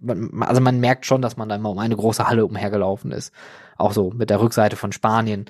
man, 0.00 0.42
also 0.42 0.60
man 0.60 0.80
merkt 0.80 1.06
schon, 1.06 1.22
dass 1.22 1.36
man 1.36 1.48
da 1.48 1.56
immer 1.56 1.70
um 1.70 1.78
eine 1.78 1.96
große 1.96 2.26
Halle 2.28 2.46
umhergelaufen 2.46 3.12
ist. 3.12 3.32
Auch 3.76 3.92
so 3.92 4.10
mit 4.10 4.30
der 4.30 4.40
Rückseite 4.40 4.76
von 4.76 4.92
Spanien. 4.92 5.46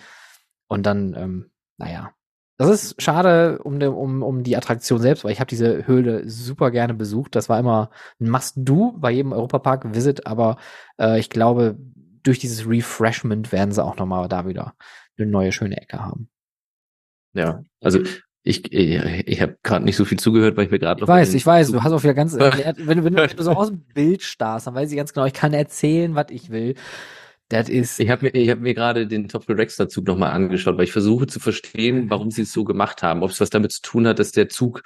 Und 0.69 0.85
dann, 0.87 1.15
ähm, 1.15 1.51
naja. 1.79 2.13
Das 2.57 2.69
ist 2.69 3.01
schade 3.01 3.59
um, 3.63 3.81
de, 3.81 3.89
um, 3.89 4.23
um 4.23 4.43
die 4.43 4.57
Attraktion 4.57 5.01
selbst, 5.01 5.25
weil 5.25 5.33
ich 5.33 5.41
habe 5.41 5.49
diese 5.49 5.87
Höhle 5.87 6.29
super 6.29 6.71
gerne 6.71 6.93
besucht. 6.93 7.35
Das 7.35 7.49
war 7.49 7.59
immer 7.59 7.91
ein 8.21 8.29
Must-Do 8.29 8.93
bei 8.99 9.11
jedem 9.11 9.33
Europapark-Visit, 9.33 10.27
aber 10.27 10.59
äh, 10.99 11.19
ich 11.19 11.31
glaube, 11.31 11.79
durch 12.23 12.39
dieses 12.39 12.69
Refreshment 12.69 13.51
werden 13.51 13.73
sie 13.73 13.83
auch 13.83 13.97
nochmal 13.97 14.29
da 14.29 14.47
wieder 14.47 14.75
eine 15.19 15.31
neue 15.31 15.53
schöne 15.53 15.81
Ecke 15.81 16.05
haben. 16.05 16.29
Ja, 17.33 17.63
also 17.81 18.01
ich, 18.43 18.73
ich, 18.73 19.29
ich 19.29 19.41
habe 19.43 19.57
gerade 19.63 19.85
nicht 19.85 19.97
so 19.97 20.05
viel 20.05 20.19
zugehört, 20.19 20.57
weil 20.57 20.65
ich 20.67 20.71
mir 20.71 20.79
gerade 20.79 21.03
Ich 21.03 21.09
weiß, 21.09 21.35
ich 21.35 21.45
weiß, 21.45 21.71
du 21.73 21.83
hast 21.83 21.93
auch 21.93 22.03
wieder 22.03 22.15
ganz 22.15 22.35
erklärt, 22.37 22.77
wenn, 22.79 22.99
du- 22.99 23.05
wenn, 23.05 23.15
du- 23.15 23.23
wenn 23.29 23.37
du 23.37 23.43
so 23.43 23.53
aus 23.53 23.69
dem 23.69 23.81
Bild 23.95 24.23
starrst, 24.23 24.67
dann 24.67 24.75
weiß 24.75 24.91
ich 24.91 24.97
ganz 24.97 25.13
genau, 25.13 25.27
ich 25.27 25.33
kann 25.35 25.53
erzählen, 25.53 26.15
was 26.15 26.27
ich 26.31 26.51
will. 26.51 26.75
Das 27.49 27.69
ist, 27.69 27.99
Ich 27.99 28.09
habe 28.11 28.27
mir, 28.27 28.35
ich 28.35 28.49
hab 28.49 28.61
mir 28.61 28.75
gerade 28.75 29.07
den 29.07 29.29
Top 29.29 29.45
Rex 29.49 29.77
Zug 29.77 30.07
nochmal 30.07 30.31
angeschaut, 30.33 30.77
weil 30.79 30.85
ich 30.85 30.93
versuche 30.93 31.27
zu 31.27 31.41
verstehen, 31.41 32.09
warum 32.09 32.31
sie 32.31 32.43
es 32.43 32.53
so 32.53 32.65
gemacht 32.65 33.03
haben. 33.03 33.23
Ob 33.23 33.31
es 33.31 33.41
was 33.41 33.51
damit 33.51 33.73
zu 33.73 33.83
tun 33.83 34.07
hat, 34.07 34.19
dass 34.21 34.31
der 34.33 34.49
Zug 34.49 34.83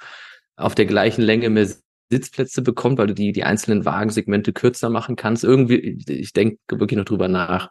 auf 0.55 0.73
der 0.73 0.85
gleichen 0.85 1.21
Länge 1.21 1.49
mehr 1.49 1.67
Sitzplätze 2.09 2.61
bekommt, 2.61 2.97
weil 2.97 3.07
du 3.07 3.13
die, 3.13 3.31
die 3.31 3.43
einzelnen 3.43 3.85
Wagensegmente 3.85 4.51
kürzer 4.53 4.89
machen 4.89 5.15
kannst. 5.15 5.43
Irgendwie, 5.43 5.75
ich 6.07 6.33
denke 6.33 6.57
wirklich 6.71 6.97
noch 6.97 7.05
drüber 7.05 7.27
nach. 7.27 7.69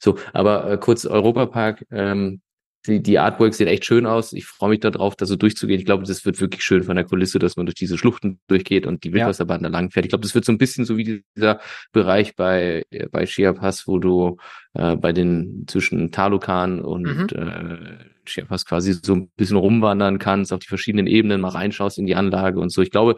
So, 0.00 0.16
aber 0.32 0.70
äh, 0.70 0.78
kurz 0.78 1.04
Europapark, 1.04 1.84
ähm, 1.90 2.40
die, 2.86 3.00
die 3.02 3.18
Artworks 3.18 3.58
sehen 3.58 3.68
echt 3.68 3.84
schön 3.84 4.06
aus. 4.06 4.32
Ich 4.32 4.44
freue 4.46 4.70
mich 4.70 4.80
darauf, 4.80 5.14
da 5.14 5.24
so 5.26 5.36
durchzugehen. 5.36 5.78
Ich 5.78 5.86
glaube, 5.86 6.04
das 6.04 6.24
wird 6.24 6.40
wirklich 6.40 6.64
schön 6.64 6.82
von 6.82 6.96
der 6.96 7.04
Kulisse, 7.04 7.38
dass 7.38 7.56
man 7.56 7.66
durch 7.66 7.76
diese 7.76 7.96
Schluchten 7.96 8.40
durchgeht 8.48 8.86
und 8.86 9.04
die 9.04 9.12
Wildwasserbahn 9.12 9.62
da 9.62 9.68
lang 9.68 9.90
fährt. 9.90 10.04
Ich 10.06 10.10
glaube, 10.10 10.22
das 10.22 10.34
wird 10.34 10.44
so 10.44 10.52
ein 10.52 10.58
bisschen 10.58 10.84
so 10.84 10.96
wie 10.96 11.22
dieser 11.36 11.60
Bereich 11.92 12.34
bei, 12.34 12.84
äh, 12.90 13.06
bei 13.08 13.24
Chiapas, 13.26 13.86
wo 13.86 13.98
du 13.98 14.36
äh, 14.74 14.96
bei 14.96 15.12
den 15.12 15.64
zwischen 15.68 16.10
Talokan 16.10 16.80
und 16.80 17.02
Mhm. 17.04 17.28
äh, 17.38 17.98
Chiapas 18.24 18.64
quasi 18.66 18.94
so 18.94 19.14
ein 19.14 19.30
bisschen 19.36 19.56
rumwandern 19.56 20.18
kannst, 20.18 20.52
auf 20.52 20.60
die 20.60 20.68
verschiedenen 20.68 21.06
Ebenen 21.06 21.40
mal 21.40 21.48
reinschaust 21.50 21.98
in 21.98 22.06
die 22.06 22.14
Anlage 22.16 22.58
und 22.60 22.70
so. 22.70 22.82
Ich 22.82 22.90
glaube, 22.90 23.16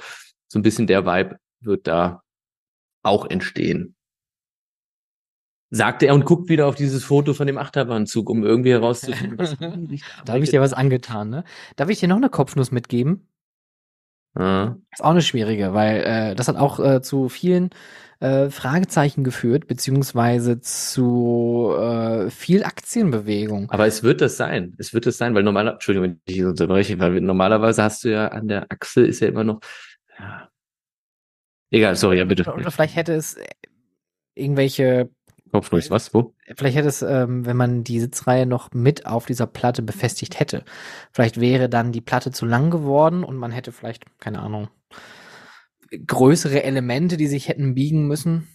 so 0.48 0.58
ein 0.58 0.62
bisschen 0.62 0.86
der 0.86 1.06
Vibe 1.06 1.36
wird 1.60 1.86
da 1.86 2.22
auch 3.02 3.28
entstehen. 3.30 3.94
Sagte 5.74 6.06
er 6.06 6.14
und 6.14 6.24
guckt 6.24 6.48
wieder 6.48 6.68
auf 6.68 6.76
dieses 6.76 7.02
Foto 7.02 7.34
von 7.34 7.48
dem 7.48 7.58
Achterbahnzug, 7.58 8.30
um 8.30 8.44
irgendwie 8.44 8.70
herauszufinden. 8.70 9.38
was 9.38 9.56
da 10.24 10.32
habe 10.32 10.44
ich 10.44 10.50
dir 10.50 10.60
was 10.60 10.72
angetan, 10.72 11.30
ne? 11.30 11.44
Darf 11.74 11.88
ich 11.88 11.98
dir 11.98 12.08
noch 12.08 12.16
eine 12.16 12.28
Kopfnuss 12.28 12.70
mitgeben? 12.70 13.26
Ah, 14.34 14.76
Ist 14.92 15.02
auch 15.02 15.10
eine 15.10 15.22
schwierige, 15.22 15.74
weil 15.74 16.02
äh, 16.02 16.34
das 16.34 16.46
hat 16.46 16.56
auch 16.56 16.78
äh, 16.78 17.02
zu 17.02 17.28
vielen 17.28 17.70
äh, 18.20 18.50
Fragezeichen 18.50 19.24
geführt, 19.24 19.66
beziehungsweise 19.66 20.60
zu 20.60 21.74
äh, 21.76 22.30
viel 22.30 22.64
Aktienbewegung. 22.64 23.70
Aber 23.70 23.86
es 23.86 24.04
wird 24.04 24.20
das 24.20 24.36
sein. 24.36 24.74
Es 24.78 24.94
wird 24.94 25.06
das 25.06 25.18
sein, 25.18 25.34
weil 25.34 25.42
normaler, 25.42 25.72
Entschuldigung, 25.72 26.10
wenn 26.10 26.20
ich 26.24 26.34
dich 26.34 26.44
unterbreche, 26.44 26.98
weil 27.00 27.20
normalerweise 27.20 27.82
hast 27.82 28.04
du 28.04 28.10
ja 28.10 28.28
an 28.28 28.46
der 28.46 28.66
Achse 28.70 29.04
ist 29.04 29.20
ja 29.20 29.28
immer 29.28 29.44
noch, 29.44 29.60
ja. 30.18 30.48
Egal, 31.70 31.96
sorry, 31.96 32.18
ja, 32.18 32.24
bitte. 32.24 32.42
Oder, 32.42 32.54
oder 32.54 32.70
vielleicht 32.70 32.94
hätte 32.94 33.14
es 33.14 33.36
irgendwelche 34.36 35.10
Kopfnuss, 35.54 35.88
was, 35.88 36.12
wo? 36.12 36.34
Vielleicht 36.56 36.76
hätte 36.76 36.88
es, 36.88 37.02
ähm, 37.02 37.46
wenn 37.46 37.56
man 37.56 37.84
die 37.84 38.00
Sitzreihe 38.00 38.44
noch 38.44 38.72
mit 38.72 39.06
auf 39.06 39.24
dieser 39.24 39.46
Platte 39.46 39.82
befestigt 39.82 40.40
hätte, 40.40 40.64
vielleicht 41.12 41.38
wäre 41.38 41.68
dann 41.68 41.92
die 41.92 42.00
Platte 42.00 42.32
zu 42.32 42.44
lang 42.44 42.72
geworden 42.72 43.22
und 43.22 43.36
man 43.36 43.52
hätte 43.52 43.70
vielleicht, 43.70 44.02
keine 44.18 44.40
Ahnung, 44.40 44.66
größere 45.92 46.64
Elemente, 46.64 47.16
die 47.16 47.28
sich 47.28 47.46
hätten 47.46 47.76
biegen 47.76 48.08
müssen. 48.08 48.48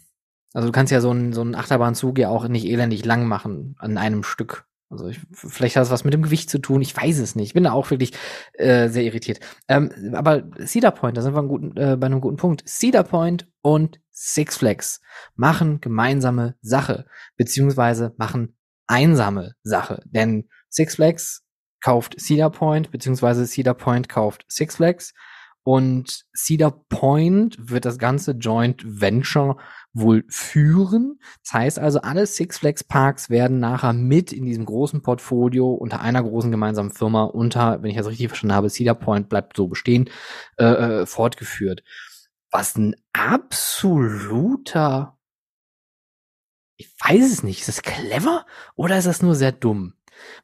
Also 0.53 0.67
du 0.67 0.73
kannst 0.73 0.91
ja 0.91 0.99
so 0.99 1.11
einen, 1.11 1.31
so 1.31 1.39
einen 1.39 1.55
Achterbahnzug 1.55 2.19
ja 2.19 2.27
auch 2.27 2.49
nicht 2.49 2.65
elendig 2.65 3.05
lang 3.05 3.25
machen 3.27 3.77
an 3.79 3.97
einem 3.97 4.23
Stück. 4.23 4.65
Also 4.89 5.07
ich, 5.07 5.21
vielleicht 5.31 5.77
hat 5.77 5.83
es 5.83 5.91
was 5.91 6.03
mit 6.03 6.13
dem 6.13 6.23
Gewicht 6.23 6.49
zu 6.49 6.59
tun, 6.59 6.81
ich 6.81 6.97
weiß 6.97 7.19
es 7.19 7.33
nicht. 7.33 7.47
Ich 7.47 7.53
bin 7.53 7.63
da 7.63 7.71
auch 7.71 7.89
wirklich 7.91 8.11
äh, 8.55 8.89
sehr 8.89 9.03
irritiert. 9.03 9.39
Ähm, 9.69 9.89
aber 10.11 10.43
Cedar 10.65 10.91
Point, 10.91 11.15
da 11.15 11.21
sind 11.21 11.33
wir 11.33 11.39
einen 11.39 11.47
guten, 11.47 11.77
äh, 11.77 11.95
bei 11.95 12.07
einem 12.07 12.19
guten 12.19 12.35
Punkt. 12.35 12.67
Cedar 12.67 13.05
Point 13.05 13.47
und 13.61 14.01
Six 14.21 14.57
Flags 14.57 14.99
machen 15.35 15.79
gemeinsame 15.79 16.55
Sache, 16.61 17.05
beziehungsweise 17.37 18.13
machen 18.17 18.57
einsame 18.85 19.53
Sache. 19.63 20.03
Denn 20.05 20.49
Six 20.67 20.95
Flags 20.95 21.43
kauft 21.81 22.19
Cedar 22.19 22.49
Point, 22.49 22.91
beziehungsweise 22.91 23.47
Cedar 23.47 23.75
Point 23.75 24.09
kauft 24.09 24.43
Six 24.49 24.75
Flags. 24.75 25.13
Und 25.63 26.25
Cedar 26.35 26.83
Point 26.89 27.57
wird 27.59 27.85
das 27.85 27.97
ganze 27.97 28.31
Joint 28.31 28.83
Venture 28.85 29.55
wohl 29.93 30.25
führen. 30.27 31.19
Das 31.43 31.53
heißt 31.53 31.79
also, 31.79 32.01
alle 32.01 32.25
Six 32.25 32.57
Flags 32.57 32.83
Parks 32.83 33.29
werden 33.29 33.59
nachher 33.59 33.93
mit 33.93 34.33
in 34.33 34.43
diesem 34.43 34.65
großen 34.65 35.01
Portfolio 35.01 35.71
unter 35.71 36.01
einer 36.01 36.23
großen 36.23 36.51
gemeinsamen 36.51 36.91
Firma 36.91 37.23
unter, 37.23 37.81
wenn 37.81 37.89
ich 37.89 37.97
das 37.97 38.07
richtig 38.07 38.27
verstanden 38.27 38.55
habe, 38.55 38.69
Cedar 38.69 38.95
Point 38.95 39.29
bleibt 39.29 39.55
so 39.55 39.69
bestehen, 39.69 40.09
äh, 40.57 40.65
äh, 40.65 41.05
fortgeführt. 41.05 41.83
Was 42.51 42.75
ein 42.77 42.95
absoluter, 43.13 45.17
ich 46.77 46.89
weiß 46.99 47.31
es 47.31 47.43
nicht, 47.43 47.59
ist 47.59 47.67
das 47.67 47.81
clever 47.83 48.45
oder 48.75 48.97
ist 48.97 49.05
das 49.07 49.21
nur 49.21 49.35
sehr 49.35 49.51
dumm? 49.51 49.93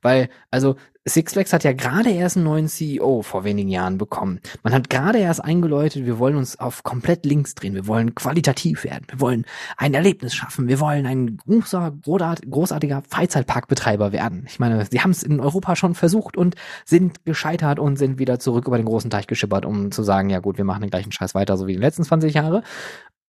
Weil, 0.01 0.29
also, 0.51 0.77
Six 1.07 1.33
Flags 1.33 1.53
hat 1.53 1.63
ja 1.63 1.73
gerade 1.73 2.09
erst 2.09 2.35
einen 2.35 2.45
neuen 2.45 2.67
CEO 2.67 3.21
vor 3.21 3.43
wenigen 3.43 3.69
Jahren 3.69 3.99
bekommen. 3.99 4.39
Man 4.63 4.73
hat 4.73 4.89
gerade 4.89 5.19
erst 5.19 5.43
eingeläutet, 5.43 6.07
wir 6.07 6.17
wollen 6.17 6.35
uns 6.35 6.59
auf 6.59 6.81
komplett 6.81 7.27
links 7.27 7.53
drehen. 7.53 7.75
Wir 7.75 7.85
wollen 7.85 8.15
qualitativ 8.15 8.83
werden. 8.83 9.05
Wir 9.09 9.19
wollen 9.19 9.45
ein 9.77 9.93
Erlebnis 9.93 10.33
schaffen. 10.33 10.67
Wir 10.67 10.79
wollen 10.79 11.05
ein 11.05 11.37
großer, 11.37 11.93
großartiger 12.01 13.03
Freizeitparkbetreiber 13.07 14.13
werden. 14.13 14.45
Ich 14.47 14.57
meine, 14.57 14.83
sie 14.89 14.99
haben 14.99 15.11
es 15.11 15.21
in 15.21 15.39
Europa 15.39 15.75
schon 15.75 15.93
versucht 15.93 16.37
und 16.37 16.55
sind 16.85 17.23
gescheitert 17.23 17.77
und 17.77 17.97
sind 17.97 18.17
wieder 18.17 18.39
zurück 18.39 18.67
über 18.67 18.77
den 18.77 18.87
großen 18.87 19.11
Teich 19.11 19.27
geschippert, 19.27 19.63
um 19.63 19.91
zu 19.91 20.01
sagen, 20.01 20.31
ja 20.31 20.39
gut, 20.39 20.57
wir 20.57 20.65
machen 20.65 20.81
den 20.81 20.89
gleichen 20.89 21.11
Scheiß 21.11 21.35
weiter, 21.35 21.55
so 21.55 21.67
wie 21.67 21.73
die 21.73 21.79
letzten 21.79 22.03
20 22.03 22.33
Jahre. 22.33 22.63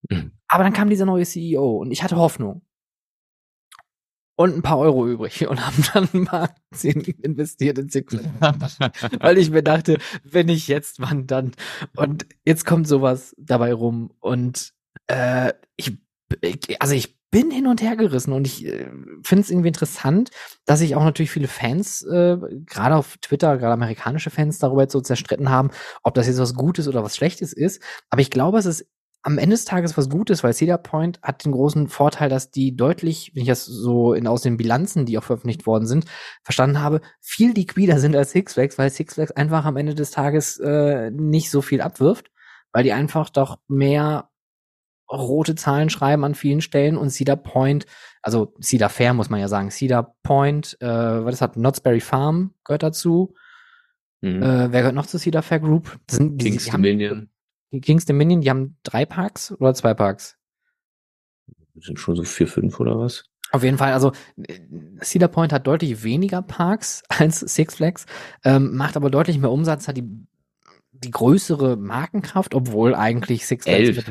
Mhm. 0.08 0.32
Aber 0.48 0.64
dann 0.64 0.72
kam 0.72 0.88
dieser 0.88 1.04
neue 1.04 1.26
CEO 1.26 1.76
und 1.76 1.90
ich 1.90 2.02
hatte 2.02 2.16
Hoffnung 2.16 2.62
und 4.36 4.54
ein 4.54 4.62
paar 4.62 4.78
Euro 4.78 5.08
übrig 5.08 5.46
und 5.48 5.66
haben 5.66 5.84
dann 5.92 6.08
ein 6.12 6.24
paar 6.26 6.54
Aktien 6.70 7.00
investiert 7.22 7.78
in 7.78 7.90
Flags. 7.90 8.78
Weil 9.20 9.38
ich 9.38 9.50
mir 9.50 9.62
dachte, 9.62 9.98
wenn 10.22 10.46
nicht 10.46 10.68
jetzt, 10.68 11.00
wann 11.00 11.26
dann? 11.26 11.52
Und 11.96 12.26
jetzt 12.44 12.64
kommt 12.66 12.86
sowas 12.86 13.34
dabei 13.38 13.72
rum 13.72 14.12
und 14.20 14.72
äh, 15.08 15.52
ich, 15.76 15.96
ich 16.40 16.80
also 16.80 16.94
ich 16.94 17.16
bin 17.30 17.50
hin 17.50 17.66
und 17.66 17.82
her 17.82 17.96
gerissen 17.96 18.32
und 18.32 18.46
ich 18.46 18.64
äh, 18.64 18.88
finde 19.22 19.42
es 19.42 19.50
irgendwie 19.50 19.68
interessant, 19.68 20.30
dass 20.64 20.78
sich 20.78 20.94
auch 20.94 21.04
natürlich 21.04 21.30
viele 21.30 21.48
Fans, 21.48 22.02
äh, 22.02 22.38
gerade 22.64 22.94
auf 22.94 23.18
Twitter, 23.18 23.58
gerade 23.58 23.74
amerikanische 23.74 24.30
Fans 24.30 24.58
darüber 24.58 24.82
jetzt 24.82 24.92
so 24.92 25.00
zerstritten 25.00 25.50
haben, 25.50 25.70
ob 26.02 26.14
das 26.14 26.28
jetzt 26.28 26.38
was 26.38 26.54
Gutes 26.54 26.88
oder 26.88 27.02
was 27.02 27.16
Schlechtes 27.16 27.52
ist. 27.52 27.82
Aber 28.10 28.22
ich 28.22 28.30
glaube, 28.30 28.58
es 28.58 28.66
ist 28.66 28.86
am 29.26 29.38
Ende 29.38 29.54
des 29.54 29.64
Tages 29.64 29.96
was 29.96 30.08
Gutes, 30.08 30.44
weil 30.44 30.54
Cedar 30.54 30.78
Point 30.78 31.20
hat 31.20 31.44
den 31.44 31.50
großen 31.50 31.88
Vorteil, 31.88 32.28
dass 32.28 32.52
die 32.52 32.76
deutlich, 32.76 33.32
wenn 33.34 33.42
ich 33.42 33.48
das 33.48 33.66
so 33.66 34.14
in, 34.14 34.28
aus 34.28 34.42
den 34.42 34.56
Bilanzen, 34.56 35.04
die 35.04 35.18
auch 35.18 35.24
veröffentlicht 35.24 35.66
worden 35.66 35.84
sind, 35.84 36.04
verstanden 36.44 36.80
habe, 36.80 37.00
viel 37.20 37.52
liquider 37.52 37.98
sind 37.98 38.14
als 38.14 38.30
Six 38.30 38.54
Flags, 38.54 38.78
weil 38.78 38.88
Six 38.88 39.14
Flags 39.14 39.32
einfach 39.32 39.64
am 39.64 39.76
Ende 39.76 39.96
des 39.96 40.12
Tages 40.12 40.60
äh, 40.60 41.10
nicht 41.10 41.50
so 41.50 41.60
viel 41.60 41.80
abwirft, 41.80 42.30
weil 42.70 42.84
die 42.84 42.92
einfach 42.92 43.28
doch 43.28 43.58
mehr 43.66 44.30
rote 45.10 45.56
Zahlen 45.56 45.90
schreiben 45.90 46.24
an 46.24 46.36
vielen 46.36 46.60
Stellen 46.60 46.96
und 46.96 47.10
Cedar 47.10 47.36
Point, 47.36 47.86
also 48.22 48.54
Cedar 48.62 48.90
Fair 48.90 49.12
muss 49.12 49.28
man 49.28 49.40
ja 49.40 49.48
sagen, 49.48 49.72
Cedar 49.72 50.14
Point, 50.22 50.76
äh, 50.80 50.86
was 50.86 51.32
das 51.32 51.40
hat, 51.40 51.54
Knott's 51.54 51.80
Berry 51.80 52.00
Farm 52.00 52.54
gehört 52.64 52.84
dazu. 52.84 53.34
Mhm. 54.20 54.40
Äh, 54.40 54.72
wer 54.72 54.80
gehört 54.82 54.94
noch 54.94 55.06
zur 55.06 55.18
Cedar 55.18 55.42
Fair 55.42 55.58
Group? 55.58 55.98
Das 56.06 56.18
sind, 56.18 56.40
die, 56.40 56.50
Kings 56.50 56.66
die 56.66 56.72
haben, 56.72 56.84
Dominion. 56.84 57.28
Kings 57.80 58.04
Dominion, 58.04 58.40
die 58.40 58.50
haben 58.50 58.76
drei 58.82 59.04
Parks 59.04 59.52
oder 59.52 59.74
zwei 59.74 59.94
Parks? 59.94 60.36
Das 61.74 61.84
sind 61.84 61.98
schon 61.98 62.16
so 62.16 62.22
vier, 62.22 62.48
fünf 62.48 62.80
oder 62.80 62.98
was? 62.98 63.24
Auf 63.52 63.62
jeden 63.62 63.78
Fall, 63.78 63.92
also 63.92 64.12
äh, 64.42 64.58
Cedar 65.02 65.28
Point 65.28 65.52
hat 65.52 65.66
deutlich 65.66 66.02
weniger 66.02 66.42
Parks 66.42 67.02
als 67.08 67.40
Six 67.40 67.76
Flags, 67.76 68.06
ähm, 68.44 68.76
macht 68.76 68.96
aber 68.96 69.10
deutlich 69.10 69.38
mehr 69.38 69.50
Umsatz, 69.50 69.86
hat 69.86 69.96
die, 69.96 70.08
die 70.92 71.10
größere 71.10 71.76
Markenkraft, 71.76 72.54
obwohl 72.54 72.94
eigentlich 72.94 73.46
Six 73.46 73.64
Flags 73.64 73.78
Elf. 73.78 73.96
mit 73.96 74.08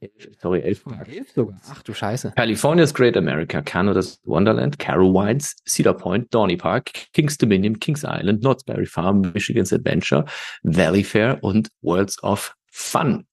Elf, 0.00 0.28
sorry, 0.40 0.60
elf. 0.60 0.84
elf 1.06 1.32
sogar. 1.32 1.60
Ach 1.70 1.82
du 1.82 1.94
Scheiße. 1.94 2.32
California's 2.36 2.92
Great 2.92 3.16
America, 3.16 3.62
Canada's 3.62 4.20
Wonderland, 4.24 4.78
Carowinds, 4.78 5.56
Cedar 5.66 5.94
Point, 5.94 6.32
Dorney 6.34 6.56
Park, 6.56 6.92
Kings 7.12 7.38
Dominion, 7.38 7.80
Kings 7.80 8.04
Island, 8.04 8.40
Knott's 8.40 8.64
Berry 8.64 8.86
Farm, 8.86 9.22
Michigan's 9.32 9.72
Adventure, 9.72 10.24
Valley 10.62 11.02
Fair 11.02 11.38
und 11.42 11.68
Worlds 11.80 12.22
of 12.22 12.54
Fun. 12.70 13.24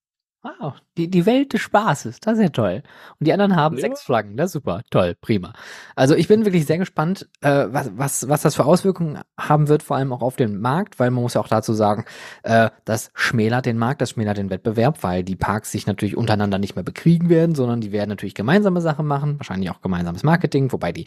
Wow, 0.44 0.76
die, 0.96 1.10
die 1.10 1.26
Welt 1.26 1.54
des 1.54 1.62
Spaßes, 1.62 2.20
das 2.20 2.38
ist 2.38 2.44
ja 2.44 2.50
toll. 2.50 2.84
Und 3.20 3.26
die 3.26 3.34
anderen 3.34 3.56
haben 3.56 3.78
Ja. 3.78 3.82
sechs 3.82 4.04
Flaggen, 4.04 4.38
das 4.38 4.48
ist 4.50 4.54
super, 4.54 4.82
toll, 4.92 5.16
prima. 5.20 5.54
Also 5.96 6.14
ich 6.14 6.28
bin 6.28 6.46
wirklich 6.46 6.68
sehr 6.68 6.78
gespannt, 6.78 7.28
äh, 7.42 7.66
was, 7.70 7.98
was, 7.98 8.30
was 8.30 8.44
das 8.44 8.54
für 8.56 8.66
Auswirkungen 8.66 9.22
haben 9.40 9.70
wird, 9.70 9.82
vor 9.82 9.98
allem 9.98 10.14
auch 10.14 10.22
auf 10.22 10.36
den 10.36 10.62
Markt, 10.62 11.00
weil 11.00 11.10
man 11.10 11.24
muss 11.24 11.34
ja 11.34 11.42
auch 11.42 11.48
dazu 11.48 11.74
sagen, 11.74 12.06
äh, 12.44 12.70
das 12.86 13.10
schmälert 13.16 13.66
den 13.66 13.80
Markt, 13.80 14.02
das 14.02 14.12
schmälert 14.12 14.38
den 14.38 14.52
Wettbewerb, 14.52 15.02
weil 15.02 15.24
die 15.24 15.36
Parks 15.36 15.72
sich 15.72 15.88
natürlich 15.88 16.16
untereinander 16.16 16.60
nicht 16.60 16.76
mehr 16.76 16.84
bekriegen 16.84 17.28
werden, 17.30 17.56
sondern 17.56 17.82
die 17.82 17.92
werden 17.92 18.10
natürlich 18.10 18.36
gemeinsame 18.36 18.82
Sachen 18.82 19.08
machen, 19.08 19.40
wahrscheinlich 19.40 19.72
auch 19.72 19.82
gemeinsames 19.82 20.22
Marketing, 20.22 20.72
wobei 20.72 20.92
die 20.92 21.06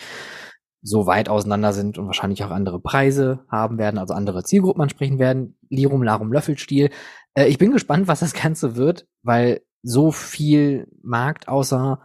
so 0.82 1.06
weit 1.06 1.28
auseinander 1.28 1.72
sind 1.72 1.98
und 1.98 2.06
wahrscheinlich 2.06 2.44
auch 2.44 2.50
andere 2.50 2.80
Preise 2.80 3.44
haben 3.50 3.78
werden, 3.78 3.98
also 3.98 4.14
andere 4.14 4.44
Zielgruppen 4.44 4.82
ansprechen 4.82 5.18
werden. 5.18 5.56
Lirum, 5.68 6.02
Larum, 6.02 6.32
Löffelstil. 6.32 6.90
Äh, 7.34 7.46
ich 7.46 7.58
bin 7.58 7.72
gespannt, 7.72 8.08
was 8.08 8.20
das 8.20 8.34
Ganze 8.34 8.76
wird, 8.76 9.06
weil 9.22 9.62
so 9.82 10.12
viel 10.12 10.88
Markt 11.02 11.48
außer 11.48 12.00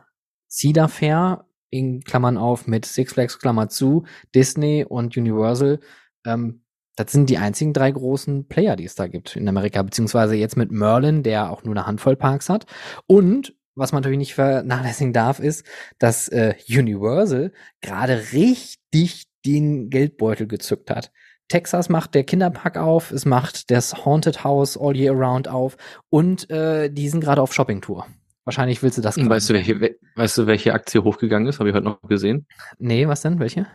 Cedar 0.50 0.90
Fair 0.90 1.46
in 1.70 2.02
Klammern 2.02 2.38
auf 2.38 2.68
mit 2.68 2.86
Six 2.86 3.14
Flags 3.14 3.40
Klammer 3.40 3.70
zu, 3.70 4.06
Disney 4.36 4.86
und 4.88 5.18
Universal. 5.18 5.80
Ähm, 6.26 6.64
das 6.96 7.12
sind 7.12 7.30
die 7.30 7.40
einzigen 7.40 7.74
drei 7.74 7.90
großen 7.90 8.48
Player, 8.48 8.76
die 8.76 8.86
es 8.86 8.94
da 8.94 9.08
gibt 9.08 9.36
in 9.36 9.48
Amerika, 9.48 9.82
beziehungsweise 9.82 10.36
jetzt 10.36 10.58
mit 10.58 10.72
Merlin, 10.72 11.24
der 11.24 11.52
auch 11.52 11.64
nur 11.64 11.76
eine 11.76 11.88
Handvoll 11.88 12.16
Parks 12.16 12.50
hat. 12.50 12.68
Und 13.08 13.56
was 13.76 13.92
man 13.92 14.02
natürlich 14.02 14.20
nicht 14.20 14.36
vernachlässigen 14.36 15.14
darf, 15.14 15.40
ist, 15.40 15.66
dass 16.00 16.28
äh, 16.28 16.56
Universal 16.70 17.52
gerade 17.82 18.34
richtig 18.34 19.26
den 19.46 19.90
Geldbeutel 19.90 20.48
gezückt 20.48 20.90
hat. 20.90 21.12
Texas 21.50 21.90
macht 21.90 22.16
der 22.16 22.24
Kinderpark 22.24 22.78
auf, 22.78 23.12
es 23.12 23.26
macht 23.26 23.70
das 23.70 24.06
Haunted 24.06 24.44
House 24.44 24.78
All 24.78 24.96
Year 24.96 25.14
Round 25.14 25.48
auf 25.48 25.78
und 26.10 26.50
äh, 26.50 26.90
die 26.90 27.10
sind 27.10 27.22
gerade 27.22 27.42
auf 27.42 27.54
Shoppingtour. 27.54 28.08
Wahrscheinlich 28.46 28.84
willst 28.84 28.98
du 28.98 29.02
das. 29.02 29.18
Weißt 29.18 29.50
du, 29.50 29.54
welche, 29.54 29.96
weißt 30.16 30.38
du, 30.38 30.48
welche 30.48 30.74
Aktie 30.74 31.04
hochgegangen 31.04 31.48
ist? 31.48 31.60
Habe 31.60 31.70
ich 31.70 31.76
heute 31.76 31.86
noch 31.86 32.02
gesehen. 32.02 32.46
Nee, 32.78 33.08
was 33.08 33.22
denn? 33.22 33.40
Welche? 33.40 33.68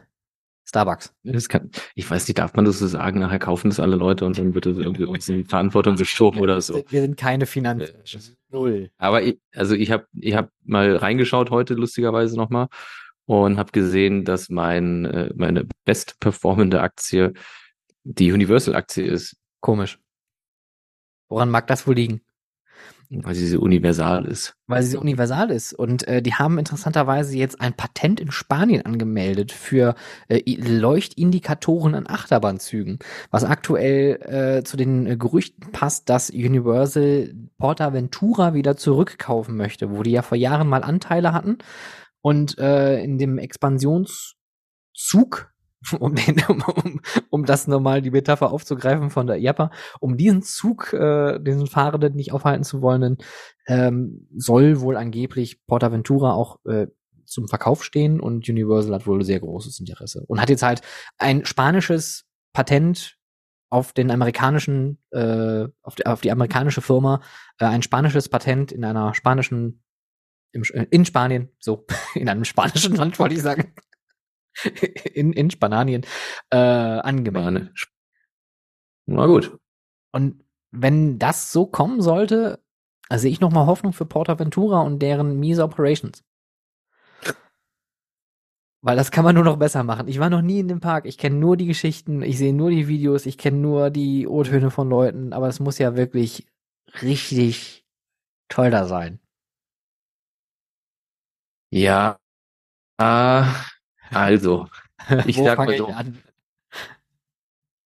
Starbucks. 0.69 1.15
Das 1.25 1.49
kann, 1.49 1.71
ich 1.95 2.11
weiß 2.11 2.29
nicht, 2.29 2.39
darf 2.39 2.55
man 2.55 2.67
das 2.67 2.79
so 2.79 2.87
sagen? 2.87 3.21
Nachher 3.21 3.39
kaufen 3.39 3.71
das 3.71 3.81
alle 3.81 3.97
Leute 3.97 4.27
und 4.27 4.37
dann 4.37 4.55
wird 4.55 4.67
das 4.67 4.77
irgendwie 4.77 5.05
uns 5.05 5.27
in 5.29 5.47
Verantwortung 5.47 5.97
geschoben 5.97 6.41
oder 6.41 6.61
so. 6.61 6.85
Wir 6.91 7.01
sind 7.01 7.17
keine 7.17 7.47
Finanz. 7.47 7.91
Null. 8.51 8.91
Aber 8.99 9.23
ich, 9.23 9.41
also 9.55 9.75
ich 9.75 9.91
habe 9.91 10.07
ich 10.13 10.35
hab 10.35 10.51
mal 10.65 10.97
reingeschaut 10.97 11.51
heute 11.51 11.73
lustigerweise 11.73 12.37
nochmal 12.37 12.69
und 13.25 13.57
habe 13.57 13.73
gesehen, 13.73 14.27
dass 14.27 14.51
mein 14.51 15.07
äh, 15.07 15.33
meine 15.35 15.67
best 15.87 16.21
performende 16.21 16.83
Aktie 16.83 17.33
die 18.05 18.33
Universal-Aktie 18.33 19.07
ist. 19.07 19.37
Komisch. 19.61 19.99
Woran 21.31 21.51
mag 21.51 21.67
das 21.67 21.87
wohl 21.87 21.95
liegen? 21.95 22.21
Weil 23.11 23.35
sie 23.35 23.47
so 23.47 23.61
universal 23.61 24.27
ist. 24.27 24.55
Weil 24.67 24.83
sie 24.83 24.91
so 24.91 25.01
universal 25.01 25.51
ist. 25.51 25.73
Und 25.73 26.07
äh, 26.07 26.21
die 26.21 26.35
haben 26.35 26.59
interessanterweise 26.59 27.39
jetzt 27.39 27.59
ein 27.59 27.73
Patent 27.73 28.21
in 28.21 28.31
Spanien 28.31 28.85
angemeldet 28.85 29.51
für 29.51 29.95
äh, 30.29 30.43
Leuchtindikatoren 30.57 31.95
an 31.95 32.07
Achterbahnzügen, 32.07 32.99
was 33.31 33.45
aktuell 33.45 34.59
äh, 34.61 34.63
zu 34.63 34.77
den 34.77 35.07
äh, 35.07 35.17
Gerüchten 35.17 35.73
passt, 35.73 36.11
dass 36.11 36.29
Universal 36.29 37.33
Portaventura 37.57 38.53
wieder 38.53 38.77
zurückkaufen 38.77 39.57
möchte, 39.57 39.91
wo 39.91 40.03
die 40.03 40.11
ja 40.11 40.21
vor 40.21 40.37
Jahren 40.37 40.69
mal 40.69 40.83
Anteile 40.83 41.33
hatten. 41.33 41.57
Und 42.21 42.59
äh, 42.59 43.03
in 43.03 43.17
dem 43.17 43.39
Expansionszug 43.39 44.37
um, 45.99 46.15
den, 46.15 46.43
um, 46.49 47.01
um 47.31 47.45
das 47.45 47.67
nochmal 47.67 48.03
die 48.03 48.11
Metapher 48.11 48.51
aufzugreifen 48.51 49.11
von 49.11 49.27
der 49.27 49.37
Jappa, 49.37 49.71
um 50.01 50.17
diesen 50.17 50.43
Zug, 50.43 50.93
äh, 50.93 51.39
diesen 51.39 51.67
Fahrenden 51.67 52.15
nicht 52.15 52.33
aufhalten 52.33 52.65
zu 52.65 52.83
wollen, 52.83 53.19
ähm, 53.67 54.27
soll 54.37 54.81
wohl 54.81 54.97
angeblich 54.97 55.65
Portaventura 55.67 56.33
auch 56.33 56.59
äh, 56.67 56.89
zum 57.25 57.47
Verkauf 57.47 57.85
stehen 57.85 58.21
und 58.21 58.49
Universal 58.49 58.95
hat 58.95 59.07
wohl 59.07 59.23
sehr 59.23 59.41
großes 59.41 59.79
Interesse 59.81 60.25
und 60.27 60.41
hat 60.41 60.49
jetzt 60.49 60.63
halt 60.63 60.81
ein 61.19 61.45
spanisches 61.45 62.25
Patent 62.53 63.19
auf 63.71 63.93
den 63.93 64.11
amerikanischen, 64.11 64.99
äh, 65.11 65.67
auf, 65.83 65.95
die, 65.95 66.07
auf 66.07 66.21
die 66.23 66.33
amerikanische 66.33 66.81
Firma, 66.81 67.21
äh, 67.59 67.67
ein 67.67 67.83
spanisches 67.83 68.29
Patent 68.29 68.73
in 68.73 68.85
einer 68.85 69.15
spanischen, 69.15 69.83
im, 70.53 70.63
in 70.91 71.05
Spanien, 71.05 71.51
so, 71.59 71.87
in 72.15 72.29
einem 72.29 72.45
spanischen 72.45 72.97
Land 72.97 73.19
wollte 73.19 73.35
ich 73.35 73.43
sagen, 73.43 73.75
in, 75.15 75.33
in 75.33 75.51
Spanien 75.51 76.03
äh, 76.51 76.57
angemeldet. 76.57 77.89
Na 79.07 79.27
gut. 79.27 79.59
Und 80.13 80.45
wenn 80.71 81.19
das 81.19 81.53
so 81.53 81.67
kommen 81.67 82.03
sollte, 82.03 82.63
also 83.09 83.23
sehe 83.23 83.31
ich 83.31 83.41
noch 83.41 83.51
mal 83.53 83.67
Hoffnung 83.67 83.93
für 83.93 84.07
Portaventura 84.07 84.81
und 84.83 85.01
deren 85.01 85.39
miese 85.41 85.65
Operations. 85.65 86.23
Weil 88.81 88.97
das 88.97 89.11
kann 89.11 89.25
man 89.25 89.35
nur 89.35 89.45
noch 89.45 89.57
besser 89.59 89.83
machen. 89.83 90.07
Ich 90.09 90.21
war 90.21 90.31
noch 90.31 90.43
nie 90.43 90.61
in 90.61 90.69
dem 90.69 90.81
Park. 90.81 91.05
Ich 91.07 91.19
kenne 91.19 91.37
nur 91.37 91.57
die 91.57 91.67
Geschichten, 91.67 92.23
ich 92.23 92.39
sehe 92.39 92.55
nur 92.55 92.71
die 92.71 92.87
Videos, 92.87 93.27
ich 93.27 93.37
kenne 93.37 93.59
nur 93.59 93.91
die 93.91 94.29
O-Töne 94.29 94.71
von 94.71 94.89
Leuten, 94.89 95.33
aber 95.33 95.49
es 95.49 95.59
muss 95.59 95.79
ja 95.79 95.97
wirklich 95.97 96.47
richtig 97.03 97.85
toll 98.49 98.71
da 98.71 98.87
sein. 98.87 99.21
Ja. 101.71 102.19
Äh, 102.99 103.45
also, 104.11 104.69
ich 105.27 105.37
sag 105.37 105.59
mal 105.59 105.77
so. 105.77 105.95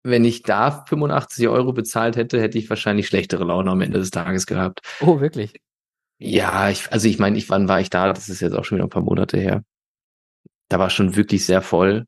Wenn 0.02 0.24
ich 0.24 0.42
da 0.42 0.84
85 0.86 1.48
Euro 1.48 1.72
bezahlt 1.72 2.16
hätte, 2.16 2.40
hätte 2.40 2.58
ich 2.58 2.70
wahrscheinlich 2.70 3.06
schlechtere 3.06 3.44
Laune 3.44 3.70
am 3.70 3.80
Ende 3.82 3.98
des 3.98 4.10
Tages 4.10 4.46
gehabt. 4.46 4.80
Oh, 5.00 5.20
wirklich? 5.20 5.60
Ja, 6.18 6.70
ich, 6.70 6.90
also 6.92 7.08
ich 7.08 7.18
meine, 7.18 7.36
ich, 7.36 7.48
wann 7.50 7.68
war 7.68 7.80
ich 7.80 7.90
da? 7.90 8.12
Das 8.12 8.28
ist 8.28 8.40
jetzt 8.40 8.54
auch 8.54 8.64
schon 8.64 8.76
wieder 8.76 8.86
ein 8.86 8.90
paar 8.90 9.02
Monate 9.02 9.38
her. 9.38 9.62
Da 10.68 10.78
war 10.78 10.90
schon 10.90 11.16
wirklich 11.16 11.44
sehr 11.44 11.62
voll. 11.62 12.06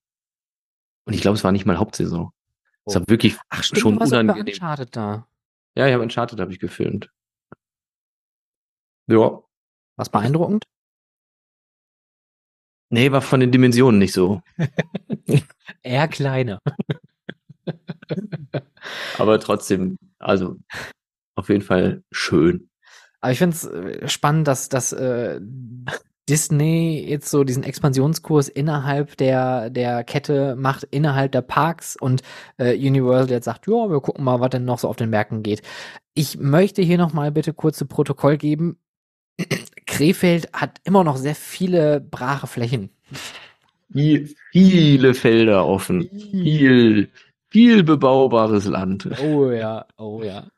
Und 1.05 1.15
ich 1.15 1.21
glaube, 1.21 1.37
es 1.37 1.45
war 1.45 1.53
nicht 1.53 1.67
mal 1.67 1.79
Hauptsaison. 1.79 2.31
Oh. 2.85 2.91
Es 2.91 2.95
war 2.95 3.09
wirklich 3.09 3.37
Ach, 3.49 3.63
stimmt, 3.63 3.81
schon 3.81 3.99
du 3.99 4.05
unangenehm. 4.05 4.47
Uncharted 4.47 4.95
da. 4.97 5.27
Ja, 5.75 5.87
ich 5.87 5.93
habe 5.93 6.03
Uncharted 6.03 6.41
habe 6.41 6.53
ich 6.53 6.61
gefilmt. 6.61 7.11
Ja. 9.07 9.43
Was 9.97 10.09
beeindruckend? 10.09 10.65
Nee, 12.93 13.11
war 13.11 13.23
von 13.23 13.41
den 13.41 13.51
Dimensionen 13.51 13.99
nicht 13.99 14.13
so. 14.13 14.43
Eher 15.83 16.09
kleiner. 16.09 16.61
Aber 19.19 19.41
trotzdem, 19.41 19.97
also 20.19 20.57
auf 21.35 21.49
jeden 21.49 21.63
Fall 21.63 22.03
schön. 22.11 22.69
Aber 23.23 23.33
ich 23.33 23.39
finde 23.39 23.57
es 23.57 23.65
äh, 23.65 24.09
spannend, 24.09 24.47
dass, 24.47 24.69
dass 24.69 24.93
äh, 24.93 25.41
Disney 26.29 27.03
jetzt 27.09 27.31
so 27.31 27.45
diesen 27.45 27.63
Expansionskurs 27.63 28.51
innerhalb 28.51 29.17
der, 29.17 29.71
der 29.71 30.05
Kette 30.05 30.55
macht, 30.55 30.85
innerhalb 30.91 31.33
der 31.33 31.41
Parks 31.41 31.97
und 31.97 32.21
äh, 32.59 32.77
Universal 32.77 33.31
jetzt 33.31 33.47
sagt, 33.47 33.69
ja, 33.69 33.89
wir 33.89 34.03
gucken 34.03 34.23
mal, 34.23 34.41
was 34.41 34.51
denn 34.51 34.67
noch 34.67 34.79
so 34.79 34.89
auf 34.89 34.97
den 34.97 35.09
Märkten 35.09 35.43
geht. 35.43 35.63
Ich 36.13 36.37
möchte 36.37 36.83
hier 36.83 36.99
noch 36.99 37.15
mal 37.15 37.33
bitte 37.33 37.55
kurz 37.55 37.79
zu 37.79 37.87
Protokoll 37.87 38.37
geben. 38.37 38.77
Krefeld 39.93 40.49
hat 40.55 40.81
immer 40.85 41.05
noch 41.05 41.19
sehr 41.19 41.35
viele 41.35 42.01
brache 42.01 42.47
Flächen. 42.47 42.91
Viele 43.93 45.13
Felder 45.13 45.67
offen. 45.67 46.09
Viel, 46.31 47.11
viel 47.51 47.83
bebaubares 47.83 48.65
Land. 48.65 49.07
Oh 49.23 49.51
ja, 49.51 49.85
oh 49.99 50.23
ja. 50.23 50.49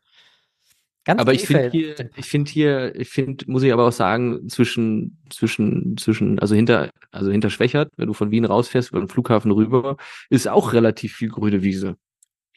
Ganz 1.05 1.21
aber 1.21 1.35
ich 1.35 1.47
finde 1.47 1.69
hier, 1.71 1.97
ich 2.17 2.27
finde 2.27 2.51
hier, 2.51 2.95
ich 2.95 3.11
finde, 3.11 3.45
muss 3.49 3.65
ich 3.65 3.73
aber 3.73 3.89
auch 3.89 3.93
sagen, 3.93 4.49
zwischen, 4.49 5.19
zwischen, 5.29 5.97
zwischen, 5.99 6.39
also 6.39 6.55
hinter, 6.55 6.91
also 7.11 7.31
hinter 7.31 7.51
Schwächert, 7.51 7.91
wenn 7.97 8.07
du 8.07 8.15
von 8.15 8.31
Wien 8.31 8.45
rausfährst 8.45 8.91
über 8.91 9.01
den 9.01 9.09
Flughafen 9.09 9.51
rüber, 9.51 9.97
ist 10.31 10.49
auch 10.49 10.73
relativ 10.73 11.15
viel 11.15 11.29
grüne 11.29 11.63
Wiese. 11.63 11.97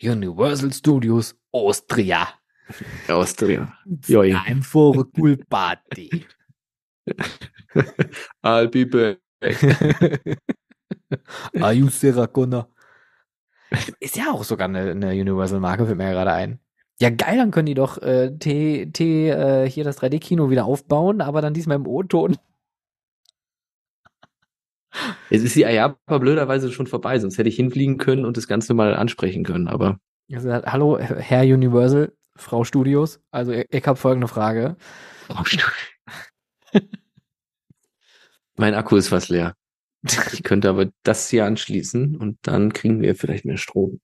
Universal 0.01 0.71
Studios 0.71 1.35
Austria. 1.51 2.29
Austria. 3.07 3.73
Joi. 4.07 4.37
Time 4.45 4.61
for 4.61 4.95
a 4.99 5.05
cool 5.17 5.37
party. 5.49 6.25
I'll 8.43 8.67
be 8.67 8.85
back. 8.85 9.19
Are 11.61 11.73
you 11.73 11.89
Sarah 11.89 12.27
Connor? 12.27 12.69
Ist 13.99 14.15
ja 14.15 14.31
auch 14.31 14.43
sogar 14.43 14.67
eine, 14.67 14.91
eine 14.91 15.11
Universal-Marke, 15.11 15.85
fällt 15.85 15.97
mir 15.97 16.05
ja 16.05 16.13
gerade 16.13 16.33
ein. 16.33 16.59
Ja, 16.99 17.09
geil, 17.11 17.37
dann 17.37 17.51
können 17.51 17.67
die 17.67 17.75
doch 17.75 18.01
äh, 18.01 18.35
T, 18.37 18.87
T, 18.87 19.29
äh, 19.29 19.69
hier 19.69 19.83
das 19.83 20.01
3D-Kino 20.01 20.49
wieder 20.49 20.65
aufbauen, 20.65 21.21
aber 21.21 21.41
dann 21.41 21.53
diesmal 21.53 21.75
im 21.77 21.85
O-Ton. 21.85 22.37
Es 25.29 25.43
ist 25.43 25.55
die 25.55 25.65
Ayapa 25.65 26.17
blöderweise 26.17 26.71
schon 26.71 26.87
vorbei, 26.87 27.19
sonst 27.19 27.37
hätte 27.37 27.49
ich 27.49 27.55
hinfliegen 27.55 27.97
können 27.97 28.25
und 28.25 28.35
das 28.35 28.47
Ganze 28.47 28.73
mal 28.73 28.95
ansprechen 28.95 29.43
können, 29.43 29.67
aber. 29.67 29.99
Also, 30.33 30.51
hallo, 30.51 30.97
Herr 30.97 31.43
Universal, 31.43 32.13
Frau 32.35 32.63
Studios. 32.63 33.19
Also, 33.29 33.51
ich, 33.51 33.67
ich 33.69 33.85
habe 33.85 33.97
folgende 33.97 34.27
Frage. 34.27 34.75
Frau 35.27 35.43
Studios. 35.43 35.71
Mein 38.55 38.73
Akku 38.73 38.95
ist 38.95 39.09
fast 39.09 39.29
leer. 39.29 39.55
Ich 40.33 40.43
könnte 40.43 40.69
aber 40.69 40.89
das 41.03 41.29
hier 41.29 41.45
anschließen 41.45 42.15
und 42.15 42.37
dann 42.41 42.73
kriegen 42.73 43.01
wir 43.01 43.15
vielleicht 43.15 43.45
mehr 43.45 43.57
Strom. 43.57 43.99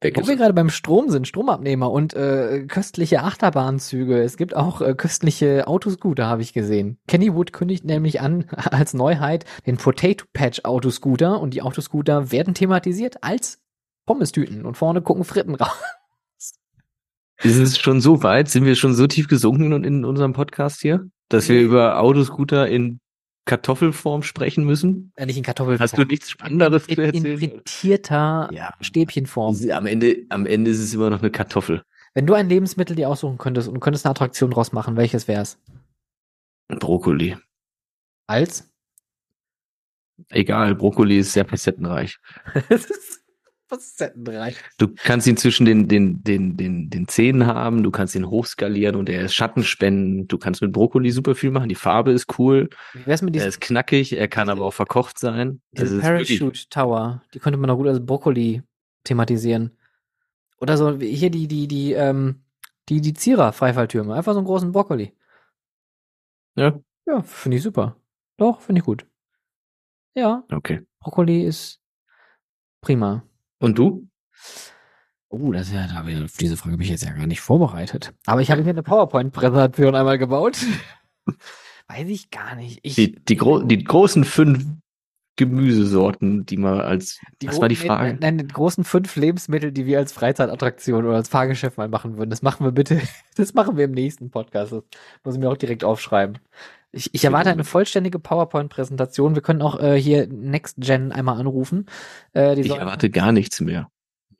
Weg 0.00 0.16
Wo 0.16 0.28
wir 0.28 0.36
gerade 0.36 0.54
beim 0.54 0.70
Strom 0.70 1.10
sind, 1.10 1.26
Stromabnehmer 1.26 1.90
und 1.90 2.14
äh, 2.14 2.64
köstliche 2.68 3.22
Achterbahnzüge. 3.22 4.22
Es 4.22 4.36
gibt 4.36 4.54
auch 4.54 4.80
äh, 4.80 4.94
köstliche 4.94 5.66
Autoscooter, 5.66 6.26
habe 6.26 6.42
ich 6.42 6.52
gesehen. 6.52 6.98
Kennywood 7.08 7.52
kündigt 7.52 7.84
nämlich 7.84 8.20
an 8.20 8.44
als 8.50 8.94
Neuheit 8.94 9.44
den 9.66 9.76
Potato 9.76 10.24
Patch 10.32 10.60
Autoscooter 10.64 11.40
und 11.40 11.54
die 11.54 11.62
Autoscooter 11.62 12.30
werden 12.30 12.54
thematisiert 12.54 13.24
als 13.24 13.60
Pommestüten 14.06 14.64
und 14.64 14.76
vorne 14.76 15.02
gucken 15.02 15.24
Fritten 15.24 15.56
raus. 15.56 15.76
Ist 17.42 17.56
es 17.56 17.78
schon 17.78 18.00
so 18.00 18.22
weit? 18.22 18.48
Sind 18.48 18.64
wir 18.64 18.74
schon 18.74 18.94
so 18.94 19.06
tief 19.06 19.28
gesunken 19.28 19.72
in, 19.72 19.84
in 19.84 20.04
unserem 20.04 20.32
Podcast 20.32 20.80
hier, 20.80 21.08
dass 21.28 21.48
wir 21.48 21.60
über 21.60 22.00
Autoscooter 22.00 22.68
in 22.68 23.00
Kartoffelform 23.44 24.22
sprechen 24.22 24.64
müssen? 24.64 25.12
Ja, 25.18 25.24
nicht 25.24 25.36
in 25.36 25.44
Kartoffelform. 25.44 25.80
Hast 25.80 25.96
du 25.96 26.04
nichts 26.04 26.30
Spannenderes 26.30 26.86
zu 26.86 27.00
erzählen? 27.00 27.24
In 27.24 27.38
frittierter 27.38 28.50
ja. 28.52 28.74
Stäbchenform. 28.80 29.56
Am 29.70 29.86
Ende, 29.86 30.26
am 30.30 30.46
Ende 30.46 30.70
ist 30.70 30.80
es 30.80 30.92
immer 30.92 31.10
noch 31.10 31.20
eine 31.20 31.30
Kartoffel. 31.30 31.82
Wenn 32.14 32.26
du 32.26 32.34
ein 32.34 32.48
Lebensmittel 32.48 32.96
dir 32.96 33.08
aussuchen 33.08 33.38
könntest 33.38 33.68
und 33.68 33.78
könntest 33.80 34.04
eine 34.04 34.10
Attraktion 34.10 34.50
draus 34.50 34.72
machen, 34.72 34.96
welches 34.96 35.28
wär's? 35.28 35.58
Brokkoli. 36.68 37.36
Als? 38.26 38.68
Egal, 40.30 40.74
Brokkoli 40.74 41.18
ist 41.18 41.32
sehr 41.32 41.46
facettenreich. 41.46 42.18
das 43.68 43.84
ist 43.84 43.98
facettenreich. 43.98 44.56
Du 44.78 44.88
kannst 44.88 45.26
ihn 45.26 45.36
zwischen 45.36 45.66
den, 45.66 45.88
den, 45.88 46.22
den, 46.22 46.56
den, 46.56 46.90
den 46.90 47.08
Zähnen 47.08 47.46
haben, 47.46 47.82
du 47.82 47.90
kannst 47.90 48.14
ihn 48.14 48.28
hochskalieren 48.28 48.96
und 48.96 49.08
er 49.08 49.22
ist 49.22 49.34
Schattenspenden. 49.34 50.28
Du 50.28 50.38
kannst 50.38 50.62
mit 50.62 50.72
Brokkoli 50.72 51.10
super 51.10 51.34
viel 51.34 51.50
machen. 51.50 51.68
Die 51.68 51.74
Farbe 51.74 52.12
ist 52.12 52.38
cool. 52.38 52.70
Wie 52.94 53.06
wär's 53.06 53.22
mit 53.22 53.36
Er 53.36 53.46
ist 53.46 53.60
knackig, 53.60 54.12
er 54.12 54.28
kann 54.28 54.48
aber 54.48 54.64
auch 54.64 54.74
verkocht 54.74 55.18
sein. 55.18 55.60
diese 55.72 55.96
Also 55.96 56.00
Parachute 56.00 56.68
Tower? 56.70 57.22
Die 57.34 57.38
könnte 57.38 57.58
man 57.58 57.68
doch 57.68 57.76
gut 57.76 57.88
als 57.88 58.04
Brokkoli 58.04 58.62
thematisieren. 59.04 59.76
Oder 60.60 60.76
so, 60.76 61.00
wie 61.00 61.14
hier 61.14 61.30
die, 61.30 61.46
die, 61.46 61.68
die, 61.68 61.92
ähm, 61.92 62.42
die, 62.88 63.00
die 63.00 63.14
Zierer-Freifalltürme. 63.14 64.14
Einfach 64.14 64.32
so 64.32 64.38
einen 64.38 64.46
großen 64.46 64.72
Brokkoli. 64.72 65.14
Ja, 66.56 66.80
Ja, 67.06 67.22
finde 67.22 67.56
ich 67.58 67.62
super. 67.62 67.96
Doch, 68.38 68.60
finde 68.60 68.80
ich 68.80 68.84
gut. 68.84 69.06
Ja, 70.14 70.44
okay. 70.50 70.84
Brokkoli 71.00 71.44
ist 71.44 71.80
prima. 72.80 73.22
Und 73.58 73.78
du? 73.78 74.06
Oh, 75.30 75.52
das 75.52 75.68
ist 75.68 75.74
ja, 75.74 75.86
da 75.86 76.06
ich- 76.06 76.22
auf 76.24 76.36
diese 76.38 76.56
Frage 76.56 76.76
bin 76.76 76.84
ich 76.84 76.90
jetzt 76.90 77.04
ja 77.04 77.12
gar 77.12 77.26
nicht 77.26 77.40
vorbereitet. 77.40 78.14
Aber 78.26 78.40
ich 78.40 78.50
habe 78.50 78.62
mir 78.62 78.70
eine 78.70 78.82
PowerPoint-Präsentation 78.82 79.94
einmal 79.94 80.18
gebaut. 80.18 80.58
Weiß 81.88 82.08
ich 82.08 82.30
gar 82.30 82.54
nicht. 82.56 82.80
Ich, 82.82 82.94
Die, 82.94 83.12
die, 83.12 83.36
gro 83.36 83.60
die 83.62 83.82
großen 83.84 84.24
fünf 84.24 84.64
Gemüsesorten, 85.36 86.44
die 86.46 86.56
man 86.56 86.80
als, 86.80 87.20
was 87.44 87.54
gro- 87.56 87.62
war 87.62 87.68
die 87.68 87.76
Frage? 87.76 88.18
Nein, 88.20 88.38
die 88.38 88.46
großen 88.48 88.82
fünf 88.84 89.14
Lebensmittel, 89.16 89.70
die 89.70 89.86
wir 89.86 89.98
als 89.98 90.12
Freizeitattraktion 90.12 91.04
oder 91.06 91.16
als 91.16 91.28
Fahrgeschäft 91.28 91.78
mal 91.78 91.88
machen 91.88 92.16
würden. 92.18 92.30
Das 92.30 92.42
machen 92.42 92.64
wir 92.66 92.72
bitte, 92.72 93.00
das 93.36 93.54
machen 93.54 93.76
wir 93.76 93.84
im 93.84 93.92
nächsten 93.92 94.30
Podcast. 94.30 94.72
Das 94.72 94.82
muss 95.24 95.34
ich 95.34 95.40
mir 95.40 95.48
auch 95.50 95.56
direkt 95.56 95.84
aufschreiben. 95.84 96.38
Ich, 96.90 97.12
ich 97.12 97.24
erwarte 97.24 97.50
eine 97.50 97.64
vollständige 97.64 98.18
PowerPoint-Präsentation. 98.18 99.34
Wir 99.34 99.42
können 99.42 99.60
auch 99.62 99.78
äh, 99.80 100.00
hier 100.00 100.26
Next 100.26 100.76
Gen 100.78 101.12
einmal 101.12 101.38
anrufen. 101.38 101.86
Äh, 102.34 102.58
Ich 102.58 102.68
sollen- 102.68 102.80
erwarte 102.80 103.10
gar 103.10 103.32
nichts 103.32 103.60
mehr. 103.60 103.90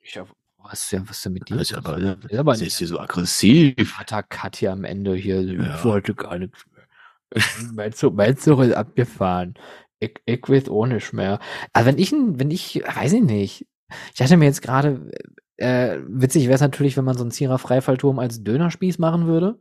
Ich 0.01 0.19
was 0.61 0.83
ist 0.83 0.91
denn, 0.91 1.09
was 1.09 1.17
ist 1.17 1.25
denn 1.25 1.33
mit 1.33 1.49
dir? 1.49 1.57
Das 1.57 1.71
ist 1.71 1.77
aber, 1.77 1.99
Das 1.99 2.31
ist 2.31 2.37
aber 2.37 2.53
ist 2.53 2.77
hier 2.77 2.87
so 2.87 2.99
aggressiv. 2.99 3.73
Vater-Cut 3.95 4.57
hier 4.57 4.71
am 4.71 4.83
Ende 4.83 5.15
hier. 5.15 5.41
Ja. 5.41 5.75
Ich 5.77 5.83
wollte 5.83 6.13
gar 6.13 6.37
nichts 6.37 6.65
mehr. 6.73 6.85
mein, 7.73 7.93
Zug, 7.93 8.15
mein 8.15 8.37
Zug 8.37 8.59
ist 8.61 8.73
abgefahren. 8.73 9.55
Ich, 9.99 10.15
ich 10.25 10.41
weiß 10.47 10.69
auch 10.69 10.85
nicht 10.85 11.13
mehr. 11.13 11.39
Also 11.73 11.87
wenn 11.87 11.97
ich, 11.97 12.11
wenn 12.11 12.51
ich, 12.51 12.83
weiß 12.85 13.13
ich 13.13 13.23
nicht. 13.23 13.67
Ich 14.11 14.17
dachte 14.19 14.37
mir 14.37 14.45
jetzt 14.45 14.61
gerade, 14.61 15.09
äh, 15.57 15.97
witzig 16.07 16.43
wäre 16.45 16.55
es 16.55 16.61
natürlich, 16.61 16.97
wenn 16.97 17.05
man 17.05 17.17
so 17.17 17.23
einen 17.23 17.31
Zierer-Freifallturm 17.31 18.19
als 18.19 18.43
Dönerspieß 18.43 18.99
machen 18.99 19.25
würde. 19.25 19.59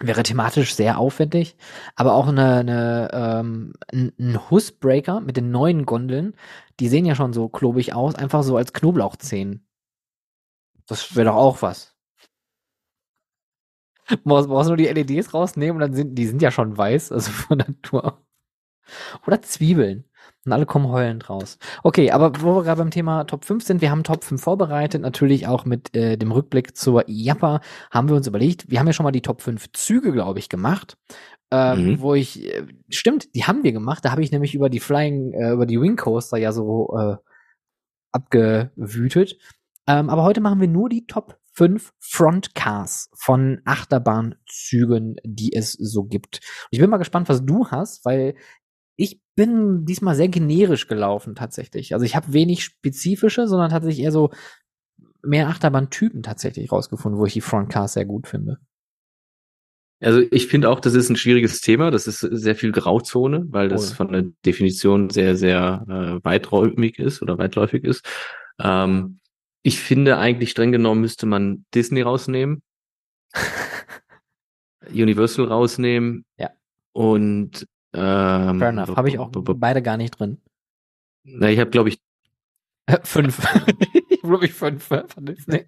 Wäre 0.00 0.24
thematisch 0.24 0.74
sehr 0.74 0.98
aufwendig, 0.98 1.56
aber 1.94 2.14
auch 2.14 2.26
eine, 2.26 2.56
eine 2.56 3.10
ähm, 3.12 3.74
ein, 3.92 4.12
ein 4.18 4.50
Hussbreaker 4.50 5.20
mit 5.20 5.36
den 5.36 5.52
neuen 5.52 5.86
Gondeln, 5.86 6.34
die 6.80 6.88
sehen 6.88 7.04
ja 7.04 7.14
schon 7.14 7.32
so 7.32 7.48
klobig 7.48 7.94
aus, 7.94 8.16
einfach 8.16 8.42
so 8.42 8.56
als 8.56 8.72
Knoblauchzehen. 8.72 9.64
Das 10.86 11.14
wäre 11.14 11.26
doch 11.26 11.36
auch 11.36 11.62
was. 11.62 11.94
Brauchst, 14.24 14.48
brauchst 14.48 14.68
nur 14.68 14.76
die 14.76 14.86
LEDs 14.88 15.32
rausnehmen 15.32 15.76
und 15.76 15.80
dann 15.80 15.94
sind 15.94 16.14
die 16.16 16.26
sind 16.26 16.42
ja 16.42 16.50
schon 16.50 16.76
weiß, 16.76 17.12
also 17.12 17.30
von 17.32 17.58
Natur. 17.58 18.20
Oder 19.26 19.42
Zwiebeln. 19.42 20.04
Und 20.44 20.52
alle 20.52 20.66
kommen 20.66 20.88
heulend 20.88 21.30
raus. 21.30 21.58
Okay, 21.82 22.10
aber 22.10 22.32
wo 22.42 22.56
wir 22.56 22.64
gerade 22.64 22.80
beim 22.82 22.90
Thema 22.90 23.24
Top 23.24 23.44
5 23.44 23.64
sind, 23.64 23.80
wir 23.80 23.90
haben 23.90 24.04
Top 24.04 24.24
5 24.24 24.42
vorbereitet, 24.42 25.00
natürlich 25.00 25.46
auch 25.46 25.64
mit 25.64 25.94
äh, 25.96 26.16
dem 26.18 26.32
Rückblick 26.32 26.76
zur 26.76 27.08
IAPA 27.08 27.60
haben 27.90 28.08
wir 28.08 28.16
uns 28.16 28.26
überlegt, 28.26 28.70
wir 28.70 28.78
haben 28.78 28.86
ja 28.86 28.92
schon 28.92 29.04
mal 29.04 29.12
die 29.12 29.22
Top 29.22 29.40
5 29.40 29.72
Züge, 29.72 30.12
glaube 30.12 30.38
ich, 30.38 30.48
gemacht. 30.48 30.98
Ähm, 31.50 31.86
Mhm. 31.86 32.00
Wo 32.00 32.14
ich, 32.14 32.44
äh, 32.44 32.66
stimmt, 32.88 33.34
die 33.34 33.44
haben 33.44 33.62
wir 33.62 33.72
gemacht. 33.72 34.04
Da 34.04 34.10
habe 34.10 34.22
ich 34.22 34.32
nämlich 34.32 34.54
über 34.54 34.68
die 34.68 34.80
Flying, 34.80 35.32
äh, 35.32 35.52
über 35.52 35.66
die 35.66 35.80
Wing 35.80 35.96
Coaster 35.96 36.36
ja 36.36 36.52
so 36.52 36.94
äh, 36.98 37.16
abgewütet. 38.12 39.36
Ähm, 39.86 40.08
aber 40.08 40.22
heute 40.24 40.40
machen 40.40 40.60
wir 40.60 40.68
nur 40.68 40.88
die 40.88 41.06
Top 41.06 41.38
5 41.52 41.92
Frontcars 42.00 43.10
von 43.14 43.60
Achterbahnzügen, 43.64 45.16
die 45.24 45.54
es 45.54 45.72
so 45.72 46.04
gibt. 46.04 46.36
Und 46.36 46.68
ich 46.70 46.80
bin 46.80 46.90
mal 46.90 46.96
gespannt, 46.96 47.28
was 47.28 47.44
du 47.44 47.66
hast, 47.68 48.04
weil 48.04 48.34
ich 48.96 49.20
bin 49.34 49.84
diesmal 49.84 50.14
sehr 50.14 50.28
generisch 50.28 50.86
gelaufen 50.86 51.34
tatsächlich. 51.34 51.94
Also 51.94 52.06
ich 52.06 52.14
habe 52.14 52.32
wenig 52.32 52.64
spezifische, 52.64 53.48
sondern 53.48 53.70
tatsächlich 53.70 54.04
eher 54.04 54.12
so 54.12 54.30
mehr 55.22 55.48
Achterbahntypen 55.48 56.22
tatsächlich 56.22 56.70
rausgefunden, 56.70 57.18
wo 57.18 57.26
ich 57.26 57.32
die 57.32 57.40
Frontcars 57.40 57.94
sehr 57.94 58.04
gut 58.04 58.26
finde. 58.26 58.58
Also 60.00 60.20
ich 60.30 60.48
finde 60.48 60.68
auch, 60.68 60.80
das 60.80 60.94
ist 60.94 61.08
ein 61.08 61.16
schwieriges 61.16 61.60
Thema. 61.60 61.90
Das 61.90 62.06
ist 62.06 62.20
sehr 62.20 62.54
viel 62.54 62.72
Grauzone, 62.72 63.46
weil 63.48 63.68
das 63.68 63.88
Voll. 63.88 63.96
von 63.96 64.12
der 64.12 64.24
Definition 64.44 65.08
sehr, 65.08 65.36
sehr 65.36 65.84
äh, 65.88 66.24
weiträumig 66.24 66.98
ist 66.98 67.22
oder 67.22 67.38
weitläufig 67.38 67.84
ist. 67.84 68.04
Ähm, 68.60 69.20
ich 69.62 69.80
finde 69.80 70.18
eigentlich 70.18 70.50
streng 70.50 70.72
genommen 70.72 71.00
müsste 71.00 71.24
man 71.24 71.64
Disney 71.74 72.02
rausnehmen, 72.02 72.62
Universal 74.92 75.46
rausnehmen. 75.46 76.26
Ja. 76.36 76.50
Und 76.92 77.66
ähm, 77.94 78.58
Fair 78.58 78.68
enough. 78.68 78.96
Habe 78.96 79.08
ich 79.08 79.18
auch 79.18 79.30
beide 79.32 79.82
gar 79.82 79.96
nicht 79.96 80.18
drin. 80.18 80.38
Na, 81.24 81.48
ich 81.50 81.58
habe 81.58 81.70
glaube 81.70 81.88
ich. 81.88 81.98
fünf. 83.04 83.40
ich 84.10 84.20
glaube 84.20 84.46
ich 84.46 84.52
fünf 84.52 84.90
äh, 84.90 85.04
von 85.08 85.24
Disney. 85.26 85.64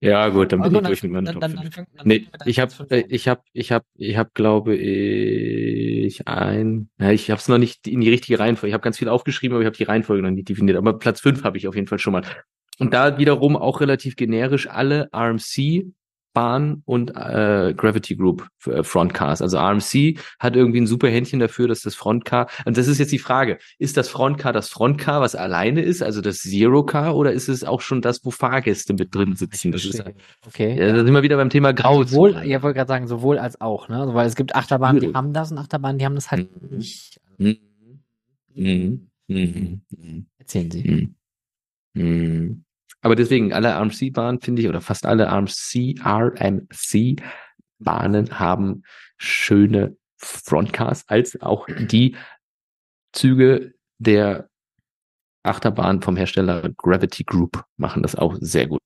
Ja 0.00 0.28
gut, 0.28 0.52
dann 0.52 0.60
bin 0.60 0.64
Also 0.64 0.78
ich 0.80 0.86
durch 0.86 1.02
mit 1.04 1.12
meinen 1.12 1.24
dann, 1.24 1.34
Top 1.34 1.40
dann, 1.40 1.50
5. 1.52 1.62
dann, 1.62 1.72
fang- 1.72 1.86
dann 1.96 2.06
Nee, 2.06 2.28
ich 2.44 2.60
habe, 2.60 2.72
ich 3.08 3.28
habe, 3.28 3.42
ich 3.54 3.72
habe, 3.72 3.84
ich 3.94 4.16
habe, 4.18 4.30
glaube 4.34 4.76
ich 4.76 6.28
ein, 6.28 6.90
ja, 7.00 7.10
ich 7.12 7.30
habe 7.30 7.40
es 7.40 7.48
noch 7.48 7.56
nicht 7.58 7.88
in 7.88 8.00
die 8.02 8.10
richtige 8.10 8.38
Reihenfolge. 8.38 8.68
Ich 8.68 8.74
habe 8.74 8.84
ganz 8.84 8.98
viel 8.98 9.08
aufgeschrieben, 9.08 9.54
aber 9.54 9.62
ich 9.62 9.66
habe 9.66 9.76
die 9.76 9.84
Reihenfolge 9.84 10.22
noch 10.22 10.30
nicht 10.30 10.48
definiert. 10.50 10.76
Aber 10.76 10.98
Platz 10.98 11.20
fünf 11.20 11.44
habe 11.44 11.56
ich 11.56 11.66
auf 11.66 11.74
jeden 11.74 11.86
Fall 11.88 11.98
schon 11.98 12.12
mal. 12.12 12.22
Und 12.78 12.92
da 12.92 13.16
wiederum 13.16 13.56
auch 13.56 13.80
relativ 13.80 14.16
generisch 14.16 14.68
alle 14.68 15.08
RMC 15.14 15.86
Bahn 16.36 16.82
und 16.84 17.12
äh, 17.16 17.72
Gravity 17.74 18.14
Group 18.14 18.46
äh, 18.66 18.82
Frontcars. 18.82 19.40
Also 19.40 19.56
RMC 19.56 20.18
hat 20.38 20.54
irgendwie 20.54 20.82
ein 20.82 20.86
super 20.86 21.08
Händchen 21.08 21.40
dafür, 21.40 21.66
dass 21.66 21.80
das 21.80 21.94
Frontcar, 21.94 22.50
und 22.66 22.76
das 22.76 22.88
ist 22.88 22.98
jetzt 22.98 23.10
die 23.10 23.18
Frage, 23.18 23.56
ist 23.78 23.96
das 23.96 24.10
Frontcar 24.10 24.52
das 24.52 24.68
Frontcar, 24.68 25.22
was 25.22 25.34
alleine 25.34 25.80
ist, 25.80 26.02
also 26.02 26.20
das 26.20 26.40
Zero 26.40 26.84
Car, 26.84 27.16
oder 27.16 27.32
ist 27.32 27.48
es 27.48 27.64
auch 27.64 27.80
schon 27.80 28.02
das, 28.02 28.22
wo 28.22 28.30
Fahrgäste 28.30 28.92
mit 28.92 29.14
drin 29.14 29.34
sitzen? 29.34 29.72
Das 29.72 29.86
ist, 29.86 30.04
okay. 30.46 30.78
ja, 30.78 30.92
da 30.92 31.04
sind 31.04 31.14
wir 31.14 31.22
wieder 31.22 31.38
beim 31.38 31.48
Thema 31.48 31.72
Grau. 31.72 32.04
Sowohl, 32.04 32.42
ja, 32.44 32.62
wollte 32.62 32.76
gerade 32.76 32.88
sagen, 32.88 33.06
sowohl 33.06 33.38
als 33.38 33.58
auch, 33.62 33.88
ne? 33.88 34.00
Also, 34.00 34.12
weil 34.12 34.26
es 34.26 34.36
gibt 34.36 34.54
Achterbahnen, 34.54 35.00
die 35.00 35.14
haben 35.14 35.32
das 35.32 35.50
und 35.52 35.56
Achterbahnen, 35.56 35.98
die 35.98 36.04
haben 36.04 36.16
das 36.16 36.30
halt 36.30 36.50
Mhm. 36.70 36.76
nicht. 36.76 37.18
Mhm. 37.38 39.08
Mhm. 39.26 39.80
Erzählen 40.36 40.70
Sie. 40.70 41.14
Aber 43.06 43.14
deswegen, 43.14 43.52
alle 43.52 43.72
RMC-Bahnen, 43.72 44.40
finde 44.40 44.62
ich, 44.62 44.68
oder 44.68 44.80
fast 44.80 45.06
alle 45.06 45.26
RMC, 45.26 45.94
RMC-Bahnen 46.04 47.20
haben 48.40 48.82
schöne 49.16 49.96
Frontcars, 50.16 51.04
als 51.06 51.40
auch 51.40 51.68
die 51.68 52.16
Züge 53.12 53.74
der 53.98 54.50
Achterbahn 55.44 56.02
vom 56.02 56.16
Hersteller 56.16 56.68
Gravity 56.76 57.22
Group 57.22 57.62
machen 57.76 58.02
das 58.02 58.16
auch 58.16 58.36
sehr 58.40 58.66
gut. 58.66 58.80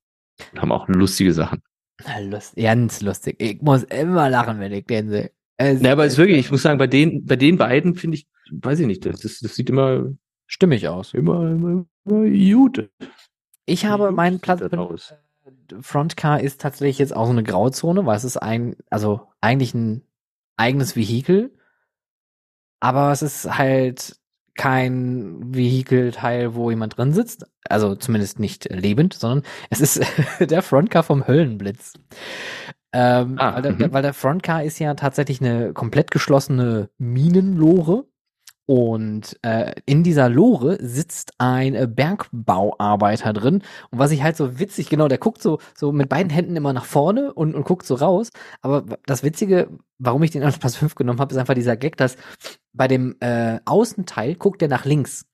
Und 0.51 0.61
haben 0.61 0.71
auch 0.71 0.87
lustige 0.87 1.33
Sachen. 1.33 1.63
Na, 2.05 2.19
Lust, 2.19 2.55
ganz 2.55 3.01
lustig. 3.01 3.37
Ich 3.39 3.59
muss 3.63 3.81
immer 3.85 4.29
lachen, 4.29 4.59
wenn 4.59 4.71
ich 4.71 4.85
den 4.85 5.09
sehe. 5.09 5.31
Es 5.57 5.81
Ja, 5.81 5.93
aber 5.93 6.05
es 6.05 6.13
ist 6.13 6.19
wirklich, 6.19 6.37
ich 6.37 6.51
muss 6.51 6.61
sagen, 6.61 6.77
bei 6.77 6.85
den, 6.85 7.25
bei 7.25 7.37
den 7.37 7.57
beiden 7.57 7.95
finde 7.95 8.17
ich, 8.17 8.27
weiß 8.51 8.81
ich 8.81 8.85
nicht, 8.85 9.03
das, 9.03 9.21
das, 9.21 9.39
das 9.39 9.55
sieht 9.55 9.71
immer, 9.71 10.13
stimmig 10.45 10.87
aus. 10.87 11.15
immer, 11.15 11.49
immer, 11.49 11.87
immer 12.05 12.29
gut. 12.53 12.87
Ich 13.65 13.85
habe 13.85 14.11
meinen 14.11 14.39
Platz 14.39 14.61
äh, 14.61 14.69
Frontcar 15.81 16.41
ist 16.41 16.61
tatsächlich 16.61 16.99
jetzt 16.99 17.15
auch 17.15 17.25
so 17.25 17.31
eine 17.31 17.43
Grauzone, 17.43 18.05
weil 18.05 18.17
es 18.17 18.23
ist 18.23 18.37
ein, 18.37 18.75
also 18.89 19.27
eigentlich 19.39 19.73
ein 19.73 20.03
eigenes 20.57 20.95
Vehikel, 20.95 21.51
aber 22.79 23.11
es 23.11 23.21
ist 23.21 23.57
halt 23.57 24.17
kein 24.55 25.55
Vehikelteil, 25.55 26.55
wo 26.55 26.69
jemand 26.69 26.97
drin 26.97 27.13
sitzt, 27.13 27.45
also 27.69 27.95
zumindest 27.95 28.39
nicht 28.39 28.69
lebend, 28.69 29.13
sondern 29.13 29.43
es 29.69 29.79
ist 29.79 30.01
der 30.39 30.61
Frontcar 30.61 31.03
vom 31.03 31.27
Höllenblitz. 31.27 31.93
Ähm, 32.93 33.37
Ah, 33.39 33.55
weil, 33.55 33.61
der, 33.61 33.71
mhm. 33.71 33.93
weil 33.93 34.01
der 34.01 34.13
Frontcar 34.13 34.63
ist 34.63 34.79
ja 34.79 34.93
tatsächlich 34.95 35.41
eine 35.41 35.73
komplett 35.73 36.11
geschlossene 36.11 36.89
Minenlore. 36.97 38.05
Und 38.71 39.37
äh, 39.41 39.73
in 39.85 40.01
dieser 40.01 40.29
Lore 40.29 40.77
sitzt 40.79 41.33
ein 41.39 41.75
äh, 41.75 41.89
Bergbauarbeiter 41.93 43.33
drin. 43.33 43.55
Und 43.89 43.99
was 43.99 44.11
ich 44.11 44.23
halt 44.23 44.37
so 44.37 44.59
witzig, 44.59 44.87
genau, 44.87 45.09
der 45.09 45.17
guckt 45.17 45.41
so, 45.41 45.59
so 45.75 45.91
mit 45.91 46.07
beiden 46.07 46.29
Händen 46.29 46.55
immer 46.55 46.71
nach 46.71 46.85
vorne 46.85 47.33
und, 47.33 47.53
und 47.53 47.65
guckt 47.65 47.85
so 47.85 47.95
raus. 47.95 48.29
Aber 48.61 48.85
das 49.05 49.23
Witzige, 49.23 49.77
warum 49.97 50.23
ich 50.23 50.31
den 50.31 50.45
auf 50.45 50.57
Platz 50.57 50.77
5 50.77 50.95
genommen 50.95 51.19
habe, 51.19 51.33
ist 51.33 51.37
einfach 51.37 51.53
dieser 51.53 51.75
Gag, 51.75 51.97
dass 51.97 52.15
bei 52.71 52.87
dem 52.87 53.17
äh, 53.19 53.59
Außenteil 53.65 54.35
guckt 54.35 54.61
der 54.61 54.69
nach 54.69 54.85
links. 54.85 55.25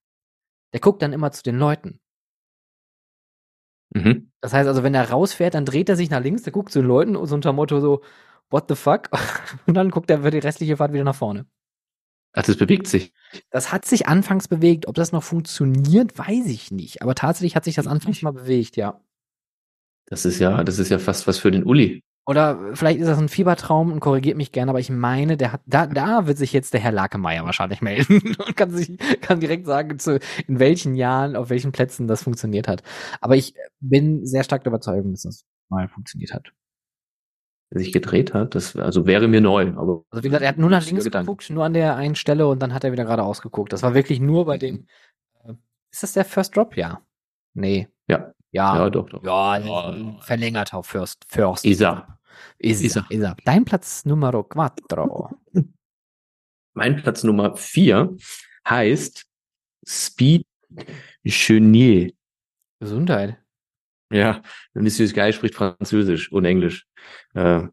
Der 0.74 0.80
guckt 0.80 1.04
dann 1.04 1.14
immer 1.14 1.32
zu 1.32 1.44
den 1.44 1.60
Leuten. 1.60 2.00
Mhm. 3.94 4.32
Das 4.42 4.52
heißt 4.52 4.68
also, 4.68 4.82
wenn 4.82 4.96
er 4.96 5.12
rausfährt, 5.12 5.54
dann 5.54 5.66
dreht 5.66 5.90
er 5.90 5.96
sich 5.96 6.10
nach 6.10 6.24
links, 6.24 6.42
der 6.42 6.54
guckt 6.54 6.72
zu 6.72 6.80
den 6.80 6.88
Leuten 6.88 7.16
und 7.16 7.28
so 7.28 7.36
unter 7.36 7.54
Motto 7.54 7.82
so, 7.82 8.02
what 8.50 8.66
the 8.68 8.76
fuck? 8.76 9.10
Und 9.68 9.76
dann 9.76 9.92
guckt 9.92 10.10
er 10.10 10.24
für 10.24 10.32
die 10.32 10.40
restliche 10.40 10.78
Fahrt 10.78 10.92
wieder 10.92 11.04
nach 11.04 11.14
vorne. 11.14 11.46
Ach, 12.38 12.44
das 12.44 12.56
bewegt 12.56 12.86
sich. 12.86 13.14
Das 13.50 13.72
hat 13.72 13.86
sich 13.86 14.08
anfangs 14.08 14.48
bewegt. 14.48 14.88
Ob 14.88 14.94
das 14.94 15.12
noch 15.12 15.24
funktioniert, 15.24 16.20
weiß 16.20 16.46
ich 16.46 16.70
nicht. 16.70 17.02
Aber 17.02 17.16
tatsächlich 17.16 17.56
hat 17.56 17.64
sich 17.64 17.74
das 17.74 17.88
anfangs 17.88 18.22
mal 18.22 18.32
bewegt, 18.32 18.76
ja. 18.76 19.02
Das 20.06 20.24
ist 20.24 20.38
ja, 20.38 20.64
das 20.64 20.78
ist 20.78 20.90
ja 20.90 21.00
fast 21.00 21.26
was 21.26 21.40
für 21.40 21.50
den 21.50 21.64
Uli. 21.64 22.04
Oder 22.28 22.76
vielleicht 22.76 23.00
ist 23.00 23.08
das 23.08 23.18
ein 23.18 23.30
Fiebertraum 23.30 23.92
und 23.92 24.02
korrigiert 24.02 24.38
mich 24.38 24.52
gerne, 24.52 24.70
aber 24.70 24.80
ich 24.80 24.92
meine, 24.92 25.36
der 25.36 25.54
hat, 25.54 25.62
da, 25.66 25.88
da 25.88 26.28
wird 26.28 26.38
sich 26.38 26.54
jetzt 26.54 26.74
der 26.74 26.80
Herr 26.80 26.92
Lakemeyer 26.92 27.44
wahrscheinlich 27.44 27.82
melden 27.82 28.36
und 28.46 28.56
kann 28.56 28.70
sich, 28.70 28.98
kann 29.22 29.40
direkt 29.40 29.66
sagen, 29.66 29.98
zu, 29.98 30.20
in 30.46 30.60
welchen 30.60 30.96
Jahren, 30.96 31.36
auf 31.36 31.50
welchen 31.50 31.72
Plätzen 31.72 32.08
das 32.08 32.22
funktioniert 32.24 32.68
hat. 32.68 32.84
Aber 33.20 33.36
ich 33.36 33.56
bin 33.80 34.28
sehr 34.28 34.44
stark 34.44 34.64
der 34.64 34.72
Überzeugung, 34.72 35.12
dass 35.12 35.24
das 35.24 35.46
mal 35.70 35.88
funktioniert 35.88 36.34
hat. 36.34 36.52
Der 37.74 37.80
sich 37.82 37.92
gedreht 37.92 38.34
hat, 38.34 38.56
das, 38.56 38.76
also 38.78 39.06
wäre 39.06 39.28
mir 39.28 39.42
neu, 39.42 39.68
aber. 39.76 40.04
Also 40.10 40.24
wie 40.24 40.30
gesagt, 40.30 40.42
er 40.44 40.50
hat 40.50 40.58
nur 40.58 40.70
nach 40.70 40.86
links 40.86 41.04
geguckt, 41.04 41.50
nur 41.50 41.66
an 41.66 41.74
der 41.74 41.96
einen 41.98 42.16
Stelle 42.16 42.48
und 42.48 42.60
dann 42.62 42.74
hat 42.74 42.84
er 42.86 42.94
wieder 42.94 43.04
geradeaus 43.04 43.42
geguckt. 43.42 43.74
Das 43.74 43.84
war 43.84 43.94
wirklich 43.94 44.22
nur 44.22 44.46
bei 44.46 44.58
dem, 44.58 44.88
äh, 45.44 45.54
ist 45.92 46.04
das 46.04 46.14
der 46.14 46.24
First 46.24 46.56
Drop? 46.56 46.78
Ja. 46.78 47.02
Nee. 47.54 47.90
Ja. 48.08 48.32
Ja, 48.52 48.76
Ja, 48.78 48.90
doch, 48.90 49.10
doch. 49.10 49.22
ja, 49.24 49.58
Ja. 49.58 50.18
verlängert 50.22 50.74
auf 50.74 50.88
First. 50.88 51.26
First. 51.28 51.66
Isa. 51.66 52.18
Isa. 52.60 52.86
Isa. 52.86 53.06
Isa. 53.10 53.36
Dein 53.44 53.66
Platz 53.66 54.06
Numero 54.06 54.44
quattro. 54.46 55.32
Mein 56.74 56.96
Platz 57.02 57.24
Nummer 57.26 57.56
vier 57.58 58.16
heißt 58.68 59.26
Speed 59.86 60.46
Chenier. 61.26 62.14
Gesundheit. 62.80 63.38
Ja, 64.10 64.42
Monsieur 64.74 65.08
Sky 65.08 65.34
spricht 65.34 65.56
Französisch 65.56 66.32
und 66.32 66.46
Englisch. 66.46 66.86
Äh, 67.34 67.64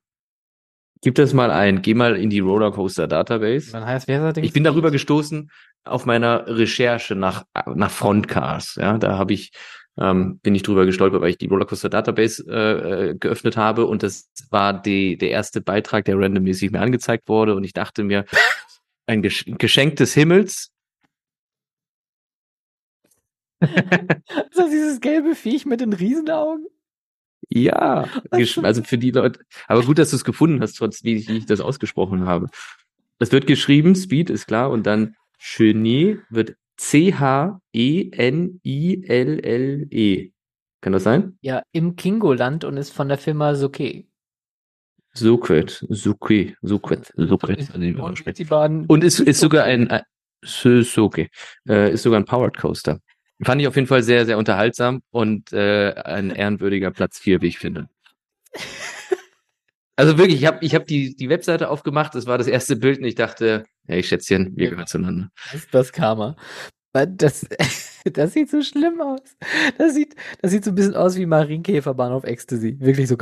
gib 1.03 1.15
das 1.15 1.33
mal 1.33 1.51
ein, 1.51 1.83
geh 1.83 1.95
mal 1.95 2.17
in 2.17 2.31
die 2.31 2.41
Rollercoaster 2.41 3.07
Database. 3.07 3.73
Dann 3.73 3.87
heißt, 3.87 4.09
wer? 4.09 4.37
Ich 4.39 4.53
bin 4.53 4.65
darüber 4.65 4.91
gestoßen 4.91 5.51
auf 5.85 6.07
meiner 6.07 6.47
Recherche 6.47 7.15
nach, 7.15 7.45
nach 7.75 7.91
Frontcars. 7.91 8.77
Ja, 8.77 8.99
da 8.99 9.19
habe 9.19 9.35
ich, 9.35 9.53
ähm, 9.99 10.39
bin 10.43 10.55
ich 10.55 10.63
drüber 10.63 10.87
gestolpert, 10.87 11.21
weil 11.21 11.31
ich 11.31 11.39
die 11.39 11.47
Rollercoaster 11.47 11.91
Database 11.91 12.45
äh, 12.49 13.11
äh, 13.11 13.15
geöffnet 13.15 13.57
habe 13.57 13.87
und 13.87 14.03
das 14.03 14.31
war 14.51 14.81
die, 14.81 15.17
der 15.19 15.31
erste 15.31 15.61
Beitrag, 15.61 16.07
der 16.07 16.19
randommäßig 16.19 16.71
mir 16.71 16.81
angezeigt 16.81 17.29
wurde 17.29 17.55
und 17.55 17.65
ich 17.65 17.75
dachte 17.75 18.03
mir, 18.03 18.25
ein 19.07 19.23
Gesch 19.23 19.45
Geschenk 19.47 19.97
des 19.97 20.15
Himmels. 20.15 20.71
Das 24.55 24.71
dieses 24.71 25.01
gelbe 25.01 25.35
Viech 25.35 25.67
mit 25.67 25.81
den 25.81 25.93
Riesenaugen? 25.93 26.67
Ja, 27.49 28.09
also 28.31 28.83
für 28.83 28.99
die 28.99 29.11
Leute. 29.11 29.41
Aber 29.67 29.83
gut, 29.83 29.99
dass 29.99 30.11
du 30.11 30.17
es 30.17 30.25
gefunden 30.25 30.61
hast, 30.61 30.75
trotz 30.75 31.05
wie 31.05 31.15
ich, 31.15 31.29
wie 31.29 31.39
ich 31.39 31.47
das 31.47 31.61
ausgesprochen 31.61 32.25
habe. 32.25 32.49
Das 33.19 33.33
wird 33.33 33.47
geschrieben, 33.47 33.95
Speed 33.95 34.31
ist 34.31 34.47
klar, 34.47 34.71
und 34.71 34.87
dann 34.87 35.17
Chenier 35.39 36.23
wird 36.31 36.51
E 36.51 36.55
C-H-E-N-I-L-L-E. 36.77 37.51
Kann 40.81 40.93
das 40.93 41.05
sein? 41.05 41.39
Ja, 41.41 41.63
im 41.73 41.97
Kingoland 41.97 42.65
und 42.65 42.77
ist 42.77 42.91
von 42.91 43.09
der 43.09 43.19
Firma 43.19 43.55
Soke. 43.55 44.05
Suquet, 45.15 45.85
Suque, 45.89 46.57
Suquet, 46.61 47.13
Suquet. 47.17 47.71
Und 47.73 48.39
die 48.39 48.45
Bahn. 48.45 48.85
Und 48.87 49.05
ist, 49.05 49.21
ist 49.21 49.39
sogar 49.39 49.65
ein, 49.65 49.89
äh, 49.89 50.03
Suzuki, 50.45 51.31
äh, 51.69 51.93
ist 51.93 52.03
sogar 52.03 52.21
ein 52.21 52.25
Powered 52.25 52.57
Coaster. 52.57 52.99
Fand 53.45 53.61
ich 53.61 53.69
auf 53.69 53.77
jeden 53.77 53.89
Fall 53.89 54.03
sehr, 54.03 54.27
sehr 54.27 54.39
unterhaltsam 54.39 55.03
und 55.11 55.53
äh, 55.53 55.93
ein 55.93 56.31
ehrenwürdiger 56.31 56.91
Platz 56.91 57.19
4, 57.19 57.43
wie 57.43 57.49
ich 57.49 57.59
finde. 57.59 57.89
Also 59.97 60.19
wirklich, 60.19 60.41
ich 60.41 60.47
habe 60.47 60.59
ich 60.61 60.75
hab 60.75 60.87
die, 60.87 61.15
die 61.15 61.29
Webseite 61.29 61.71
aufgemacht, 61.71 62.17
das 62.17 62.27
war 62.27 62.37
das 62.37 62.49
erste 62.49 62.75
Bild 62.75 62.99
und 62.99 63.05
ich 63.05 63.15
dachte, 63.15 63.63
hey 63.87 64.03
Schätzchen, 64.03 64.51
wir 64.57 64.71
gehören 64.71 64.89
zueinander. 64.89 65.31
Das 65.53 65.63
ist 65.63 65.73
das 65.73 65.93
Karma. 65.93 66.35
Weil 66.93 67.09
Das, 67.09 67.47
das 68.05 68.33
sieht 68.33 68.51
so 68.51 68.63
schlimm 68.63 69.01
aus. 69.01 69.37
Das 69.79 69.95
sieht, 69.95 70.17
das 70.43 70.51
sieht 70.51 70.65
so 70.65 70.73
ein 70.73 70.75
bisschen 70.75 70.97
aus 70.97 71.17
wie 71.17 71.27
Marienkäferbahn 71.27 72.13
auf 72.13 72.25
Ecstasy. 72.25 72.77
Wirklich 72.81 73.09
so 73.09 73.17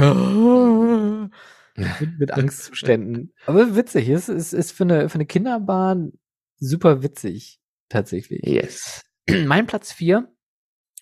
mit, 1.76 2.18
mit 2.18 2.30
Angstzuständen. 2.32 3.34
Aber 3.46 3.76
witzig. 3.76 4.08
Es 4.08 4.28
ist, 4.28 4.52
ist 4.52 4.72
für, 4.72 4.84
eine, 4.84 5.08
für 5.08 5.16
eine 5.16 5.26
Kinderbahn 5.26 6.12
super 6.58 7.02
witzig. 7.02 7.58
Tatsächlich. 7.88 8.40
Yes. 8.46 9.02
Mein 9.46 9.66
Platz 9.66 9.92
4, 9.92 10.28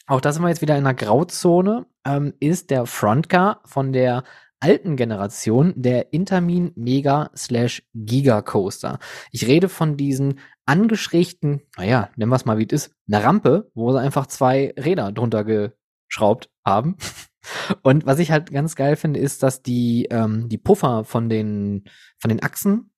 auch 0.06 0.20
da 0.20 0.32
sind 0.32 0.42
wir 0.42 0.50
jetzt 0.50 0.60
wieder 0.60 0.76
in 0.76 0.84
einer 0.84 0.94
Grauzone, 0.94 1.86
ähm, 2.04 2.34
ist 2.38 2.70
der 2.70 2.84
Frontcar 2.84 3.62
von 3.64 3.92
der 3.92 4.24
alten 4.60 4.96
Generation, 4.96 5.72
der 5.74 6.12
Intermin 6.12 6.72
Mega 6.76 7.30
slash 7.34 7.82
Giga 7.94 8.42
Coaster. 8.42 8.98
Ich 9.32 9.46
rede 9.46 9.70
von 9.70 9.96
diesen 9.96 10.38
angeschrägten, 10.66 11.62
naja, 11.78 12.10
nennen 12.16 12.30
wir 12.30 12.36
es 12.36 12.44
mal 12.44 12.58
wie 12.58 12.66
es 12.70 12.88
ist, 12.88 12.94
eine 13.10 13.24
Rampe, 13.24 13.70
wo 13.74 13.90
sie 13.90 14.00
einfach 14.00 14.26
zwei 14.26 14.74
Räder 14.76 15.12
drunter 15.12 15.44
geschraubt 15.44 16.50
haben. 16.62 16.96
Und 17.82 18.04
was 18.04 18.18
ich 18.18 18.30
halt 18.30 18.52
ganz 18.52 18.76
geil 18.76 18.96
finde, 18.96 19.18
ist, 19.18 19.42
dass 19.42 19.62
die, 19.62 20.08
ähm, 20.10 20.50
die 20.50 20.58
Puffer 20.58 21.04
von 21.04 21.30
den, 21.30 21.84
von 22.18 22.28
den 22.28 22.42
Achsen 22.42 22.89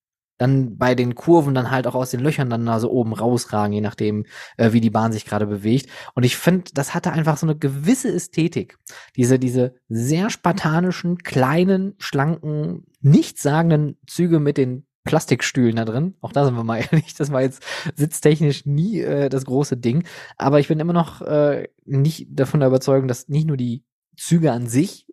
dann 0.43 0.77
bei 0.77 0.97
den 0.97 1.15
Kurven 1.15 1.55
dann 1.55 1.71
halt 1.71 1.87
auch 1.87 1.95
aus 1.95 2.11
den 2.11 2.21
Löchern 2.21 2.51
dann 2.51 2.67
da 2.67 2.81
so 2.81 2.91
oben 2.91 3.13
rausragen, 3.13 3.73
je 3.73 3.81
nachdem, 3.81 4.27
äh, 4.57 4.73
wie 4.73 4.81
die 4.81 4.91
Bahn 4.91 5.13
sich 5.13 5.25
gerade 5.25 5.47
bewegt. 5.47 5.89
Und 6.15 6.25
ich 6.25 6.37
finde, 6.37 6.73
das 6.75 6.95
hatte 6.95 7.13
einfach 7.13 7.37
so 7.37 7.47
eine 7.47 7.57
gewisse 7.57 8.13
Ästhetik. 8.13 8.77
Diese, 9.17 9.39
diese 9.39 9.77
sehr 9.89 10.31
spartanischen, 10.31 11.19
kleinen, 11.19 11.95
schlanken, 11.99 12.85
nichtssagenden 13.01 13.99
Züge 14.09 14.41
mit 14.41 14.59
den 14.59 14.85
Plastikstühlen 15.05 15.77
da 15.77 15.85
drin. 15.85 16.15
Auch 16.21 16.33
da 16.33 16.45
sind 16.45 16.57
wir 16.57 16.65
mal 16.65 16.79
ehrlich, 16.93 17.15
das 17.15 17.31
war 17.31 17.43
jetzt 17.43 17.63
sitztechnisch 17.95 18.67
nie 18.67 19.01
äh, 19.01 19.29
das 19.29 19.45
große 19.45 19.77
Ding. 19.77 20.05
Aber 20.37 20.59
ich 20.59 20.67
bin 20.67 20.81
immer 20.81 20.93
noch 20.93 21.23
äh, 21.23 21.69
nicht 21.85 22.27
davon 22.31 22.59
der 22.59 22.69
Überzeugung, 22.69 23.07
dass 23.07 23.29
nicht 23.29 23.47
nur 23.47 23.57
die 23.57 23.85
Züge 24.17 24.51
an 24.51 24.67
sich 24.67 25.07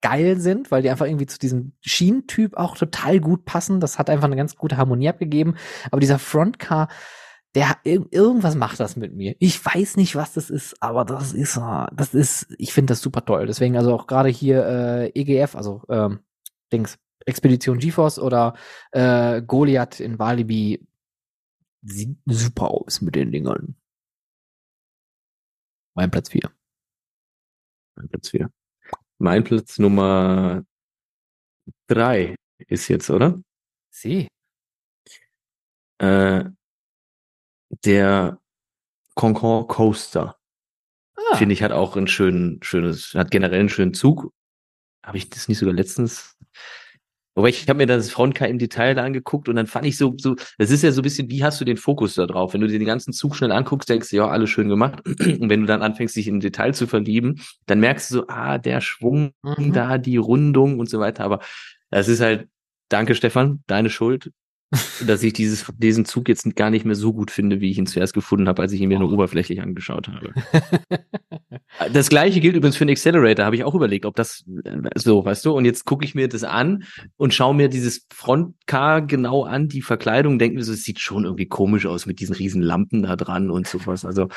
geil 0.00 0.40
sind, 0.40 0.70
weil 0.70 0.82
die 0.82 0.90
einfach 0.90 1.06
irgendwie 1.06 1.26
zu 1.26 1.38
diesem 1.38 1.72
Schienentyp 1.80 2.56
auch 2.56 2.76
total 2.76 3.20
gut 3.20 3.44
passen. 3.44 3.80
Das 3.80 3.98
hat 3.98 4.10
einfach 4.10 4.26
eine 4.26 4.36
ganz 4.36 4.56
gute 4.56 4.76
Harmonie 4.76 5.08
abgegeben. 5.08 5.56
Aber 5.90 6.00
dieser 6.00 6.18
Frontcar, 6.18 6.88
der 7.54 7.76
ir 7.84 8.06
irgendwas 8.10 8.54
macht 8.54 8.80
das 8.80 8.96
mit 8.96 9.14
mir. 9.14 9.36
Ich 9.40 9.64
weiß 9.64 9.96
nicht, 9.96 10.14
was 10.16 10.32
das 10.32 10.50
ist, 10.50 10.82
aber 10.82 11.04
das 11.04 11.32
ist, 11.32 11.56
äh, 11.56 11.86
das 11.92 12.14
ist, 12.14 12.46
ich 12.58 12.72
finde 12.72 12.92
das 12.92 13.00
super 13.00 13.24
toll. 13.24 13.46
Deswegen 13.46 13.76
also 13.76 13.94
auch 13.94 14.06
gerade 14.06 14.28
hier 14.28 14.64
äh, 14.64 15.20
EGF, 15.20 15.56
also 15.56 15.82
ähm, 15.88 16.20
Dings, 16.72 16.98
Expedition 17.26 17.78
GeForce 17.78 18.18
oder 18.18 18.54
äh, 18.92 19.42
Goliath 19.42 20.00
in 20.00 20.18
Walibi 20.18 20.86
sieht 21.82 22.18
super 22.26 22.70
aus 22.70 23.00
mit 23.00 23.14
den 23.16 23.32
Dingern. 23.32 23.76
Mein 25.94 26.10
Platz 26.10 26.30
4. 26.30 26.50
Mein 27.96 28.08
Platz 28.08 28.30
4. 28.30 28.50
Mein 29.22 29.44
Platz 29.44 29.78
Nummer 29.78 30.64
3 31.88 32.36
ist 32.68 32.88
jetzt, 32.88 33.10
oder? 33.10 33.38
Sie. 33.90 34.28
Äh, 35.98 36.44
der 37.84 38.40
Concorde 39.14 39.66
Coaster. 39.66 40.38
Ah, 41.16 41.36
Finde 41.36 41.52
ich, 41.52 41.62
hat 41.62 41.72
auch 41.72 41.98
einen 41.98 42.06
schönen, 42.06 42.62
schönes, 42.62 43.12
hat 43.12 43.30
generell 43.30 43.60
einen 43.60 43.68
schönen 43.68 43.92
Zug. 43.92 44.32
Habe 45.04 45.18
ich 45.18 45.28
das 45.28 45.48
nicht 45.48 45.58
sogar 45.58 45.74
letztens? 45.74 46.38
Wobei 47.40 47.48
ich 47.48 47.66
habe 47.70 47.78
mir 47.78 47.86
das 47.86 48.10
Frontcar 48.10 48.48
im 48.48 48.58
Detail 48.58 48.94
da 48.94 49.02
angeguckt 49.02 49.48
und 49.48 49.56
dann 49.56 49.66
fand 49.66 49.86
ich 49.86 49.96
so, 49.96 50.14
so, 50.18 50.36
das 50.58 50.70
ist 50.70 50.82
ja 50.82 50.92
so 50.92 51.00
ein 51.00 51.04
bisschen, 51.04 51.30
wie 51.30 51.42
hast 51.42 51.58
du 51.58 51.64
den 51.64 51.78
Fokus 51.78 52.14
da 52.16 52.26
drauf? 52.26 52.52
Wenn 52.52 52.60
du 52.60 52.66
dir 52.66 52.78
den 52.78 52.86
ganzen 52.86 53.14
Zug 53.14 53.34
schnell 53.34 53.50
anguckst, 53.50 53.88
denkst 53.88 54.10
du, 54.10 54.16
ja, 54.16 54.28
alles 54.28 54.50
schön 54.50 54.68
gemacht. 54.68 55.00
Und 55.06 55.48
wenn 55.48 55.60
du 55.62 55.66
dann 55.66 55.80
anfängst, 55.80 56.14
dich 56.16 56.28
in 56.28 56.40
Detail 56.40 56.74
zu 56.74 56.86
verlieben, 56.86 57.40
dann 57.64 57.80
merkst 57.80 58.10
du 58.10 58.14
so, 58.16 58.24
ah, 58.28 58.58
der 58.58 58.82
Schwung 58.82 59.32
Mhm. 59.42 59.72
da, 59.72 59.96
die 59.96 60.18
Rundung 60.18 60.78
und 60.78 60.90
so 60.90 61.00
weiter. 61.00 61.24
Aber 61.24 61.40
das 61.90 62.08
ist 62.08 62.20
halt, 62.20 62.46
danke 62.90 63.14
Stefan, 63.14 63.62
deine 63.66 63.88
Schuld, 63.88 64.30
dass 65.06 65.22
ich 65.22 65.32
dieses, 65.32 65.66
diesen 65.78 66.04
Zug 66.04 66.28
jetzt 66.28 66.54
gar 66.54 66.70
nicht 66.70 66.84
mehr 66.84 66.94
so 66.94 67.12
gut 67.12 67.30
finde, 67.30 67.60
wie 67.60 67.70
ich 67.70 67.78
ihn 67.78 67.86
zuerst 67.86 68.14
gefunden 68.14 68.48
habe, 68.48 68.62
als 68.62 68.72
ich 68.72 68.80
ihn 68.80 68.88
mir 68.88 69.00
nur 69.00 69.12
oberflächlich 69.12 69.60
angeschaut 69.60 70.08
habe. 70.08 70.32
Das 71.92 72.08
gleiche 72.08 72.40
gilt 72.40 72.56
übrigens 72.56 72.76
für 72.76 72.84
den 72.84 72.92
Accelerator, 72.92 73.44
habe 73.44 73.56
ich 73.56 73.64
auch 73.64 73.74
überlegt, 73.74 74.04
ob 74.04 74.16
das 74.16 74.44
äh, 74.64 74.76
so, 74.96 75.24
weißt 75.24 75.44
du, 75.44 75.52
und 75.52 75.64
jetzt 75.64 75.84
gucke 75.84 76.04
ich 76.04 76.14
mir 76.14 76.28
das 76.28 76.42
an 76.42 76.84
und 77.16 77.32
schaue 77.32 77.54
mir 77.54 77.68
dieses 77.68 78.06
Frontcar 78.12 79.02
genau 79.02 79.44
an, 79.44 79.68
die 79.68 79.80
Verkleidung, 79.80 80.38
denke 80.38 80.56
mir 80.56 80.64
so, 80.64 80.72
es 80.72 80.82
sieht 80.82 80.98
schon 80.98 81.24
irgendwie 81.24 81.46
komisch 81.46 81.86
aus 81.86 82.06
mit 82.06 82.20
diesen 82.20 82.34
riesen 82.34 82.60
Lampen 82.60 83.02
da 83.02 83.16
dran 83.16 83.50
und 83.50 83.66
sowas. 83.66 84.04
Also 84.04 84.28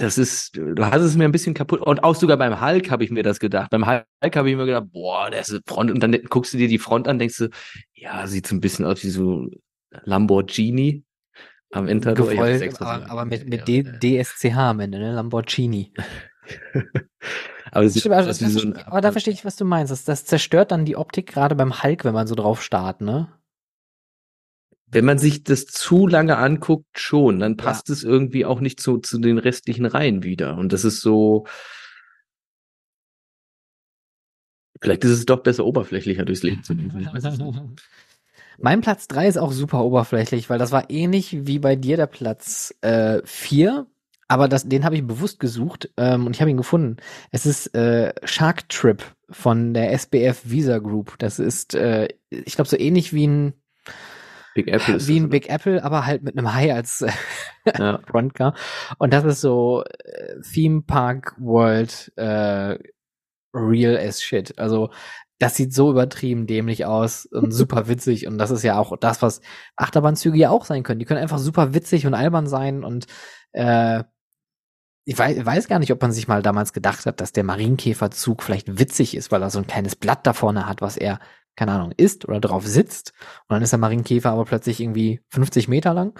das 0.00 0.16
ist, 0.16 0.56
du 0.56 0.82
hast 0.84 1.02
es 1.02 1.16
mir 1.16 1.24
ein 1.24 1.32
bisschen 1.32 1.52
kaputt. 1.52 1.82
Und 1.82 2.02
auch 2.02 2.14
sogar 2.14 2.38
beim 2.38 2.58
Hulk 2.58 2.90
habe 2.90 3.04
ich 3.04 3.10
mir 3.10 3.22
das 3.22 3.38
gedacht. 3.38 3.70
Beim 3.70 3.86
Hulk 3.86 4.34
habe 4.34 4.50
ich 4.50 4.56
mir 4.56 4.64
gedacht, 4.64 4.86
boah, 4.92 5.30
das 5.30 5.50
ist 5.50 5.62
Front. 5.68 5.90
Und 5.90 6.00
dann 6.00 6.12
guckst 6.28 6.54
du 6.54 6.58
dir 6.58 6.68
die 6.68 6.78
Front 6.78 7.06
an, 7.06 7.18
denkst 7.18 7.36
du, 7.36 7.50
ja, 7.92 8.26
sieht 8.26 8.46
so 8.46 8.54
ein 8.54 8.60
bisschen 8.60 8.86
aus 8.86 9.04
wie 9.04 9.10
so 9.10 9.46
Lamborghini 10.04 11.04
am 11.70 11.86
Ende. 11.86 12.14
Gefolgt, 12.14 12.80
aber, 12.80 13.10
aber 13.10 13.24
mit, 13.26 13.46
mit 13.46 13.68
D 13.68 13.82
DSCH 13.82 14.56
am 14.56 14.80
Ende, 14.80 14.98
ne? 14.98 15.12
Lamborghini. 15.12 15.92
aber, 17.70 17.88
sieht 17.90 18.00
Stimmt, 18.00 18.14
also 18.14 18.28
das, 18.28 18.38
das, 18.38 18.52
so 18.54 18.62
ein, 18.62 18.76
aber 18.78 19.02
da 19.02 19.12
verstehe 19.12 19.34
ich, 19.34 19.44
was 19.44 19.56
du 19.56 19.66
meinst. 19.66 19.92
Das, 19.92 20.04
das 20.04 20.24
zerstört 20.24 20.72
dann 20.72 20.86
die 20.86 20.96
Optik 20.96 21.26
gerade 21.26 21.54
beim 21.54 21.82
Hulk, 21.82 22.06
wenn 22.06 22.14
man 22.14 22.26
so 22.26 22.34
drauf 22.34 22.62
starrt, 22.62 23.02
ne? 23.02 23.28
Wenn 24.90 25.04
man 25.04 25.18
sich 25.18 25.44
das 25.44 25.66
zu 25.66 26.06
lange 26.06 26.36
anguckt, 26.36 26.98
schon, 26.98 27.38
dann 27.40 27.56
passt 27.56 27.88
ja. 27.88 27.94
es 27.94 28.02
irgendwie 28.02 28.44
auch 28.44 28.60
nicht 28.60 28.80
zu, 28.80 28.98
zu 28.98 29.18
den 29.18 29.38
restlichen 29.38 29.86
Reihen 29.86 30.22
wieder. 30.22 30.56
Und 30.56 30.72
das 30.72 30.84
ist 30.84 31.00
so, 31.00 31.46
vielleicht 34.80 35.04
ist 35.04 35.12
es 35.12 35.26
doch 35.26 35.42
besser, 35.42 35.64
oberflächlicher 35.64 36.24
durchs 36.24 36.42
Leben 36.42 36.64
zu 36.64 36.74
gehen. 36.74 37.08
Mein 38.58 38.82
Platz 38.82 39.08
drei 39.08 39.26
ist 39.26 39.38
auch 39.38 39.52
super 39.52 39.84
oberflächlich, 39.84 40.50
weil 40.50 40.58
das 40.58 40.72
war 40.72 40.90
ähnlich 40.90 41.46
wie 41.46 41.58
bei 41.58 41.76
dir 41.76 41.96
der 41.96 42.06
Platz 42.06 42.74
äh, 42.82 43.22
vier, 43.24 43.86
aber 44.28 44.48
das, 44.48 44.68
den 44.68 44.84
habe 44.84 44.96
ich 44.96 45.06
bewusst 45.06 45.40
gesucht 45.40 45.90
ähm, 45.96 46.26
und 46.26 46.36
ich 46.36 46.42
habe 46.42 46.50
ihn 46.50 46.58
gefunden. 46.58 46.98
Es 47.30 47.46
ist 47.46 47.74
äh, 47.74 48.12
Shark 48.24 48.68
Trip 48.68 49.02
von 49.30 49.72
der 49.72 49.92
SBF 49.92 50.42
Visa 50.44 50.78
Group. 50.78 51.14
Das 51.18 51.38
ist, 51.38 51.74
äh, 51.74 52.08
ich 52.28 52.54
glaube, 52.54 52.68
so 52.68 52.78
ähnlich 52.78 53.14
wie 53.14 53.26
ein 53.26 53.54
Big 54.54 54.68
Apple 54.68 54.96
ist 54.96 55.08
wie 55.08 55.20
ein 55.20 55.28
Big 55.28 55.48
Apple, 55.48 55.82
aber 55.82 56.06
halt 56.06 56.22
mit 56.22 56.36
einem 56.36 56.52
Hai 56.52 56.74
als 56.74 57.02
äh, 57.02 57.10
ja. 57.78 58.00
Frontcar. 58.06 58.54
Und 58.98 59.12
das 59.12 59.24
ist 59.24 59.40
so 59.40 59.84
äh, 59.84 60.40
Theme 60.40 60.82
Park 60.82 61.34
World 61.38 62.12
äh, 62.16 62.78
real 63.54 63.96
as 63.96 64.22
shit. 64.22 64.58
Also 64.58 64.90
das 65.38 65.56
sieht 65.56 65.72
so 65.72 65.90
übertrieben 65.90 66.46
dämlich 66.46 66.84
aus 66.84 67.26
und 67.26 67.50
super 67.52 67.88
witzig 67.88 68.26
und 68.26 68.38
das 68.38 68.50
ist 68.50 68.62
ja 68.62 68.78
auch 68.78 68.96
das, 68.98 69.22
was 69.22 69.40
Achterbahnzüge 69.76 70.38
ja 70.38 70.50
auch 70.50 70.64
sein 70.64 70.82
können. 70.82 71.00
Die 71.00 71.06
können 71.06 71.20
einfach 71.20 71.38
super 71.38 71.74
witzig 71.74 72.06
und 72.06 72.14
albern 72.14 72.46
sein 72.46 72.84
und 72.84 73.06
äh, 73.52 74.04
ich 75.06 75.18
weiß, 75.18 75.44
weiß 75.44 75.66
gar 75.66 75.78
nicht, 75.78 75.92
ob 75.92 76.02
man 76.02 76.12
sich 76.12 76.28
mal 76.28 76.42
damals 76.42 76.72
gedacht 76.72 77.06
hat, 77.06 77.20
dass 77.20 77.32
der 77.32 77.42
Marienkäferzug 77.42 78.42
vielleicht 78.42 78.78
witzig 78.78 79.16
ist, 79.16 79.32
weil 79.32 79.42
er 79.42 79.50
so 79.50 79.58
ein 79.58 79.66
kleines 79.66 79.96
Blatt 79.96 80.26
da 80.26 80.34
vorne 80.34 80.68
hat, 80.68 80.82
was 80.82 80.96
er 80.96 81.18
keine 81.56 81.72
Ahnung, 81.72 81.92
isst 81.96 82.26
oder 82.26 82.40
drauf 82.40 82.66
sitzt 82.66 83.12
und 83.48 83.54
dann 83.54 83.62
ist 83.62 83.72
der 83.72 83.78
Marienkäfer 83.78 84.30
aber 84.30 84.44
plötzlich 84.44 84.80
irgendwie 84.80 85.20
50 85.28 85.68
Meter 85.68 85.92
lang. 85.92 86.18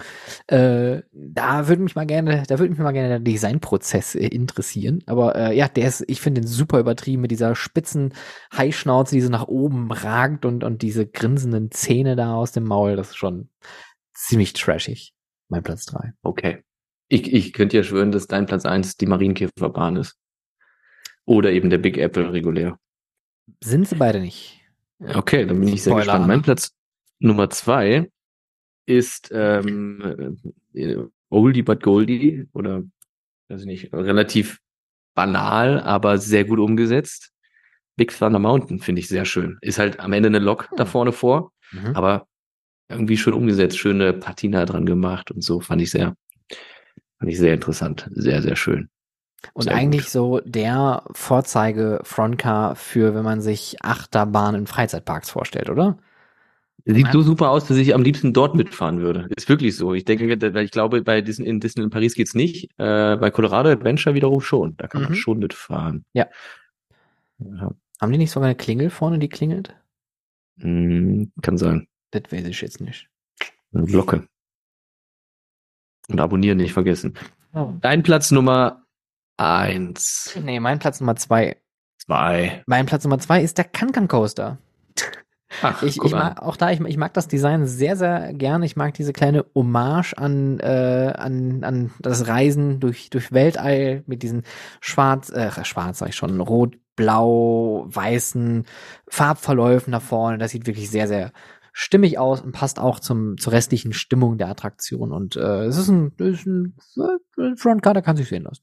Äh, 0.49 1.03
da 1.13 1.69
würde 1.69 1.83
mich 1.83 1.95
mal 1.95 2.07
gerne, 2.07 2.43
da 2.47 2.59
würde 2.59 2.71
mich 2.71 2.79
mal 2.79 2.93
gerne 2.93 3.09
der 3.09 3.21
Designprozess 3.21 4.15
äh, 4.15 4.27
interessieren. 4.27 5.03
Aber 5.07 5.37
äh, 5.37 5.57
ja, 5.57 5.69
der 5.69 5.89
ist, 5.89 6.05
ich 6.09 6.21
finde 6.21 6.43
den 6.43 6.49
super 6.49 6.79
übertrieben 6.79 7.23
mit 7.23 7.31
dieser 7.31 7.55
spitzen 7.55 8.13
Haischnauze, 8.53 9.15
die 9.15 9.21
so 9.23 9.31
nach 9.31 9.49
oben 9.49 9.91
ragt 9.91 10.45
und, 10.45 10.63
und 10.63 10.83
diese 10.83 11.07
grinsenden 11.07 11.71
Zähne 11.71 12.17
da 12.17 12.35
aus 12.35 12.53
dem 12.53 12.65
Maul. 12.65 12.97
Das 12.97 13.11
ist 13.11 13.17
schon 13.17 13.49
ziemlich 14.15 14.53
trashig. 14.53 15.15
Mein 15.49 15.63
Platz 15.63 15.87
drei. 15.87 16.13
Okay. 16.23 16.63
Ich, 17.09 17.33
ich 17.33 17.53
könnte 17.53 17.77
ja 17.77 17.83
schwören, 17.83 18.13
dass 18.13 18.29
dein 18.29 18.47
Platz 18.47 18.65
eins 18.65 18.97
die 18.97 19.07
Marienkäferbahn 19.07 19.97
ist. 19.97 20.17
Oder 21.25 21.51
eben 21.51 21.71
der 21.71 21.79
Big 21.79 21.97
Apple 21.97 22.33
regulär. 22.33 22.79
Sind 23.63 23.89
sie 23.89 23.97
beide 23.97 24.21
nicht. 24.21 24.60
Okay, 25.01 25.47
dann 25.47 25.61
bin 25.61 25.69
ich 25.69 25.83
sehr 25.83 25.93
Spoiler, 25.93 26.05
gespannt. 26.05 26.27
Mein 26.27 26.43
Platz 26.43 26.73
Nummer 27.19 27.51
zwei 27.51 28.11
ist 28.87 29.31
ähm, 29.33 30.39
äh, 30.75 30.97
Oldie 31.31 31.63
but 31.63 31.83
Goldie 31.83 32.47
oder 32.53 32.83
weiß 33.49 33.63
ich 33.63 33.67
nicht, 33.67 33.93
relativ 33.93 34.61
banal, 35.15 35.81
aber 35.81 36.19
sehr 36.19 36.45
gut 36.45 36.59
umgesetzt. 36.59 37.33
Big 37.97 38.17
Thunder 38.17 38.39
Mountain 38.39 38.79
finde 38.79 39.01
ich 39.01 39.09
sehr 39.09 39.25
schön. 39.25 39.59
Ist 39.61 39.79
halt 39.79 40.01
am 40.01 40.13
Ende 40.13 40.29
eine 40.29 40.39
Lok 40.39 40.69
da 40.77 40.85
hm. 40.85 40.91
vorne 40.91 41.13
vor, 41.13 41.53
mhm. 41.73 41.95
aber 41.95 42.27
irgendwie 42.89 43.17
schön 43.17 43.35
umgesetzt, 43.35 43.79
schöne 43.79 44.13
Patina 44.13 44.65
dran 44.65 44.87
gemacht 44.87 45.31
und 45.31 45.43
so 45.43 45.61
fand 45.61 45.83
ich 45.83 45.91
sehr, 45.91 46.17
fand 47.19 47.31
ich 47.31 47.39
sehr 47.39 47.55
interessant, 47.55 48.09
sehr 48.13 48.43
sehr 48.43 48.57
schön. 48.57 48.89
Und 49.55 49.65
Sehr 49.65 49.75
eigentlich 49.75 50.03
gut. 50.03 50.11
so 50.11 50.41
der 50.45 51.03
Vorzeige-Frontcar 51.13 52.77
für, 52.77 53.15
wenn 53.15 53.25
man 53.25 53.41
sich 53.41 53.77
Achterbahnen 53.83 54.63
in 54.63 54.67
Freizeitparks 54.67 55.31
vorstellt, 55.31 55.71
oder? 55.71 55.99
Sieht 56.85 57.13
so 57.13 57.23
super 57.23 57.51
aus, 57.51 57.67
dass 57.67 57.77
ich 57.77 57.95
am 57.95 58.03
liebsten 58.03 58.33
dort 58.33 58.55
mitfahren 58.55 59.01
würde. 59.01 59.29
Ist 59.37 59.49
wirklich 59.49 59.77
so. 59.77 59.93
Ich 59.95 60.05
denke, 60.05 60.41
weil 60.55 60.65
ich 60.65 60.71
glaube, 60.71 61.03
bei 61.03 61.21
Disney, 61.21 61.47
in 61.47 61.61
Disney 61.61 61.85
in 61.85 61.91
Paris 61.91 62.15
geht's 62.15 62.35
nicht. 62.35 62.71
Äh, 62.79 63.17
bei 63.17 63.31
Colorado 63.31 63.69
Adventure 63.69 64.15
wiederum 64.15 64.41
schon. 64.41 64.77
Da 64.77 64.89
kann 64.89 65.03
mhm. 65.03 65.09
man 65.09 65.15
schon 65.17 65.39
mitfahren. 65.39 66.05
Ja. 66.15 66.27
ja. 67.39 67.71
Haben 68.01 68.13
die 68.13 68.19
nicht 68.19 68.31
sogar 68.31 68.49
eine 68.49 68.57
Klingel 68.57 68.89
vorne, 68.89 69.19
die 69.19 69.29
klingelt? 69.29 69.77
Mm, 70.57 71.25
kann 71.43 71.59
sein. 71.59 71.87
Das 72.13 72.23
weiß 72.31 72.47
ich 72.47 72.61
jetzt 72.61 72.81
nicht. 72.81 73.09
Eine 73.75 73.85
Glocke. 73.85 74.27
Und 76.09 76.19
abonnieren 76.19 76.59
nicht 76.59 76.73
vergessen. 76.73 77.15
Oh. 77.53 77.75
Dein 77.81 78.03
Platz 78.03 78.31
Nummer 78.31 78.85
Eins. 79.41 80.39
Nee, 80.43 80.61
mein 80.61 80.79
Platz 80.81 81.01
Nummer 81.01 81.17
zwei. 81.17 81.57
Zwei. 81.97 82.63
Mein 82.67 82.85
Platz 82.85 83.05
Nummer 83.05 83.19
zwei 83.19 83.43
ist 83.43 83.57
der 83.57 83.65
Kankan 83.65 84.07
Coaster. 84.07 84.59
Ach, 85.63 85.83
ich, 85.83 85.97
ich 85.97 86.13
mag 86.13 86.43
auch 86.43 86.59
da, 86.59 86.71
ich, 86.71 86.81
ich, 86.81 86.99
mag 86.99 87.15
das 87.15 87.27
Design 87.27 87.67
sehr, 87.67 87.97
sehr 87.97 88.35
gern. 88.35 88.63
Ich 88.63 88.77
mag 88.77 88.93
diese 88.93 89.15
kleine 89.15 89.47
Hommage 89.55 90.13
an, 90.19 90.61
äh, 90.61 91.15
an, 91.17 91.65
an 91.65 91.91
das 92.01 92.29
Reisen 92.29 92.81
durch, 92.81 93.09
durch 93.09 93.33
Weltall 93.33 94.05
mit 94.07 94.23
diesen 94.23 94.43
schwarz, 94.83 95.31
äh, 95.31 95.51
schwarz 95.65 96.01
sag 96.01 96.11
ich 96.11 96.17
schon, 96.17 96.39
rot, 96.43 96.77
blau, 96.95 97.87
weißen 97.89 98.67
Farbverläufen 99.09 99.93
da 99.93 100.01
vorne. 100.01 100.37
Das 100.37 100.51
sieht 100.51 100.67
wirklich 100.67 100.91
sehr, 100.91 101.09
sehr 101.09 101.33
stimmig 101.73 102.19
aus 102.19 102.43
und 102.43 102.53
passt 102.53 102.79
auch 102.79 103.01
zum, 103.01 103.39
zur 103.39 103.55
restlichen 103.55 103.95
Stimmung 103.95 104.37
der 104.37 104.49
Attraktion. 104.49 105.13
Und 105.13 105.37
äh, 105.37 105.65
es 105.65 105.79
ist 105.79 105.89
ein, 105.89 106.13
ist 106.19 106.45
ein, 106.47 106.77
ein 107.39 107.57
Frontcar, 107.57 107.95
der 107.95 108.03
kann 108.03 108.19
sich 108.19 108.29
sehen 108.29 108.43
lassen. 108.43 108.63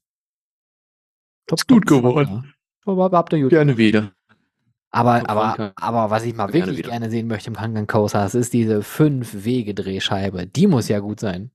Top, 1.48 1.58
ist 1.58 1.66
gut 1.66 1.86
geworden. 1.86 2.54
Aber 2.84 3.10
habt 3.16 3.32
ihr 3.32 3.40
gut. 3.40 3.50
Gerne 3.50 3.76
wieder. 3.76 4.12
Aber, 4.90 5.28
aber, 5.28 5.72
aber 5.76 6.10
was 6.10 6.24
ich 6.24 6.34
mal 6.34 6.46
gerne 6.46 6.66
wirklich 6.66 6.78
wieder. 6.78 6.90
gerne 6.90 7.10
sehen 7.10 7.26
möchte 7.26 7.50
im 7.50 7.56
Kangan 7.56 7.86
Coaster, 7.86 8.20
das 8.20 8.34
ist 8.34 8.52
diese 8.52 8.82
Fünf-Wege-Drehscheibe. 8.82 10.46
Die 10.46 10.66
muss 10.66 10.88
ja 10.88 11.00
gut 11.00 11.20
sein. 11.20 11.50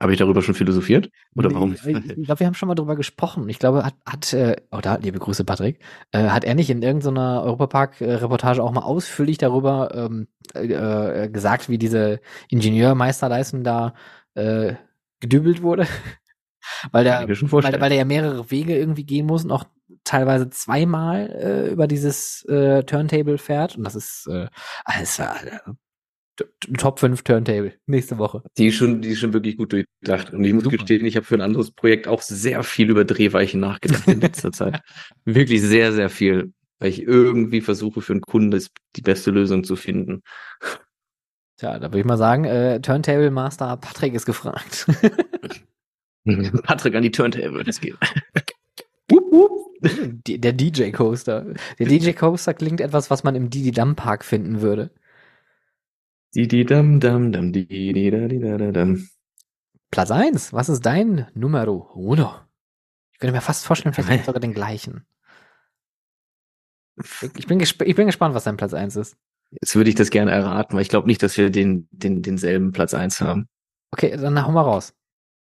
Habe 0.00 0.12
ich 0.12 0.18
darüber 0.18 0.42
schon 0.42 0.54
philosophiert? 0.54 1.08
Oder 1.34 1.48
nee, 1.48 1.54
warum? 1.54 1.72
Ich, 1.72 1.86
ich 1.86 2.24
glaube, 2.24 2.40
wir 2.40 2.46
haben 2.46 2.54
schon 2.54 2.68
mal 2.68 2.74
darüber 2.74 2.94
gesprochen. 2.94 3.48
Ich 3.48 3.58
glaube, 3.58 3.84
hat, 3.84 3.94
hat 4.04 4.32
äh, 4.32 4.56
oh, 4.70 4.80
da, 4.80 4.96
liebe 4.96 5.18
Grüße, 5.18 5.44
Patrick, 5.44 5.80
äh, 6.12 6.28
hat 6.28 6.44
er 6.44 6.54
nicht 6.54 6.70
in 6.70 6.82
irgendeiner 6.82 7.42
Europapark-Reportage 7.42 8.62
auch 8.62 8.72
mal 8.72 8.82
ausführlich 8.82 9.38
darüber 9.38 9.94
ähm, 9.94 10.28
äh, 10.54 11.24
äh 11.24 11.28
gesagt, 11.28 11.68
wie 11.68 11.78
diese 11.78 12.20
Ingenieurmeisterleistung 12.48 13.64
da 13.64 13.94
äh, 14.34 14.74
gedübelt 15.20 15.62
wurde? 15.62 15.86
Weil 16.92 17.04
der, 17.04 17.28
weil, 17.28 17.80
weil 17.80 17.88
der 17.88 17.98
ja 17.98 18.04
mehrere 18.04 18.50
Wege 18.50 18.76
irgendwie 18.76 19.04
gehen 19.04 19.26
muss 19.26 19.44
und 19.44 19.50
auch 19.50 19.64
teilweise 20.04 20.50
zweimal 20.50 21.30
äh, 21.30 21.72
über 21.72 21.86
dieses 21.86 22.44
äh, 22.44 22.82
Turntable 22.84 23.38
fährt. 23.38 23.76
Und 23.76 23.84
das 23.84 23.94
ist 23.94 24.26
äh, 24.28 24.48
alles 24.84 25.18
äh, 25.18 25.58
Top 26.78 26.98
5 26.98 27.22
Turntable 27.22 27.74
nächste 27.86 28.18
Woche. 28.18 28.42
Die 28.58 28.68
ist 28.68 28.74
schon, 28.74 29.00
die 29.00 29.10
ist 29.10 29.20
schon 29.20 29.32
wirklich 29.32 29.56
gut 29.56 29.72
durchdacht. 29.72 30.32
Und 30.32 30.44
ich 30.44 30.52
muss 30.52 30.64
Super. 30.64 30.78
gestehen, 30.78 31.06
ich 31.06 31.16
habe 31.16 31.24
für 31.24 31.36
ein 31.36 31.40
anderes 31.40 31.70
Projekt 31.70 32.08
auch 32.08 32.22
sehr 32.22 32.62
viel 32.62 32.90
über 32.90 33.04
Drehweichen 33.04 33.60
nachgedacht 33.60 34.08
in 34.08 34.20
letzter 34.20 34.52
Zeit. 34.52 34.80
Wirklich 35.24 35.62
sehr, 35.62 35.92
sehr 35.92 36.10
viel. 36.10 36.52
Weil 36.80 36.90
ich 36.90 37.02
irgendwie 37.02 37.60
versuche, 37.60 38.00
für 38.00 38.14
einen 38.14 38.20
Kunden 38.20 38.60
die 38.96 39.00
beste 39.00 39.30
Lösung 39.30 39.62
zu 39.62 39.76
finden. 39.76 40.22
Tja, 41.56 41.78
da 41.78 41.88
würde 41.88 42.00
ich 42.00 42.04
mal 42.04 42.18
sagen, 42.18 42.44
äh, 42.44 42.80
Turntable 42.80 43.30
Master 43.30 43.76
Patrick 43.76 44.14
ist 44.14 44.26
gefragt. 44.26 44.86
Patrick 46.62 46.94
an 46.94 47.02
die 47.02 47.10
Turntable, 47.10 47.64
das 47.64 47.80
geht. 47.80 47.96
Der 50.26 50.52
DJ 50.54 50.90
Coaster. 50.92 51.54
Der 51.78 51.86
DJ 51.86 52.12
Coaster 52.12 52.54
klingt 52.54 52.80
etwas, 52.80 53.10
was 53.10 53.22
man 53.22 53.34
im 53.34 53.50
Didi 53.50 53.70
Dam 53.70 53.96
Park 53.96 54.24
finden 54.24 54.62
würde. 54.62 54.90
Didi 56.34 56.64
Dam 56.64 57.00
Dam 57.00 57.32
Dam 57.32 57.52
Didi 57.52 58.10
da 58.10 58.26
di 58.26 58.40
da 58.40 58.56
Dam. 58.72 59.08
Platz 59.90 60.10
1. 60.10 60.54
Was 60.54 60.70
ist 60.70 60.80
dein 60.86 61.28
Numero 61.34 61.90
uno? 61.94 62.34
Ich 63.12 63.18
könnte 63.18 63.34
mir 63.34 63.42
fast 63.42 63.66
vorstellen, 63.66 63.94
vielleicht 63.94 64.24
sogar 64.26 64.40
den 64.40 64.54
gleichen. 64.54 65.06
Ich 67.36 67.46
bin, 67.46 67.60
ich 67.60 67.76
bin 67.76 68.06
gespannt, 68.06 68.34
was 68.34 68.44
dein 68.44 68.56
Platz 68.56 68.72
1 68.72 68.96
ist. 68.96 69.16
Jetzt 69.50 69.76
würde 69.76 69.90
ich 69.90 69.96
das 69.96 70.10
gerne 70.10 70.30
erraten, 70.30 70.74
weil 70.74 70.82
ich 70.82 70.88
glaube 70.88 71.06
nicht, 71.06 71.22
dass 71.22 71.36
wir 71.36 71.50
den, 71.50 71.88
den, 71.92 72.22
denselben 72.22 72.72
Platz 72.72 72.94
1 72.94 73.20
haben. 73.20 73.48
Okay, 73.90 74.16
dann 74.16 74.44
hau 74.44 74.50
mal 74.50 74.62
raus. 74.62 74.94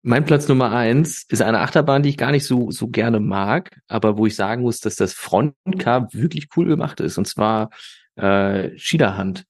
Mein 0.02 0.24
Platz 0.24 0.48
Nummer 0.48 0.72
eins 0.72 1.24
ist 1.28 1.42
eine 1.42 1.60
Achterbahn, 1.60 2.02
die 2.02 2.08
ich 2.08 2.16
gar 2.16 2.30
nicht 2.30 2.46
so, 2.46 2.70
so 2.70 2.88
gerne 2.88 3.20
mag, 3.20 3.80
aber 3.86 4.16
wo 4.16 4.26
ich 4.26 4.34
sagen 4.34 4.62
muss, 4.62 4.80
dass 4.80 4.96
das 4.96 5.12
Frontcar 5.12 6.12
wirklich 6.14 6.48
cool 6.56 6.66
gemacht 6.66 7.00
ist. 7.00 7.18
Und 7.18 7.26
zwar 7.26 7.70
äh, 8.16 8.70
Schiederhand. 8.78 9.44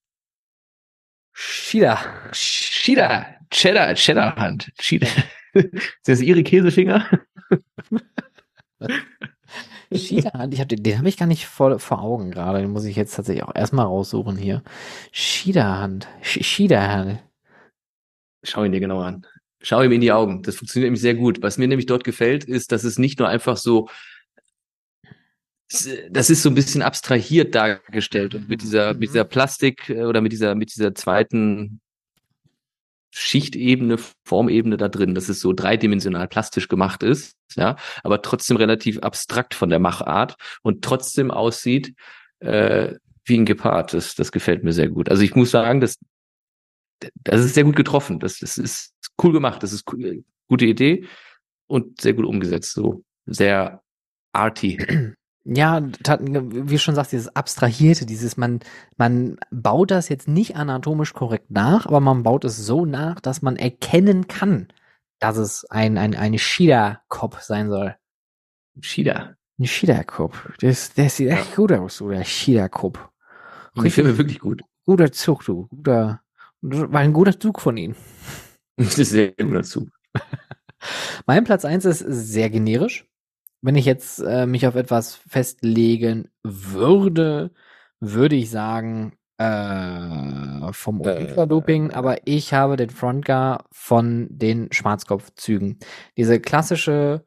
Schieder. 1.32 1.98
Schieder. 2.32 3.26
Cheddar, 3.50 3.94
Cheddarhand. 3.94 4.72
Schieder. 4.80 5.08
Sind 5.54 5.72
das 6.06 6.20
Ihre 6.20 6.42
Käsefinger? 6.42 7.06
Schiederhand, 9.92 10.54
ich 10.54 10.60
hab, 10.60 10.68
den, 10.68 10.82
den 10.82 10.98
habe 10.98 11.08
ich 11.08 11.16
gar 11.16 11.26
nicht 11.26 11.46
vor, 11.46 11.78
vor 11.80 12.00
Augen 12.00 12.30
gerade. 12.30 12.60
Den 12.60 12.70
muss 12.70 12.84
ich 12.84 12.96
jetzt 12.96 13.14
tatsächlich 13.14 13.44
auch 13.44 13.54
erstmal 13.54 13.86
raussuchen 13.86 14.36
hier. 14.36 14.62
Schiederhand. 15.12 16.08
Schiederhand. 16.22 17.20
Schau 18.42 18.64
ihn 18.64 18.72
dir 18.72 18.80
genau 18.80 19.00
an. 19.00 19.26
Schau 19.62 19.82
ihm 19.82 19.92
in 19.92 20.00
die 20.00 20.12
Augen. 20.12 20.42
Das 20.42 20.56
funktioniert 20.56 20.86
nämlich 20.86 21.02
sehr 21.02 21.14
gut. 21.14 21.42
Was 21.42 21.58
mir 21.58 21.68
nämlich 21.68 21.86
dort 21.86 22.04
gefällt, 22.04 22.44
ist, 22.44 22.72
dass 22.72 22.84
es 22.84 22.98
nicht 22.98 23.18
nur 23.18 23.28
einfach 23.28 23.56
so 23.56 23.88
das 26.10 26.30
ist 26.30 26.42
so 26.42 26.48
ein 26.48 26.54
bisschen 26.54 26.82
abstrahiert 26.82 27.54
dargestellt 27.54 28.34
und 28.34 28.48
mit 28.48 28.60
dieser, 28.62 28.94
mit 28.94 29.10
dieser 29.10 29.24
Plastik 29.24 29.88
äh, 29.88 30.02
oder 30.02 30.20
mit 30.20 30.32
dieser, 30.32 30.54
mit 30.54 30.74
dieser 30.74 30.94
zweiten 30.94 31.80
Schichtebene, 33.12 33.96
Formebene 34.24 34.76
da 34.76 34.88
drin, 34.88 35.14
dass 35.14 35.28
es 35.28 35.40
so 35.40 35.52
dreidimensional 35.52 36.28
plastisch 36.28 36.68
gemacht 36.68 37.02
ist, 37.02 37.36
ja, 37.56 37.76
aber 38.02 38.22
trotzdem 38.22 38.56
relativ 38.56 38.98
abstrakt 39.00 39.54
von 39.54 39.68
der 39.68 39.80
Machart 39.80 40.36
und 40.62 40.84
trotzdem 40.84 41.30
aussieht 41.30 41.94
äh, 42.40 42.94
wie 43.24 43.38
ein 43.38 43.46
Gepard. 43.46 43.92
Das, 43.94 44.14
das 44.14 44.32
gefällt 44.32 44.64
mir 44.64 44.72
sehr 44.72 44.88
gut. 44.88 45.08
Also 45.08 45.22
ich 45.22 45.34
muss 45.34 45.50
sagen, 45.50 45.80
das, 45.80 45.96
das 47.14 47.44
ist 47.44 47.54
sehr 47.54 47.64
gut 47.64 47.76
getroffen. 47.76 48.20
Das, 48.20 48.38
das 48.38 48.58
ist 48.58 48.94
cool 49.22 49.32
gemacht. 49.32 49.62
Das 49.62 49.72
ist 49.72 49.90
cool, 49.92 50.24
gute 50.48 50.66
Idee 50.66 51.06
und 51.66 52.00
sehr 52.00 52.14
gut 52.14 52.26
umgesetzt. 52.26 52.72
So 52.72 53.04
sehr 53.26 53.82
arty. 54.32 55.14
Ja, 55.44 55.82
wie 55.82 56.78
schon 56.78 56.94
sagst, 56.94 57.12
dieses 57.12 57.34
Abstrahierte, 57.34 58.04
dieses, 58.04 58.36
man, 58.36 58.60
man 58.98 59.38
baut 59.50 59.90
das 59.90 60.10
jetzt 60.10 60.28
nicht 60.28 60.54
anatomisch 60.54 61.14
korrekt 61.14 61.50
nach, 61.50 61.86
aber 61.86 62.00
man 62.00 62.22
baut 62.22 62.44
es 62.44 62.58
so 62.58 62.84
nach, 62.84 63.20
dass 63.20 63.40
man 63.40 63.56
erkennen 63.56 64.28
kann, 64.28 64.68
dass 65.18 65.38
es 65.38 65.64
ein, 65.70 65.96
ein, 65.96 66.14
ein 66.14 66.38
Shida-Kopf 66.38 67.40
sein 67.40 67.70
soll. 67.70 67.96
Shida. 68.80 69.34
Ein 69.58 69.66
Shida-Kopf. 69.66 70.50
Das, 70.60 70.92
das 70.92 71.16
sieht 71.16 71.30
echt 71.30 71.56
gut 71.56 71.72
aus, 71.72 72.02
oder? 72.02 72.22
Shida-Kopf. 72.22 73.08
Ich 73.82 73.94
finde 73.94 74.18
wirklich 74.18 74.40
gut. 74.40 74.62
Guter 74.84 75.10
Zug, 75.10 75.44
du. 75.44 75.68
Guter, 75.68 76.20
war 76.62 77.00
ein 77.00 77.12
guter 77.12 77.38
Zug 77.38 77.60
von 77.60 77.76
ihnen. 77.76 77.96
Das 78.76 78.98
ist 78.98 78.98
ein 78.98 79.04
sehr 79.04 79.32
guter 79.32 79.62
Zug. 79.62 79.88
mein 81.26 81.44
Platz 81.44 81.64
eins 81.64 81.84
ist 81.84 82.00
sehr 82.00 82.50
generisch 82.50 83.04
wenn 83.62 83.76
ich 83.76 83.84
jetzt 83.84 84.20
äh, 84.20 84.46
mich 84.46 84.66
auf 84.66 84.74
etwas 84.74 85.14
festlegen 85.14 86.28
würde, 86.42 87.50
würde 88.00 88.36
ich 88.36 88.50
sagen, 88.50 89.12
äh, 89.38 90.72
vom 90.72 91.00
Ultra-Doping, 91.00 91.90
äh, 91.90 91.94
aber 91.94 92.26
ich 92.26 92.52
habe 92.52 92.76
den 92.76 92.90
Frontcar 92.90 93.64
von 93.70 94.28
den 94.30 94.72
Schwarzkopfzügen. 94.72 95.78
Diese 96.16 96.40
klassische 96.40 97.24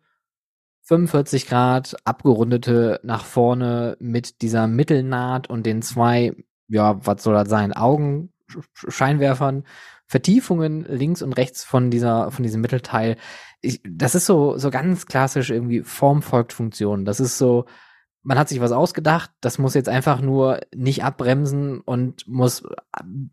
45 0.84 1.48
Grad 1.48 1.96
abgerundete 2.04 3.00
nach 3.04 3.26
vorne 3.26 3.96
mit 4.00 4.42
dieser 4.42 4.68
Mittelnaht 4.68 5.50
und 5.50 5.66
den 5.66 5.82
zwei, 5.82 6.36
ja, 6.68 7.06
was 7.06 7.24
soll 7.24 7.34
das 7.34 7.50
sein, 7.50 7.74
Augenscheinwerfern, 8.50 9.66
Vertiefungen 10.06 10.86
links 10.88 11.22
und 11.22 11.34
rechts 11.34 11.64
von 11.64 11.90
dieser, 11.90 12.32
von 12.32 12.44
diesem 12.44 12.62
Mittelteil 12.62 13.18
ich, 13.64 13.82
das 13.88 14.14
ist 14.14 14.26
so, 14.26 14.58
so 14.58 14.70
ganz 14.70 15.06
klassisch 15.06 15.50
irgendwie 15.50 15.82
Form 15.82 16.22
folgt 16.22 16.54
Funktion. 16.54 17.06
Das 17.06 17.20
ist 17.22 17.38
so, 17.38 17.66
man 18.22 18.38
hat 18.38 18.50
sich 18.50 18.60
was 18.60 18.74
ausgedacht, 18.74 19.32
das 19.42 19.58
muss 19.58 19.74
jetzt 19.74 19.90
einfach 19.90 20.22
nur 20.22 20.60
nicht 20.76 21.04
abbremsen 21.04 21.80
und 21.80 22.28
muss 22.28 22.64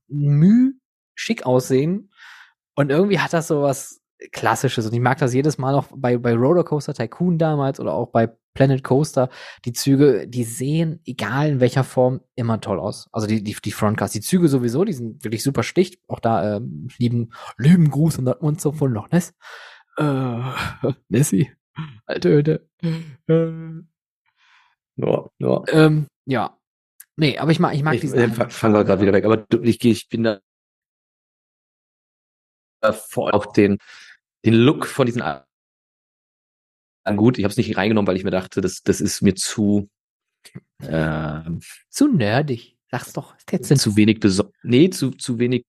müh 0.09 0.75
schick 1.15 1.45
aussehen. 1.45 2.13
Und 2.77 2.91
irgendwie 2.91 3.19
hat 3.19 3.33
das 3.33 3.49
so 3.49 3.63
was 3.63 4.01
Klassisches. 4.33 4.87
Und 4.87 4.93
ich 4.93 5.01
mag 5.01 5.19
das 5.19 5.35
jedes 5.35 5.57
Mal 5.59 5.73
noch 5.73 5.89
bei, 5.97 6.19
bei 6.19 6.35
Rollercoaster 6.35 6.93
Tycoon 6.95 7.39
damals 7.39 7.81
oder 7.81 7.95
auch 7.95 8.09
bei 8.09 8.31
Planet 8.55 8.83
Coaster. 8.83 9.31
Die 9.65 9.73
Züge, 9.73 10.27
die 10.29 10.45
sehen, 10.45 11.01
egal 11.05 11.51
in 11.51 11.61
welcher 11.61 11.85
Form, 11.85 12.21
immer 12.35 12.61
toll 12.61 12.79
aus. 12.79 13.09
Also 13.13 13.27
die, 13.27 13.43
die, 13.43 13.55
die 13.55 13.73
Frontcars. 13.73 14.13
Die 14.13 14.21
Züge 14.21 14.49
sowieso, 14.49 14.85
die 14.85 14.93
sind 14.93 15.25
wirklich 15.25 15.43
super 15.43 15.63
sticht. 15.63 16.01
Auch 16.09 16.21
da, 16.21 16.57
äh, 16.57 16.61
lieben, 16.99 17.33
lieben 17.57 17.91
Gruß 17.91 18.19
und 18.19 18.29
uns 18.29 18.63
so 18.63 18.73
von 18.73 18.93
Loch 18.93 19.11
Ness. 19.11 19.35
Äh, 19.97 20.41
Nessie. 21.09 21.53
Alte 22.07 22.31
Hütte. 22.31 22.69
Äh. 23.29 23.83
Ja, 24.97 25.31
ja. 25.39 25.63
Ähm, 25.69 26.07
ja. 26.27 26.59
Nee, 27.17 27.39
aber 27.39 27.53
ich 27.53 27.61
mag, 27.61 27.75
ich 27.75 27.83
mag 27.83 27.95
ich, 27.95 28.01
diesen. 28.01 28.19
Ich 28.19 28.53
fangen 28.53 28.75
wir 28.75 28.85
gerade 28.85 29.01
wieder 29.01 29.13
weg, 29.13 29.25
aber 29.25 29.47
ich, 29.63 29.83
ich 29.85 30.09
bin 30.09 30.25
da 30.25 30.41
vor 32.93 33.35
auf 33.35 33.53
den, 33.53 33.79
den 34.45 34.55
Look 34.55 34.87
von 34.87 35.07
diesen 35.07 35.23
gut. 37.17 37.39
Ich 37.39 37.45
habe 37.45 37.51
es 37.51 37.57
nicht 37.57 37.77
reingenommen, 37.77 38.07
weil 38.07 38.17
ich 38.17 38.25
mir 38.25 38.31
dachte, 38.31 38.61
das, 38.61 38.83
das 38.83 39.01
ist 39.01 39.23
mir 39.23 39.35
zu 39.35 39.89
äh, 40.83 41.41
zu 41.89 42.09
nerdig. 42.09 42.77
Sag's 42.91 43.13
doch. 43.13 43.35
Ist 43.51 43.79
zu 43.79 43.97
wenig 43.97 44.21
nee, 44.63 44.91
zu, 44.91 45.11
zu 45.13 45.39
wenig 45.39 45.65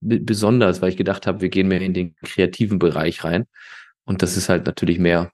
besonders, 0.00 0.82
weil 0.82 0.90
ich 0.90 0.96
gedacht 0.96 1.26
habe, 1.26 1.40
wir 1.40 1.48
gehen 1.48 1.68
mehr 1.68 1.80
in 1.80 1.94
den 1.94 2.14
kreativen 2.16 2.78
Bereich 2.78 3.24
rein. 3.24 3.46
Und 4.04 4.22
das 4.22 4.36
ist 4.36 4.48
halt 4.48 4.66
natürlich 4.66 4.98
mehr. 4.98 5.30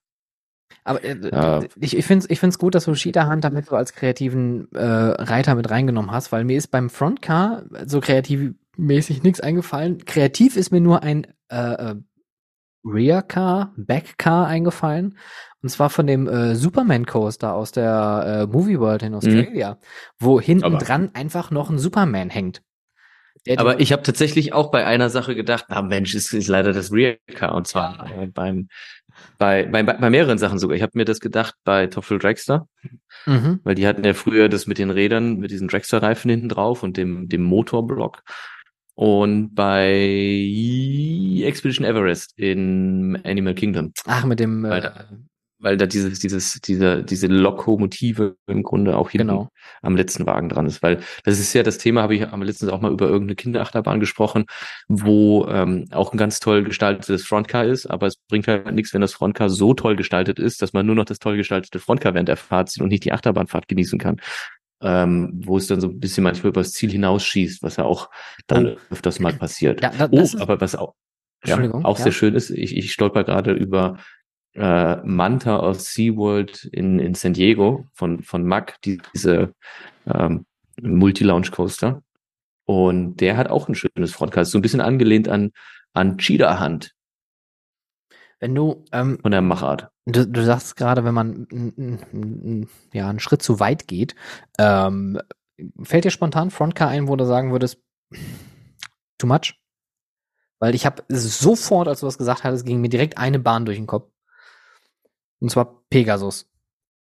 Aber 0.84 1.02
äh, 1.02 1.12
äh, 1.12 1.68
ich, 1.80 1.96
ich 1.96 2.06
finde 2.06 2.24
es 2.24 2.30
ich 2.30 2.40
find's 2.40 2.58
gut, 2.58 2.74
dass 2.74 2.84
du 2.84 2.92
Cheetah 2.92 3.30
Hunt 3.30 3.44
damit 3.44 3.66
so 3.66 3.76
als 3.76 3.92
kreativen 3.92 4.70
äh, 4.72 4.82
Reiter 4.82 5.54
mit 5.54 5.70
reingenommen 5.70 6.10
hast, 6.10 6.32
weil 6.32 6.44
mir 6.44 6.56
ist 6.56 6.68
beim 6.68 6.88
Frontcar 6.88 7.64
so 7.86 8.00
kreativmäßig 8.00 9.22
nichts 9.22 9.40
eingefallen. 9.40 10.04
Kreativ 10.04 10.56
ist 10.56 10.70
mir 10.70 10.80
nur 10.80 11.02
ein 11.02 11.26
äh, 11.50 11.56
äh 11.56 11.94
Rear 12.84 13.22
Car, 13.22 13.72
Back 13.76 14.18
Car 14.18 14.46
eingefallen. 14.46 15.18
Und 15.62 15.68
zwar 15.68 15.90
von 15.90 16.06
dem 16.06 16.26
äh, 16.26 16.54
Superman 16.54 17.04
Coaster 17.04 17.54
aus 17.54 17.72
der 17.72 18.46
äh, 18.48 18.52
Movie 18.52 18.80
World 18.80 19.02
in 19.02 19.10
mhm. 19.10 19.18
Australia, 19.18 19.72
mhm. 19.72 19.76
wo 20.18 20.40
hinten 20.40 20.78
dran 20.78 21.10
einfach 21.14 21.50
noch 21.50 21.70
ein 21.70 21.78
Superman 21.78 22.30
hängt. 22.30 22.62
Aber 23.56 23.80
ich 23.80 23.92
habe 23.92 24.02
tatsächlich 24.02 24.52
auch 24.52 24.70
bei 24.70 24.84
einer 24.84 25.08
Sache 25.08 25.34
gedacht, 25.34 25.66
na 25.68 25.80
Mensch, 25.80 26.14
ist, 26.14 26.32
ist 26.34 26.48
leider 26.48 26.72
das 26.72 26.92
Real 26.92 27.18
Car 27.34 27.54
und 27.54 27.66
zwar 27.66 28.06
ja. 28.10 28.26
beim 28.32 28.68
bei, 29.38 29.64
bei, 29.64 29.82
bei 29.82 30.10
mehreren 30.10 30.38
Sachen 30.38 30.58
sogar. 30.58 30.76
Ich 30.76 30.82
habe 30.82 30.92
mir 30.94 31.04
das 31.04 31.20
gedacht 31.20 31.54
bei 31.64 31.86
Toffel 31.86 32.18
Dragster, 32.18 32.68
mhm. 33.26 33.60
weil 33.64 33.74
die 33.74 33.86
hatten 33.86 34.04
ja 34.04 34.14
früher 34.14 34.48
das 34.48 34.66
mit 34.66 34.78
den 34.78 34.90
Rädern, 34.90 35.38
mit 35.38 35.50
diesen 35.50 35.68
Dragster-Reifen 35.68 36.30
hinten 36.30 36.48
drauf 36.48 36.82
und 36.82 36.96
dem, 36.96 37.28
dem 37.28 37.42
Motorblock. 37.42 38.22
Und 39.00 39.54
bei 39.54 39.88
Expedition 41.42 41.86
Everest 41.86 42.38
in 42.38 43.18
Animal 43.24 43.54
Kingdom. 43.54 43.94
Ach, 44.04 44.26
mit 44.26 44.40
dem 44.40 44.66
äh, 44.66 44.90
weil 45.58 45.78
da 45.78 45.86
dieses, 45.86 46.18
dieses, 46.18 46.60
diese, 46.60 47.02
diese 47.02 47.26
Lokomotive 47.26 48.36
im 48.46 48.62
Grunde 48.62 48.98
auch 48.98 49.08
hinten 49.08 49.28
genau. 49.28 49.48
am 49.80 49.96
letzten 49.96 50.26
Wagen 50.26 50.50
dran 50.50 50.66
ist. 50.66 50.82
Weil 50.82 51.00
das 51.24 51.38
ist 51.38 51.54
ja 51.54 51.62
das 51.62 51.78
Thema, 51.78 52.02
habe 52.02 52.14
ich 52.14 52.28
am 52.28 52.42
letzten 52.42 52.68
auch 52.68 52.82
mal 52.82 52.92
über 52.92 53.06
irgendeine 53.06 53.36
Kinderachterbahn 53.36 54.00
gesprochen, 54.00 54.44
wo 54.88 55.46
ähm, 55.48 55.86
auch 55.92 56.12
ein 56.12 56.18
ganz 56.18 56.38
toll 56.40 56.62
gestaltetes 56.64 57.26
Frontcar 57.26 57.64
ist, 57.64 57.86
aber 57.86 58.06
es 58.06 58.16
bringt 58.16 58.48
halt 58.48 58.70
nichts, 58.74 58.92
wenn 58.92 59.00
das 59.00 59.14
Frontcar 59.14 59.48
so 59.48 59.72
toll 59.72 59.96
gestaltet 59.96 60.38
ist, 60.38 60.60
dass 60.60 60.74
man 60.74 60.84
nur 60.84 60.94
noch 60.94 61.06
das 61.06 61.20
toll 61.20 61.38
gestaltete 61.38 61.78
Frontcar 61.78 62.12
während 62.12 62.28
der 62.28 62.36
Fahrt 62.36 62.68
sieht 62.68 62.82
und 62.82 62.90
nicht 62.90 63.04
die 63.04 63.12
Achterbahnfahrt 63.12 63.66
genießen 63.66 63.98
kann. 63.98 64.20
Ähm, 64.82 65.42
wo 65.44 65.58
es 65.58 65.66
dann 65.66 65.80
so 65.80 65.88
ein 65.88 66.00
bisschen 66.00 66.24
manchmal 66.24 66.50
übers 66.50 66.72
Ziel 66.72 66.90
hinausschießt, 66.90 67.62
was 67.62 67.76
ja 67.76 67.84
auch 67.84 68.08
dann 68.46 68.66
oh. 68.66 68.76
öfters 68.90 69.20
mal 69.20 69.34
passiert. 69.34 69.82
Ja, 69.82 70.08
das, 70.08 70.34
oh, 70.34 70.40
aber 70.40 70.58
was 70.60 70.74
auch, 70.74 70.94
ja, 71.44 71.58
auch 71.84 71.98
ja. 71.98 72.04
sehr 72.04 72.12
schön 72.12 72.34
ist, 72.34 72.48
ich, 72.48 72.74
ich 72.74 72.90
stolper 72.90 73.24
gerade 73.24 73.52
über 73.52 73.98
äh, 74.54 74.96
Manta 75.04 75.58
aus 75.58 75.92
SeaWorld 75.92 76.64
in, 76.64 76.98
in 76.98 77.14
San 77.14 77.34
Diego 77.34 77.86
von, 77.92 78.22
von 78.22 78.44
Mack, 78.44 78.80
die, 78.82 79.00
diese 79.14 79.54
ähm, 80.06 80.46
Multi-Launch 80.80 81.50
Coaster. 81.52 82.02
Und 82.64 83.16
der 83.16 83.36
hat 83.36 83.48
auch 83.48 83.68
ein 83.68 83.74
schönes 83.74 84.12
Frontcast, 84.12 84.52
so 84.52 84.58
ein 84.58 84.62
bisschen 84.62 84.80
angelehnt 84.80 85.28
an, 85.28 85.52
an 85.92 86.18
Cheetah 86.18 86.60
Hunt. 86.60 86.94
Wenn 88.38 88.54
du 88.54 88.84
ähm, 88.92 89.18
von 89.20 89.32
der 89.32 89.42
Machart. 89.42 89.88
Du, 90.12 90.26
du 90.26 90.44
sagst 90.44 90.76
gerade, 90.76 91.04
wenn 91.04 91.14
man 91.14 91.46
ja 92.92 93.08
einen 93.08 93.20
Schritt 93.20 93.42
zu 93.42 93.60
weit 93.60 93.86
geht, 93.88 94.14
ähm, 94.58 95.20
fällt 95.82 96.04
dir 96.04 96.10
spontan 96.10 96.50
Frontcar 96.50 96.88
ein, 96.88 97.08
wo 97.08 97.16
du 97.16 97.26
sagen 97.26 97.52
würdest, 97.52 97.78
too 99.18 99.26
much? 99.26 99.54
Weil 100.58 100.74
ich 100.74 100.84
habe 100.86 101.02
sofort, 101.08 101.88
als 101.88 102.00
du 102.00 102.06
was 102.06 102.18
gesagt 102.18 102.44
hattest, 102.44 102.66
ging 102.66 102.80
mir 102.80 102.88
direkt 102.88 103.18
eine 103.18 103.38
Bahn 103.38 103.64
durch 103.64 103.78
den 103.78 103.86
Kopf. 103.86 104.10
Und 105.40 105.50
zwar 105.50 105.82
Pegasus. 105.88 106.50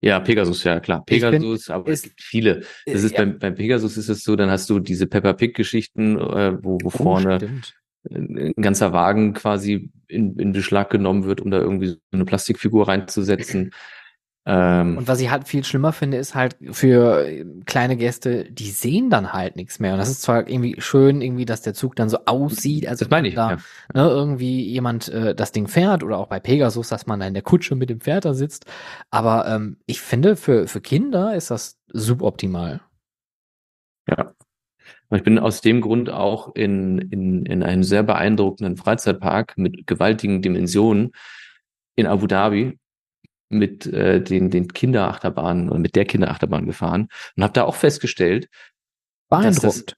Ja, 0.02 0.18
Pegasus, 0.18 0.64
ja 0.64 0.80
klar. 0.80 1.04
Pegasus, 1.04 1.66
bin, 1.66 1.74
aber 1.74 1.90
ist, 1.90 1.98
es 1.98 2.02
gibt 2.04 2.22
viele. 2.22 2.62
Das 2.86 3.02
ist 3.02 3.12
ja. 3.12 3.18
beim, 3.18 3.38
beim 3.38 3.54
Pegasus 3.54 3.98
ist 3.98 4.08
es 4.08 4.24
so, 4.24 4.34
dann 4.34 4.50
hast 4.50 4.70
du 4.70 4.78
diese 4.78 5.06
Peppa 5.06 5.34
Pig-Geschichten, 5.34 6.18
äh, 6.18 6.56
wo, 6.62 6.78
wo 6.82 6.86
oh, 6.86 6.90
vorne 6.90 7.36
stimmt. 7.36 7.74
Ein 8.08 8.54
ganzer 8.60 8.92
Wagen 8.92 9.34
quasi 9.34 9.90
in, 10.08 10.36
in 10.38 10.52
Beschlag 10.52 10.90
genommen 10.90 11.24
wird, 11.24 11.40
um 11.40 11.50
da 11.50 11.58
irgendwie 11.58 11.88
so 11.88 11.98
eine 12.12 12.24
Plastikfigur 12.24 12.88
reinzusetzen. 12.88 13.72
Ähm, 14.46 14.96
und 14.96 15.06
was 15.06 15.20
ich 15.20 15.30
halt 15.30 15.46
viel 15.46 15.64
schlimmer 15.64 15.92
finde, 15.92 16.16
ist 16.16 16.34
halt 16.34 16.56
für 16.70 17.44
kleine 17.66 17.96
Gäste, 17.96 18.50
die 18.50 18.70
sehen 18.70 19.10
dann 19.10 19.32
halt 19.34 19.56
nichts 19.56 19.80
mehr. 19.80 19.92
Und 19.92 19.98
das 19.98 20.08
ist 20.08 20.22
zwar 20.22 20.48
irgendwie 20.48 20.80
schön, 20.80 21.20
irgendwie, 21.20 21.44
dass 21.44 21.60
der 21.60 21.74
Zug 21.74 21.94
dann 21.94 22.08
so 22.08 22.18
aussieht, 22.24 22.88
als 22.88 23.00
das 23.00 23.10
meine 23.10 23.28
ich, 23.28 23.34
da 23.34 23.50
ja. 23.50 23.56
ne, 23.92 24.08
irgendwie 24.08 24.66
jemand 24.66 25.08
äh, 25.08 25.34
das 25.34 25.52
Ding 25.52 25.68
fährt 25.68 26.02
oder 26.02 26.16
auch 26.16 26.26
bei 26.26 26.40
Pegasus, 26.40 26.88
dass 26.88 27.06
man 27.06 27.20
da 27.20 27.26
in 27.26 27.34
der 27.34 27.42
Kutsche 27.42 27.74
mit 27.74 27.90
dem 27.90 28.00
Pferd 28.00 28.24
da 28.24 28.32
sitzt. 28.32 28.64
Aber 29.10 29.46
ähm, 29.46 29.76
ich 29.84 30.00
finde, 30.00 30.36
für, 30.36 30.66
für 30.66 30.80
Kinder 30.80 31.34
ist 31.34 31.50
das 31.50 31.78
suboptimal. 31.92 32.80
Ich 35.12 35.22
bin 35.22 35.38
aus 35.38 35.60
dem 35.60 35.80
Grund 35.80 36.08
auch 36.10 36.54
in, 36.54 36.98
in, 36.98 37.44
in 37.46 37.62
einem 37.62 37.82
sehr 37.82 38.02
beeindruckenden 38.02 38.76
Freizeitpark 38.76 39.58
mit 39.58 39.86
gewaltigen 39.86 40.40
Dimensionen 40.40 41.12
in 41.96 42.06
Abu 42.06 42.26
Dhabi 42.26 42.78
mit 43.48 43.86
äh, 43.86 44.22
den, 44.22 44.50
den 44.50 44.68
Kinderachterbahnen 44.68 45.68
oder 45.68 45.80
mit 45.80 45.96
der 45.96 46.04
Kinderachterbahn 46.04 46.66
gefahren 46.66 47.08
und 47.36 47.42
habe 47.42 47.52
da 47.52 47.64
auch 47.64 47.74
festgestellt, 47.74 48.48
Beeindruckend. 49.30 49.96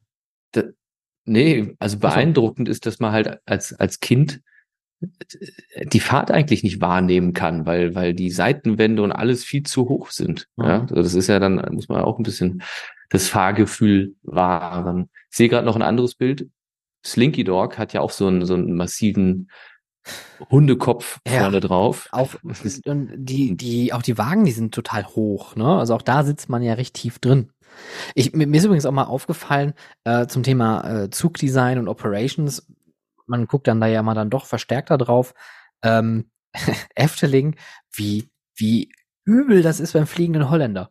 Das, 0.53 0.65
da, 0.65 0.71
nee, 1.25 1.75
also 1.79 1.99
beeindruckend 1.99 2.69
ist, 2.69 2.87
dass 2.87 3.01
man 3.01 3.13
halt 3.13 3.41
als, 3.47 3.73
als 3.73 3.99
Kind 3.99 4.41
die 5.83 6.01
Fahrt 6.01 6.31
eigentlich 6.31 6.63
nicht 6.63 6.81
wahrnehmen 6.81 7.33
kann, 7.33 7.67
weil, 7.67 7.97
weil 7.97 8.15
die 8.15 8.31
Seitenwände 8.31 9.03
und 9.03 9.11
alles 9.11 9.43
viel 9.43 9.65
zu 9.65 9.89
hoch 9.89 10.11
sind. 10.11 10.47
Mhm. 10.57 10.65
Ja, 10.65 10.81
also 10.83 10.95
das 10.95 11.15
ist 11.15 11.27
ja 11.27 11.41
dann, 11.41 11.57
muss 11.73 11.89
man 11.89 12.03
auch 12.03 12.19
ein 12.19 12.23
bisschen 12.23 12.63
das 13.13 13.29
Fahrgefühl 13.29 14.17
wahren. 14.23 15.11
Ich 15.31 15.37
sehe 15.37 15.49
gerade 15.49 15.67
noch 15.67 15.77
ein 15.77 15.83
anderes 15.83 16.15
Bild. 16.15 16.49
Slinky 17.05 17.45
Dog 17.45 17.77
hat 17.77 17.93
ja 17.93 18.01
auch 18.01 18.11
so 18.11 18.27
einen, 18.27 18.47
so 18.47 18.55
einen 18.55 18.75
massiven 18.75 19.51
Hundekopf 20.51 21.21
ja, 21.27 21.41
vorne 21.41 21.61
drauf. 21.61 22.09
Auch 22.11 22.35
und 22.87 23.11
die, 23.15 23.57
die, 23.57 23.93
auch 23.93 24.03
die 24.03 24.17
Wagen, 24.17 24.45
die 24.45 24.53
sind 24.53 24.75
total 24.75 25.07
hoch, 25.07 25.57
ne? 25.57 25.79
Also 25.79 25.95
auch 25.95 26.03
da 26.03 26.25
sitzt 26.25 26.49
man 26.49 26.63
ja 26.63 26.75
recht 26.75 26.95
tief 26.95 27.19
drin. 27.19 27.53
Ich, 28.15 28.33
mir 28.33 28.47
ist 28.57 28.65
übrigens 28.65 28.87
auch 28.87 28.93
mal 28.93 29.05
aufgefallen 29.05 29.75
äh, 30.05 30.27
zum 30.27 30.43
Thema 30.43 31.05
äh, 31.05 31.11
Zugdesign 31.11 31.79
und 31.79 31.89
Operations. 31.89 32.67
Man 33.27 33.47
guckt 33.47 33.69
dann 33.69 33.81
da 33.81 33.87
ja 33.87 34.03
mal 34.03 34.15
dann 34.15 34.31
doch 34.31 34.47
verstärkter 34.47 34.97
drauf. 34.97 35.35
Ähm, 35.83 36.31
Efteling, 36.95 37.57
wie, 37.93 38.31
wie 38.57 38.91
übel 39.25 39.63
das 39.63 39.81
ist 39.81 39.93
beim 39.93 40.07
fliegenden 40.07 40.49
Holländer. 40.49 40.91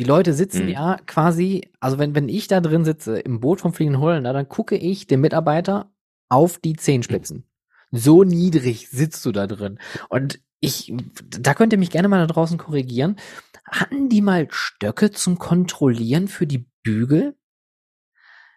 Die 0.00 0.04
Leute 0.04 0.32
sitzen 0.32 0.64
mhm. 0.64 0.70
ja 0.70 0.96
quasi, 1.04 1.70
also 1.78 1.98
wenn, 1.98 2.14
wenn 2.14 2.30
ich 2.30 2.48
da 2.48 2.62
drin 2.62 2.86
sitze 2.86 3.18
im 3.18 3.38
Boot 3.38 3.60
vom 3.60 3.74
fliegenden 3.74 4.00
Holländer, 4.00 4.32
dann 4.32 4.48
gucke 4.48 4.74
ich 4.74 5.06
dem 5.06 5.20
Mitarbeiter 5.20 5.92
auf 6.30 6.56
die 6.56 6.72
Zehenspitzen. 6.72 7.44
So 7.92 8.24
niedrig 8.24 8.88
sitzt 8.88 9.26
du 9.26 9.30
da 9.30 9.46
drin. 9.46 9.78
Und 10.08 10.40
ich, 10.60 10.94
da 11.28 11.52
könnt 11.52 11.74
ihr 11.74 11.78
mich 11.78 11.90
gerne 11.90 12.08
mal 12.08 12.26
da 12.26 12.32
draußen 12.32 12.56
korrigieren. 12.56 13.16
Hatten 13.70 14.08
die 14.08 14.22
mal 14.22 14.46
Stöcke 14.48 15.10
zum 15.10 15.38
Kontrollieren 15.38 16.28
für 16.28 16.46
die 16.46 16.64
Bügel? 16.82 17.36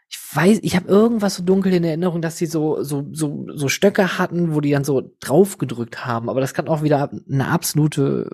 Ich 0.10 0.18
weiß, 0.34 0.60
ich 0.62 0.78
habe 0.78 0.88
irgendwas 0.88 1.36
so 1.36 1.44
dunkel 1.44 1.74
in 1.74 1.84
Erinnerung, 1.84 2.22
dass 2.22 2.38
sie 2.38 2.46
so, 2.46 2.84
so, 2.84 3.06
so, 3.12 3.48
so 3.54 3.68
Stöcke 3.68 4.18
hatten, 4.18 4.56
wo 4.56 4.62
die 4.62 4.72
dann 4.72 4.86
so 4.86 5.12
draufgedrückt 5.20 6.06
haben. 6.06 6.30
Aber 6.30 6.40
das 6.40 6.54
kann 6.54 6.70
auch 6.70 6.84
wieder 6.84 7.12
eine 7.30 7.50
absolute 7.50 8.30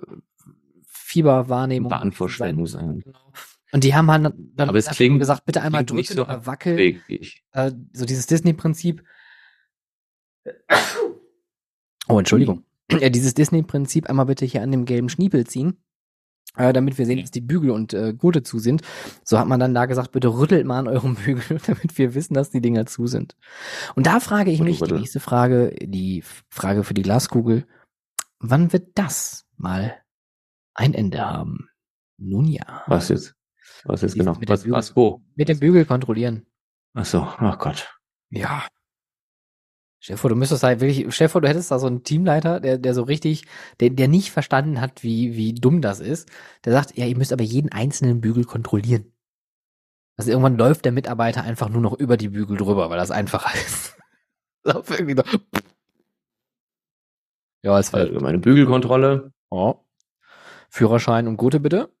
Fieberwahrnehmung 1.10 1.90
Wahnvorstellung 1.90 2.66
sein. 2.66 3.00
Genau. 3.00 3.32
Und 3.72 3.84
die 3.84 3.94
haben 3.94 4.10
halt 4.10 4.32
dann 4.54 4.68
Aber 4.68 4.78
es 4.78 4.86
klingt, 4.86 5.18
gesagt, 5.18 5.44
bitte 5.44 5.62
einmal 5.62 5.84
drücken 5.84 6.14
so 6.14 6.22
oder 6.22 6.46
wackeln. 6.46 7.00
Äh, 7.52 7.72
so 7.92 8.04
dieses 8.04 8.26
Disney-Prinzip. 8.26 9.02
Oh, 12.08 12.18
Entschuldigung. 12.18 12.64
Ja, 12.90 13.08
dieses 13.08 13.34
Disney-Prinzip 13.34 14.08
einmal 14.08 14.26
bitte 14.26 14.44
hier 14.44 14.62
an 14.62 14.72
dem 14.72 14.84
gelben 14.84 15.08
Schniepel 15.08 15.46
ziehen, 15.46 15.82
äh, 16.56 16.72
damit 16.72 16.98
wir 16.98 17.06
sehen, 17.06 17.20
dass 17.20 17.30
die 17.30 17.40
Bügel 17.40 17.70
und 17.70 17.92
äh, 17.92 18.12
Gurte 18.12 18.42
zu 18.42 18.58
sind. 18.58 18.82
So 19.24 19.38
hat 19.38 19.46
man 19.46 19.60
dann 19.60 19.74
da 19.74 19.86
gesagt, 19.86 20.12
bitte 20.12 20.28
rüttelt 20.28 20.66
mal 20.66 20.78
an 20.78 20.88
eurem 20.88 21.14
Bügel, 21.24 21.60
damit 21.66 21.98
wir 21.98 22.14
wissen, 22.14 22.34
dass 22.34 22.50
die 22.50 22.60
Dinger 22.60 22.86
zu 22.86 23.06
sind. 23.06 23.36
Und 23.94 24.06
da 24.06 24.20
frage 24.20 24.50
ich 24.50 24.60
mich, 24.60 24.80
die 24.80 24.92
nächste 24.92 25.20
Frage, 25.20 25.74
die 25.80 26.22
Frage 26.48 26.82
für 26.82 26.94
die 26.94 27.02
Glaskugel, 27.02 27.66
wann 28.40 28.72
wird 28.72 28.88
das 28.96 29.46
mal 29.56 29.99
ein 30.80 30.94
Ende 30.94 31.20
haben? 31.20 31.68
Nun 32.18 32.46
ja. 32.46 32.82
Was 32.86 33.08
jetzt? 33.08 33.34
Was 33.84 34.02
jetzt 34.02 34.14
genau? 34.14 34.36
Was, 34.46 34.68
was 34.68 34.96
wo? 34.96 35.22
Mit 35.36 35.48
dem 35.48 35.60
Bügel 35.60 35.84
kontrollieren. 35.84 36.46
Ach 36.94 37.04
so, 37.04 37.20
ach 37.20 37.58
Gott. 37.58 37.88
Ja, 38.30 38.66
Stefan, 40.02 40.30
du 40.30 40.36
müsstest 40.36 40.62
halt 40.62 40.80
wirklich, 40.80 41.14
Stefan, 41.14 41.42
du 41.42 41.48
hättest 41.48 41.70
da 41.70 41.78
so 41.78 41.86
einen 41.86 42.02
Teamleiter, 42.02 42.58
der, 42.58 42.78
der 42.78 42.94
so 42.94 43.02
richtig, 43.02 43.44
der, 43.80 43.90
der 43.90 44.08
nicht 44.08 44.30
verstanden 44.30 44.80
hat, 44.80 45.02
wie, 45.02 45.36
wie 45.36 45.52
dumm 45.52 45.82
das 45.82 46.00
ist. 46.00 46.30
Der 46.64 46.72
sagt, 46.72 46.96
ja, 46.96 47.04
ihr 47.04 47.16
müsst 47.18 47.34
aber 47.34 47.44
jeden 47.44 47.70
einzelnen 47.70 48.22
Bügel 48.22 48.44
kontrollieren. 48.44 49.12
Also 50.16 50.30
irgendwann 50.30 50.56
läuft 50.56 50.86
der 50.86 50.92
Mitarbeiter 50.92 51.42
einfach 51.42 51.68
nur 51.68 51.82
noch 51.82 51.92
über 51.92 52.16
die 52.16 52.30
Bügel 52.30 52.56
drüber, 52.56 52.88
weil 52.88 52.96
das 52.96 53.10
einfacher 53.10 53.54
ist. 53.66 53.98
so, 54.64 54.82
irgendwie 54.88 55.16
so. 55.16 55.38
Ja, 57.62 57.78
es 57.78 57.92
war 57.92 58.06
meine 58.22 58.38
Bügelkontrolle. 58.38 59.32
Oh. 59.50 59.84
Führerschein 60.70 61.28
und 61.28 61.36
Gute 61.36 61.60
bitte. 61.60 61.92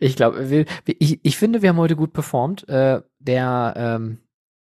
Ich 0.00 0.16
glaube, 0.16 0.66
ich, 0.86 1.20
ich 1.22 1.36
finde, 1.36 1.62
wir 1.62 1.70
haben 1.70 1.76
heute 1.78 1.96
gut 1.96 2.12
performt. 2.12 2.68
Äh, 2.68 3.02
der 3.18 3.74
ähm, 3.76 4.18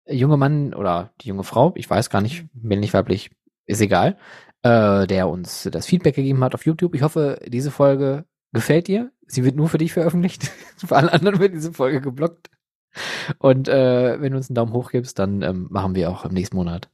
junge 0.07 0.38
Mann 0.38 0.73
oder 0.73 1.14
die 1.22 1.30
junge 1.30 1.43
Frau, 1.43 1.73
ich 1.76 1.89
weiß 1.89 2.10
gar 2.10 2.22
nicht, 2.22 2.45
männlich, 2.53 2.93
weiblich, 2.93 3.31
ist 3.65 3.81
egal, 3.81 4.18
äh, 4.64 5.07
der 5.07 5.30
uns 5.30 5.68
das 5.72 5.85
Feedback 5.85 6.15
gegeben 6.15 6.43
hat 6.43 6.55
auf 6.55 6.65
YouTube. 6.65 6.95
Ich 6.95 7.01
hoffe, 7.01 7.39
diese 7.47 7.72
Folge 7.72 8.26
gefällt 8.51 8.88
dir. 8.88 9.11
Sie 9.27 9.43
wird 9.43 9.55
nur 9.55 9.69
für 9.69 9.77
dich 9.77 9.93
veröffentlicht. 9.93 10.43
für 10.77 10.95
alle 10.95 11.11
anderen 11.11 11.39
wird 11.39 11.53
diese 11.53 11.73
Folge 11.73 12.01
geblockt. 12.01 12.49
Und 13.39 13.68
äh, 13.68 14.22
wenn 14.22 14.31
du 14.31 14.38
uns 14.38 14.49
einen 14.49 14.55
Daumen 14.55 14.73
hoch 14.73 14.91
gibst, 14.91 15.18
dann 15.18 15.41
ähm, 15.41 15.68
machen 15.69 15.95
wir 15.95 16.11
auch 16.11 16.26
im 16.26 16.34
nächsten 16.34 16.55
Monat 16.55 16.89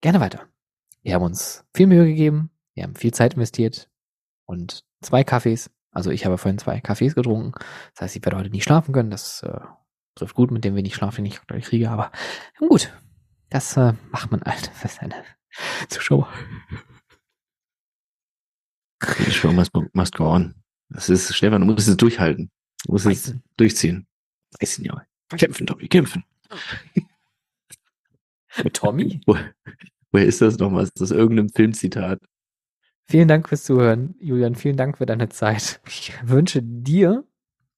gerne 0.00 0.20
weiter. 0.20 0.42
Wir 1.02 1.14
haben 1.14 1.22
uns 1.22 1.64
viel 1.72 1.86
Mühe 1.86 2.04
gegeben, 2.04 2.50
wir 2.74 2.82
haben 2.82 2.96
viel 2.96 3.12
Zeit 3.12 3.34
investiert 3.34 3.88
und 4.46 4.84
zwei 5.04 5.24
Kaffees. 5.24 5.70
Also 5.90 6.10
ich 6.10 6.26
habe 6.26 6.38
vorhin 6.38 6.58
zwei 6.58 6.80
Kaffees 6.80 7.14
getrunken. 7.14 7.52
Das 7.94 8.02
heißt, 8.02 8.16
ich 8.16 8.24
werde 8.24 8.36
heute 8.36 8.50
nicht 8.50 8.64
schlafen 8.64 8.92
können. 8.92 9.10
Das 9.10 9.42
äh, 9.42 9.60
trifft 10.14 10.34
gut 10.34 10.50
mit 10.50 10.64
dem 10.64 10.74
wenig 10.74 10.94
Schlaf, 10.94 11.16
den 11.16 11.26
ich 11.26 11.38
aktuell 11.38 11.60
kriege, 11.60 11.90
aber 11.90 12.10
gut. 12.58 12.92
Das 13.50 13.76
äh, 13.76 13.92
macht 14.10 14.30
man 14.30 14.42
halt 14.42 14.70
für 14.74 14.88
seine 14.88 15.14
Zuschauer. 15.88 16.28
Die 19.18 19.30
Show 19.30 19.52
must, 19.52 19.70
must 19.92 20.14
go 20.16 20.26
on. 20.26 20.54
Das 20.88 21.08
ist, 21.08 21.34
Stefan, 21.34 21.60
du 21.60 21.72
musst 21.72 21.88
es 21.88 21.96
durchhalten. 21.96 22.50
Du 22.84 22.92
musst 22.92 23.06
es 23.06 23.34
durchziehen. 23.56 24.06
Weißen, 24.60 24.84
ja. 24.84 25.04
Kämpfen, 25.28 25.66
Tommy, 25.66 25.88
kämpfen. 25.88 26.24
Mit 28.62 28.74
Tommy? 28.74 29.20
Wo, 29.26 29.36
woher 30.12 30.26
ist 30.26 30.40
das 30.40 30.58
nochmal? 30.58 30.84
Ist 30.84 31.00
das 31.00 31.10
irgendein 31.10 31.48
Filmzitat? 31.48 32.20
Vielen 33.06 33.28
Dank 33.28 33.48
fürs 33.48 33.64
Zuhören, 33.64 34.14
Julian. 34.18 34.54
Vielen 34.54 34.76
Dank 34.76 34.98
für 34.98 35.06
deine 35.06 35.28
Zeit. 35.28 35.80
Ich 35.86 36.12
wünsche 36.24 36.62
dir 36.62 37.24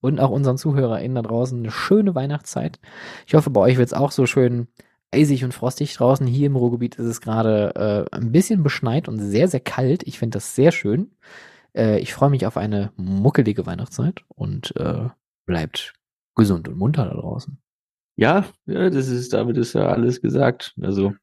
und 0.00 0.20
auch 0.20 0.30
unseren 0.30 0.56
ZuhörerInnen 0.56 1.16
da 1.16 1.22
draußen 1.22 1.58
eine 1.58 1.70
schöne 1.70 2.14
Weihnachtszeit. 2.14 2.78
Ich 3.26 3.34
hoffe, 3.34 3.50
bei 3.50 3.60
euch 3.60 3.76
wird 3.76 3.88
es 3.88 3.94
auch 3.94 4.12
so 4.12 4.26
schön 4.26 4.68
eisig 5.12 5.44
und 5.44 5.52
frostig 5.52 5.94
draußen. 5.94 6.26
Hier 6.26 6.46
im 6.46 6.56
Ruhrgebiet 6.56 6.96
ist 6.96 7.06
es 7.06 7.20
gerade 7.20 8.06
äh, 8.12 8.16
ein 8.16 8.32
bisschen 8.32 8.62
beschneit 8.62 9.08
und 9.08 9.18
sehr, 9.18 9.48
sehr 9.48 9.60
kalt. 9.60 10.02
Ich 10.04 10.18
finde 10.18 10.36
das 10.36 10.54
sehr 10.54 10.72
schön. 10.72 11.10
Äh, 11.76 11.98
ich 12.00 12.14
freue 12.14 12.30
mich 12.30 12.46
auf 12.46 12.56
eine 12.56 12.92
muckelige 12.96 13.66
Weihnachtszeit 13.66 14.24
und 14.28 14.76
äh, 14.76 15.08
bleibt 15.44 15.94
gesund 16.34 16.68
und 16.68 16.76
munter 16.76 17.06
da 17.06 17.14
draußen. 17.14 17.58
Ja, 18.16 18.46
ja, 18.66 18.90
das 18.90 19.08
ist, 19.08 19.32
damit 19.32 19.56
ist 19.56 19.74
ja 19.74 19.88
alles 19.88 20.20
gesagt. 20.20 20.74
Also 20.80 21.14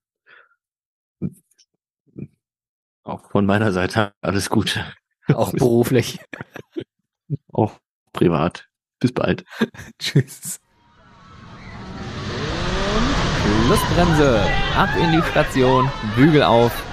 auch 3.03 3.29
von 3.29 3.45
meiner 3.45 3.71
Seite 3.71 4.13
alles 4.21 4.49
Gute. 4.49 4.85
Auch 5.33 5.51
beruflich. 5.51 6.19
auch 7.51 7.79
privat. 8.11 8.67
Bis 8.99 9.11
bald. 9.11 9.43
Tschüss. 9.99 10.59
Schlussbremse. 13.65 14.41
Ab 14.75 14.89
in 15.01 15.11
die 15.11 15.21
Station. 15.29 15.89
Bügel 16.15 16.43
auf. 16.43 16.71